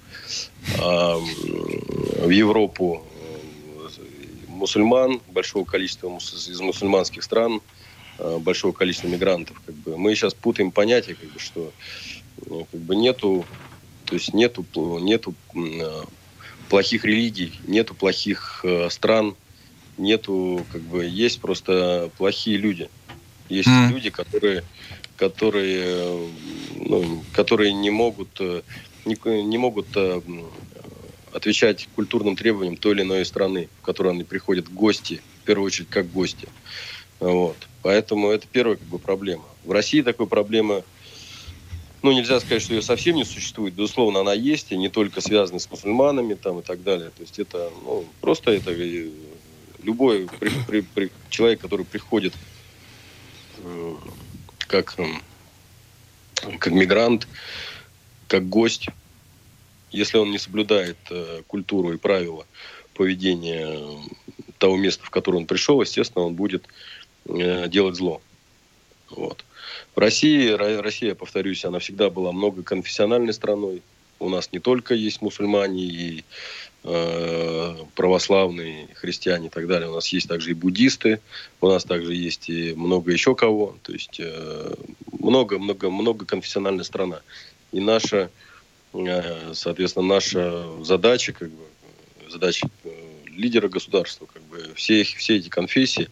в 0.77 2.29
Европу 2.29 3.03
мусульман, 4.47 5.21
большого 5.29 5.65
количества 5.65 6.15
из 6.17 6.59
мусульманских 6.59 7.23
стран, 7.23 7.61
большого 8.39 8.73
количества 8.73 9.07
мигрантов, 9.07 9.59
как 9.65 9.75
бы 9.75 9.97
мы 9.97 10.13
сейчас 10.15 10.33
путаем 10.33 10.71
понятия, 10.71 11.15
как 11.15 11.29
бы, 11.29 11.39
что 11.39 11.71
как 12.71 12.79
бы 12.81 12.95
нету, 12.95 13.45
то 14.05 14.15
есть 14.15 14.33
нету 14.33 14.65
нету 14.99 15.35
плохих 16.69 17.05
религий, 17.05 17.53
нету 17.67 17.93
плохих 17.95 18.65
стран, 18.89 19.35
нету, 19.97 20.65
как 20.71 20.81
бы, 20.81 21.05
есть 21.05 21.41
просто 21.41 22.09
плохие 22.17 22.57
люди. 22.57 22.89
Есть 23.49 23.69
mm. 23.69 23.89
люди, 23.89 24.09
которые, 24.09 24.63
которые, 25.15 26.27
ну, 26.75 27.23
которые 27.33 27.73
не 27.73 27.89
могут, 27.89 28.29
э, 28.39 28.61
не, 29.05 29.17
не 29.43 29.57
могут 29.57 29.87
э, 29.95 30.21
отвечать 31.33 31.87
культурным 31.95 32.35
требованиям 32.35 32.77
той 32.77 32.93
или 32.93 33.01
иной 33.03 33.25
страны, 33.25 33.69
в 33.81 33.85
которую 33.85 34.13
они 34.13 34.23
приходят 34.23 34.71
гости, 34.71 35.21
в 35.41 35.45
первую 35.45 35.67
очередь 35.67 35.89
как 35.89 36.11
гости. 36.11 36.47
Вот. 37.19 37.57
Поэтому 37.81 38.29
это 38.29 38.47
первая 38.51 38.75
как 38.75 38.87
бы, 38.87 38.99
проблема. 38.99 39.45
В 39.63 39.71
России 39.71 40.01
такой 40.01 40.27
проблемы, 40.27 40.83
ну, 42.01 42.11
нельзя 42.11 42.39
сказать, 42.39 42.61
что 42.61 42.73
ее 42.73 42.81
совсем 42.81 43.15
не 43.15 43.23
существует. 43.23 43.73
Безусловно, 43.73 44.19
она 44.19 44.33
есть, 44.33 44.71
и 44.71 44.77
не 44.77 44.89
только 44.89 45.21
связана 45.21 45.59
с 45.59 45.69
мусульманами 45.69 46.33
там, 46.33 46.59
и 46.59 46.63
так 46.63 46.83
далее. 46.83 47.11
То 47.15 47.21
есть 47.21 47.39
это 47.39 47.71
ну, 47.83 48.05
просто 48.21 48.51
это 48.51 48.71
любой 49.87 50.27
при, 50.39 50.51
при, 50.67 50.81
при, 50.81 51.11
человек, 51.29 51.61
который 51.61 51.85
приходит 51.85 52.33
э, 53.59 53.95
как, 54.67 54.99
э, 54.99 55.05
как 56.59 56.73
мигрант, 56.73 57.27
как 58.27 58.47
гость, 58.49 58.89
если 59.91 60.17
он 60.17 60.29
не 60.31 60.37
соблюдает 60.37 60.97
э, 61.09 61.41
культуру 61.47 61.93
и 61.93 61.97
правила 61.97 62.45
поведения 62.93 63.79
того 64.57 64.75
места, 64.75 65.05
в 65.05 65.09
которое 65.09 65.37
он 65.37 65.45
пришел, 65.45 65.81
естественно, 65.81 66.25
он 66.25 66.33
будет 66.33 66.65
э, 67.25 67.67
делать 67.69 67.95
зло. 67.95 68.21
Вот. 69.09 69.45
В 69.95 69.99
России, 69.99 70.49
Россия, 70.49 71.15
повторюсь, 71.15 71.63
она 71.63 71.79
всегда 71.79 72.09
была 72.09 72.33
многоконфессиональной 72.33 73.33
страной. 73.33 73.81
У 74.19 74.29
нас 74.29 74.51
не 74.51 74.59
только 74.59 74.95
есть 74.95 75.21
мусульмане 75.21 75.83
и 75.83 76.25
Э, 76.76 76.76
православные, 77.95 78.87
христиане 78.95 79.47
и 79.47 79.49
так 79.49 79.67
далее. 79.67 79.89
У 79.89 79.95
нас 79.95 80.07
есть 80.09 80.29
также 80.29 80.51
и 80.51 80.53
буддисты, 80.53 81.19
у 81.59 81.67
нас 81.67 81.83
также 81.83 82.13
есть 82.13 82.49
и 82.49 82.73
много 82.73 83.11
еще 83.11 83.35
кого. 83.35 83.75
То 83.83 83.91
есть 83.91 84.21
много-много-много 85.11 86.23
э, 86.23 86.27
конфессиональная 86.27 86.85
страна. 86.85 87.21
И 87.73 87.81
наша, 87.81 88.29
э, 88.93 89.53
соответственно, 89.53 90.07
наша 90.07 90.63
задача, 90.83 91.33
как 91.33 91.49
бы, 91.49 91.63
задача 92.29 92.69
лидера 93.25 93.67
государства, 93.67 94.25
как 94.31 94.43
бы 94.43 94.73
все, 94.75 95.03
все 95.03 95.37
эти 95.37 95.49
конфессии 95.49 96.09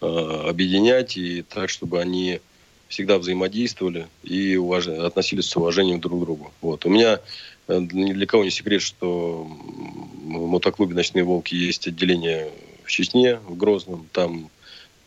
объединять 0.00 1.16
и 1.16 1.42
так, 1.42 1.70
чтобы 1.70 2.00
они 2.00 2.40
всегда 2.88 3.18
взаимодействовали 3.18 4.06
и 4.22 4.56
уваж... 4.56 4.88
относились 4.88 5.46
с 5.46 5.56
уважением 5.56 6.00
друг 6.00 6.20
к 6.20 6.24
другу. 6.24 6.52
Вот. 6.60 6.86
У 6.86 6.88
меня 6.88 7.20
ни 7.68 8.12
для 8.12 8.26
кого 8.26 8.44
не 8.44 8.50
секрет, 8.50 8.82
что 8.82 9.44
в 9.44 10.46
мотоклубе 10.46 10.94
«Ночные 10.94 11.24
волки» 11.24 11.54
есть 11.54 11.86
отделение 11.86 12.50
в 12.84 12.90
Чечне, 12.90 13.36
в 13.36 13.56
Грозном. 13.56 14.08
Там 14.12 14.50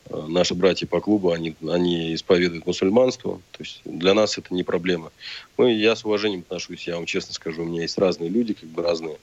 э, 0.06 0.26
наши 0.28 0.54
братья 0.54 0.86
по 0.86 1.02
клубу, 1.02 1.32
они, 1.32 1.56
они 1.68 2.14
исповедуют 2.14 2.68
мусульманство. 2.68 3.42
То 3.52 3.64
есть 3.64 3.82
для 3.86 4.14
нас 4.14 4.38
это 4.38 4.54
не 4.54 4.64
проблема. 4.64 5.12
Ну, 5.58 5.68
я 5.68 5.96
с 5.96 6.06
уважением 6.06 6.42
отношусь, 6.42 6.88
я 6.88 6.96
вам 6.96 7.06
честно 7.06 7.34
скажу, 7.34 7.64
у 7.64 7.66
меня 7.66 7.82
есть 7.82 7.98
разные 7.98 8.30
люди, 8.30 8.54
как 8.54 8.70
бы 8.70 8.84
разные. 8.84 9.18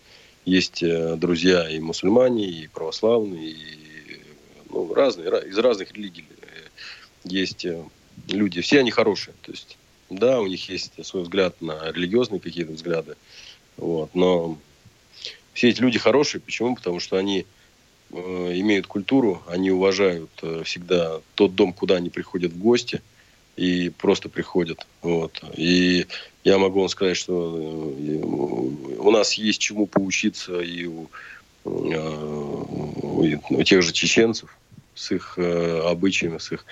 Есть 0.44 0.82
э, 0.82 1.16
друзья 1.16 1.68
и 1.70 1.78
мусульмане, 1.78 2.46
и 2.46 2.66
православные, 2.66 3.50
и 3.50 4.20
ну, 4.70 4.92
разные, 4.92 5.28
из 5.48 5.58
разных 5.58 5.92
религий. 5.92 6.24
Есть 7.24 7.64
э, 7.64 7.82
люди, 8.28 8.60
все 8.60 8.80
они 8.80 8.90
хорошие. 8.90 9.34
То 9.42 9.52
есть 9.52 9.77
да, 10.10 10.40
у 10.40 10.46
них 10.46 10.68
есть 10.68 10.92
свой 11.04 11.22
взгляд 11.22 11.60
на 11.60 11.90
религиозные 11.92 12.40
какие-то 12.40 12.72
взгляды. 12.72 13.16
Вот, 13.76 14.14
но 14.14 14.58
все 15.58 15.68
эти 15.70 15.80
люди 15.80 15.98
хорошие. 15.98 16.40
Почему? 16.40 16.76
Потому 16.76 17.00
что 17.00 17.16
они 17.16 17.44
э, 18.10 18.16
имеют 18.16 18.86
культуру, 18.86 19.42
они 19.48 19.70
уважают 19.70 20.30
э, 20.42 20.62
всегда 20.64 21.20
тот 21.34 21.54
дом, 21.56 21.72
куда 21.72 21.96
они 21.96 22.10
приходят 22.10 22.52
в 22.52 22.58
гости 22.58 23.02
и 23.56 23.90
просто 23.90 24.28
приходят. 24.28 24.86
Вот. 25.02 25.42
И 25.56 26.06
я 26.44 26.58
могу 26.58 26.78
вам 26.78 26.88
сказать, 26.88 27.16
что 27.16 27.92
э, 27.98 28.16
у 28.98 29.10
нас 29.10 29.34
есть 29.34 29.60
чему 29.60 29.86
поучиться 29.86 30.60
и 30.60 30.86
у, 30.86 31.10
у 31.64 33.62
тех 33.64 33.82
же 33.82 33.92
чеченцев 33.92 34.56
с 34.94 35.10
их 35.10 35.38
обычаями, 35.38 36.38
с 36.38 36.52
их, 36.52 36.64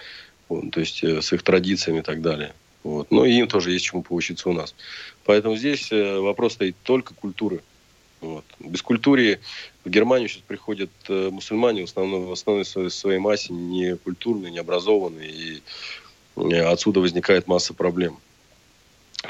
то 0.49 0.81
есть 0.81 1.03
с 1.05 1.33
их 1.33 1.43
традициями 1.43 1.99
и 1.99 2.03
так 2.03 2.23
далее. 2.23 2.55
Вот. 2.87 3.11
Но 3.11 3.25
им 3.25 3.49
тоже 3.49 3.73
есть 3.73 3.85
чему 3.85 4.03
поучиться 4.03 4.49
у 4.49 4.53
нас. 4.53 4.77
Поэтому 5.25 5.57
здесь 5.57 5.91
э, 5.91 6.21
вопрос 6.21 6.53
стоит 6.53 6.77
только 6.85 7.15
культуры. 7.15 7.61
Вот. 8.21 8.45
Без 8.61 8.81
культуры 8.81 9.41
в 9.85 9.91
Германию 9.91 10.29
сейчас 10.29 10.43
приходят 10.47 10.91
э, 11.09 11.31
мусульмане, 11.33 11.81
в 11.81 11.85
основном, 11.87 12.27
в 12.27 12.33
основной 12.33 12.65
своей, 12.65 12.91
своей 12.91 13.19
массе 13.19 13.53
не 13.53 13.97
культурные, 13.97 14.53
не 14.53 14.61
образованные, 14.61 15.31
и 15.33 15.63
э, 16.37 16.61
отсюда 16.63 17.01
возникает 17.01 17.49
масса 17.49 17.75
проблем. 17.75 18.19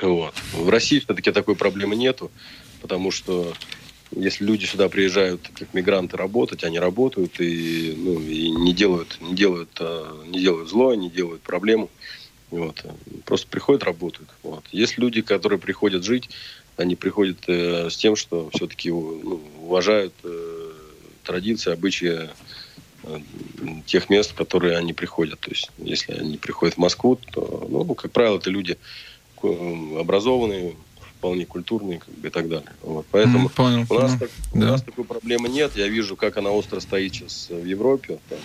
Вот. 0.02 0.34
В 0.52 0.68
России 0.68 0.98
все-таки 0.98 1.32
такой 1.32 1.56
проблемы 1.56 1.96
нету, 1.96 2.30
потому 2.82 3.10
что 3.10 3.54
если 4.10 4.44
люди 4.44 4.66
сюда 4.66 4.90
приезжают 4.90 5.48
как 5.54 5.72
мигранты 5.72 6.18
работать, 6.18 6.62
они 6.62 6.78
работают 6.78 7.40
и, 7.40 7.94
ну, 7.96 8.20
и 8.20 8.50
не 8.50 8.74
делают, 8.74 9.16
не 9.22 9.34
делают, 9.34 9.80
не 10.26 10.42
делают 10.42 10.68
зло, 10.68 10.94
не 10.94 11.08
делают 11.08 11.40
проблему. 11.40 11.88
Вот. 12.50 12.84
Просто 13.24 13.46
приходят, 13.48 13.82
работают. 13.82 14.28
Вот. 14.42 14.64
Есть 14.70 14.98
люди, 14.98 15.20
которые 15.22 15.58
приходят 15.58 16.04
жить, 16.04 16.30
они 16.76 16.94
приходят 16.94 17.38
э, 17.48 17.90
с 17.90 17.96
тем, 17.96 18.16
что 18.16 18.50
все-таки 18.54 18.90
ну, 18.90 19.40
уважают 19.62 20.12
э, 20.24 20.72
традиции, 21.24 21.72
обычаи 21.72 22.28
э, 23.02 23.18
тех 23.86 24.10
мест, 24.10 24.32
в 24.32 24.34
которые 24.34 24.76
они 24.76 24.92
приходят. 24.92 25.40
То 25.40 25.50
есть, 25.50 25.70
если 25.78 26.12
они 26.12 26.36
приходят 26.36 26.74
в 26.74 26.78
Москву, 26.78 27.18
то, 27.32 27.66
ну, 27.68 27.94
как 27.94 28.12
правило, 28.12 28.36
это 28.36 28.50
люди 28.50 28.76
э, 29.42 29.98
образованные, 29.98 30.76
вполне 31.18 31.46
культурные 31.46 31.98
как 31.98 32.14
бы, 32.14 32.28
и 32.28 32.30
так 32.30 32.48
далее. 32.48 32.70
Вот. 32.82 33.06
Поэтому 33.10 33.48
mm, 33.48 33.54
понял, 33.54 33.86
у, 33.88 33.94
нас 33.94 34.18
так, 34.18 34.30
да. 34.54 34.66
у 34.66 34.70
нас 34.70 34.82
такой 34.82 35.04
проблемы 35.04 35.48
нет. 35.48 35.72
Я 35.76 35.88
вижу, 35.88 36.14
как 36.14 36.36
она 36.36 36.50
остро 36.50 36.78
стоит 36.80 37.14
сейчас 37.14 37.48
в 37.50 37.64
Европе. 37.64 38.18
Там, 38.28 38.38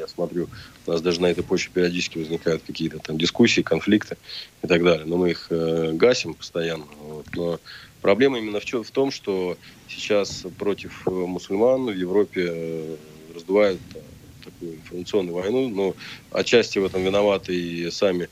я 0.00 0.08
смотрю, 0.08 0.48
у 0.86 0.90
нас 0.90 1.00
даже 1.00 1.20
на 1.20 1.26
этой 1.26 1.44
почве 1.44 1.70
периодически 1.72 2.18
возникают 2.18 2.62
какие-то 2.66 2.98
там 2.98 3.18
дискуссии, 3.18 3.60
конфликты 3.60 4.16
и 4.62 4.66
так 4.66 4.82
далее. 4.82 5.06
Но 5.06 5.16
мы 5.16 5.30
их 5.30 5.46
э, 5.50 5.92
гасим 5.92 6.34
постоянно. 6.34 6.86
Вот. 6.98 7.26
Но 7.34 7.60
проблема 8.00 8.38
именно 8.38 8.60
в, 8.60 8.64
чем, 8.64 8.82
в 8.82 8.90
том, 8.90 9.10
что 9.10 9.56
сейчас 9.88 10.44
против 10.58 11.06
э, 11.06 11.10
мусульман 11.10 11.86
в 11.86 11.94
Европе 11.94 12.48
э, 12.50 12.96
раздувают 13.34 13.80
э, 13.94 14.00
такую 14.44 14.76
информационную 14.76 15.34
войну. 15.34 15.68
Но 15.68 15.94
отчасти 16.32 16.78
в 16.78 16.84
этом 16.84 17.04
виноваты 17.04 17.54
и 17.54 17.90
сами 17.90 18.28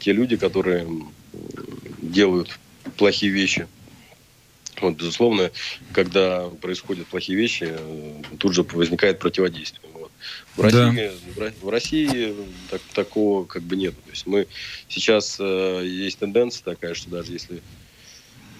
те 0.00 0.12
люди, 0.12 0.36
которые 0.36 0.86
делают 2.02 2.58
плохие 2.96 3.32
вещи 3.32 3.66
вот, 4.80 4.96
безусловно, 4.96 5.50
когда 5.92 6.48
происходят 6.60 7.06
плохие 7.06 7.38
вещи, 7.38 7.74
тут 8.38 8.54
же 8.54 8.62
возникает 8.62 9.18
противодействие. 9.18 9.83
В 10.56 10.60
России, 10.60 11.10
да. 11.36 11.52
в 11.60 11.68
России 11.68 12.34
так, 12.70 12.80
такого 12.94 13.44
как 13.44 13.62
бы 13.62 13.76
нет. 13.76 13.94
То 14.04 14.10
есть 14.10 14.26
мы 14.26 14.46
сейчас 14.88 15.36
э, 15.40 15.82
есть 15.84 16.18
тенденция 16.18 16.62
такая, 16.64 16.94
что 16.94 17.10
даже 17.10 17.32
если 17.32 17.60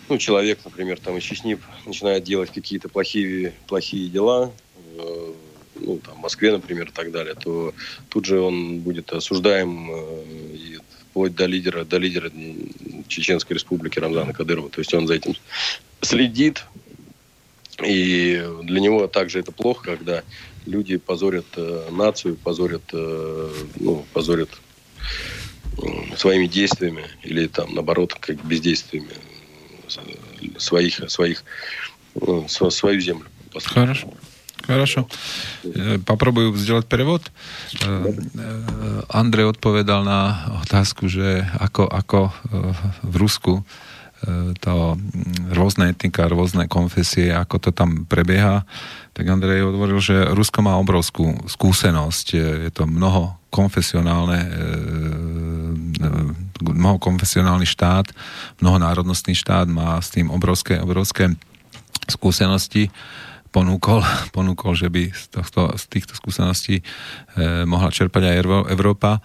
ну, 0.08 0.18
человек, 0.18 0.58
например, 0.64 0.98
там 1.00 1.16
из 1.16 1.22
Чечни 1.22 1.58
начинает 1.86 2.24
делать 2.24 2.50
какие-то 2.52 2.88
плохие, 2.88 3.54
плохие 3.66 4.08
дела, 4.08 4.52
э, 4.96 5.32
ну, 5.76 5.98
там, 5.98 6.16
в 6.16 6.20
Москве, 6.20 6.52
например, 6.52 6.88
и 6.88 6.92
так 6.92 7.10
далее, 7.10 7.34
то 7.34 7.74
тут 8.08 8.26
же 8.26 8.40
он 8.40 8.80
будет 8.80 9.12
осуждаем 9.12 9.90
э, 9.90 10.24
и 10.52 10.78
вплоть 11.10 11.34
до 11.34 11.46
лидера, 11.46 11.84
до 11.84 11.98
лидера 11.98 12.30
Чеченской 13.08 13.54
республики 13.54 13.98
Рамзана 13.98 14.32
Кадырова. 14.32 14.68
То 14.68 14.80
есть 14.80 14.92
он 14.94 15.06
за 15.06 15.14
этим 15.14 15.36
следит, 16.00 16.64
и 17.82 18.44
для 18.62 18.80
него 18.80 19.06
также 19.06 19.40
это 19.40 19.52
плохо, 19.52 19.96
когда 19.96 20.22
люди 20.66 20.96
позорят 20.96 21.46
э, 21.56 21.88
нацию, 21.90 22.36
позорят, 22.36 22.82
э, 22.92 23.50
ну, 23.80 24.04
позорят 24.12 24.50
э, 25.78 26.16
своими 26.16 26.46
действиями 26.46 27.04
или 27.22 27.46
там 27.46 27.74
наоборот 27.74 28.14
как 28.14 28.44
бездействиями 28.44 29.14
э, 29.14 30.58
своих 30.58 31.10
своих 31.10 31.44
э, 32.16 32.46
свою 32.48 33.00
землю. 33.00 33.26
Хорошо. 33.64 34.12
Хорошо. 34.66 35.08
Э, 35.64 35.98
Попробую 35.98 36.56
сделать 36.56 36.86
перевод. 36.86 37.30
Andrej 39.08 39.46
odpovedal 39.46 40.04
na 40.04 40.48
otázku, 40.64 41.08
že 41.08 41.44
ako, 41.60 41.84
ako 41.84 42.32
v 43.02 43.14
Rusku 43.16 43.64
to 44.60 44.96
rôzne 45.52 45.92
etnika, 45.92 46.30
rôzne 46.30 46.64
konfesie, 46.66 47.28
ako 47.32 47.60
to 47.60 47.70
tam 47.70 48.08
prebieha 48.08 48.64
tak 49.14 49.30
Andrej 49.30 49.62
hovoril, 49.62 50.02
že 50.02 50.26
Rusko 50.34 50.58
má 50.66 50.74
obrovskú 50.74 51.46
skúsenosť. 51.46 52.26
Je 52.66 52.70
to 52.74 52.90
mnoho 52.90 53.38
konfesionálne, 53.54 54.42
e, 54.42 54.50
e, 56.02 56.08
mnoho 56.66 56.98
konfesionálny 56.98 57.62
štát, 57.62 58.10
mnohonárodnostný 58.58 59.38
štát, 59.38 59.70
má 59.70 60.02
s 60.02 60.10
tým 60.10 60.34
obrovské, 60.34 60.82
obrovské 60.82 61.30
skúsenosti 62.10 62.90
ponúkol, 63.54 64.02
ponúkol, 64.36 64.74
že 64.74 64.90
by 64.90 65.14
z, 65.14 65.30
tohto, 65.30 65.70
z 65.78 65.84
týchto 65.86 66.18
skúseností 66.18 66.82
e, 66.82 66.84
mohla 67.70 67.94
čerpať 67.94 68.34
aj 68.34 68.36
Európa. 68.74 69.10
E, 69.14 69.20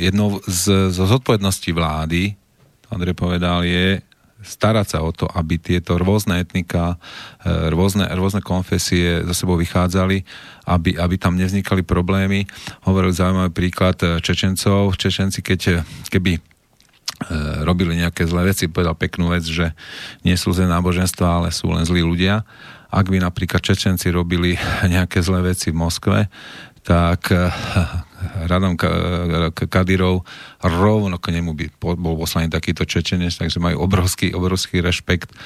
jednou 0.00 0.40
z, 0.48 0.88
z 0.88 0.96
zodpovedností 0.96 1.76
vlády, 1.76 2.40
Andrej 2.88 3.14
povedal, 3.16 3.64
je 3.68 4.00
starať 4.38 4.86
sa 4.86 4.98
o 5.02 5.10
to, 5.10 5.26
aby 5.26 5.58
tieto 5.58 5.98
rôzne 5.98 6.38
etnika, 6.38 6.94
e, 7.42 7.70
rôzne, 7.74 8.06
rôzne 8.14 8.38
konfesie 8.38 9.26
za 9.26 9.34
sebou 9.34 9.58
vychádzali, 9.58 10.22
aby, 10.70 10.94
aby 10.94 11.14
tam 11.18 11.34
nevznikali 11.34 11.82
problémy. 11.82 12.46
Hovoril 12.86 13.10
zaujímavý 13.10 13.50
príklad 13.50 13.98
e, 14.06 14.22
Čečencov. 14.22 14.94
Čečenci, 14.94 15.42
keď, 15.42 15.60
e, 15.66 15.76
keby 16.10 16.32
robili 17.66 17.98
nejaké 17.98 18.30
zlé 18.30 18.54
veci, 18.54 18.70
povedal 18.70 18.94
peknú 18.94 19.34
vec, 19.34 19.42
že 19.42 19.74
nie 20.22 20.38
sú 20.38 20.54
zlé 20.54 20.70
náboženstva, 20.70 21.26
ale 21.26 21.48
sú 21.50 21.66
len 21.74 21.82
zlí 21.82 21.98
ľudia. 21.98 22.46
Ak 22.94 23.10
by 23.10 23.18
napríklad 23.18 23.58
Čečenci 23.58 24.14
robili 24.14 24.54
nejaké 24.94 25.18
zlé 25.18 25.50
veci 25.50 25.74
v 25.74 25.82
Moskve, 25.82 26.30
tak 26.86 27.26
Radom 28.48 28.74
Kadyrov 29.54 30.24
rovno 30.62 31.16
k 31.18 31.32
nemu 31.34 31.54
by 31.54 31.66
bol 31.80 32.14
poslaný 32.18 32.52
takýto 32.52 32.84
Čečenec, 32.84 33.34
takže 33.34 33.58
majú 33.62 33.84
obrovský, 33.84 34.34
obrovský 34.36 34.84
rešpekt 34.84 35.32
e, 35.32 35.36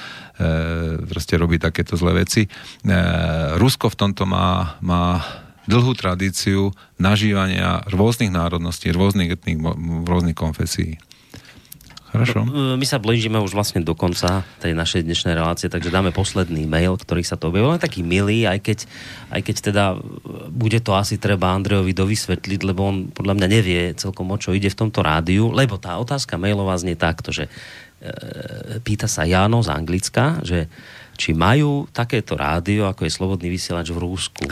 proste 1.07 1.39
robí 1.39 1.57
takéto 1.61 1.95
zlé 1.95 2.25
veci. 2.25 2.45
E, 2.45 2.49
Rusko 3.57 3.91
v 3.91 3.99
tomto 3.99 4.23
má, 4.27 4.77
má 4.83 5.23
dlhú 5.69 5.95
tradíciu 5.95 6.75
nažívania 6.99 7.83
rôznych 7.87 8.31
národností, 8.31 8.91
rôznych 8.91 9.39
etník, 9.39 9.63
rôznych 10.03 10.35
konfesí. 10.35 10.99
Хорошо. 12.12 12.40
No, 12.40 12.80
my 12.80 12.86
sa 12.88 12.96
blížime 12.96 13.36
už 13.36 13.52
vlastne 13.52 13.84
do 13.84 13.92
konca 13.92 14.40
tej 14.64 14.72
našej 14.72 15.04
dnešnej 15.04 15.36
relácie, 15.36 15.68
takže 15.68 15.92
dáme 15.92 16.08
posledný 16.08 16.64
mail, 16.64 16.96
ktorý 16.96 17.20
sa 17.20 17.36
to 17.36 17.52
objavil. 17.52 17.76
On 17.76 17.76
je 17.76 17.84
taký 17.84 18.00
milý, 18.00 18.48
aj 18.48 18.64
keď, 18.64 18.78
aj 19.28 19.40
keď 19.44 19.56
teda 19.60 19.84
bude 20.48 20.80
to 20.80 20.96
asi 20.96 21.20
treba 21.20 21.52
Andrejovi 21.52 21.92
dovysvetliť, 21.92 22.60
lebo 22.64 22.80
on 22.88 22.96
podľa 23.12 23.36
mňa 23.36 23.48
nevie 23.52 23.80
celkom 23.92 24.32
o 24.32 24.40
čo 24.40 24.56
ide 24.56 24.72
v 24.72 24.80
tomto 24.80 25.04
rádiu, 25.04 25.52
lebo 25.52 25.76
tá 25.76 26.00
otázka 26.00 26.40
mailová 26.40 26.80
znie 26.80 26.96
takto, 26.96 27.28
že 27.28 27.44
e, 27.44 28.80
pýta 28.80 29.04
sa 29.04 29.28
Jano 29.28 29.60
z 29.60 29.68
Anglicka, 29.68 30.40
že 30.40 30.64
či 31.18 31.36
majú 31.36 31.90
takéto 31.92 32.38
rádio, 32.38 32.88
ako 32.88 33.04
je 33.04 33.12
Slobodný 33.12 33.48
vysielač 33.52 33.90
v 33.92 33.98
Rúsku. 34.00 34.46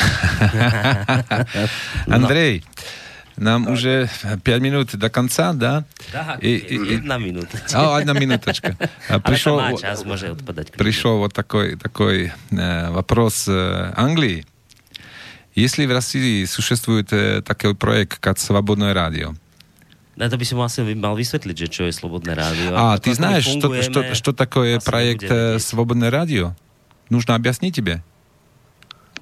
no. 2.11 2.27
Нам 3.38 3.66
так. 3.66 3.74
уже 3.74 4.10
5 4.44 4.62
минут 4.62 4.96
до 4.96 5.10
конца, 5.10 5.54
да? 5.54 5.86
Да, 6.12 6.38
и, 6.42 6.56
и, 6.58 6.96
одна 6.98 7.18
минута. 7.18 7.58
А, 7.74 7.98
одна 7.98 8.14
минуточка. 8.14 8.78
Пришел, 9.26 9.78
час 9.78 10.06
может 10.06 10.32
отпадать. 10.32 10.72
Пришел 10.72 11.18
вот 11.18 11.34
такой, 11.34 11.76
такой 11.76 12.32
э, 12.52 12.92
вопрос 12.92 13.48
э, 13.48 13.94
Англии. 13.96 14.46
Если 15.56 15.86
в 15.86 15.92
России 15.92 16.46
существует 16.46 17.12
э, 17.12 17.42
такой 17.42 17.76
проект, 17.76 18.20
как 18.20 18.40
«Свободное 18.40 18.94
радио», 18.94 19.34
Na 20.18 20.28
to 20.30 20.38
by 20.38 20.46
si 20.46 20.54
mu 20.54 20.62
asi 20.62 20.84
mal 20.94 21.16
vysvetliť, 21.16 21.56
že 21.56 21.68
čo 21.72 21.82
je 21.88 21.92
Slobodné 21.96 22.36
rádio. 22.36 22.76
А, 22.76 23.00
ты 23.00 23.16
знаешь, 23.16 23.48
что, 23.48 23.82
что, 23.82 24.14
что 24.14 24.34
такое 24.34 24.80
проект 24.80 25.24
«Свободное 25.64 26.12
радио»? 26.12 26.54
Нужно 27.10 27.34
объяснить 27.34 27.76
тебе? 27.76 28.04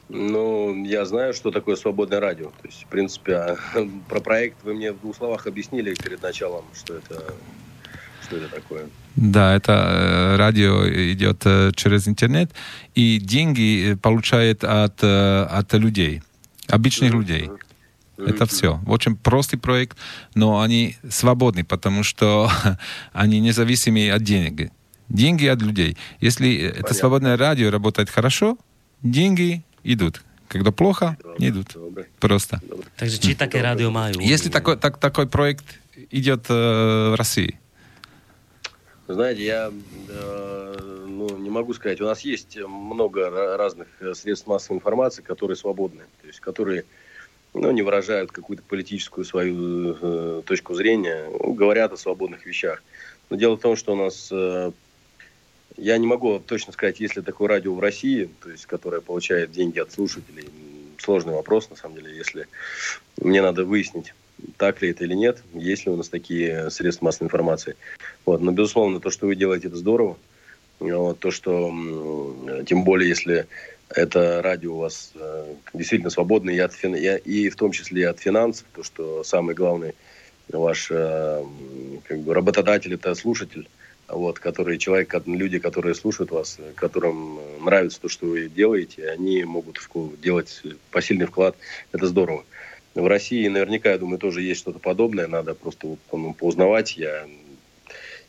Ну, 0.10 0.84
я 0.86 1.06
знаю, 1.06 1.34
что 1.34 1.52
такое 1.52 1.76
свободное 1.76 2.20
радио. 2.20 2.48
То 2.48 2.68
есть, 2.68 2.84
в 2.84 2.88
принципе, 2.88 3.36
а, 3.36 3.58
про 4.10 4.20
проект 4.20 4.58
вы 4.64 4.74
мне 4.74 4.92
в 4.92 5.00
двух 5.00 5.16
словах 5.16 5.46
объяснили 5.46 5.94
перед 5.94 6.22
началом, 6.22 6.66
что 6.74 6.96
это, 6.96 7.34
что 8.24 8.38
это 8.38 8.50
такое. 8.50 8.90
Да, 9.16 9.56
это 9.56 9.72
э, 9.72 10.36
радио 10.38 10.88
идет 11.12 11.42
э, 11.46 11.72
через 11.76 12.08
интернет, 12.08 12.52
и 12.96 13.20
деньги 13.20 13.92
э, 13.92 13.98
получает 13.98 14.64
от, 14.64 15.04
от 15.04 15.74
людей, 15.74 16.24
обычных 16.68 17.12
mm-hmm. 17.12 17.18
людей. 17.18 17.50
Это 18.18 18.46
все. 18.46 18.82
Очень 18.88 19.16
простый 19.16 19.60
проект, 19.60 19.98
но 20.36 20.60
они 20.60 20.98
свободны, 21.10 21.64
потому 21.64 22.04
что 22.04 22.50
они 23.14 23.40
независимы 23.40 24.10
от 24.10 24.24
денег. 24.24 24.72
Деньги 25.08 25.46
от 25.46 25.62
людей. 25.62 25.98
Если 26.20 26.58
Понятно. 26.58 26.80
это 26.80 26.94
свободное 26.94 27.38
радио 27.38 27.70
работает 27.70 28.10
хорошо, 28.10 28.58
деньги 29.02 29.64
идут. 29.94 30.22
Когда 30.48 30.72
плохо, 30.72 31.18
не 31.38 31.50
идут. 31.50 31.78
Просто. 32.20 32.62
Takže 32.98 33.18
či 33.22 33.36
také 33.38 33.62
rádio 33.62 33.94
majú? 33.94 34.18
Если 34.22 34.50
такой, 34.50 34.78
так, 34.78 34.98
такой 34.98 35.28
проект 35.28 35.66
идет 36.10 36.50
э, 36.50 37.14
в 37.14 37.16
России? 37.18 37.60
Знаете, 39.08 39.46
я 39.46 39.72
э, 40.10 41.06
ну, 41.08 41.38
не 41.38 41.50
могу 41.50 41.74
сказать. 41.74 42.02
У 42.02 42.06
нас 42.06 42.22
есть 42.22 42.58
много 42.58 43.30
разных 43.58 43.88
средств 44.14 44.48
массовой 44.48 44.78
информации, 44.78 45.22
которые 45.22 45.58
свободны, 45.58 46.04
то 46.22 46.28
есть 46.28 46.40
которые 46.40 46.86
ну, 47.54 47.72
не 47.72 47.82
выражают 47.82 48.32
какую-то 48.32 48.64
политическую 48.64 49.26
свою 49.26 49.98
э, 50.02 50.42
точку 50.46 50.74
зрения, 50.76 51.30
ну, 51.30 51.54
говорят 51.54 51.92
о 51.94 51.98
свободных 51.98 52.46
вещах. 52.46 52.84
Но 53.30 53.38
дело 53.38 53.58
в 53.58 53.62
том, 53.62 53.76
что 53.76 53.94
у 53.94 53.96
нас 53.96 54.30
э, 54.32 54.72
я 55.80 55.98
не 55.98 56.08
могу 56.08 56.40
точно 56.40 56.74
сказать, 56.74 57.00
есть 57.00 57.16
ли 57.16 57.22
такое 57.22 57.48
радио 57.48 57.74
в 57.74 57.80
России, 57.80 58.30
то 58.42 58.50
есть, 58.50 58.66
которое 58.66 59.02
получает 59.02 59.52
деньги 59.52 59.80
от 59.80 59.92
слушателей. 59.92 60.48
Сложный 60.98 61.34
вопрос, 61.34 61.70
на 61.70 61.76
самом 61.76 61.96
деле, 61.96 62.16
если 62.16 62.48
мне 63.22 63.42
надо 63.42 63.64
выяснить. 63.64 64.14
так 64.58 64.82
ли 64.82 64.92
это 64.92 65.06
или 65.06 65.14
нет, 65.14 65.42
есть 65.54 65.86
ли 65.86 65.92
у 65.92 65.96
нас 65.96 66.10
такие 66.10 66.70
средства 66.70 67.06
массовой 67.06 67.28
информации. 67.28 67.76
Вот. 68.26 68.42
Но, 68.42 68.52
безусловно, 68.52 69.00
то, 69.00 69.10
что 69.10 69.28
вы 69.28 69.36
делаете, 69.36 69.68
это 69.68 69.78
здорово. 69.78 70.18
Вот. 70.80 71.20
То, 71.20 71.32
что, 71.32 71.74
тем 72.66 72.84
более, 72.84 73.10
если 73.10 73.48
это 73.90 74.42
радио 74.42 74.76
у 74.76 74.80
вас 74.80 75.12
э, 75.16 75.54
действительно 75.74 76.10
свободное 76.10 76.54
и, 76.54 76.60
от, 76.60 76.74
и 76.84 77.50
в 77.50 77.56
том 77.56 77.72
числе 77.72 78.02
и 78.04 78.06
от 78.06 78.20
финансов, 78.20 78.66
то, 78.76 78.84
что 78.84 79.24
самый 79.24 79.56
главный 79.56 79.96
ваш 80.50 80.90
э, 80.92 81.44
как 82.08 82.20
бы, 82.20 82.34
работодатель– 82.34 82.94
это 82.96 83.16
слушатель, 83.16 83.68
вот, 84.10 84.40
который 84.40 84.78
человек, 84.78 85.16
люди, 85.26 85.60
которые 85.60 85.96
слушают 85.96 86.32
вас, 86.32 86.58
которым 86.76 87.40
нравится 87.64 88.02
то, 88.02 88.10
что 88.10 88.28
вы 88.28 88.50
делаете, 88.50 89.10
они 89.10 89.44
могут 89.44 89.80
делать 90.22 90.62
посильный 90.92 91.26
вклад. 91.26 91.56
Это 91.92 92.08
здорово. 92.08 92.44
В 92.96 93.06
России 93.08 93.48
наверняка, 93.48 93.92
я 93.92 93.98
думаю, 93.98 94.20
тоже 94.20 94.42
есть 94.42 94.60
что-то 94.60 94.80
подобное. 94.80 95.28
Надо 95.28 95.54
просто 95.54 95.96
ну, 96.12 96.34
поузнавать. 96.34 96.98
Я 96.98 97.28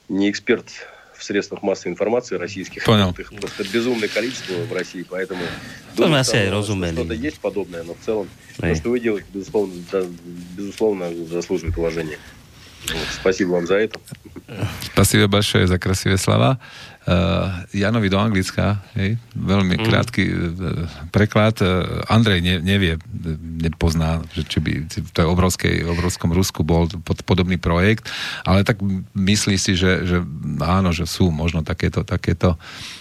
не 0.09 0.31
эксперт 0.31 0.67
в 1.17 1.25
средствах 1.25 1.63
массовой 1.63 1.93
информации 1.93 2.37
российских. 2.37 2.85
Понял. 2.85 3.15
Их 3.19 3.33
просто 3.35 3.65
безумное 3.65 4.09
количество 4.09 4.55
в 4.55 4.73
России, 4.73 5.05
поэтому 5.09 5.43
ну, 5.97 6.05
думаю, 6.05 6.25
что 6.25 6.37
что-то 6.93 7.15
есть 7.15 7.41
подобное, 7.41 7.83
но 7.83 7.95
в 7.95 7.99
целом 8.05 8.29
то, 8.59 8.75
что 8.75 8.89
вы 8.91 9.01
делаете, 9.01 9.27
безусловно, 9.33 9.75
да, 9.93 10.03
безусловно 10.57 11.15
заслуживает 11.27 11.77
уважения. 11.77 12.19
Спасибо 13.21 13.51
вам 13.53 13.67
за 13.67 13.75
это. 13.75 13.99
Спасибо 14.93 15.27
большое 15.29 15.67
за 15.67 15.79
красивые 15.79 16.19
слова. 16.19 16.59
Uh, 17.11 17.67
Janovi 17.75 18.07
do 18.07 18.23
Anglicka, 18.23 18.79
hej, 18.95 19.19
veľmi 19.35 19.83
mm. 19.83 19.83
krátky 19.83 20.23
uh, 20.31 20.39
preklad. 21.11 21.59
Uh, 21.59 22.07
Andrej 22.07 22.39
ne, 22.39 22.63
nevie, 22.63 23.03
nepozná, 23.59 24.23
že 24.31 24.47
či 24.47 24.63
by 24.63 24.87
v 24.87 25.11
tej 25.11 25.27
obrovskej, 25.27 25.91
obrovskom 25.91 26.31
Rusku 26.31 26.63
bol 26.63 26.87
pod, 27.03 27.19
podobný 27.27 27.59
projekt, 27.59 28.07
ale 28.47 28.63
tak 28.63 28.79
myslí 29.19 29.59
si, 29.59 29.75
že, 29.75 30.07
že 30.07 30.23
áno, 30.63 30.95
že 30.95 31.03
sú 31.03 31.35
možno 31.35 31.67
takéto, 31.67 32.07
takéto, 32.07 32.55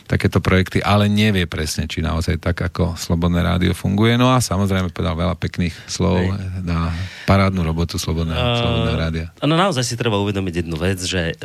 takéto 0.10 0.41
projekty, 0.41 0.81
ale 0.81 1.06
nevie 1.06 1.45
presne, 1.45 1.86
či 1.86 2.02
naozaj 2.02 2.41
tak, 2.41 2.65
ako 2.65 2.98
Slobodné 2.98 3.45
rádio 3.45 3.77
funguje. 3.77 4.18
No 4.18 4.34
a 4.34 4.41
samozrejme 4.41 4.90
povedal 4.90 5.14
veľa 5.14 5.38
pekných 5.38 5.86
slov 5.86 6.34
hej. 6.34 6.65
na 6.65 6.90
parádnu 7.30 7.61
robotu 7.61 8.02
Slobodného, 8.02 8.41
uh, 8.41 8.57
Slobodného 8.57 8.98
rádia. 8.98 9.27
No 9.45 9.53
naozaj 9.53 9.86
si 9.86 9.94
treba 9.94 10.18
uvedomiť 10.18 10.65
jednu 10.65 10.81
vec, 10.81 10.98
že 10.98 11.38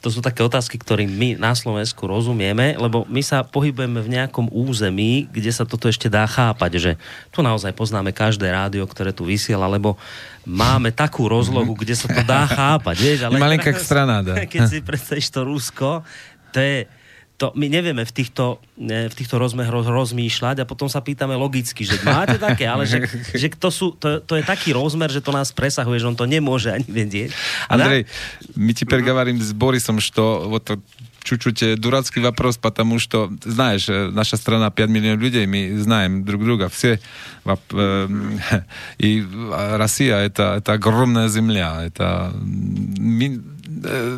to 0.00 0.08
sú 0.08 0.24
také 0.24 0.40
otázky, 0.40 0.80
ktorým 0.80 1.12
my 1.12 1.28
na 1.36 1.52
Slovensku 1.52 2.08
rozumieme, 2.08 2.72
lebo 2.80 3.04
my 3.04 3.20
sa 3.20 3.44
pohybujeme 3.44 4.00
v 4.00 4.12
nejakom 4.16 4.48
území, 4.48 5.28
kde 5.28 5.52
sa 5.52 5.68
toto 5.68 5.92
ešte 5.92 6.08
dá 6.08 6.24
chápať, 6.24 6.70
že 6.80 6.92
tu 7.28 7.44
naozaj 7.44 7.76
poznáme 7.76 8.16
každé 8.16 8.48
rádio, 8.48 8.88
ktoré 8.88 9.12
tu 9.12 9.28
vysiela, 9.28 9.68
lebo 9.68 10.00
máme 10.48 10.88
takú 10.88 11.28
rozlohu, 11.28 11.76
kde 11.76 11.92
sa 11.92 12.08
to 12.08 12.24
dá 12.24 12.48
chápať, 12.56 12.96
vieš, 12.96 13.20
ale... 13.28 13.36
Malinká 13.36 13.76
strana, 13.84 14.24
dá. 14.24 14.40
Keď 14.48 14.60
si 14.66 14.80
predstavíš 14.80 15.28
to 15.28 15.44
Rusko, 15.44 16.00
to 16.50 16.58
je 16.58 16.76
to 17.39 17.51
my 17.51 17.67
nevieme 17.67 18.07
v 18.07 18.13
týchto, 18.15 18.63
v 18.79 19.11
týchto 19.11 19.35
rozmeroch 19.35 19.83
rozmýšľať 19.83 20.63
a 20.63 20.69
potom 20.69 20.87
sa 20.87 21.03
pýtame 21.03 21.35
logicky, 21.35 21.83
že 21.83 21.99
máte 22.07 22.39
také, 22.39 22.63
ale 22.63 22.87
že, 22.87 23.03
že 23.35 23.51
to, 23.51 23.67
sú, 23.67 23.91
to, 23.99 24.23
to 24.23 24.39
je 24.39 24.43
taký 24.47 24.71
rozmer, 24.71 25.11
že 25.11 25.19
to 25.19 25.35
nás 25.35 25.51
presahuje, 25.51 25.99
že 25.99 26.07
on 26.07 26.15
to 26.15 26.23
nemôže 26.23 26.71
ani 26.71 26.87
vedieť. 26.87 27.35
Andrej, 27.67 28.07
my 28.55 28.71
ti 28.71 28.87
переговорим 28.87 29.43
с 29.43 29.51
Борисом, 29.51 29.99
что 29.99 30.47
вот 30.47 30.79
чуть-чуть 31.25 31.75
дурацкий 31.75 32.21
вопрос, 32.21 32.57
потому 32.57 32.99
что, 32.99 33.31
знаешь, 33.43 33.87
наша 33.89 34.37
страна 34.37 34.69
5 34.71 34.89
миллионов 34.89 35.19
людей, 35.19 35.47
мы 35.47 35.75
знаем 35.79 36.23
друг 36.23 36.43
друга, 36.43 36.69
все. 36.69 36.99
И 38.97 39.25
Россия 39.51 40.17
это, 40.17 40.55
это 40.57 40.73
огромная 40.73 41.27
земля, 41.27 41.81
это 41.83 42.31
мы 42.39 43.41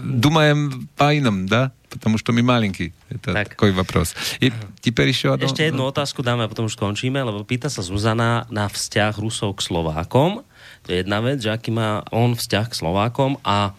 думаем 0.03 0.87
по-иному, 0.97 1.47
да? 1.47 1.71
потому 1.91 2.17
что 2.17 2.35
my 2.35 2.43
malinký. 2.43 2.91
To 3.23 3.33
tak. 3.33 3.55
takový 3.55 3.71
вопрос. 3.71 4.13
I 4.43 4.51
teper 4.83 5.07
ešte 5.07 5.27
одno... 5.31 5.47
Ešte 5.47 5.63
jednu 5.65 5.83
otázku 5.87 6.21
dáme 6.21 6.45
a 6.45 6.51
potom 6.51 6.67
už 6.67 6.75
skončíme, 6.75 7.17
lebo 7.19 7.41
pýta 7.47 7.71
sa 7.71 7.81
Zuzana 7.81 8.45
na 8.51 8.67
vzťah 8.67 9.15
Rusov 9.17 9.57
k 9.57 9.65
Slovákom. 9.65 10.43
To 10.85 10.87
je 10.91 11.03
jedna 11.03 11.19
vec, 11.23 11.41
že 11.43 11.51
aký 11.51 11.71
má 11.73 12.03
on 12.13 12.35
vzťah 12.35 12.65
k 12.69 12.77
Slovákom 12.77 13.39
a 13.43 13.75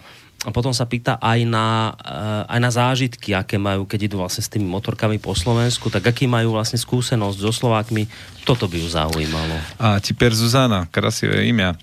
a 0.47 0.55
potom 0.55 0.70
sa 0.70 0.86
pýta 0.86 1.18
aj 1.18 1.43
na, 1.51 1.98
eh, 1.98 2.55
aj 2.55 2.60
na 2.62 2.70
zážitky, 2.70 3.35
aké 3.35 3.59
majú, 3.59 3.90
keď 3.90 4.06
idú 4.06 4.22
vlastne 4.22 4.47
s 4.47 4.52
tými 4.52 4.70
motorkami 4.70 5.18
po 5.18 5.35
Slovensku, 5.35 5.90
tak 5.90 6.06
aký 6.06 6.30
majú 6.30 6.55
vlastne 6.55 6.78
skúsenosť 6.78 7.39
so 7.43 7.51
Slovákmi, 7.51 8.06
toto 8.47 8.70
by 8.70 8.78
ju 8.78 8.86
zaujímalo. 8.86 9.59
A 9.82 9.98
теперь 9.98 10.39
Зузана, 10.39 10.86
красивое 10.94 11.51
имя, 11.51 11.74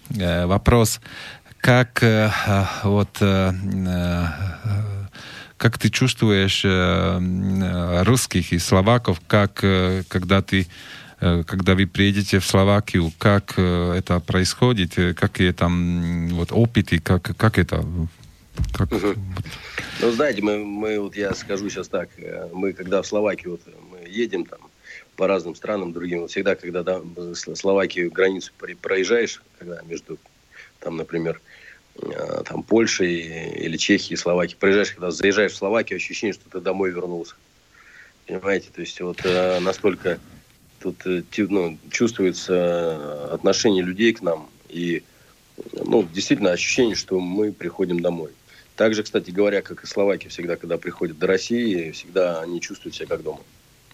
вопрос, 0.47 1.03
как 1.59 1.99
вот 2.87 3.11
как 5.60 5.76
ты 5.76 5.90
чувствуешь 5.90 6.62
э, 6.64 8.02
русских 8.04 8.54
и 8.54 8.58
словаков, 8.58 9.20
как 9.26 9.62
э, 9.62 10.04
когда 10.08 10.40
ты 10.40 10.66
э, 11.20 11.44
когда 11.46 11.74
вы 11.74 11.86
приедете 11.86 12.38
в 12.38 12.46
Словакию, 12.46 13.12
как 13.18 13.58
это 13.58 14.20
происходит, 14.20 14.94
какие 15.18 15.52
там 15.52 16.28
вот 16.28 16.50
опыты, 16.50 16.98
как, 16.98 17.36
как 17.36 17.58
это? 17.58 17.84
Как... 18.72 18.90
Угу. 18.90 19.14
Ну, 20.00 20.10
знаете, 20.12 20.40
мы, 20.40 20.64
мы, 20.64 20.98
вот 20.98 21.14
я 21.14 21.34
скажу 21.34 21.68
сейчас 21.68 21.88
так, 21.88 22.08
мы 22.54 22.72
когда 22.72 23.02
в 23.02 23.06
Словакию 23.06 23.50
вот, 23.50 23.60
мы 23.90 24.08
едем 24.08 24.46
там 24.46 24.60
по 25.16 25.26
разным 25.26 25.54
странам 25.54 25.92
другим, 25.92 26.20
вот 26.20 26.30
всегда, 26.30 26.54
когда 26.54 26.82
да, 26.82 27.02
Словакию 27.34 28.10
границу 28.10 28.52
проезжаешь, 28.80 29.42
когда 29.58 29.82
между, 29.82 30.18
там, 30.78 30.96
например, 30.96 31.38
Э, 31.38 31.49
там, 32.44 32.62
Польши 32.62 33.06
или 33.06 33.76
Чехии, 33.76 34.14
Словакии. 34.14 34.56
Приезжаешь, 34.58 34.92
когда 34.92 35.10
заезжаешь 35.10 35.52
в 35.52 35.56
Словакию, 35.56 35.96
ощущение, 35.96 36.34
что 36.34 36.48
ты 36.50 36.60
домой 36.60 36.90
вернулся. 36.90 37.34
Понимаете? 38.26 38.68
То 38.74 38.80
есть 38.80 39.00
вот 39.00 39.20
э, 39.24 39.58
настолько 39.60 40.18
тут 40.80 41.04
э, 41.04 41.22
ну, 41.36 41.78
чувствуется 41.90 43.32
отношение 43.32 43.82
людей 43.82 44.12
к 44.12 44.22
нам. 44.22 44.48
И 44.68 45.02
ну, 45.72 46.06
действительно 46.12 46.52
ощущение, 46.52 46.94
что 46.94 47.18
мы 47.20 47.52
приходим 47.52 48.00
домой. 48.00 48.30
Также, 48.76 49.02
кстати 49.02 49.30
говоря, 49.30 49.62
как 49.62 49.84
и 49.84 49.86
словаки 49.86 50.28
всегда, 50.28 50.56
когда 50.56 50.78
приходят 50.78 51.18
до 51.18 51.26
России, 51.26 51.90
всегда 51.90 52.40
они 52.40 52.60
чувствуют 52.60 52.94
себя 52.94 53.06
как 53.06 53.22
дома. 53.22 53.40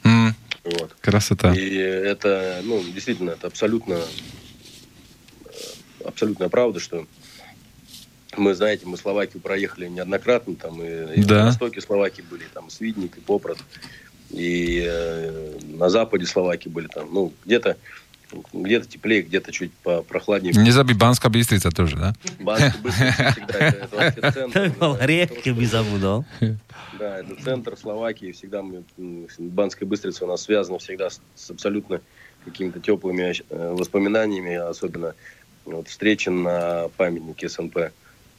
Mm. 0.04 0.30
Вот. 0.64 0.94
Красота. 1.00 1.54
И 1.54 1.74
это, 1.74 2.60
ну, 2.62 2.82
действительно, 2.84 3.30
это 3.30 3.46
абсолютно, 3.46 4.00
абсолютная 6.04 6.48
правда, 6.48 6.78
что 6.78 7.06
мы, 8.38 8.54
знаете, 8.54 8.86
мы 8.86 8.96
Словакию 8.96 9.42
проехали 9.42 9.88
неоднократно, 9.88 10.54
там 10.54 10.82
и, 10.82 11.20
и 11.20 11.24
да. 11.24 11.40
на 11.40 11.46
востоке 11.46 11.80
Словакии 11.80 12.22
были, 12.22 12.44
там 12.52 12.70
Свидник 12.70 13.16
и 13.16 13.20
Попрот, 13.20 13.58
и 14.30 14.84
э, 14.86 15.58
на 15.68 15.88
западе 15.88 16.26
Словакии 16.26 16.68
были 16.68 16.88
там, 16.88 17.12
ну, 17.12 17.32
где-то 17.44 17.76
где-то 18.52 18.88
теплее, 18.88 19.22
где-то 19.22 19.52
чуть 19.52 19.70
прохладнее. 20.08 20.52
Не 20.52 20.70
забудь, 20.72 20.96
Банская 20.96 21.28
Быстрица 21.28 21.70
тоже, 21.70 21.96
да? 21.96 22.14
Банская 22.40 22.74
Быстрица 22.82 23.32
всегда, 23.32 23.58
это 23.58 23.96
вообще 23.96 24.32
центр. 24.32 24.72
Редко 25.00 25.54
бы 25.54 25.66
забудал. 25.66 26.24
Да, 26.98 27.18
это 27.20 27.36
центр 27.42 27.76
Словакии, 27.76 28.32
всегда 28.32 28.62
мы, 28.62 28.82
Банская 29.38 29.84
Быстрица 29.84 30.24
у 30.24 30.28
нас 30.28 30.42
связана 30.42 30.78
всегда 30.78 31.10
с, 31.10 31.20
с 31.34 31.50
абсолютно 31.50 32.00
какими-то 32.44 32.80
теплыми 32.80 33.34
э, 33.48 33.74
воспоминаниями, 33.74 34.54
особенно 34.54 35.14
вот, 35.64 35.88
встречи 35.88 36.28
на 36.28 36.88
памятнике 36.96 37.48
СНП. 37.48 37.92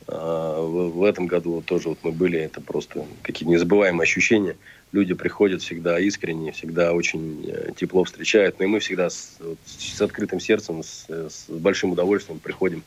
А, 0.10 0.62
в, 0.62 1.04
этом 1.04 1.28
году 1.28 1.62
тоже 1.62 1.90
вот 1.90 2.00
мы 2.02 2.12
были, 2.12 2.40
это 2.40 2.62
просто 2.62 3.06
какие-то 3.24 3.52
незабываемые 3.52 4.04
ощущения. 4.04 4.56
Люди 4.94 5.14
приходят 5.14 5.62
всегда 5.62 6.00
искренне, 6.00 6.54
всегда 6.54 6.94
очень 6.94 7.44
э, 7.46 7.72
тепло 7.76 8.06
встречают. 8.06 8.58
Но 8.58 8.66
и 8.66 8.68
мы 8.70 8.80
всегда 8.80 9.10
с, 9.10 9.38
с 9.66 10.02
открытым 10.02 10.40
сердцем, 10.40 10.82
с, 10.82 11.08
с 11.10 11.50
большим 11.50 11.92
удовольствием 11.92 12.40
приходим. 12.40 12.84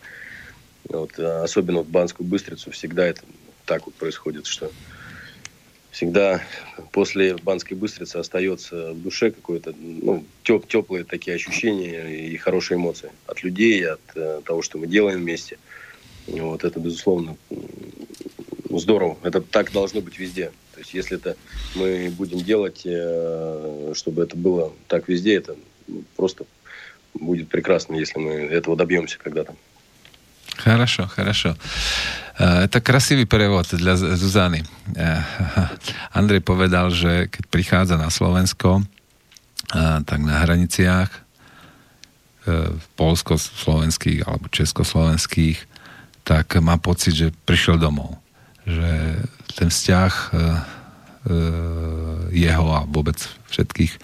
Вот, 0.89 1.13
а 1.19 1.45
особенно 1.45 1.83
в 1.83 1.89
Банскую 1.89 2.27
Быстрицу 2.27 2.71
всегда 2.71 3.07
это 3.07 3.23
так 3.67 3.85
вот 3.85 3.95
происходит, 3.97 4.47
что 4.47 4.73
всегда 5.91 6.43
после 6.91 7.37
Банской 7.37 7.77
Быстрицы 7.77 8.17
остается 8.17 8.93
в 8.93 9.03
душе 9.03 9.31
какое-то 9.31 9.75
ну, 9.79 10.25
теп, 10.43 10.67
теплые 10.67 11.05
такие 11.05 11.35
ощущения 11.35 12.29
и 12.29 12.37
хорошие 12.39 12.79
эмоции 12.79 13.13
от 13.27 13.43
людей, 13.43 13.87
от 13.87 14.01
э, 14.15 14.41
того, 14.43 14.63
что 14.63 14.79
мы 14.79 14.87
делаем 14.87 15.19
вместе– 15.19 15.59
вот 16.27 16.65
это, 16.65 16.81
безусловно, 16.81 17.37
здорово. 18.79 19.17
Это 19.23 19.41
так 19.41 19.73
должно 19.73 20.01
быть 20.01 20.19
везде. 20.19 20.51
То 20.75 20.81
есть, 20.81 20.95
если 20.95 21.17
это 21.17 21.37
мы 21.75 22.11
будем 22.11 22.41
делать, 22.41 22.83
э, 22.85 23.93
чтобы 23.95 24.23
это 24.23 24.37
было 24.37 24.73
так 24.89 25.09
везде, 25.09 25.37
это 25.37 25.57
просто 26.17 26.45
будет 27.15 27.49
прекрасно, 27.49 27.97
если 27.97 28.19
мы 28.19 28.33
этого 28.33 28.77
добьемся 28.77 29.19
когда-то. 29.19 29.55
Хорошо, 30.57 31.07
хорошо. 31.07 31.57
Э, 32.39 32.65
это 32.65 32.81
красивый 32.81 33.27
перевод 33.27 33.67
для 33.73 33.97
Зузаны. 33.97 34.65
Э, 34.97 35.21
Andrej 36.13 36.41
povedal, 36.41 36.91
že 36.91 37.29
keď 37.29 37.47
prichádza 37.47 37.97
na 37.97 38.11
Slovensko, 38.11 38.83
tak 39.71 40.19
na 40.19 40.43
hraniciach 40.43 41.23
polsko-slovenských 42.99 44.27
alebo 44.27 44.51
československých, 44.51 45.70
tak 46.31 46.63
má 46.63 46.79
pocit, 46.79 47.19
že 47.19 47.35
prišiel 47.43 47.75
domov. 47.75 48.15
Že 48.63 49.19
ten 49.59 49.67
vzťah 49.67 50.13
e, 50.15 50.31
e, 50.31 50.43
jeho 52.47 52.67
a 52.71 52.87
vôbec 52.87 53.19
všetkých 53.51 53.99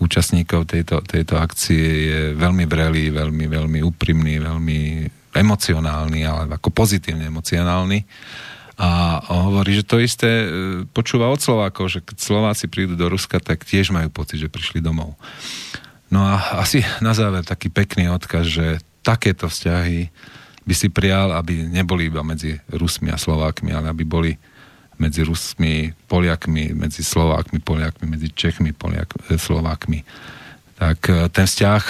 účastníkov 0.00 0.64
tejto, 0.64 1.04
tejto 1.04 1.36
akcie 1.36 2.08
je 2.08 2.20
veľmi 2.32 2.64
vrelý, 2.64 3.12
veľmi, 3.12 3.44
veľmi 3.52 3.78
úprimný, 3.84 4.40
veľmi 4.40 4.80
emocionálny, 5.36 6.24
ale 6.24 6.48
ako 6.56 6.72
pozitívne 6.72 7.28
emocionálny. 7.28 8.00
A 8.78 9.20
hovorí, 9.28 9.76
že 9.76 9.84
to 9.84 10.00
isté 10.00 10.48
e, 10.48 10.48
počúva 10.88 11.28
od 11.28 11.42
Slovákov, 11.42 11.92
že 11.92 12.00
keď 12.00 12.16
Slováci 12.16 12.64
prídu 12.72 12.96
do 12.96 13.12
Ruska, 13.12 13.44
tak 13.44 13.68
tiež 13.68 13.92
majú 13.92 14.08
pocit, 14.08 14.40
že 14.40 14.48
prišli 14.48 14.80
domov. 14.80 15.20
No 16.08 16.24
a 16.24 16.64
asi 16.64 16.80
na 17.04 17.12
záver 17.12 17.44
taký 17.44 17.68
pekný 17.68 18.08
odkaz, 18.08 18.48
že 18.48 18.66
takéto 19.04 19.52
vzťahy 19.52 20.08
by 20.68 20.74
si 20.76 20.92
prijal, 20.92 21.32
aby 21.32 21.64
neboli 21.64 22.12
iba 22.12 22.20
medzi 22.20 22.60
Rusmi 22.68 23.08
a 23.08 23.16
Slovákmi, 23.16 23.72
ale 23.72 23.88
aby 23.88 24.04
boli 24.04 24.36
medzi 25.00 25.24
Rusmi, 25.24 25.96
Poliakmi, 26.04 26.76
medzi 26.76 27.00
Slovákmi, 27.00 27.64
Poliakmi, 27.64 28.04
medzi 28.04 28.28
Čechmi, 28.28 28.76
Poliak, 28.76 29.16
e, 29.32 29.40
Slovákmi. 29.40 30.04
Tak 30.76 30.98
e, 31.08 31.12
ten 31.32 31.46
vzťah 31.48 31.82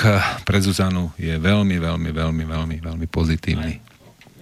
pre 0.46 0.62
Zuzanu 0.62 1.10
je 1.18 1.34
veľmi, 1.34 1.74
veľmi, 1.82 2.10
veľmi, 2.14 2.44
veľmi, 2.46 2.76
veľmi 2.78 3.06
pozitívny 3.10 3.87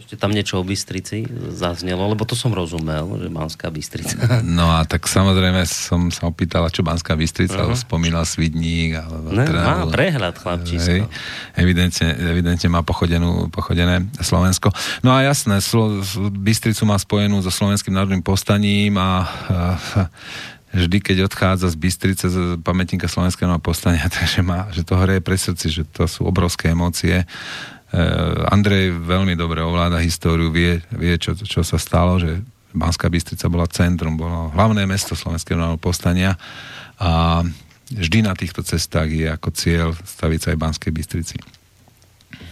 ešte 0.07 0.23
tam 0.23 0.31
niečo 0.31 0.63
o 0.63 0.65
Bystrici 0.65 1.27
zaznelo, 1.51 2.07
lebo 2.07 2.23
to 2.23 2.39
som 2.39 2.55
rozumel, 2.55 3.11
že 3.19 3.27
Banská 3.27 3.75
Bystrica. 3.75 4.15
No 4.47 4.71
a 4.71 4.87
tak 4.87 5.11
samozrejme 5.11 5.67
som 5.67 6.15
sa 6.15 6.31
opýtala, 6.31 6.71
čo 6.71 6.87
Banská 6.87 7.19
Bystrica, 7.19 7.67
uh-huh. 7.67 7.75
spomínal 7.75 8.23
Svidník. 8.23 9.03
Ale 9.03 9.35
ne, 9.35 9.43
teda, 9.51 9.67
má 9.67 9.83
prehľad, 9.91 10.39
chlapčisko. 10.39 11.11
Hej, 11.11 11.11
evidentne, 11.59 12.15
evidentne 12.23 12.71
má 12.71 12.87
pochodenú, 12.87 13.51
pochodené 13.51 14.07
Slovensko. 14.23 14.71
No 15.03 15.11
a 15.11 15.27
jasné, 15.27 15.59
Slo, 15.59 15.99
Bystricu 16.31 16.87
má 16.87 16.95
spojenú 17.03 17.43
so 17.43 17.51
Slovenským 17.51 17.91
národným 17.91 18.23
postaním 18.23 19.03
a, 19.03 19.27
a 19.51 19.59
vždy, 20.71 21.03
keď 21.03 21.17
odchádza 21.27 21.75
z 21.75 21.77
Bystrice, 21.83 22.25
z 22.31 22.39
pamätníka 22.63 23.11
slovenského 23.11 23.59
povstania, 23.59 24.07
takže 24.23 24.47
má, 24.47 24.71
že 24.71 24.87
to 24.87 24.95
hreje 24.95 25.19
pre 25.19 25.35
srdci, 25.35 25.67
že 25.67 25.83
to 25.83 26.07
sú 26.07 26.23
obrovské 26.31 26.71
emócie 26.71 27.27
Andrej 28.48 28.96
veľmi 28.96 29.36
dobre 29.36 29.60
ovláda 29.60 30.00
históriu, 30.00 30.48
vie, 30.48 30.80
vie 30.96 31.20
čo, 31.20 31.36
čo 31.36 31.60
sa 31.60 31.76
stalo, 31.76 32.16
že 32.16 32.40
Banská 32.72 33.12
Bystrica 33.12 33.52
bola 33.52 33.68
centrum, 33.68 34.16
bolo 34.16 34.48
hlavné 34.56 34.88
mesto 34.88 35.12
Slovenského 35.12 35.60
národného 35.60 35.84
povstania 35.84 36.40
a 36.96 37.44
vždy 37.92 38.24
na 38.24 38.32
týchto 38.32 38.64
cestách 38.64 39.12
je 39.12 39.28
ako 39.28 39.50
cieľ 39.52 39.88
staviť 39.92 40.40
sa 40.40 40.48
aj 40.56 40.62
Banskej 40.64 40.92
Bystrici. 40.96 41.36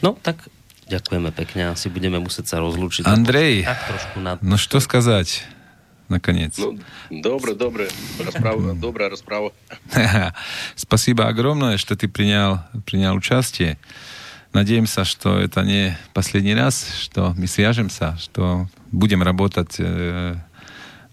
No, 0.04 0.20
tak 0.20 0.44
ďakujeme 0.92 1.32
pekne, 1.32 1.72
asi 1.72 1.88
budeme 1.88 2.20
musieť 2.20 2.52
sa 2.52 2.58
rozlúčiť. 2.60 3.08
Andrej, 3.08 3.64
tak 3.64 3.80
trošku 3.88 4.18
na... 4.20 4.36
no 4.44 4.60
čo 4.60 4.84
skazať? 4.84 5.56
Наконец. 6.10 6.58
Ну, 6.58 6.76
добро, 7.14 7.54
добро. 7.54 7.86
Расправа, 8.18 8.74
добрая 8.74 9.14
расправа. 9.14 9.54
Спасибо 10.76 11.30
огромное, 11.30 11.78
что 11.78 11.96
ты 11.96 12.10
принял, 12.10 12.60
принял 12.84 13.14
участие. 13.16 13.78
Надеемся, 14.55 15.05
что 15.05 15.41
это 15.41 15.63
не 15.63 15.99
последний 16.13 16.55
раз, 16.55 16.87
что 17.01 17.35
мы 17.37 17.49
свяжемся, 17.49 18.17
что 18.21 18.69
будем 18.93 19.21
работать 19.21 19.75
э, 19.79 20.37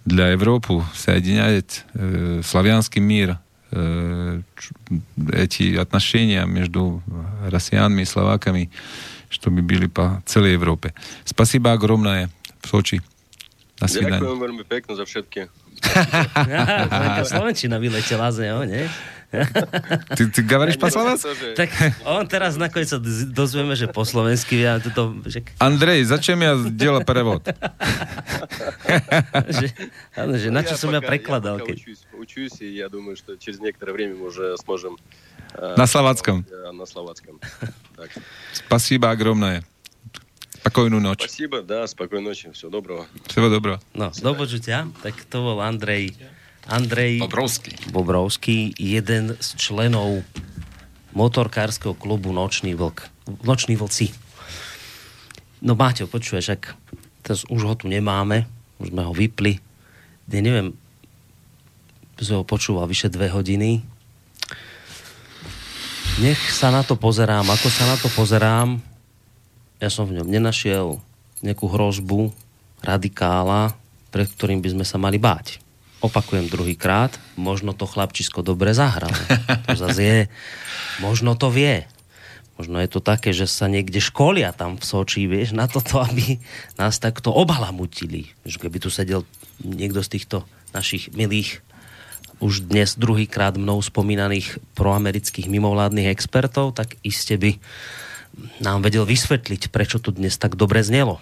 для 0.05 0.27
Европы, 0.29 0.83
соединять 0.93 1.83
э, 1.95 2.41
славянский 2.45 3.01
мир, 3.01 3.39
э, 3.71 4.41
эти 5.33 5.75
отношения 5.75 6.45
между 6.45 7.01
россиянами 7.49 8.03
и 8.03 8.05
словаками, 8.05 8.69
чтобы 9.29 9.63
были 9.63 9.87
по 9.87 10.21
целой 10.27 10.53
Европе. 10.53 10.93
Спасибо 11.25 11.73
огромное 11.73 12.29
в 12.61 12.67
Сочи. 12.67 13.01
До 13.79 13.87
свидания. 13.87 14.21
Veľmi 14.21 14.63
pekne 14.69 14.93
za 14.93 15.05
všetky. 15.09 15.49
Slovenčina 17.25 17.81
vyletela 17.81 18.29
z 18.29 18.45
neho, 18.45 18.61
nie? 18.69 18.85
Ty, 20.16 20.22
ty 20.30 20.40
говоришь 20.42 20.78
по-словensky? 20.78 21.54
Tak 21.56 21.68
on 22.06 22.24
teraz 22.30 22.56
nakoniec 22.56 22.88
sa 22.88 22.98
dozvieme, 23.30 23.74
že 23.74 23.90
po 23.90 24.06
slovensky 24.06 24.62
ja 24.62 24.78
toto... 24.78 25.18
Že... 25.26 25.44
Andrej, 25.58 26.06
začem 26.06 26.38
ja 26.40 26.54
делать 26.70 27.04
перевод? 27.04 27.42
že, 29.50 29.66
áno, 30.16 30.38
že 30.38 30.48
na 30.54 30.62
čo 30.62 30.78
som 30.78 30.94
ja 30.94 31.02
prekladal? 31.02 31.60
Keď... 31.60 31.76
Учусь, 31.76 32.02
учусь, 32.14 32.56
и 32.62 32.78
я 32.78 32.88
думаю, 32.88 33.16
что 33.16 33.36
через 33.36 33.58
некоторое 33.60 33.92
время 33.92 34.14
мы 34.16 34.30
уже 34.30 34.56
сможем... 34.62 34.96
На 35.56 35.86
словацком? 35.86 36.46
На 36.72 36.86
словацком. 36.86 37.40
Так. 37.96 38.10
Спасибо 38.52 39.10
огромное. 39.10 39.64
Spokojnú 40.66 40.98
noč. 40.98 41.22
Спасибо, 41.22 41.62
да, 41.62 41.86
спокойной 41.86 42.34
ночи. 42.34 42.50
Всего 42.50 42.70
доброго. 42.70 43.06
Всего 43.30 43.48
доброго. 43.48 43.80
No, 43.94 44.10
do 44.10 44.34
počutia. 44.34 44.90
Tak 44.98 45.14
to 45.30 45.38
bol 45.38 45.62
Andrej 45.62 46.18
Andrej 46.69 47.25
Bobrovský. 47.25 47.73
Bobrovský, 47.89 48.57
jeden 48.77 49.33
z 49.41 49.47
členov 49.57 50.21
motorkárskeho 51.17 51.97
klubu 51.97 52.29
Nočný 52.29 52.77
vlk. 52.77 53.09
Nočný 53.41 53.73
vlci. 53.73 54.13
No 55.65 55.73
Máťo, 55.73 56.05
počuješ, 56.05 56.45
ak 56.53 56.63
teraz 57.25 57.41
už 57.49 57.61
ho 57.65 57.73
tu 57.73 57.89
nemáme, 57.89 58.45
už 58.77 58.93
sme 58.93 59.01
ho 59.01 59.13
vypli. 59.13 59.57
Ja 60.29 60.41
neviem, 60.41 60.77
som 62.21 62.41
ho 62.41 62.45
počúval 62.45 62.85
vyše 62.85 63.09
dve 63.09 63.33
hodiny. 63.33 63.81
Nech 66.21 66.41
sa 66.53 66.69
na 66.69 66.85
to 66.85 66.93
pozerám, 66.93 67.49
ako 67.49 67.67
sa 67.73 67.89
na 67.89 67.97
to 67.97 68.05
pozerám. 68.13 68.77
Ja 69.81 69.89
som 69.89 70.05
v 70.05 70.21
ňom 70.21 70.29
nenašiel 70.29 71.01
nejakú 71.41 71.65
hrozbu 71.65 72.29
radikála, 72.85 73.73
pred 74.13 74.29
ktorým 74.29 74.61
by 74.61 74.69
sme 74.77 74.85
sa 74.85 75.01
mali 75.01 75.17
báť 75.17 75.70
opakujem 76.01 76.49
druhýkrát, 76.49 77.15
možno 77.37 77.77
to 77.77 77.85
chlapčisko 77.85 78.41
dobre 78.41 78.73
zahral. 78.73 79.13
To 79.69 79.77
zase 79.77 80.01
je, 80.01 80.19
možno 80.99 81.37
to 81.37 81.53
vie. 81.53 81.85
Možno 82.59 82.77
je 82.77 82.89
to 82.93 83.01
také, 83.01 83.33
že 83.33 83.49
sa 83.49 83.65
niekde 83.65 83.97
školia 83.97 84.53
tam 84.53 84.77
v 84.77 84.85
Soči, 84.85 85.25
vieš, 85.25 85.57
na 85.57 85.65
toto, 85.65 85.97
aby 86.05 86.37
nás 86.77 87.01
takto 87.01 87.33
obalamutili. 87.33 88.29
Že 88.45 88.67
keby 88.67 88.77
tu 88.77 88.89
sedel 88.93 89.25
niekto 89.61 90.05
z 90.05 90.19
týchto 90.19 90.45
našich 90.73 91.09
milých 91.13 91.65
už 92.41 92.65
dnes 92.65 92.97
druhýkrát 92.97 93.53
mnou 93.57 93.81
spomínaných 93.81 94.57
proamerických 94.73 95.45
mimovládnych 95.45 96.09
expertov, 96.09 96.73
tak 96.73 96.97
iste 97.05 97.37
by 97.37 97.61
nám 98.57 98.81
vedel 98.81 99.05
vysvetliť, 99.05 99.69
prečo 99.69 100.01
tu 100.01 100.09
dnes 100.09 100.33
tak 100.41 100.57
dobre 100.57 100.81
znelo. 100.81 101.21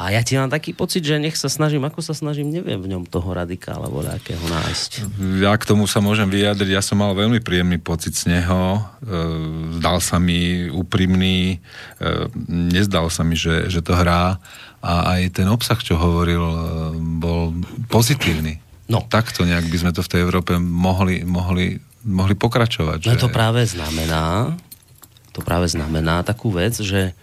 A 0.00 0.14
ja 0.14 0.20
ti 0.22 0.38
mám 0.38 0.50
taký 0.50 0.72
pocit, 0.72 1.02
že 1.02 1.18
nech 1.18 1.34
sa 1.34 1.50
snažím, 1.50 1.82
ako 1.86 2.00
sa 2.00 2.14
snažím, 2.14 2.50
neviem 2.50 2.78
v 2.78 2.90
ňom 2.96 3.04
toho 3.06 3.30
radikála 3.34 3.90
voľakého 3.90 4.40
nájsť. 4.40 4.90
Ja 5.42 5.54
k 5.58 5.66
tomu 5.66 5.84
sa 5.90 5.98
môžem 5.98 6.30
vyjadriť, 6.30 6.70
ja 6.74 6.82
som 6.82 7.02
mal 7.02 7.12
veľmi 7.14 7.42
príjemný 7.42 7.82
pocit 7.82 8.14
z 8.14 8.30
neho, 8.38 8.78
e, 8.78 8.80
zdal 9.80 9.98
sa 9.98 10.22
mi 10.22 10.70
úprimný, 10.70 11.56
e, 11.56 12.08
nezdal 12.48 13.10
sa 13.10 13.26
mi, 13.26 13.34
že, 13.34 13.66
že 13.68 13.82
to 13.82 13.96
hrá 13.96 14.38
a 14.80 14.92
aj 15.18 15.42
ten 15.42 15.48
obsah, 15.50 15.78
čo 15.78 15.98
hovoril, 16.00 16.40
e, 16.40 16.58
bol 17.20 17.52
pozitívny. 17.90 18.62
No. 18.90 19.06
Takto 19.06 19.46
nejak 19.46 19.70
by 19.70 19.76
sme 19.78 19.92
to 19.94 20.02
v 20.02 20.10
tej 20.10 20.20
Európe 20.26 20.58
mohli, 20.58 21.22
mohli, 21.22 21.78
mohli 22.02 22.34
pokračovať. 22.34 23.06
No 23.06 23.14
že... 23.14 23.22
to 23.22 23.30
práve 23.30 23.62
znamená, 23.62 24.58
to 25.30 25.46
práve 25.46 25.70
znamená 25.70 26.26
takú 26.26 26.50
vec, 26.50 26.74
že 26.74 27.14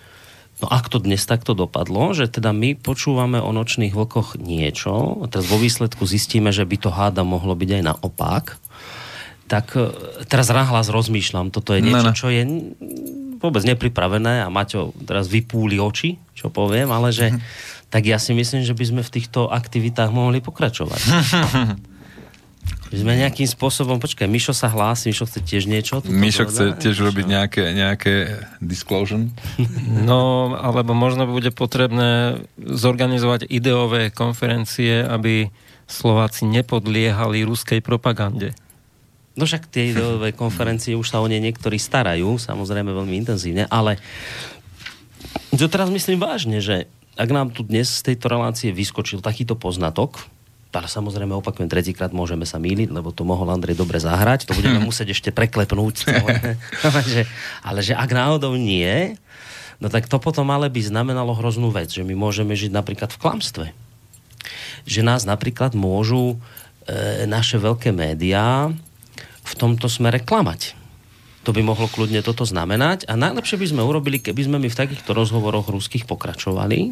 No 0.58 0.66
ak 0.74 0.90
to 0.90 0.98
dnes 0.98 1.22
takto 1.30 1.54
dopadlo, 1.54 2.18
že 2.18 2.26
teda 2.26 2.50
my 2.50 2.74
počúvame 2.74 3.38
o 3.38 3.54
nočných 3.54 3.94
vlkoch 3.94 4.42
niečo, 4.42 5.22
a 5.22 5.26
teraz 5.30 5.46
vo 5.46 5.62
výsledku 5.62 6.02
zistíme, 6.10 6.50
že 6.50 6.66
by 6.66 6.78
to 6.82 6.90
háda 6.90 7.22
mohlo 7.22 7.54
byť 7.54 7.70
aj 7.78 7.84
naopak, 7.86 8.46
tak 9.46 9.78
e, 9.78 9.94
teraz 10.26 10.50
nahlas 10.50 10.90
rozmýšľam, 10.90 11.54
toto 11.54 11.78
je 11.78 11.86
niečo, 11.86 12.10
čo 12.18 12.28
je 12.34 12.74
vôbec 13.38 13.62
nepripravené 13.70 14.42
a 14.42 14.50
Maťo 14.50 14.98
teraz 15.06 15.30
vypúli 15.30 15.78
oči, 15.78 16.18
čo 16.34 16.50
poviem, 16.50 16.90
ale 16.90 17.14
že 17.14 17.38
tak 17.94 18.10
ja 18.10 18.18
si 18.18 18.34
myslím, 18.34 18.66
že 18.66 18.74
by 18.74 18.84
sme 18.84 19.02
v 19.06 19.14
týchto 19.14 19.48
aktivitách 19.48 20.10
mohli 20.10 20.42
pokračovať. 20.42 21.02
My 22.88 22.98
sme 23.04 23.14
nejakým 23.20 23.48
spôsobom, 23.48 24.00
počkaj, 24.00 24.32
Mišo 24.32 24.56
sa 24.56 24.72
hlási, 24.72 25.12
Mišo 25.12 25.28
chce 25.28 25.40
tiež 25.44 25.64
niečo? 25.68 26.00
Mišo 26.08 26.48
chce 26.48 26.80
tiež 26.80 27.04
robiť 27.04 27.26
nejaké, 27.28 27.64
nejaké 27.76 28.14
disclosure? 28.64 29.28
No, 30.08 30.56
alebo 30.56 30.96
možno 30.96 31.28
bude 31.28 31.52
potrebné 31.52 32.44
zorganizovať 32.56 33.48
ideové 33.52 34.08
konferencie, 34.10 35.04
aby 35.04 35.52
Slováci 35.88 36.48
nepodliehali 36.48 37.48
ruskej 37.48 37.84
propagande. 37.84 38.56
No 39.38 39.46
však 39.46 39.70
tie 39.70 39.94
ideové 39.94 40.34
konferencie 40.34 40.98
už 40.98 41.14
sa 41.14 41.22
o 41.22 41.28
ne 41.30 41.38
niektorí 41.38 41.78
starajú, 41.78 42.42
samozrejme 42.42 42.90
veľmi 42.90 43.22
intenzívne, 43.22 43.70
ale 43.70 44.02
to 45.54 45.70
teraz 45.70 45.94
myslím 45.94 46.18
vážne, 46.18 46.58
že 46.58 46.90
ak 47.18 47.30
nám 47.34 47.54
tu 47.54 47.66
dnes 47.66 47.90
z 47.90 48.14
tejto 48.14 48.30
relácie 48.30 48.70
vyskočil 48.74 49.22
takýto 49.22 49.58
poznatok, 49.58 50.26
ale 50.76 50.88
samozrejme 50.92 51.34
opakujem 51.40 51.72
tretíkrát, 51.72 52.12
môžeme 52.12 52.44
sa 52.44 52.60
míliť, 52.60 52.92
lebo 52.92 53.16
to 53.16 53.24
mohol 53.24 53.48
Andrej 53.50 53.80
dobre 53.80 53.98
zahrať, 53.98 54.46
to 54.46 54.54
budeme 54.54 54.84
musieť 54.90 55.16
ešte 55.16 55.30
preklepnúť. 55.32 55.96
ale, 56.84 57.02
že, 57.14 57.24
ale 57.64 57.80
že 57.82 57.96
ak 57.96 58.10
náhodou 58.12 58.54
nie, 58.60 59.16
no 59.80 59.88
tak 59.88 60.12
to 60.12 60.20
potom 60.20 60.50
ale 60.52 60.68
by 60.68 60.82
znamenalo 60.84 61.34
hroznú 61.34 61.72
vec, 61.72 61.90
že 61.90 62.04
my 62.04 62.14
môžeme 62.14 62.54
žiť 62.54 62.72
napríklad 62.74 63.10
v 63.16 63.22
klamstve. 63.22 63.66
Že 64.88 65.02
nás 65.04 65.24
napríklad 65.28 65.76
môžu 65.76 66.38
e, 66.88 67.26
naše 67.28 67.60
veľké 67.60 67.92
médiá 67.92 68.72
v 69.44 69.54
tomto 69.56 69.88
smere 69.88 70.20
klamať. 70.20 70.76
To 71.48 71.56
by 71.56 71.64
mohlo 71.64 71.88
kľudne 71.88 72.20
toto 72.28 72.44
znamenať 72.44 73.08
a 73.08 73.16
najlepšie 73.16 73.56
by 73.56 73.68
sme 73.72 73.80
urobili, 73.88 74.20
keby 74.20 74.52
sme 74.52 74.60
my 74.60 74.68
v 74.68 74.80
takýchto 74.84 75.16
rozhovoroch 75.16 75.72
ruských 75.72 76.04
pokračovali, 76.04 76.92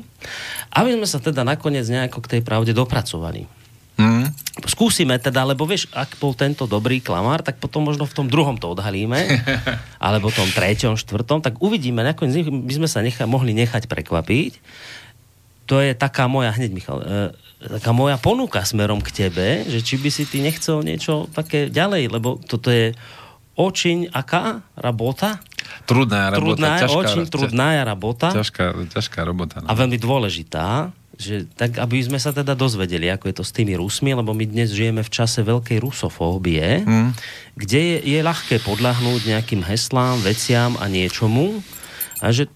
aby 0.79 0.89
sme 0.95 1.03
sa 1.03 1.19
teda 1.19 1.43
nakoniec 1.43 1.83
nejako 1.83 2.23
k 2.23 2.39
tej 2.39 2.41
pravde 2.47 2.71
dopracovali. 2.71 3.64
Mm. 3.95 4.27
Skúsime 4.67 5.15
teda, 5.19 5.47
lebo 5.47 5.63
vieš, 5.63 5.87
ak 5.95 6.19
bol 6.19 6.35
tento 6.35 6.67
dobrý 6.67 6.99
klamár, 6.99 7.39
tak 7.43 7.59
potom 7.63 7.87
možno 7.87 8.03
v 8.03 8.15
tom 8.15 8.27
druhom 8.27 8.59
to 8.59 8.71
odhalíme, 8.71 9.19
alebo 10.05 10.31
tom 10.31 10.47
treťom, 10.51 10.99
štvrtom, 10.99 11.39
tak 11.39 11.59
uvidíme, 11.63 12.03
nakoniec 12.03 12.43
by 12.47 12.73
sme 12.75 12.87
sa 12.91 12.99
nechá, 12.99 13.23
mohli 13.23 13.55
nechať 13.55 13.87
prekvapiť. 13.87 14.59
To 15.65 15.81
je 15.81 15.97
taká 15.97 16.29
moja, 16.29 16.53
hneď 16.53 16.71
Michal, 16.75 17.01
e, 17.01 17.33
taká 17.79 17.89
moja 17.95 18.21
ponuka 18.21 18.61
smerom 18.61 19.01
k 19.01 19.25
tebe, 19.25 19.65
že 19.65 19.81
či 19.81 19.97
by 19.97 20.09
si 20.13 20.23
ty 20.29 20.43
nechcel 20.43 20.85
niečo 20.85 21.25
také 21.33 21.71
ďalej, 21.71 22.11
lebo 22.13 22.37
toto 22.43 22.69
je 22.69 22.93
očiň 23.55 24.11
aká 24.11 24.61
robota? 24.77 25.39
Trudná 25.87 26.29
robota. 26.29 26.43
Trudná, 26.43 26.71
ťažká, 26.83 26.99
očiň 26.99 27.23
trudná 27.31 27.69
robota. 27.87 28.27
Ťažká, 28.35 28.63
ťažká 28.91 29.19
robota. 29.25 29.63
No. 29.63 29.67
A 29.71 29.73
veľmi 29.73 29.97
dôležitá, 29.97 30.91
že 31.15 31.47
tak, 31.55 31.79
aby 31.79 32.03
sme 32.03 32.19
sa 32.19 32.35
teda 32.35 32.53
dozvedeli, 32.53 33.07
ako 33.07 33.31
je 33.31 33.35
to 33.39 33.45
s 33.47 33.55
tými 33.55 33.73
Rusmi, 33.79 34.11
lebo 34.11 34.35
my 34.35 34.45
dnes 34.47 34.75
žijeme 34.75 35.01
v 35.01 35.13
čase 35.13 35.41
veľkej 35.41 35.79
rusofóbie, 35.79 36.83
mm. 36.83 37.09
kde 37.55 37.79
je, 37.79 37.97
je 38.15 38.19
ľahké 38.19 38.59
podľahnúť 38.63 39.31
nejakým 39.31 39.63
heslám, 39.63 40.19
veciam 40.23 40.75
a 40.79 40.85
niečomu 40.91 41.63
a 42.19 42.31
že 42.31 42.51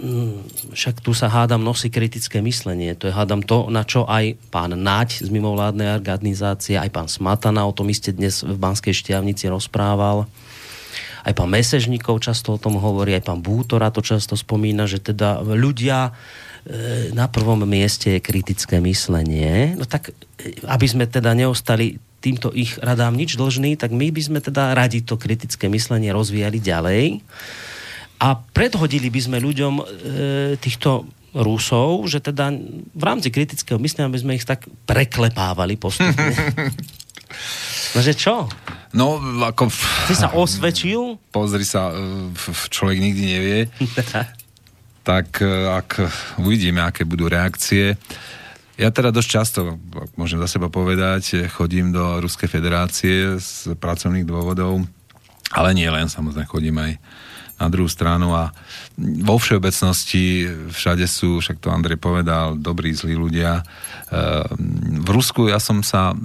mm, 0.00 0.72
však 0.72 1.04
tu 1.04 1.12
sa 1.12 1.28
hádam 1.28 1.60
nosí 1.60 1.92
kritické 1.92 2.40
myslenie. 2.40 2.96
To 2.96 3.08
je 3.08 3.14
hádam 3.14 3.44
to, 3.44 3.68
na 3.68 3.84
čo 3.84 4.08
aj 4.08 4.36
pán 4.48 4.72
Naď 4.72 5.24
z 5.24 5.28
mimovládnej 5.28 5.92
organizácie, 5.92 6.76
aj 6.80 6.90
pán 6.92 7.08
Smatana 7.08 7.64
o 7.68 7.76
tom 7.76 7.88
iste 7.92 8.12
dnes 8.12 8.40
v 8.40 8.56
Banskej 8.56 8.92
štiavnici 8.92 9.48
rozprával. 9.48 10.28
Aj 11.22 11.32
pán 11.38 11.54
Mesežníkov 11.54 12.18
často 12.18 12.58
o 12.58 12.58
tom 12.58 12.82
hovorí, 12.82 13.14
aj 13.14 13.30
pán 13.30 13.38
Bútora 13.38 13.94
to 13.94 14.02
často 14.02 14.34
spomína, 14.34 14.90
že 14.90 14.98
teda 14.98 15.38
ľudia 15.46 16.10
na 17.10 17.26
prvom 17.26 17.66
mieste 17.66 18.18
je 18.18 18.20
kritické 18.22 18.78
myslenie, 18.78 19.74
no 19.74 19.82
tak 19.82 20.14
e, 20.38 20.54
aby 20.70 20.86
sme 20.86 21.10
teda 21.10 21.34
neostali 21.34 21.98
týmto 22.22 22.54
ich 22.54 22.78
radám 22.78 23.18
nič 23.18 23.34
dlžný, 23.34 23.74
tak 23.74 23.90
my 23.90 24.14
by 24.14 24.22
sme 24.22 24.38
teda 24.38 24.70
radi 24.78 25.02
to 25.02 25.18
kritické 25.18 25.66
myslenie 25.66 26.14
rozvíjali 26.14 26.62
ďalej 26.62 27.18
a 28.22 28.38
predhodili 28.54 29.10
by 29.10 29.20
sme 29.26 29.42
ľuďom 29.42 29.74
e, 29.74 29.84
týchto 30.62 31.10
Rusov, 31.34 32.06
že 32.06 32.22
teda 32.22 32.54
v 32.94 33.02
rámci 33.02 33.34
kritického 33.34 33.82
myslenia 33.82 34.12
by 34.12 34.20
sme 34.22 34.38
ich 34.38 34.46
tak 34.46 34.70
preklepávali 34.86 35.74
postupne. 35.74 36.30
no 37.96 37.98
že 37.98 38.14
čo? 38.14 38.46
No, 38.94 39.18
ako... 39.42 39.72
Ty 40.06 40.14
sa 40.14 40.28
osvedčil? 40.30 41.18
Pozri 41.34 41.66
sa, 41.66 41.90
e, 41.90 42.30
človek 42.70 43.02
nikdy 43.02 43.22
nevie. 43.26 43.58
tak 45.02 45.42
e, 45.42 45.46
ak 45.68 46.02
uvidíme, 46.38 46.82
aké 46.82 47.02
budú 47.02 47.26
reakcie. 47.26 47.98
Ja 48.80 48.88
teda 48.88 49.12
dosť 49.12 49.28
často, 49.28 49.58
môžem 50.16 50.40
za 50.40 50.48
seba 50.48 50.72
povedať, 50.72 51.46
chodím 51.52 51.92
do 51.92 52.18
Ruskej 52.24 52.48
federácie 52.48 53.36
z 53.36 53.76
pracovných 53.76 54.24
dôvodov, 54.24 54.82
ale 55.52 55.70
nie 55.76 55.86
len, 55.86 56.08
samozrejme 56.08 56.48
chodím 56.48 56.76
aj 56.80 56.92
na 57.60 57.68
druhú 57.70 57.86
stranu 57.86 58.34
a 58.34 58.50
vo 58.98 59.38
všeobecnosti 59.38 60.50
všade 60.74 61.06
sú, 61.06 61.38
však 61.38 61.62
to 61.62 61.70
Andrej 61.70 62.00
povedal, 62.00 62.58
dobrí, 62.58 62.90
zlí 62.90 63.14
ľudia. 63.14 63.60
E, 63.60 63.62
v 65.02 65.08
Rusku 65.12 65.46
ja 65.46 65.62
som 65.62 65.84
sa 65.86 66.16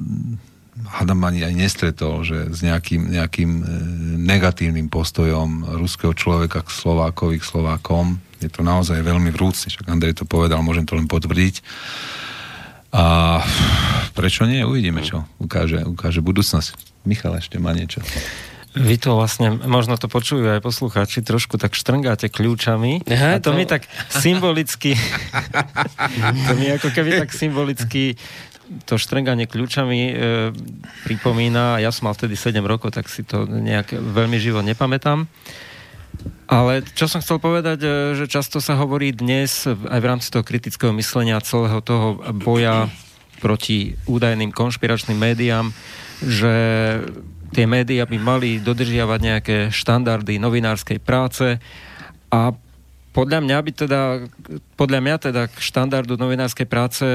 hádam 0.86 1.26
ani 1.26 1.42
aj 1.46 1.54
nestretol, 1.54 2.22
že 2.22 2.54
s 2.54 2.62
nejakým, 2.62 3.14
nejakým 3.14 3.52
e, 3.60 3.64
negatívnym 4.18 4.88
postojom 4.90 5.78
ruského 5.78 6.14
človeka 6.14 6.66
k 6.66 6.70
Slovákovi, 6.70 7.38
k 7.42 7.46
Slovákom. 7.46 8.18
Je 8.38 8.50
to 8.50 8.62
naozaj 8.62 9.02
veľmi 9.02 9.34
vrúcne, 9.34 9.70
však 9.70 9.90
Andrej 9.90 10.22
to 10.22 10.26
povedal, 10.30 10.62
môžem 10.62 10.86
to 10.86 10.94
len 10.94 11.10
potvrdiť. 11.10 11.66
A 12.94 13.04
prečo 14.16 14.48
nie? 14.48 14.64
Uvidíme, 14.64 15.04
čo 15.04 15.28
ukáže, 15.42 15.84
ukáže 15.84 16.24
budúcnosť. 16.24 17.04
Michal 17.04 17.36
ešte 17.38 17.60
má 17.60 17.76
niečo. 17.76 18.00
Vy 18.78 19.02
to 19.02 19.18
vlastne, 19.18 19.58
možno 19.66 19.98
to 19.98 20.06
počujú 20.06 20.54
aj 20.54 20.62
poslucháči, 20.62 21.26
trošku 21.26 21.58
tak 21.58 21.74
štrngáte 21.74 22.30
kľúčami. 22.30 23.02
Aha, 23.10 23.38
a 23.38 23.42
to, 23.42 23.50
to 23.50 23.58
mi 23.58 23.66
tak 23.66 23.90
symbolicky, 24.14 24.94
to 26.46 26.52
mi 26.54 26.70
ako 26.70 26.94
keby 26.94 27.26
tak 27.26 27.34
symbolicky 27.34 28.14
to 28.86 29.00
štrenganie 29.00 29.48
kľúčami 29.48 30.02
e, 30.12 30.14
pripomína, 31.08 31.80
ja 31.80 31.90
som 31.90 32.12
mal 32.12 32.14
vtedy 32.14 32.36
7 32.36 32.60
rokov, 32.68 32.94
tak 32.94 33.08
si 33.08 33.24
to 33.24 33.48
nejak 33.48 33.96
veľmi 33.96 34.38
živo 34.38 34.60
nepamätám. 34.60 35.26
Ale 36.48 36.80
čo 36.96 37.12
som 37.12 37.20
chcel 37.20 37.44
povedať, 37.44 37.80
e, 37.84 37.90
že 38.16 38.26
často 38.32 38.64
sa 38.64 38.80
hovorí 38.80 39.12
dnes 39.12 39.68
aj 39.68 40.00
v 40.00 40.10
rámci 40.10 40.32
toho 40.32 40.48
kritického 40.48 40.96
myslenia 40.96 41.44
celého 41.44 41.84
toho 41.84 42.24
boja 42.32 42.88
proti 43.44 44.00
údajným 44.08 44.50
konšpiračným 44.56 45.20
médiám, 45.20 45.70
že 46.24 46.56
tie 47.54 47.66
médiá 47.70 48.08
by 48.08 48.18
mali 48.18 48.50
dodržiavať 48.64 49.20
nejaké 49.22 49.58
štandardy 49.70 50.40
novinárskej 50.42 51.00
práce. 51.04 51.62
A 52.34 52.40
podľa 53.14 53.40
mňa 53.42 53.58
by 53.62 53.72
teda, 53.74 54.02
podľa 54.78 55.00
mňa 55.02 55.16
teda 55.18 55.42
k 55.50 55.58
štandardu 55.58 56.22
novinárskej 56.22 56.68
práce 56.70 57.06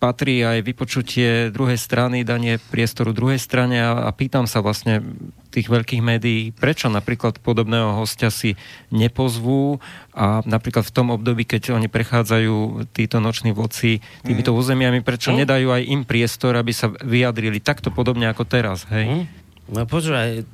patrí 0.00 0.40
aj 0.40 0.64
vypočutie 0.64 1.52
druhej 1.52 1.76
strany, 1.76 2.24
danie 2.24 2.56
priestoru 2.56 3.12
druhej 3.12 3.36
strane 3.36 3.84
a, 3.84 4.08
a 4.08 4.10
pýtam 4.16 4.48
sa 4.48 4.64
vlastne 4.64 5.04
tých 5.52 5.68
veľkých 5.68 6.00
médií, 6.00 6.56
prečo 6.56 6.88
napríklad 6.88 7.36
podobného 7.44 8.00
hostia 8.00 8.32
si 8.32 8.56
nepozvú 8.88 9.76
a 10.16 10.40
napríklad 10.48 10.88
v 10.88 10.94
tom 10.96 11.12
období, 11.12 11.44
keď 11.44 11.76
oni 11.76 11.92
prechádzajú 11.92 12.88
títo 12.96 13.20
noční 13.20 13.52
voci 13.52 14.00
týmito 14.24 14.56
mm. 14.56 14.56
územiami, 14.56 15.00
prečo 15.04 15.36
mm. 15.36 15.36
nedajú 15.44 15.68
aj 15.68 15.82
im 15.84 16.02
priestor, 16.08 16.56
aby 16.56 16.72
sa 16.72 16.88
vyjadrili 16.88 17.60
takto 17.60 17.92
podobne 17.92 18.32
ako 18.32 18.48
teraz, 18.48 18.88
hej? 18.88 19.04
Mm. 19.04 19.24
No 19.70 19.84
počúvaj, 19.84 20.48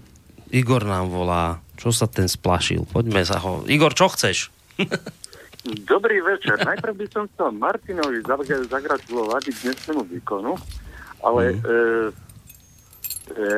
Igor 0.50 0.82
nám 0.82 1.06
volá, 1.08 1.62
čo 1.78 1.94
sa 1.94 2.10
ten 2.10 2.26
splašil, 2.26 2.82
poďme 2.90 3.22
sa 3.22 3.38
ho. 3.38 3.62
Igor, 3.70 3.94
čo 3.94 4.10
chceš? 4.10 4.50
Dobrý 5.66 6.22
večer. 6.22 6.62
Najprv 6.62 6.94
by 6.94 7.06
som 7.10 7.24
chcel 7.34 7.50
Martinovi 7.50 8.22
zagratulovať 8.70 9.50
k 9.50 9.56
dnesnému 9.66 10.06
výkonu, 10.06 10.54
ale 11.26 11.58
mm. 11.58 11.58
e, 11.58 11.70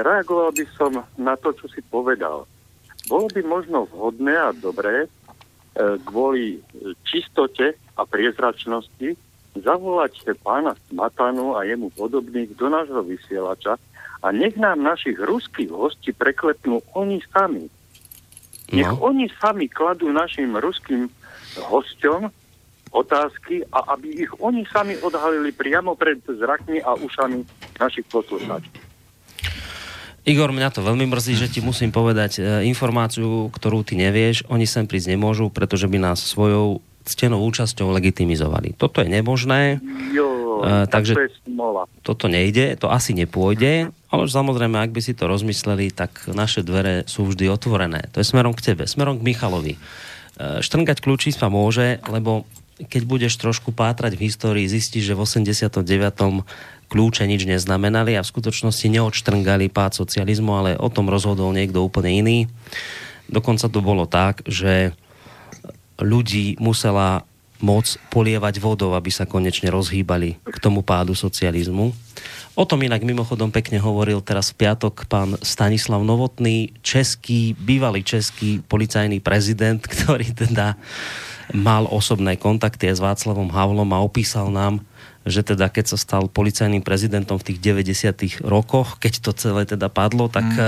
reagoval 0.01 0.49
by 0.57 0.65
som 0.73 1.05
na 1.21 1.37
to, 1.37 1.53
čo 1.53 1.69
si 1.69 1.85
povedal. 1.85 2.49
Bolo 3.13 3.29
by 3.29 3.45
možno 3.45 3.85
vhodné 3.93 4.33
a 4.41 4.57
dobré 4.57 5.05
e, 5.05 5.09
kvôli 6.09 6.65
čistote 7.05 7.77
a 7.93 8.03
priezračnosti 8.09 9.13
zavolať 9.61 10.33
pána 10.41 10.81
Smatanu 10.89 11.61
a 11.61 11.69
jemu 11.69 11.93
podobných 11.93 12.57
do 12.57 12.73
nášho 12.73 13.05
vysielača 13.05 13.77
a 14.25 14.33
nech 14.33 14.57
nám 14.57 14.81
našich 14.81 15.21
ruských 15.21 15.69
hostí 15.69 16.17
preklepnú 16.17 16.81
oni 16.97 17.21
sami. 17.29 17.69
Nech 18.73 18.93
no. 18.97 19.13
oni 19.13 19.29
sami 19.41 19.69
kladú 19.69 20.09
našim 20.09 20.57
ruským 20.57 21.13
hosťom 21.63 22.31
otázky 22.89 23.69
a 23.69 23.95
aby 23.97 24.25
ich 24.25 24.33
oni 24.41 24.65
sami 24.73 24.97
odhalili 25.05 25.53
priamo 25.53 25.93
pred 25.93 26.25
zrakmi 26.25 26.81
a 26.81 26.97
ušami 26.97 27.45
našich 27.77 28.07
poslucháčov. 28.09 28.89
Igor, 30.29 30.53
mňa 30.53 30.69
to 30.69 30.85
veľmi 30.85 31.09
mrzí, 31.09 31.41
že 31.41 31.49
ti 31.49 31.65
musím 31.65 31.89
povedať 31.89 32.37
e, 32.37 32.69
informáciu, 32.69 33.49
ktorú 33.49 33.81
ty 33.81 33.97
nevieš. 33.97 34.45
Oni 34.53 34.69
sem 34.69 34.85
prísť 34.85 35.17
nemôžu, 35.17 35.49
pretože 35.49 35.89
by 35.89 35.97
nás 35.97 36.21
svojou 36.21 36.85
ctenou 37.09 37.41
účasťou 37.49 37.89
legitimizovali. 37.97 38.77
Toto 38.77 39.01
je 39.01 39.09
nemožné. 39.09 39.81
Jo, 40.13 40.61
e, 40.61 40.85
takže 40.85 41.17
to 41.17 41.23
je 41.25 41.33
toto 42.05 42.29
nejde, 42.29 42.77
to 42.77 42.93
asi 42.93 43.17
nepôjde, 43.17 43.89
ale 44.13 44.25
samozrejme, 44.29 44.77
ak 44.77 44.93
by 44.93 45.01
si 45.01 45.17
to 45.17 45.25
rozmysleli, 45.29 45.93
tak 45.93 46.29
naše 46.29 46.61
dvere 46.61 47.09
sú 47.09 47.29
vždy 47.29 47.49
otvorené. 47.49 48.09
To 48.13 48.21
je 48.21 48.29
smerom 48.29 48.53
k 48.53 48.73
tebe, 48.73 48.85
smerom 48.85 49.21
k 49.21 49.27
Michalovi. 49.33 49.81
E, 50.39 50.63
štrngať 50.63 51.03
kľúčispa 51.03 51.51
môže, 51.51 51.99
lebo 52.07 52.47
keď 52.79 53.03
budeš 53.11 53.35
trošku 53.43 53.75
pátrať 53.75 54.15
v 54.15 54.31
histórii, 54.31 54.71
zistíš, 54.71 55.11
že 55.11 55.15
v 55.19 55.27
89. 55.27 55.83
kľúče 56.87 57.27
nič 57.27 57.43
neznamenali 57.43 58.15
a 58.15 58.23
v 58.23 58.31
skutočnosti 58.31 58.87
neodštrngali 58.87 59.67
pád 59.67 59.99
socializmu, 59.99 60.53
ale 60.55 60.71
o 60.79 60.87
tom 60.87 61.11
rozhodol 61.11 61.51
niekto 61.51 61.83
úplne 61.83 62.15
iný. 62.15 62.39
Dokonca 63.27 63.67
to 63.67 63.83
bolo 63.83 64.07
tak, 64.07 64.47
že 64.47 64.95
ľudí 65.99 66.57
musela 66.63 67.28
moc 67.59 67.99
polievať 68.11 68.63
vodou, 68.63 68.95
aby 68.95 69.11
sa 69.11 69.27
konečne 69.27 69.71
rozhýbali 69.71 70.39
k 70.43 70.57
tomu 70.63 70.87
pádu 70.87 71.15
socializmu. 71.15 71.91
O 72.59 72.67
tom 72.67 72.83
inak 72.83 73.07
mimochodom 73.07 73.55
pekne 73.55 73.79
hovoril 73.79 74.19
teraz 74.19 74.51
v 74.51 74.67
piatok 74.67 75.07
pán 75.07 75.39
Stanislav 75.47 76.03
Novotný, 76.03 76.75
český, 76.83 77.55
bývalý 77.55 78.03
český 78.03 78.59
policajný 78.67 79.23
prezident, 79.23 79.79
ktorý 79.95 80.35
teda 80.35 80.75
mal 81.55 81.89
osobné 81.89 82.37
kontakty 82.37 82.91
s 82.91 83.01
Václavom 83.01 83.49
Havlom 83.49 83.89
a 83.95 84.03
opísal 84.03 84.51
nám, 84.51 84.83
že 85.25 85.45
teda 85.45 85.69
keď 85.69 85.95
sa 85.95 85.99
stal 86.01 86.27
policajným 86.29 86.83
prezidentom 86.83 87.37
v 87.41 87.53
tých 87.53 87.59
90 87.63 88.45
rokoch, 88.45 88.97
keď 89.01 89.13
to 89.23 89.31
celé 89.37 89.63
teda 89.69 89.89
padlo, 89.93 90.29
tak 90.29 90.45
mm. 90.45 90.59
e, 90.59 90.65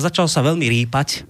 začal 0.00 0.28
sa 0.28 0.44
veľmi 0.44 0.68
rýpať 0.68 1.24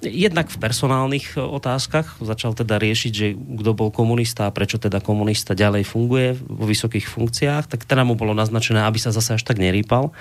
jednak 0.00 0.48
v 0.48 0.56
personálnych 0.56 1.36
e, 1.36 1.44
otázkach 1.44 2.16
začal 2.24 2.56
teda 2.56 2.80
riešiť, 2.80 3.12
že 3.12 3.36
kto 3.36 3.70
bol 3.76 3.92
komunista 3.92 4.48
a 4.48 4.54
prečo 4.54 4.80
teda 4.80 5.04
komunista 5.04 5.52
ďalej 5.52 5.84
funguje 5.84 6.40
vo 6.40 6.64
vysokých 6.64 7.04
funkciách, 7.04 7.68
tak 7.68 7.84
teda 7.84 8.08
mu 8.08 8.16
bolo 8.16 8.32
naznačené, 8.32 8.80
aby 8.80 8.96
sa 8.96 9.12
zase 9.12 9.36
až 9.36 9.44
tak 9.44 9.60
nerýpal. 9.60 10.12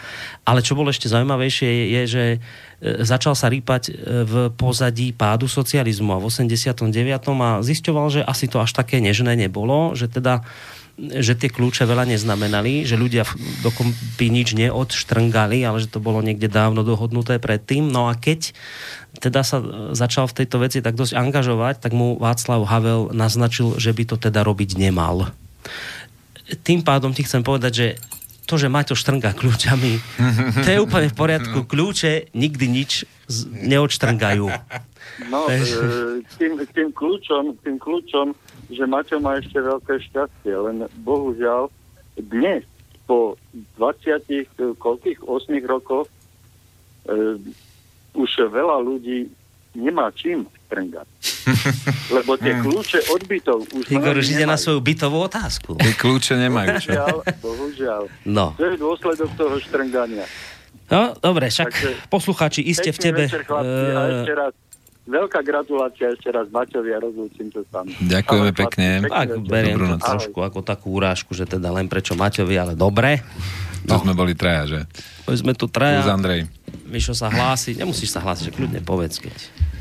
Ale 0.44 0.60
čo 0.60 0.76
bolo 0.76 0.92
ešte 0.92 1.08
zaujímavejšie 1.08 1.96
je, 1.96 2.02
že 2.06 2.24
e, 2.36 2.38
začal 3.08 3.40
sa 3.40 3.48
rýpať 3.48 3.84
e, 3.90 3.92
v 4.28 4.34
pozadí 4.52 5.16
pádu 5.16 5.48
socializmu 5.48 6.12
a 6.12 6.20
v 6.20 6.28
89. 6.28 6.84
a 7.40 7.50
zisťoval, 7.64 8.08
že 8.12 8.22
asi 8.28 8.52
to 8.52 8.60
až 8.60 8.76
také 8.76 9.00
nežné 9.00 9.40
nebolo, 9.40 9.96
že 9.96 10.12
teda 10.12 10.44
že 11.00 11.34
tie 11.40 11.48
kľúče 11.48 11.88
veľa 11.88 12.04
neznamenali, 12.12 12.84
že 12.84 13.00
ľudia 13.00 13.24
dokopy 13.64 14.28
nič 14.28 14.52
neodštrngali, 14.54 15.64
ale 15.64 15.80
že 15.80 15.88
to 15.88 16.04
bolo 16.04 16.20
niekde 16.20 16.52
dávno 16.52 16.84
dohodnuté 16.84 17.40
predtým. 17.40 17.88
No 17.88 18.12
a 18.12 18.18
keď 18.20 18.52
teda 19.18 19.42
sa 19.42 19.64
začal 19.96 20.28
v 20.28 20.44
tejto 20.44 20.58
veci 20.60 20.80
tak 20.84 21.00
dosť 21.00 21.16
angažovať, 21.16 21.82
tak 21.82 21.96
mu 21.96 22.20
Václav 22.20 22.68
Havel 22.68 23.16
naznačil, 23.16 23.80
že 23.80 23.96
by 23.96 24.04
to 24.06 24.16
teda 24.20 24.44
robiť 24.44 24.76
nemal. 24.76 25.32
Tým 26.66 26.84
pádom 26.84 27.16
ti 27.16 27.24
chcem 27.24 27.42
povedať, 27.42 27.72
že 27.74 27.88
to, 28.50 28.58
že 28.58 28.66
Maťo 28.66 28.98
štrnga 28.98 29.38
kľúčami, 29.38 29.94
to 30.66 30.68
je 30.68 30.82
úplne 30.82 31.08
v 31.14 31.16
poriadku. 31.16 31.70
Kľúče 31.70 32.34
nikdy 32.34 32.66
nič 32.66 33.06
neodštrngajú. 33.70 34.50
No, 35.30 35.46
e, 35.52 35.62
tým, 36.42 36.58
tým, 36.74 36.90
kľúčom, 36.90 37.62
tým 37.62 37.78
kľúčom 37.78 38.34
že 38.70 38.84
Maťo 38.86 39.18
má 39.18 39.42
ešte 39.42 39.58
veľké 39.58 39.98
šťastie, 40.10 40.54
len 40.54 40.86
bohužiaľ 41.02 41.74
dnes 42.22 42.64
po 43.10 43.34
20 43.82 44.22
e, 44.30 44.46
koľkých 44.78 45.26
8 45.26 45.58
rokoch 45.66 46.06
e, 46.06 47.42
už 48.14 48.30
veľa 48.54 48.86
ľudí 48.86 49.26
nemá 49.74 50.14
čím 50.14 50.46
strngať. 50.70 51.08
Lebo 52.18 52.38
tie 52.38 52.54
hmm. 52.54 52.64
kľúče 52.66 53.00
od 53.10 53.22
bytov 53.26 53.60
už 53.74 53.84
Igor 53.90 54.14
už 54.18 54.30
ide 54.38 54.46
na 54.46 54.58
svoju 54.58 54.82
bytovú 54.86 55.26
otázku. 55.26 55.74
Tie 55.82 55.94
kľúče 55.98 56.38
nemajú. 56.38 56.78
Bohužiaľ, 56.78 57.18
bohužiaľ. 57.42 58.02
No. 58.30 58.54
To 58.58 58.64
je 58.70 58.78
dôsledok 58.78 59.30
toho 59.34 59.58
štrngania. 59.58 60.26
No, 60.90 61.14
dobre, 61.22 61.54
však 61.54 61.70
Takže, 61.70 61.90
poslucháči, 62.10 62.62
iste 62.66 62.90
v 62.90 62.98
tebe... 62.98 63.24
Večer, 63.30 63.46
chlapci, 63.46 63.86
uh... 63.90 63.98
a 63.98 64.02
ešte 64.10 64.34
raz 64.34 64.54
veľká 65.10 65.42
gratulácia 65.42 66.14
ešte 66.14 66.30
raz 66.30 66.46
Maťovi 66.54 66.94
a 66.94 67.00
rozlúčim 67.02 67.50
sa 67.50 67.66
tam. 67.74 67.90
Ďakujeme 67.90 68.52
ale, 68.54 68.60
pekne. 68.62 68.88
Tak 69.10 69.30
beriem 69.50 69.82
to 69.82 69.98
trošku 69.98 70.40
ako 70.46 70.62
takú 70.62 70.94
úrážku, 71.02 71.34
že 71.34 71.50
teda 71.50 71.74
len 71.74 71.90
prečo 71.90 72.14
Maťovi, 72.14 72.56
ale 72.56 72.74
dobre. 72.78 73.26
No. 73.90 73.98
To 73.98 74.06
sme 74.06 74.14
boli 74.14 74.38
traja, 74.38 74.64
že? 74.70 74.80
Boli 75.26 75.38
sme 75.42 75.54
tu 75.58 75.66
traja. 75.66 76.06
Plus 76.06 76.14
Andrej. 76.14 76.42
Mišo 76.86 77.18
sa 77.18 77.34
hlási, 77.34 77.74
nemusíš 77.74 78.14
sa 78.14 78.22
hlásiť, 78.22 78.54
že 78.54 78.56
kľudne 78.56 78.82
povedz, 78.86 79.18
keď... 79.18 79.34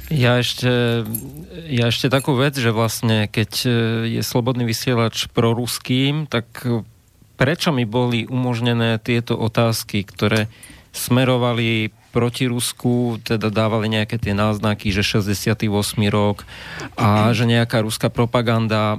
Ja 0.08 0.40
ešte, 0.40 1.04
ja 1.68 1.92
ešte 1.92 2.08
takú 2.08 2.32
vec, 2.32 2.56
že 2.56 2.72
vlastne 2.72 3.28
keď 3.28 3.52
e, 3.68 3.70
je 4.16 4.22
slobodný 4.24 4.64
vysielač 4.64 5.28
proruským, 5.28 6.24
tak 6.24 6.48
prečo 7.36 7.76
mi 7.76 7.84
boli 7.84 8.24
umožnené 8.24 8.96
tieto 8.96 9.36
otázky, 9.36 10.08
ktoré 10.08 10.48
smerovali 10.96 11.92
proti 12.08 12.48
Rusku, 12.48 13.20
teda 13.20 13.52
dávali 13.52 13.92
nejaké 13.92 14.16
tie 14.16 14.32
náznaky, 14.32 14.90
že 14.90 15.04
68. 15.04 15.68
rok 16.08 16.48
a 16.96 17.30
že 17.36 17.44
nejaká 17.44 17.84
ruská 17.84 18.08
propaganda, 18.08 18.96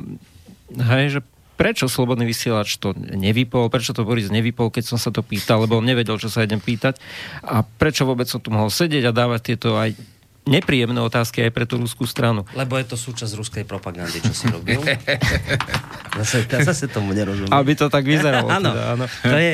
hej, 0.69 1.19
že 1.19 1.21
prečo 1.59 1.91
Slobodný 1.91 2.23
vysielač 2.23 2.79
to 2.79 2.95
nevypol, 2.95 3.67
prečo 3.67 3.91
to 3.91 4.07
Boris 4.07 4.31
nevypol, 4.31 4.71
keď 4.71 4.95
som 4.95 4.97
sa 5.01 5.11
to 5.11 5.19
pýtal, 5.19 5.67
lebo 5.67 5.75
on 5.75 5.83
nevedel, 5.83 6.15
čo 6.15 6.31
sa 6.31 6.47
idem 6.47 6.63
pýtať 6.63 6.95
a 7.43 7.67
prečo 7.67 8.07
vôbec 8.07 8.31
som 8.31 8.39
tu 8.39 8.47
mohol 8.47 8.71
sedieť 8.71 9.09
a 9.09 9.11
dávať 9.11 9.41
tieto 9.43 9.75
aj 9.75 9.91
nepríjemné 10.47 10.97
otázky 11.03 11.45
aj 11.45 11.51
pre 11.51 11.67
tú 11.67 11.77
ruskú 11.77 12.07
stranu. 12.07 12.47
Lebo 12.55 12.79
je 12.79 12.87
to 12.89 12.97
súčasť 12.97 13.33
ruskej 13.35 13.63
propagandy, 13.67 14.17
čo 14.23 14.33
si 14.33 14.47
robil. 14.47 14.81
zase, 16.23 16.47
ja 16.49 16.59
zase 16.65 16.89
tomu 16.89 17.13
nerozumiem. 17.13 17.51
Aby 17.53 17.75
to 17.75 17.91
tak 17.91 18.07
vyzeralo. 18.07 18.49
áno, 18.57 18.71
teda. 18.73 19.05
To, 19.05 19.37
je, 19.37 19.53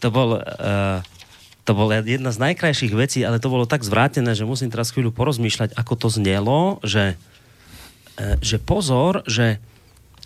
to 0.00 0.08
bol 0.08 0.38
uh, 0.38 1.02
to 1.64 1.72
bola 1.76 2.00
jedna 2.00 2.32
z 2.32 2.38
najkrajších 2.40 2.94
vecí, 2.96 3.20
ale 3.22 3.42
to 3.42 3.52
bolo 3.52 3.68
tak 3.68 3.84
zvrátené, 3.84 4.32
že 4.32 4.48
musím 4.48 4.72
teraz 4.72 4.90
chvíľu 4.90 5.12
porozmýšľať, 5.12 5.76
ako 5.76 5.94
to 5.96 6.08
znelo, 6.08 6.80
že, 6.80 7.20
e, 8.16 8.40
že 8.40 8.56
pozor, 8.56 9.22
že 9.28 9.60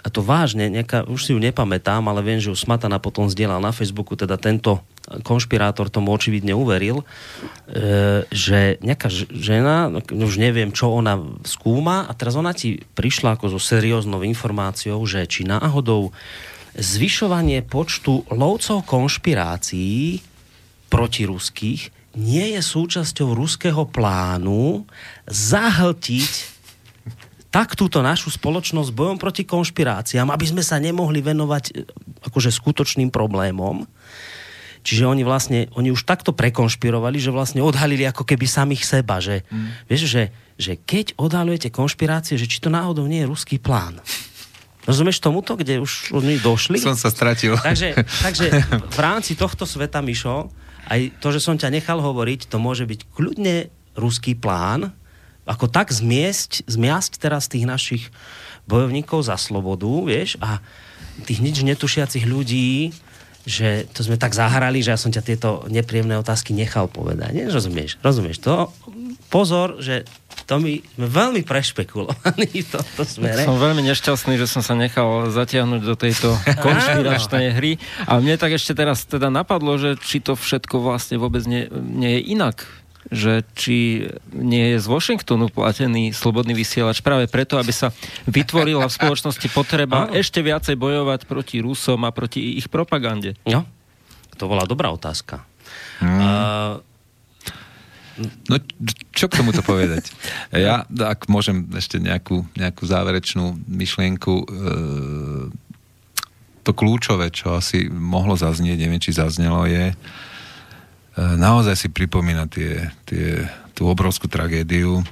a 0.04 0.12
to 0.12 0.20
vážne, 0.20 0.68
nejaká, 0.68 1.08
už 1.08 1.20
si 1.24 1.30
ju 1.32 1.40
nepamätám, 1.40 2.04
ale 2.04 2.20
viem, 2.20 2.36
že 2.36 2.52
ju 2.52 2.56
Smatana 2.58 3.00
potom 3.00 3.24
zdieľal 3.24 3.64
na 3.64 3.72
Facebooku, 3.72 4.12
teda 4.20 4.36
tento 4.36 4.84
konšpirátor 5.24 5.88
tomu 5.88 6.12
očividne 6.12 6.52
uveril, 6.52 7.00
e, 7.00 8.24
že 8.28 8.76
nejaká 8.84 9.08
žena, 9.32 9.88
no, 9.88 10.04
už 10.04 10.36
neviem, 10.36 10.76
čo 10.76 10.92
ona 10.92 11.16
skúma 11.48 12.04
a 12.04 12.12
teraz 12.12 12.36
ona 12.36 12.52
ti 12.52 12.84
prišla 12.92 13.40
ako 13.40 13.56
so 13.56 13.60
serióznou 13.60 14.20
informáciou, 14.28 15.00
že 15.08 15.24
či 15.24 15.48
náhodou 15.48 16.12
zvyšovanie 16.76 17.64
počtu 17.64 18.28
lovcov 18.28 18.84
konšpirácií 18.84 20.20
protiruských 20.88 21.92
nie 22.14 22.54
je 22.54 22.60
súčasťou 22.62 23.34
ruského 23.34 23.82
plánu 23.90 24.86
zahltiť 25.26 26.54
tak 27.54 27.78
túto 27.78 28.02
našu 28.02 28.34
spoločnosť 28.34 28.90
bojom 28.90 29.14
proti 29.14 29.46
konšpiráciám, 29.46 30.26
aby 30.34 30.46
sme 30.50 30.62
sa 30.66 30.82
nemohli 30.82 31.22
venovať 31.22 31.64
e, 31.70 31.72
akože 32.26 32.50
skutočným 32.50 33.14
problémom. 33.14 33.86
Čiže 34.82 35.06
oni 35.06 35.22
vlastne, 35.22 35.70
oni 35.78 35.94
už 35.94 36.02
takto 36.02 36.34
prekonšpirovali, 36.34 37.22
že 37.22 37.30
vlastne 37.30 37.62
odhalili 37.62 38.02
ako 38.10 38.26
keby 38.26 38.44
samých 38.50 38.82
seba, 38.82 39.22
že, 39.22 39.46
mm. 39.46 39.86
vieš, 39.86 40.02
že, 40.10 40.24
že 40.58 40.72
keď 40.82 41.14
odhalujete 41.14 41.70
konšpirácie, 41.70 42.34
že 42.34 42.50
či 42.50 42.58
to 42.58 42.74
náhodou 42.74 43.06
nie 43.06 43.22
je 43.22 43.30
ruský 43.30 43.62
plán. 43.62 44.02
Rozumieš 44.84 45.22
tomuto, 45.22 45.54
kde 45.54 45.78
už 45.78 46.10
oni 46.10 46.42
došli? 46.42 46.76
Som 46.82 46.98
sa 46.98 47.08
stratil. 47.08 47.54
Takže, 47.54 48.02
takže 48.18 48.46
v 48.96 49.00
rámci 49.00 49.38
tohto 49.38 49.62
sveta, 49.62 50.02
Mišo, 50.02 50.50
aj 50.88 51.00
to, 51.20 51.28
že 51.32 51.40
som 51.40 51.56
ťa 51.56 51.72
nechal 51.72 51.98
hovoriť, 52.00 52.48
to 52.48 52.60
môže 52.60 52.84
byť 52.84 53.00
kľudne 53.12 53.72
ruský 53.96 54.36
plán, 54.36 54.92
ako 55.44 55.68
tak 55.68 55.92
zmiesť, 55.92 56.64
zmiasť 56.64 57.20
teraz 57.20 57.48
tých 57.48 57.68
našich 57.68 58.08
bojovníkov 58.64 59.28
za 59.28 59.36
slobodu, 59.36 59.92
vieš, 60.08 60.40
a 60.40 60.60
tých 61.28 61.44
nič 61.44 61.60
netušiacich 61.62 62.24
ľudí, 62.24 62.90
že 63.44 63.84
to 63.92 64.00
sme 64.00 64.16
tak 64.16 64.32
zahrali, 64.32 64.80
že 64.80 64.96
ja 64.96 64.98
som 64.98 65.12
ťa 65.12 65.22
tieto 65.22 65.50
nepríjemné 65.68 66.16
otázky 66.16 66.56
nechal 66.56 66.88
povedať. 66.88 67.36
Nie? 67.36 67.52
Rozumieš? 67.52 68.00
Rozumieš 68.00 68.40
to? 68.40 68.72
Pozor, 69.28 69.84
že 69.84 70.08
to 70.44 70.60
mi 70.60 70.84
sme 70.96 71.08
veľmi 71.08 71.42
prešpekulovaní 71.42 72.64
v 72.64 72.68
tomto 72.68 73.02
smere. 73.04 73.48
Som 73.48 73.56
veľmi 73.56 73.80
nešťastný, 73.88 74.36
že 74.36 74.44
som 74.44 74.60
sa 74.60 74.76
nechal 74.76 75.32
zatiahnuť 75.32 75.82
do 75.82 75.94
tejto 75.96 76.36
konšpiračnej 76.64 77.56
hry. 77.56 77.80
A 78.04 78.20
mne 78.20 78.36
tak 78.36 78.52
ešte 78.56 78.76
teraz 78.76 79.08
teda 79.08 79.32
napadlo, 79.32 79.80
že 79.80 79.96
či 80.00 80.20
to 80.20 80.36
všetko 80.36 80.84
vlastne 80.84 81.16
vôbec 81.16 81.44
nie, 81.48 81.68
nie 81.72 82.20
je 82.20 82.22
inak 82.36 82.64
že 83.12 83.44
či 83.52 84.08
nie 84.32 84.72
je 84.74 84.78
z 84.80 84.86
Washingtonu 84.88 85.52
platený 85.52 86.16
slobodný 86.16 86.56
vysielač 86.56 87.04
práve 87.04 87.28
preto, 87.28 87.60
aby 87.60 87.68
sa 87.68 87.92
vytvorila 88.24 88.88
v 88.88 88.96
spoločnosti 88.96 89.44
potreba 89.52 90.08
ešte 90.08 90.40
viacej 90.40 90.80
bojovať 90.80 91.28
proti 91.28 91.60
Rusom 91.60 92.08
a 92.08 92.10
proti 92.16 92.56
ich 92.56 92.72
propagande. 92.72 93.36
No, 93.44 93.68
to 94.40 94.48
bola 94.48 94.64
dobrá 94.64 94.88
otázka. 94.88 95.44
Hmm. 96.00 96.16
Uh, 96.16 96.93
No, 98.20 98.62
čo 99.10 99.26
k 99.26 99.42
tomuto 99.42 99.58
povedať? 99.66 100.14
Ja, 100.54 100.86
ak 100.86 101.26
môžem 101.26 101.66
ešte 101.74 101.98
nejakú, 101.98 102.46
nejakú 102.54 102.86
záverečnú 102.86 103.58
myšlienku, 103.66 104.34
e, 104.38 104.46
to 106.62 106.70
kľúčové, 106.70 107.34
čo 107.34 107.58
asi 107.58 107.90
mohlo 107.90 108.38
zaznieť, 108.38 108.78
neviem, 108.78 109.02
či 109.02 109.18
zaznelo, 109.18 109.66
je 109.66 109.90
e, 109.90 109.94
naozaj 111.18 111.74
si 111.74 111.88
pripomína 111.90 112.46
tie, 112.46 112.94
tie, 113.02 113.50
tú 113.74 113.90
obrovskú 113.90 114.30
tragédiu. 114.30 115.02
E, 115.02 115.04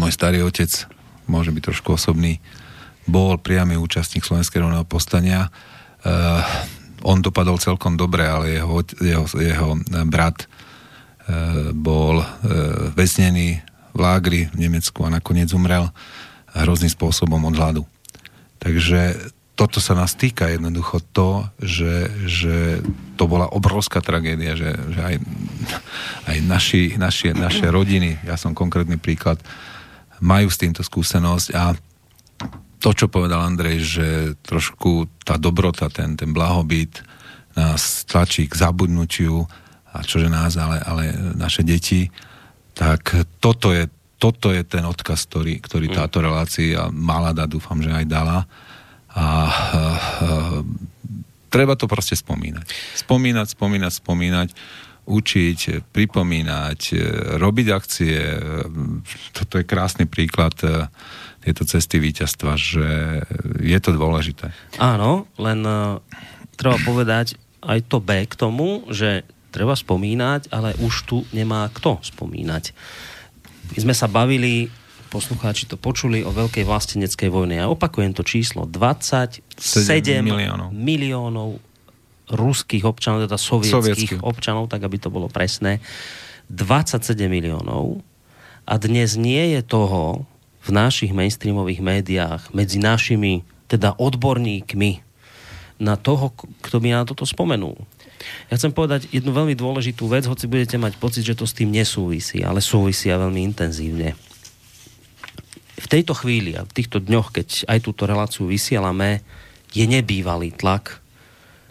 môj 0.00 0.12
starý 0.16 0.40
otec, 0.40 0.88
môže 1.28 1.52
byť 1.52 1.62
trošku 1.62 1.92
osobný, 1.92 2.40
bol 3.04 3.36
priamy 3.36 3.76
účastník 3.76 4.24
Slovenského 4.24 4.68
rovného 4.68 4.84
povstania. 4.84 5.48
On 7.00 7.24
dopadol 7.24 7.56
celkom 7.56 7.96
dobre, 7.96 8.28
ale 8.28 8.60
jeho, 8.60 8.84
jeho, 9.00 9.24
jeho 9.32 9.80
brat 10.04 10.44
E, 10.44 10.67
bol 11.76 12.24
e, 12.24 12.26
väznený 12.96 13.60
v 13.92 13.98
lágri 13.98 14.48
v 14.52 14.68
Nemecku 14.68 15.04
a 15.04 15.12
nakoniec 15.12 15.52
umrel 15.52 15.92
hrozným 16.56 16.92
spôsobom 16.92 17.40
od 17.44 17.54
hladu. 17.56 17.82
Takže 18.58 19.32
toto 19.58 19.82
sa 19.82 19.98
nás 19.98 20.14
týka 20.14 20.46
jednoducho 20.46 21.02
to, 21.10 21.42
že, 21.58 22.06
že 22.30 22.78
to 23.18 23.26
bola 23.26 23.50
obrovská 23.50 23.98
tragédia, 23.98 24.54
že, 24.54 24.70
že 24.94 25.00
aj, 25.02 25.16
aj 26.30 26.36
naši, 26.46 26.82
naši, 26.94 27.34
naše 27.34 27.66
rodiny, 27.66 28.22
ja 28.22 28.38
som 28.38 28.54
konkrétny 28.54 29.02
príklad, 29.02 29.42
majú 30.22 30.46
s 30.46 30.62
týmto 30.62 30.86
skúsenosť 30.86 31.48
a 31.58 31.74
to, 32.78 32.90
čo 32.94 33.10
povedal 33.10 33.42
Andrej, 33.42 33.78
že 33.82 34.08
trošku 34.46 35.10
tá 35.26 35.34
dobrota, 35.34 35.90
ten, 35.90 36.14
ten 36.14 36.30
blahobyt 36.30 37.02
nás 37.58 38.06
tlačí 38.06 38.46
k 38.46 38.54
zabudnutiu 38.54 39.50
a 39.92 40.04
čože 40.04 40.28
nás, 40.28 40.56
ale, 40.60 40.78
ale 40.84 41.12
naše 41.36 41.64
deti, 41.64 42.08
tak 42.76 43.14
toto 43.42 43.72
je, 43.72 43.88
toto 44.20 44.52
je 44.52 44.62
ten 44.62 44.84
odkaz, 44.84 45.26
ktorý, 45.26 45.58
ktorý 45.58 45.90
táto 45.90 46.22
relácia 46.22 46.90
mala 46.92 47.34
dať, 47.34 47.48
dúfam, 47.48 47.80
že 47.82 47.90
aj 47.90 48.06
dala 48.06 48.38
a, 48.38 49.18
a, 49.18 49.24
a 49.24 49.26
treba 51.48 51.74
to 51.74 51.88
proste 51.88 52.14
spomínať. 52.14 52.68
Spomínať, 53.02 53.46
spomínať, 53.56 53.92
spomínať, 53.98 54.48
učiť, 55.08 55.88
pripomínať, 55.88 56.80
robiť 57.40 57.66
akcie. 57.72 58.18
Toto 59.32 59.56
je 59.56 59.64
krásny 59.64 60.04
príklad 60.04 60.52
e, 60.60 60.84
tieto 61.40 61.64
cesty 61.64 61.96
víťazstva, 61.96 62.60
že 62.60 63.24
je 63.64 63.78
to 63.80 63.96
dôležité. 63.96 64.52
Áno, 64.76 65.24
len 65.40 65.64
uh, 65.64 65.96
treba 66.60 66.76
povedať 66.84 67.40
aj 67.64 67.88
to 67.88 68.04
B 68.04 68.28
k 68.28 68.34
tomu, 68.36 68.84
že 68.92 69.24
treba 69.48 69.74
spomínať, 69.74 70.52
ale 70.52 70.76
už 70.80 70.94
tu 71.08 71.16
nemá 71.32 71.68
kto 71.72 72.00
spomínať. 72.02 72.72
My 73.74 73.78
sme 73.84 73.94
sa 73.96 74.08
bavili 74.08 74.68
poslucháči 75.08 75.64
to 75.64 75.80
počuli 75.80 76.20
o 76.20 76.30
veľkej 76.30 76.68
vlasteneckej 76.68 77.28
vojne. 77.32 77.64
Ja 77.64 77.72
opakujem 77.72 78.12
to 78.12 78.20
číslo. 78.20 78.68
27 78.68 79.40
miliónov. 80.20 80.68
miliónov 80.70 81.56
ruských 82.28 82.84
občanov, 82.84 83.24
teda 83.24 83.40
sovietských 83.40 84.20
občanov, 84.20 84.68
tak 84.68 84.84
aby 84.84 85.00
to 85.00 85.08
bolo 85.08 85.32
presné. 85.32 85.80
27 86.52 87.16
miliónov. 87.24 88.04
A 88.68 88.76
dnes 88.76 89.16
nie 89.16 89.56
je 89.56 89.64
toho 89.64 90.28
v 90.60 90.70
našich 90.76 91.16
mainstreamových 91.16 91.80
médiách 91.80 92.52
medzi 92.52 92.76
našimi 92.76 93.40
teda 93.68 93.96
odborníkmi 93.96 95.00
na 95.80 95.96
toho, 95.96 96.36
kto 96.36 96.76
by 96.84 96.88
na 96.92 97.02
toto 97.08 97.24
spomenul. 97.24 97.80
Ja 98.48 98.56
chcem 98.56 98.72
povedať 98.72 99.08
jednu 99.12 99.30
veľmi 99.30 99.54
dôležitú 99.58 100.08
vec, 100.08 100.24
hoci 100.24 100.48
budete 100.48 100.80
mať 100.80 100.96
pocit, 100.96 101.24
že 101.24 101.36
to 101.36 101.44
s 101.44 101.56
tým 101.56 101.72
nesúvisí, 101.72 102.40
ale 102.44 102.64
súvisí 102.64 103.12
a 103.12 103.20
veľmi 103.20 103.40
intenzívne 103.44 104.16
v 105.78 105.86
tejto 105.86 106.12
chvíli 106.12 106.58
a 106.58 106.66
v 106.66 106.74
týchto 106.74 106.98
dňoch, 106.98 107.30
keď 107.30 107.48
aj 107.70 107.78
túto 107.86 108.04
reláciu 108.04 108.50
vysielame, 108.50 109.22
je 109.70 109.86
nebývalý 109.86 110.50
tlak 110.50 110.98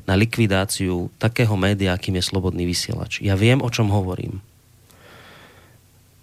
na 0.08 0.16
likvidáciu 0.16 1.12
takého 1.20 1.52
média, 1.60 1.92
akým 1.92 2.16
je 2.16 2.24
Slobodný 2.24 2.64
vysielač. 2.64 3.20
Ja 3.20 3.36
viem, 3.36 3.60
o 3.60 3.68
čom 3.68 3.92
hovorím. 3.92 4.40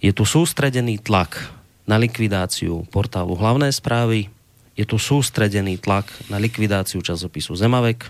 Je 0.01 0.13
tu 0.17 0.25
sústredený 0.25 1.05
tlak 1.05 1.53
na 1.85 2.01
likvidáciu 2.01 2.89
portálu 2.89 3.37
Hlavné 3.37 3.69
správy, 3.69 4.33
je 4.75 4.85
tu 4.89 4.97
sústredený 4.97 5.77
tlak 5.79 6.09
na 6.33 6.41
likvidáciu 6.41 7.05
časopisu 7.05 7.53
Zemavek, 7.55 8.09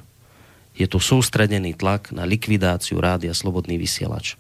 je 0.75 0.87
tu 0.91 0.99
sústredený 0.99 1.79
tlak 1.79 2.11
na 2.11 2.27
likvidáciu 2.27 2.99
rádia 2.99 3.31
Slobodný 3.31 3.79
vysielač. 3.79 4.35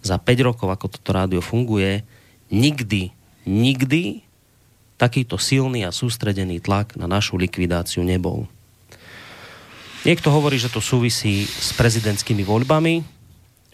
Za 0.00 0.22
5 0.22 0.46
rokov, 0.46 0.70
ako 0.70 0.86
toto 0.86 1.10
rádio 1.10 1.42
funguje, 1.42 2.06
nikdy, 2.54 3.10
nikdy 3.42 4.22
takýto 4.96 5.36
silný 5.36 5.82
a 5.82 5.90
sústredený 5.90 6.62
tlak 6.62 6.94
na 6.94 7.10
našu 7.10 7.36
likvidáciu 7.36 8.06
nebol. 8.06 8.46
Niekto 10.06 10.30
hovorí, 10.30 10.54
že 10.54 10.70
to 10.70 10.78
súvisí 10.78 11.42
s 11.42 11.74
prezidentskými 11.74 12.46
voľbami, 12.46 13.02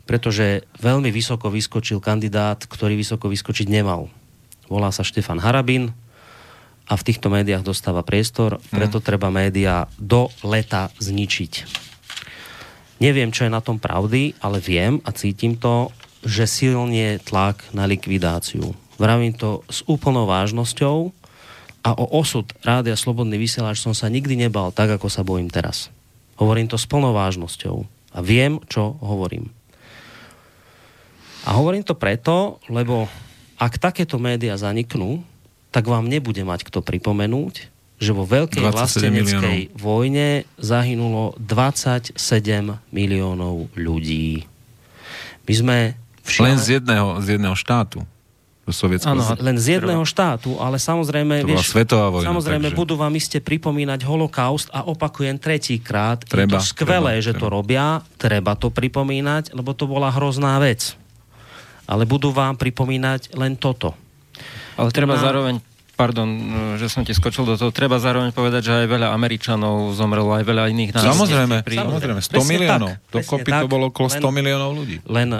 pretože 0.09 0.65
veľmi 0.81 1.13
vysoko 1.13 1.53
vyskočil 1.53 2.01
kandidát, 2.01 2.65
ktorý 2.65 2.97
vysoko 2.97 3.29
vyskočiť 3.29 3.69
nemal. 3.69 4.09
Volá 4.67 4.89
sa 4.89 5.05
Štefan 5.05 5.39
Harabin 5.39 5.93
a 6.93 7.01
v 7.01 7.07
týchto 7.09 7.33
médiách 7.33 7.65
dostáva 7.65 8.05
priestor, 8.05 8.61
preto 8.69 9.01
mm. 9.01 9.05
treba 9.09 9.33
médiá 9.33 9.89
do 9.97 10.29
leta 10.45 10.93
zničiť. 11.01 11.81
Neviem, 13.01 13.33
čo 13.33 13.49
je 13.49 13.55
na 13.57 13.65
tom 13.65 13.81
pravdy, 13.81 14.37
ale 14.45 14.61
viem 14.61 15.01
a 15.09 15.11
cítim 15.17 15.57
to, 15.57 15.89
že 16.21 16.45
silnie 16.45 17.17
tlak 17.25 17.65
na 17.73 17.89
likvidáciu. 17.89 18.77
Vravím 19.01 19.33
to 19.33 19.65
s 19.73 19.81
úplnou 19.89 20.29
vážnosťou 20.29 21.11
a 21.83 21.91
o 21.97 22.05
osud 22.13 22.47
Rádia 22.61 22.95
Slobodný 22.95 23.41
vysielač 23.41 23.81
som 23.81 23.97
sa 23.97 24.13
nikdy 24.13 24.37
nebal 24.37 24.69
tak, 24.71 24.93
ako 24.93 25.09
sa 25.09 25.25
bojím 25.25 25.49
teraz. 25.49 25.89
Hovorím 26.37 26.69
to 26.69 26.77
s 26.77 26.85
plnou 26.85 27.17
vážnosťou 27.17 27.89
a 28.13 28.19
viem, 28.21 28.61
čo 28.69 29.01
hovorím. 29.01 29.49
A 31.49 31.57
hovorím 31.57 31.83
to 31.83 31.97
preto, 31.99 32.61
lebo 32.71 33.09
ak 33.59 33.81
takéto 33.81 34.21
médiá 34.21 34.55
zaniknú, 34.55 35.32
tak 35.73 35.89
vám 35.89 36.07
nebude 36.07 36.45
mať 36.45 36.69
kto 36.69 36.85
pripomenúť, 36.85 37.73
že 37.97 38.13
vo 38.13 38.29
veľkej 38.29 38.61
vlasteneckej 38.61 39.73
miliónov. 39.73 39.79
vojne 39.79 40.45
zahynulo 40.61 41.35
27 41.41 42.19
miliónov 42.93 43.73
ľudí. 43.75 44.45
My 45.49 45.55
sme... 45.55 45.77
Všia... 46.23 46.43
Len 46.47 46.59
z 46.61 46.69
jedného, 46.79 47.19
z 47.19 47.39
jedného 47.39 47.57
štátu 47.57 48.07
Áno, 49.03 49.27
len 49.43 49.59
z 49.59 49.83
jedného 49.83 50.07
štátu, 50.07 50.55
ale 50.63 50.79
samozrejme, 50.79 51.43
to 51.43 51.51
vieš, 51.51 51.75
svetová 51.75 52.15
vojna, 52.15 52.31
samozrejme 52.31 52.71
takže... 52.71 52.79
budú 52.79 52.95
vám 52.95 53.11
iste 53.19 53.43
pripomínať 53.43 54.07
holokaust 54.07 54.71
a 54.71 54.87
opakujem 54.87 55.35
tretíkrát. 55.35 56.23
Je 56.23 56.47
to 56.47 56.63
skvelé, 56.63 57.19
treba, 57.19 57.27
že 57.27 57.35
treba. 57.35 57.43
to 57.43 57.47
robia, 57.51 57.87
treba 58.23 58.55
to 58.55 58.71
pripomínať, 58.71 59.51
lebo 59.51 59.75
to 59.75 59.91
bola 59.91 60.15
hrozná 60.15 60.63
vec. 60.63 60.95
Ale 61.91 62.07
budú 62.07 62.31
vám 62.31 62.55
pripomínať 62.55 63.35
len 63.35 63.59
toto. 63.59 63.99
Ale 64.77 64.89
treba 64.91 65.17
Na... 65.17 65.23
zároveň 65.23 65.55
pardon, 65.93 66.27
že 66.81 66.91
som 66.91 67.07
ti 67.07 67.15
skočil 67.15 67.47
do 67.47 67.55
toho, 67.55 67.71
treba 67.71 68.01
zároveň 68.01 68.35
povedať, 68.35 68.67
že 68.67 68.73
aj 68.83 68.87
veľa 68.91 69.09
Američanov 69.15 69.95
zomrelo, 69.95 70.35
aj 70.35 70.43
veľa 70.43 70.73
iných 70.73 70.91
národov. 70.99 71.15
Samozrejme, 71.15 71.57
pri... 71.63 71.77
samozrejme, 71.79 72.21
100 72.27 72.43
miliónov. 72.51 72.89
Dokopy 73.13 73.51
to 73.53 73.67
bolo 73.71 73.85
okolo 73.93 74.09
100 74.11 74.19
len, 74.19 74.35
miliónov 74.35 74.71
ľudí. 74.75 74.97
Len 75.07 75.39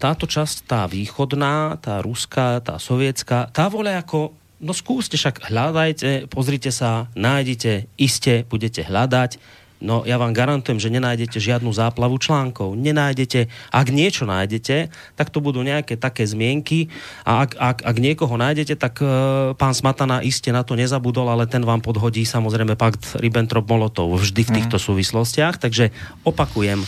táto 0.00 0.24
časť, 0.24 0.68
tá 0.68 0.82
východná, 0.88 1.76
tá 1.80 2.00
ruská, 2.00 2.60
tá 2.64 2.80
sovietská, 2.80 3.50
tá 3.50 3.66
voľa 3.68 4.04
ako, 4.04 4.32
no 4.62 4.72
skúste 4.72 5.20
však, 5.20 5.52
hľadajte, 5.52 6.30
pozrite 6.32 6.72
sa, 6.72 7.10
nájdete, 7.12 7.90
iste 8.00 8.46
budete 8.48 8.86
hľadať, 8.86 9.36
No 9.76 10.08
ja 10.08 10.16
vám 10.16 10.32
garantujem, 10.32 10.80
že 10.80 10.88
nenájdete 10.88 11.36
žiadnu 11.36 11.68
záplavu 11.68 12.16
článkov. 12.16 12.72
Nenájdete, 12.80 13.52
ak 13.68 13.86
niečo 13.92 14.24
nájdete, 14.24 14.88
tak 15.12 15.28
to 15.28 15.44
budú 15.44 15.60
nejaké 15.60 16.00
také 16.00 16.24
zmienky 16.24 16.88
a 17.28 17.44
ak, 17.44 17.60
ak, 17.60 17.78
ak 17.84 17.96
niekoho 18.00 18.40
nájdete, 18.40 18.80
tak 18.80 19.04
e, 19.04 19.08
pán 19.52 19.76
Smatana 19.76 20.24
iste 20.24 20.48
na 20.48 20.64
to 20.64 20.80
nezabudol, 20.80 21.28
ale 21.28 21.44
ten 21.44 21.60
vám 21.60 21.84
podhodí 21.84 22.24
samozrejme 22.24 22.72
pakt 22.72 23.20
Ribbentrop-Molotov 23.20 24.16
vždy 24.16 24.42
v 24.48 24.50
mhm. 24.50 24.56
týchto 24.56 24.76
súvislostiach. 24.80 25.60
Takže 25.60 25.92
opakujem, 26.24 26.80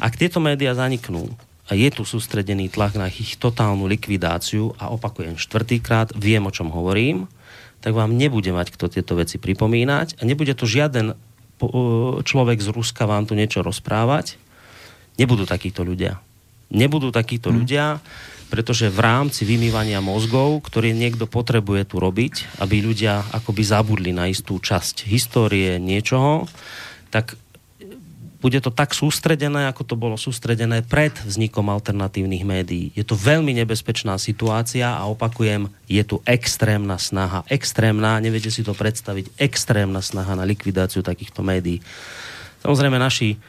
ak 0.00 0.16
tieto 0.16 0.40
médiá 0.40 0.72
zaniknú, 0.72 1.28
a 1.64 1.72
je 1.72 1.88
tu 1.88 2.04
sústredený 2.04 2.68
tlak 2.68 2.92
na 3.00 3.08
ich 3.08 3.40
totálnu 3.40 3.88
likvidáciu 3.88 4.76
a 4.76 4.92
opakujem 4.92 5.40
štvrtýkrát, 5.40 6.12
viem 6.12 6.44
o 6.44 6.52
čom 6.52 6.68
hovorím, 6.68 7.24
tak 7.80 7.96
vám 7.96 8.16
nebude 8.16 8.52
mať 8.52 8.72
kto 8.72 8.88
tieto 8.92 9.16
veci 9.16 9.40
pripomínať 9.40 10.20
a 10.20 10.22
nebude 10.28 10.52
to 10.52 10.68
žiaden 10.68 11.16
človek 12.24 12.58
z 12.60 12.68
Ruska 12.74 13.06
vám 13.06 13.24
tu 13.24 13.38
niečo 13.38 13.62
rozprávať. 13.62 14.36
Nebudú 15.14 15.46
takíto 15.46 15.86
ľudia. 15.86 16.18
Nebudú 16.74 17.14
takíto 17.14 17.54
hmm. 17.54 17.56
ľudia, 17.62 17.86
pretože 18.50 18.90
v 18.90 19.00
rámci 19.02 19.46
vymývania 19.46 19.98
mozgov, 20.02 20.62
ktorý 20.66 20.94
niekto 20.94 21.26
potrebuje 21.26 21.90
tu 21.90 21.96
robiť, 21.98 22.62
aby 22.62 22.82
ľudia 22.82 23.26
akoby 23.34 23.62
zabudli 23.62 24.10
na 24.14 24.30
istú 24.30 24.58
časť 24.58 25.06
histórie 25.06 25.78
niečoho, 25.78 26.46
tak 27.10 27.38
bude 28.44 28.60
to 28.60 28.68
tak 28.68 28.92
sústredené, 28.92 29.72
ako 29.72 29.88
to 29.88 29.96
bolo 29.96 30.20
sústredené 30.20 30.84
pred 30.84 31.16
vznikom 31.16 31.64
alternatívnych 31.72 32.44
médií. 32.44 32.92
Je 32.92 33.00
to 33.00 33.16
veľmi 33.16 33.56
nebezpečná 33.56 34.20
situácia 34.20 34.92
a 34.92 35.08
opakujem, 35.08 35.72
je 35.88 36.04
tu 36.04 36.20
extrémna 36.28 37.00
snaha, 37.00 37.40
extrémna, 37.48 38.20
neviete 38.20 38.52
si 38.52 38.60
to 38.60 38.76
predstaviť, 38.76 39.40
extrémna 39.40 40.04
snaha 40.04 40.36
na 40.36 40.44
likvidáciu 40.44 41.00
takýchto 41.00 41.40
médií. 41.40 41.80
Samozrejme, 42.60 43.00
naši 43.00 43.40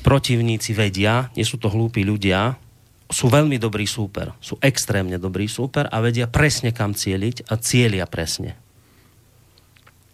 protivníci 0.00 0.72
vedia, 0.72 1.28
nie 1.36 1.44
sú 1.44 1.60
to 1.60 1.68
hlúpi 1.68 2.00
ľudia, 2.00 2.56
sú 3.04 3.28
veľmi 3.28 3.60
dobrí 3.60 3.84
súper, 3.84 4.32
sú 4.40 4.56
extrémne 4.64 5.20
dobrí 5.20 5.44
súper 5.44 5.92
a 5.92 6.00
vedia 6.00 6.24
presne 6.24 6.72
kam 6.72 6.96
cieliť 6.96 7.52
a 7.52 7.60
cieľia 7.60 8.08
presne. 8.08 8.56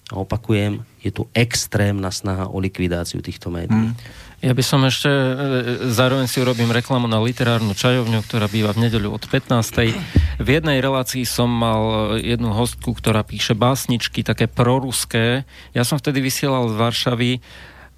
Sa 0.06 0.22
opakujem, 0.22 0.86
je 1.02 1.10
tu 1.10 1.26
extrémna 1.34 2.14
snaha 2.14 2.46
o 2.46 2.62
likvidáciu 2.62 3.18
týchto 3.18 3.50
médií. 3.50 3.90
Mm. 3.90 3.94
Ja 4.44 4.52
by 4.54 4.62
som 4.62 4.86
ešte, 4.86 5.10
e, 5.10 5.32
zároveň 5.90 6.30
si 6.30 6.38
urobím 6.38 6.70
reklamu 6.70 7.10
na 7.10 7.18
literárnu 7.18 7.74
čajovňu, 7.74 8.22
ktorá 8.22 8.46
býva 8.46 8.70
v 8.70 8.86
nedeľu 8.86 9.18
od 9.18 9.24
15. 9.26 9.98
V 10.38 10.48
jednej 10.48 10.78
relácii 10.78 11.26
som 11.26 11.50
mal 11.50 12.14
jednu 12.22 12.54
hostku, 12.54 12.94
ktorá 12.94 13.26
píše 13.26 13.58
básničky, 13.58 14.22
také 14.22 14.46
proruské. 14.46 15.42
Ja 15.74 15.82
som 15.82 15.98
vtedy 15.98 16.22
vysielal 16.22 16.70
z 16.70 16.74
Varšavy 16.78 17.32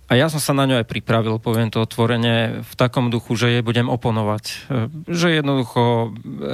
a 0.08 0.16
ja 0.16 0.32
som 0.32 0.40
sa 0.40 0.56
na 0.56 0.64
ňu 0.64 0.80
aj 0.80 0.88
pripravil, 0.88 1.36
poviem 1.36 1.68
to 1.68 1.84
otvorene, 1.84 2.64
v 2.64 2.74
takom 2.80 3.12
duchu, 3.12 3.36
že 3.36 3.52
jej 3.52 3.62
budem 3.62 3.92
oponovať. 3.92 4.44
E, 4.48 4.54
že 5.04 5.36
jednoducho 5.36 5.82
e, 5.84 6.08
e, 6.08 6.52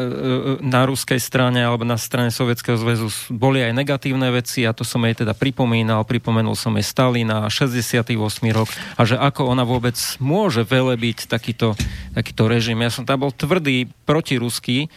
na 0.58 0.82
ruskej 0.82 1.22
strane 1.22 1.62
alebo 1.62 1.86
na 1.86 1.94
strane 1.94 2.34
Sovietskeho 2.34 2.74
zväzu 2.74 3.06
boli 3.30 3.62
aj 3.62 3.70
negatívne 3.78 4.26
veci 4.34 4.66
a 4.66 4.74
to 4.74 4.82
som 4.82 5.06
jej 5.06 5.22
teda 5.22 5.38
pripomínal. 5.38 6.02
Pripomenul 6.02 6.58
som 6.58 6.74
jej 6.74 6.82
Stalina, 6.82 7.46
68. 7.46 8.10
rok 8.50 8.66
a 8.98 9.06
že 9.06 9.14
ako 9.14 9.46
ona 9.46 9.62
vôbec 9.62 9.94
môže 10.18 10.66
velebiť 10.66 11.30
takýto, 11.30 11.78
takýto 12.10 12.50
režim. 12.50 12.82
Ja 12.82 12.90
som 12.90 13.06
tam 13.06 13.22
bol 13.22 13.30
tvrdý 13.30 13.86
protiruský, 14.02 14.90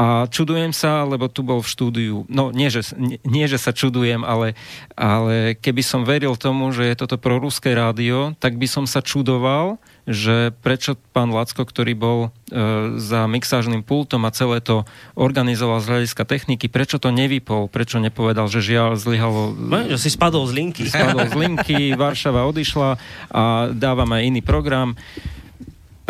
a 0.00 0.24
čudujem 0.32 0.72
sa, 0.72 1.04
lebo 1.04 1.28
tu 1.28 1.44
bol 1.44 1.60
v 1.60 1.68
štúdiu, 1.68 2.16
no 2.24 2.48
nie, 2.48 2.72
že, 2.72 2.96
nie, 2.96 3.20
nie, 3.20 3.44
že 3.44 3.60
sa 3.60 3.68
čudujem, 3.68 4.24
ale, 4.24 4.56
ale 4.96 5.52
keby 5.60 5.84
som 5.84 6.08
veril 6.08 6.40
tomu, 6.40 6.72
že 6.72 6.88
je 6.88 6.96
toto 6.96 7.20
proruské 7.20 7.76
rádio, 7.76 8.32
tak 8.40 8.56
by 8.56 8.64
som 8.64 8.88
sa 8.88 9.04
čudoval, 9.04 9.76
že 10.08 10.56
prečo 10.64 10.96
pán 11.12 11.28
Lacko, 11.28 11.68
ktorý 11.68 11.92
bol 11.92 12.18
e, 12.24 12.28
za 12.96 13.28
mixážnym 13.28 13.84
pultom 13.84 14.24
a 14.24 14.32
celé 14.32 14.64
to 14.64 14.88
organizoval 15.12 15.84
z 15.84 15.92
hľadiska 15.92 16.24
techniky, 16.24 16.72
prečo 16.72 16.96
to 16.96 17.12
nevypol, 17.12 17.68
prečo 17.68 18.00
nepovedal, 18.00 18.48
že 18.48 18.64
žiaľ 18.64 18.96
zlyhalo... 18.96 19.52
No, 19.52 19.84
že 19.84 20.00
si 20.00 20.08
spadol 20.08 20.48
z 20.48 20.56
linky. 20.56 20.88
Spadol 20.88 21.28
z 21.28 21.36
linky, 21.36 21.92
Varšava 22.00 22.48
odišla 22.48 22.96
a 23.28 23.68
dávame 23.76 24.24
iný 24.24 24.40
program. 24.40 24.96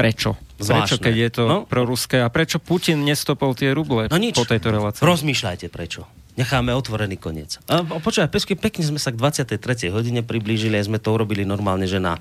Prečo? 0.00 0.30
Zvláštne. 0.60 0.84
Prečo, 0.84 0.96
keď 1.00 1.14
je 1.16 1.30
to 1.32 1.42
no? 1.44 1.58
proruské? 1.68 2.24
A 2.24 2.28
prečo 2.32 2.60
Putin 2.60 3.04
nestopol 3.04 3.52
tie 3.56 3.72
ruble 3.72 4.08
no 4.08 4.16
nič. 4.16 4.36
po 4.36 4.48
tejto 4.48 4.72
relácii? 4.72 5.04
Rozmýšľajte 5.04 5.68
prečo. 5.68 6.08
Necháme 6.40 6.72
otvorený 6.72 7.20
koniec. 7.20 7.60
A, 7.68 7.84
počúvaj, 7.84 8.32
pesky, 8.32 8.56
pekne 8.56 8.86
sme 8.86 8.96
sa 8.96 9.12
k 9.12 9.20
23. 9.20 9.60
hodine 9.92 10.24
priblížili 10.24 10.78
a 10.78 10.82
sme 10.84 10.96
to 10.96 11.12
urobili 11.12 11.44
normálne, 11.44 11.84
že 11.84 12.00
na, 12.00 12.16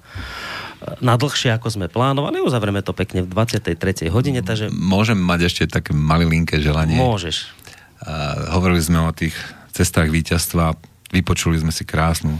na 0.99 1.15
dlhšie, 1.15 1.55
ako 1.55 1.67
sme 1.71 1.87
plánovali. 1.87 2.43
Uzavrieme 2.43 2.83
to 2.83 2.91
pekne 2.91 3.23
v 3.23 3.31
23. 3.31 3.79
hodine. 4.11 4.43
Takže... 4.43 4.73
Môžem 4.73 5.15
mať 5.15 5.47
ešte 5.47 5.63
také 5.71 5.95
malilinké 5.95 6.59
želanie? 6.59 6.99
Môžeš. 6.99 7.47
A, 8.03 8.51
hovorili 8.59 8.83
sme 8.83 8.99
o 9.07 9.11
tých 9.15 9.35
cestách 9.71 10.11
víťazstva, 10.11 10.75
vypočuli 11.15 11.61
sme 11.61 11.71
si 11.71 11.87
krásnu 11.87 12.35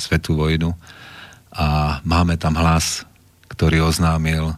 svetú 0.00 0.34
vojnu 0.34 0.74
a 1.54 1.98
máme 2.02 2.34
tam 2.40 2.56
hlas, 2.58 3.04
ktorý 3.50 3.86
oznámil 3.86 4.56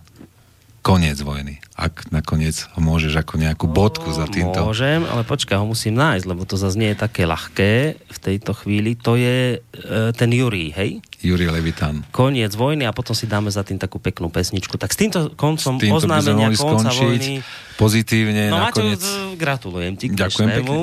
koniec 0.83 1.15
vojny. 1.23 1.63
Ak 1.79 2.11
nakoniec 2.11 2.67
ho 2.75 2.81
môžeš 2.83 3.15
ako 3.23 3.39
nejakú 3.39 3.71
bodku 3.71 4.11
za 4.11 4.27
týmto... 4.27 4.67
Môžem, 4.67 5.07
ale 5.07 5.23
počkaj, 5.23 5.63
ho 5.63 5.67
musím 5.67 5.95
nájsť, 5.95 6.25
lebo 6.27 6.43
to 6.43 6.59
zase 6.59 6.75
nie 6.75 6.91
je 6.91 6.99
také 6.99 7.23
ľahké 7.23 7.97
v 8.03 8.19
tejto 8.19 8.53
chvíli. 8.59 8.99
To 9.07 9.15
je 9.15 9.63
e, 9.63 9.81
ten 10.13 10.31
Jurij, 10.35 10.75
hej? 10.75 10.91
Jurij 11.23 11.55
Levitan. 11.55 12.03
Koniec 12.11 12.59
vojny 12.59 12.83
a 12.85 12.93
potom 12.93 13.15
si 13.15 13.31
dáme 13.31 13.47
za 13.55 13.63
tým 13.63 13.79
takú 13.79 14.03
peknú 14.03 14.27
pesničku. 14.27 14.75
Tak 14.75 14.91
s 14.91 14.99
týmto 14.99 15.31
koncom 15.39 15.79
s 15.79 15.87
týmto 15.87 16.03
oznámenia 16.03 16.51
konca 16.59 16.91
vojny... 16.91 17.47
pozitívne 17.79 18.51
no, 18.51 18.67
nakoniec... 18.67 18.99
Maťo, 18.99 19.39
gratulujem 19.39 19.95
ti 19.95 20.11
k 20.11 20.19
Ďakujem 20.19 20.49
dnešnému 20.51 20.79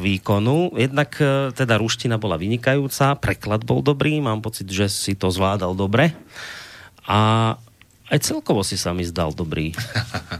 výkonu. 0.00 0.72
Jednak 0.72 1.12
e, 1.20 1.52
teda 1.52 1.76
ruština 1.76 2.16
bola 2.16 2.40
vynikajúca, 2.40 3.12
preklad 3.20 3.68
bol 3.68 3.84
dobrý, 3.84 4.24
mám 4.24 4.40
pocit, 4.40 4.72
že 4.72 4.88
si 4.88 5.12
to 5.20 5.28
zvládal 5.28 5.76
dobre. 5.76 6.16
A 7.04 7.52
aj 8.08 8.18
celkovo 8.24 8.64
si 8.64 8.80
sa 8.80 8.96
mi 8.96 9.04
zdal 9.04 9.36
dobrý. 9.36 9.76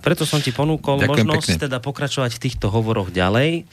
Preto 0.01 0.25
som 0.25 0.41
ti 0.41 0.51
ponúkol 0.51 1.05
Ďakujem 1.05 1.27
možnosť 1.29 1.49
pekne. 1.53 1.65
teda 1.69 1.79
pokračovať 1.85 2.31
v 2.37 2.41
týchto 2.41 2.67
hovoroch 2.73 3.13
ďalej. 3.13 3.69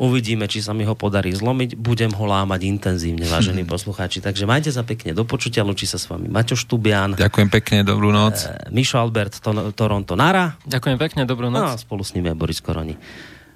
Uvidíme, 0.00 0.48
či 0.48 0.64
sa 0.64 0.72
mi 0.72 0.88
ho 0.88 0.96
podarí 0.96 1.28
zlomiť. 1.28 1.76
Budem 1.76 2.08
ho 2.16 2.24
lámať 2.24 2.64
intenzívne, 2.64 3.28
vážení 3.28 3.68
poslucháči. 3.74 4.24
Takže 4.24 4.48
majte 4.48 4.72
sa 4.72 4.80
pekne 4.80 5.12
do 5.12 5.28
počutia. 5.28 5.60
Lučí 5.60 5.84
sa 5.84 6.00
s 6.00 6.08
vami 6.08 6.24
Maťo 6.24 6.56
Štubian. 6.56 7.20
Ďakujem 7.20 7.48
pekne, 7.52 7.84
dobrú 7.84 8.08
noc. 8.08 8.48
E, 8.48 8.72
Mišo 8.72 8.96
Albert, 8.96 9.44
to, 9.44 9.76
Toronto 9.76 10.16
Nara. 10.16 10.56
Ďakujem 10.64 10.96
pekne, 10.96 11.28
dobrú 11.28 11.52
noc. 11.52 11.64
No 11.64 11.76
a 11.76 11.80
spolu 11.80 12.00
s 12.00 12.16
nimi 12.16 12.32
je 12.32 12.36
Boris 12.36 12.64
Koroni. 12.64 12.96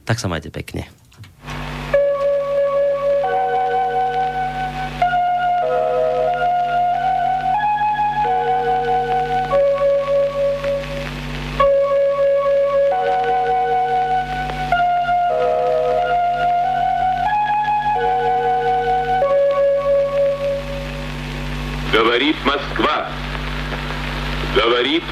Tak 0.04 0.20
sa 0.20 0.28
majte 0.28 0.52
pekne. 0.52 0.84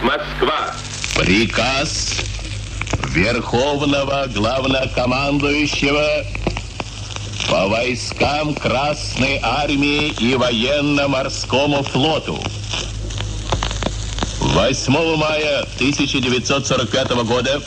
Москва. 0.02 0.74
Приказ 1.16 2.16
Верховного 3.10 4.26
Главнокомандующего 4.34 6.24
по 7.48 7.68
войскам 7.68 8.54
Красной 8.54 9.38
Армии 9.42 10.08
и 10.18 10.34
Военно-Морскому 10.34 11.84
флоту. 11.84 12.42
8 14.40 15.16
мая 15.16 15.60
1945 15.76 17.10
года 17.24 17.62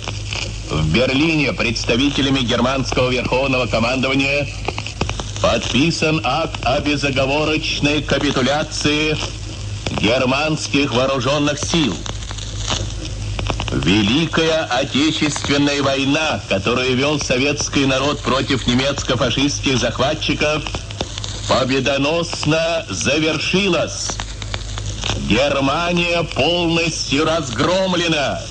в 0.70 0.94
Берлине 0.94 1.54
представителями 1.54 2.40
германского 2.40 3.12
Верховного 3.12 3.68
командования 3.68 4.46
подписан 5.42 6.20
акт 6.24 6.60
о 6.64 6.82
безоговорочной 6.82 8.02
капитуляции 8.04 9.16
германских 10.02 10.94
вооруженных 10.94 11.60
сил. 11.60 11.96
Великая 13.84 14.64
Отечественная 14.70 15.84
война, 15.84 16.40
которую 16.48 16.96
вел 16.96 17.20
советский 17.20 17.86
народ 17.86 18.22
против 18.22 18.66
немецко-фашистских 18.68 19.78
захватчиков, 19.78 20.64
победоносно 21.50 22.86
завершилась. 22.90 24.18
Германия 25.28 26.24
полностью 26.24 27.26
разгромлена. 27.26 28.42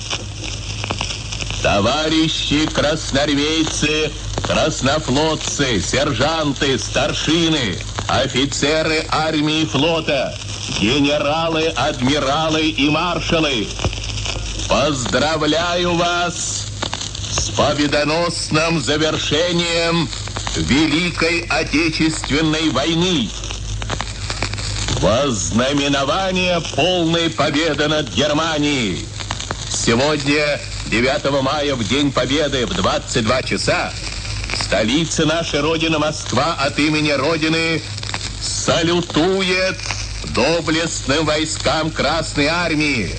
Товарищи 1.63 2.67
красноармейцы 2.67 4.11
краснофлотцы, 4.47 5.81
сержанты, 5.81 6.77
старшины, 6.77 7.79
офицеры 8.07 9.03
армии 9.09 9.61
и 9.61 9.65
флота, 9.65 10.37
генералы, 10.79 11.69
адмиралы 11.69 12.69
и 12.69 12.89
маршалы. 12.89 13.67
Поздравляю 14.67 15.95
вас 15.95 16.67
с 17.31 17.49
победоносным 17.51 18.81
завершением 18.81 20.09
Великой 20.55 21.41
Отечественной 21.49 22.69
войны. 22.69 23.29
Вознаменование 25.01 26.61
полной 26.75 27.29
победы 27.29 27.87
над 27.87 28.09
Германией. 28.09 29.05
Сегодня, 29.69 30.59
9 30.87 31.41
мая, 31.43 31.75
в 31.75 31.87
День 31.87 32.11
Победы, 32.11 32.65
в 32.65 32.73
22 32.73 33.43
часа, 33.43 33.93
Столица 34.65 35.25
нашей 35.25 35.59
Родины 35.59 35.99
Москва 35.99 36.55
от 36.59 36.79
имени 36.79 37.11
Родины 37.11 37.81
салютует 38.41 39.77
доблестным 40.33 41.25
войскам 41.25 41.91
Красной 41.91 42.47
Армии, 42.47 43.11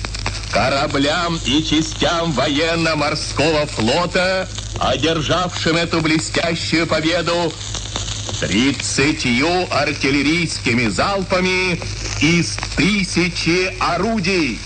кораблям 0.57 1.39
и 1.45 1.63
частям 1.63 2.31
военно-морского 2.31 3.67
флота, 3.67 4.49
одержавшим 4.79 5.77
эту 5.77 6.01
блестящую 6.01 6.87
победу 6.87 7.53
тридцатью 8.39 9.67
артиллерийскими 9.69 10.87
залпами 10.87 11.79
из 12.21 12.57
тысячи 12.75 13.71
орудий. 13.79 14.59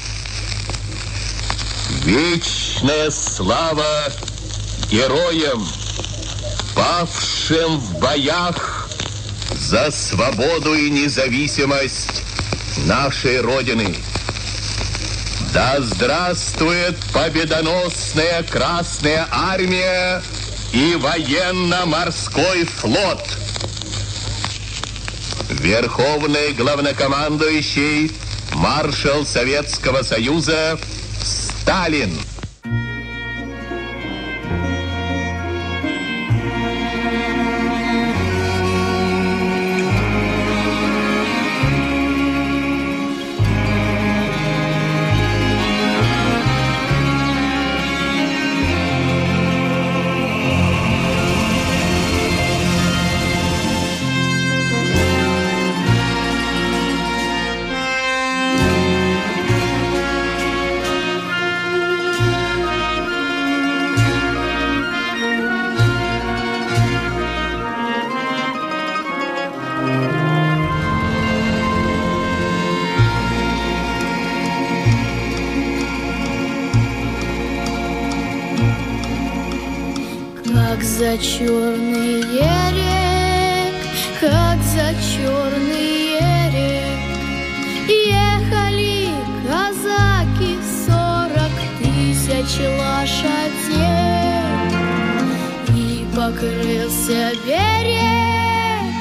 Вечная 2.05 3.11
слава 3.11 4.05
героям! 4.89 5.67
павшим 6.73 7.77
в 7.77 7.99
боях 7.99 8.89
за 9.59 9.91
свободу 9.91 10.73
и 10.73 10.89
независимость 10.89 12.23
нашей 12.85 13.41
Родины. 13.41 13.93
Да 15.53 15.81
здравствует 15.81 16.95
победоносная 17.13 18.41
Красная 18.43 19.27
Армия 19.31 20.23
и 20.71 20.95
военно-морской 20.95 22.63
флот! 22.63 23.19
Верховный 25.49 26.53
главнокомандующий 26.53 28.13
маршал 28.53 29.25
Советского 29.25 30.03
Союза 30.03 30.79
Сталин. 31.21 32.17
Как 80.71 80.83
за 80.83 81.17
черный 81.17 82.21
ерек, 82.21 83.75
как 84.21 84.57
за 84.63 84.95
черный 85.03 86.15
ерек, 86.15 87.01
Ехали 87.89 89.09
казаки 89.45 90.55
сорок 90.85 91.51
тысяч 91.77 92.51
лошадей. 92.79 93.81
И 95.75 96.07
покрылся 96.15 97.33
берег, 97.45 98.93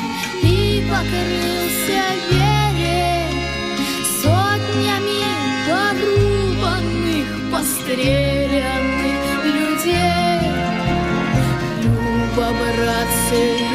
и 0.42 0.84
покрылся 0.90 2.02
берег 2.32 3.31
Сотнями 4.20 5.23
порубанных 5.68 7.28
пострелян 7.52 8.80
say. 13.31 13.69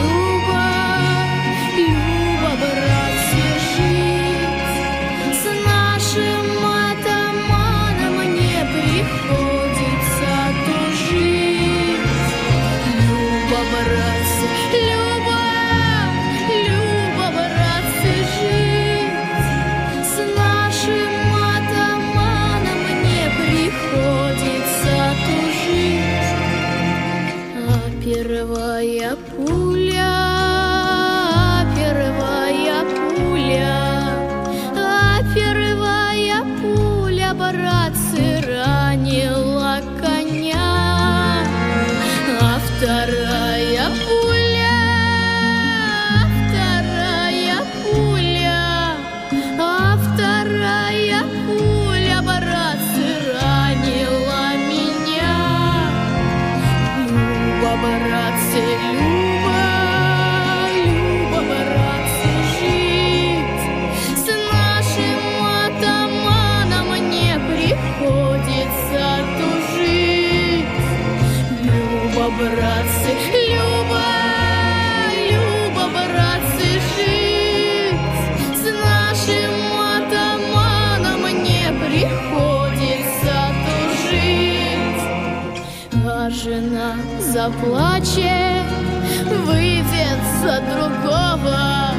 за 90.45 90.59
другого, 90.61 91.90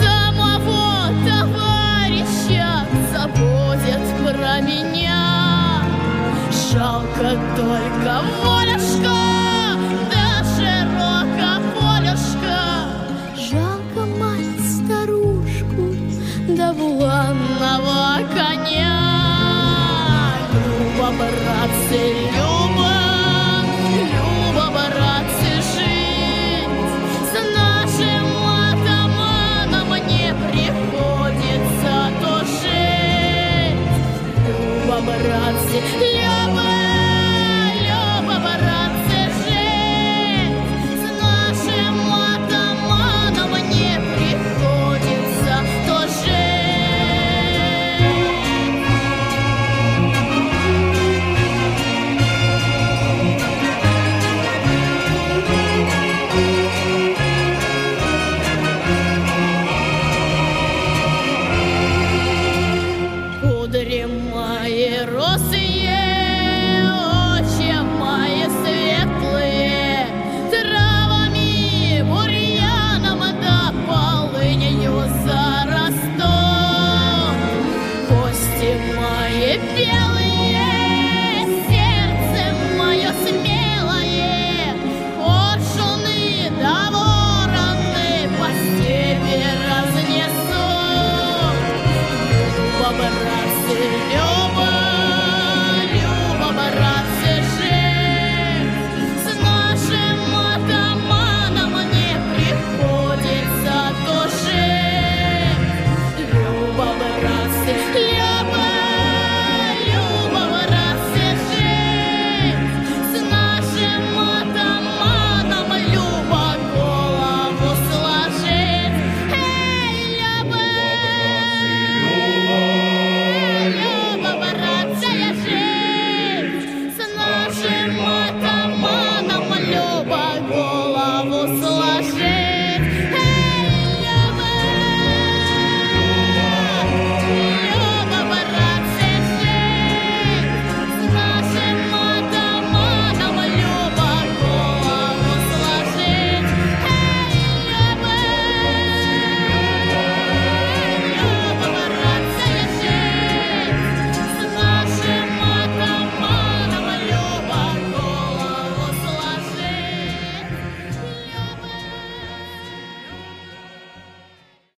за 0.00 0.32
моего 0.36 1.06
товарища 1.24 2.84
забудет 3.12 4.02
про 4.24 4.60
меня. 4.60 5.84
Жалко 6.72 7.38
только 7.56 8.22
вот. 8.42 8.59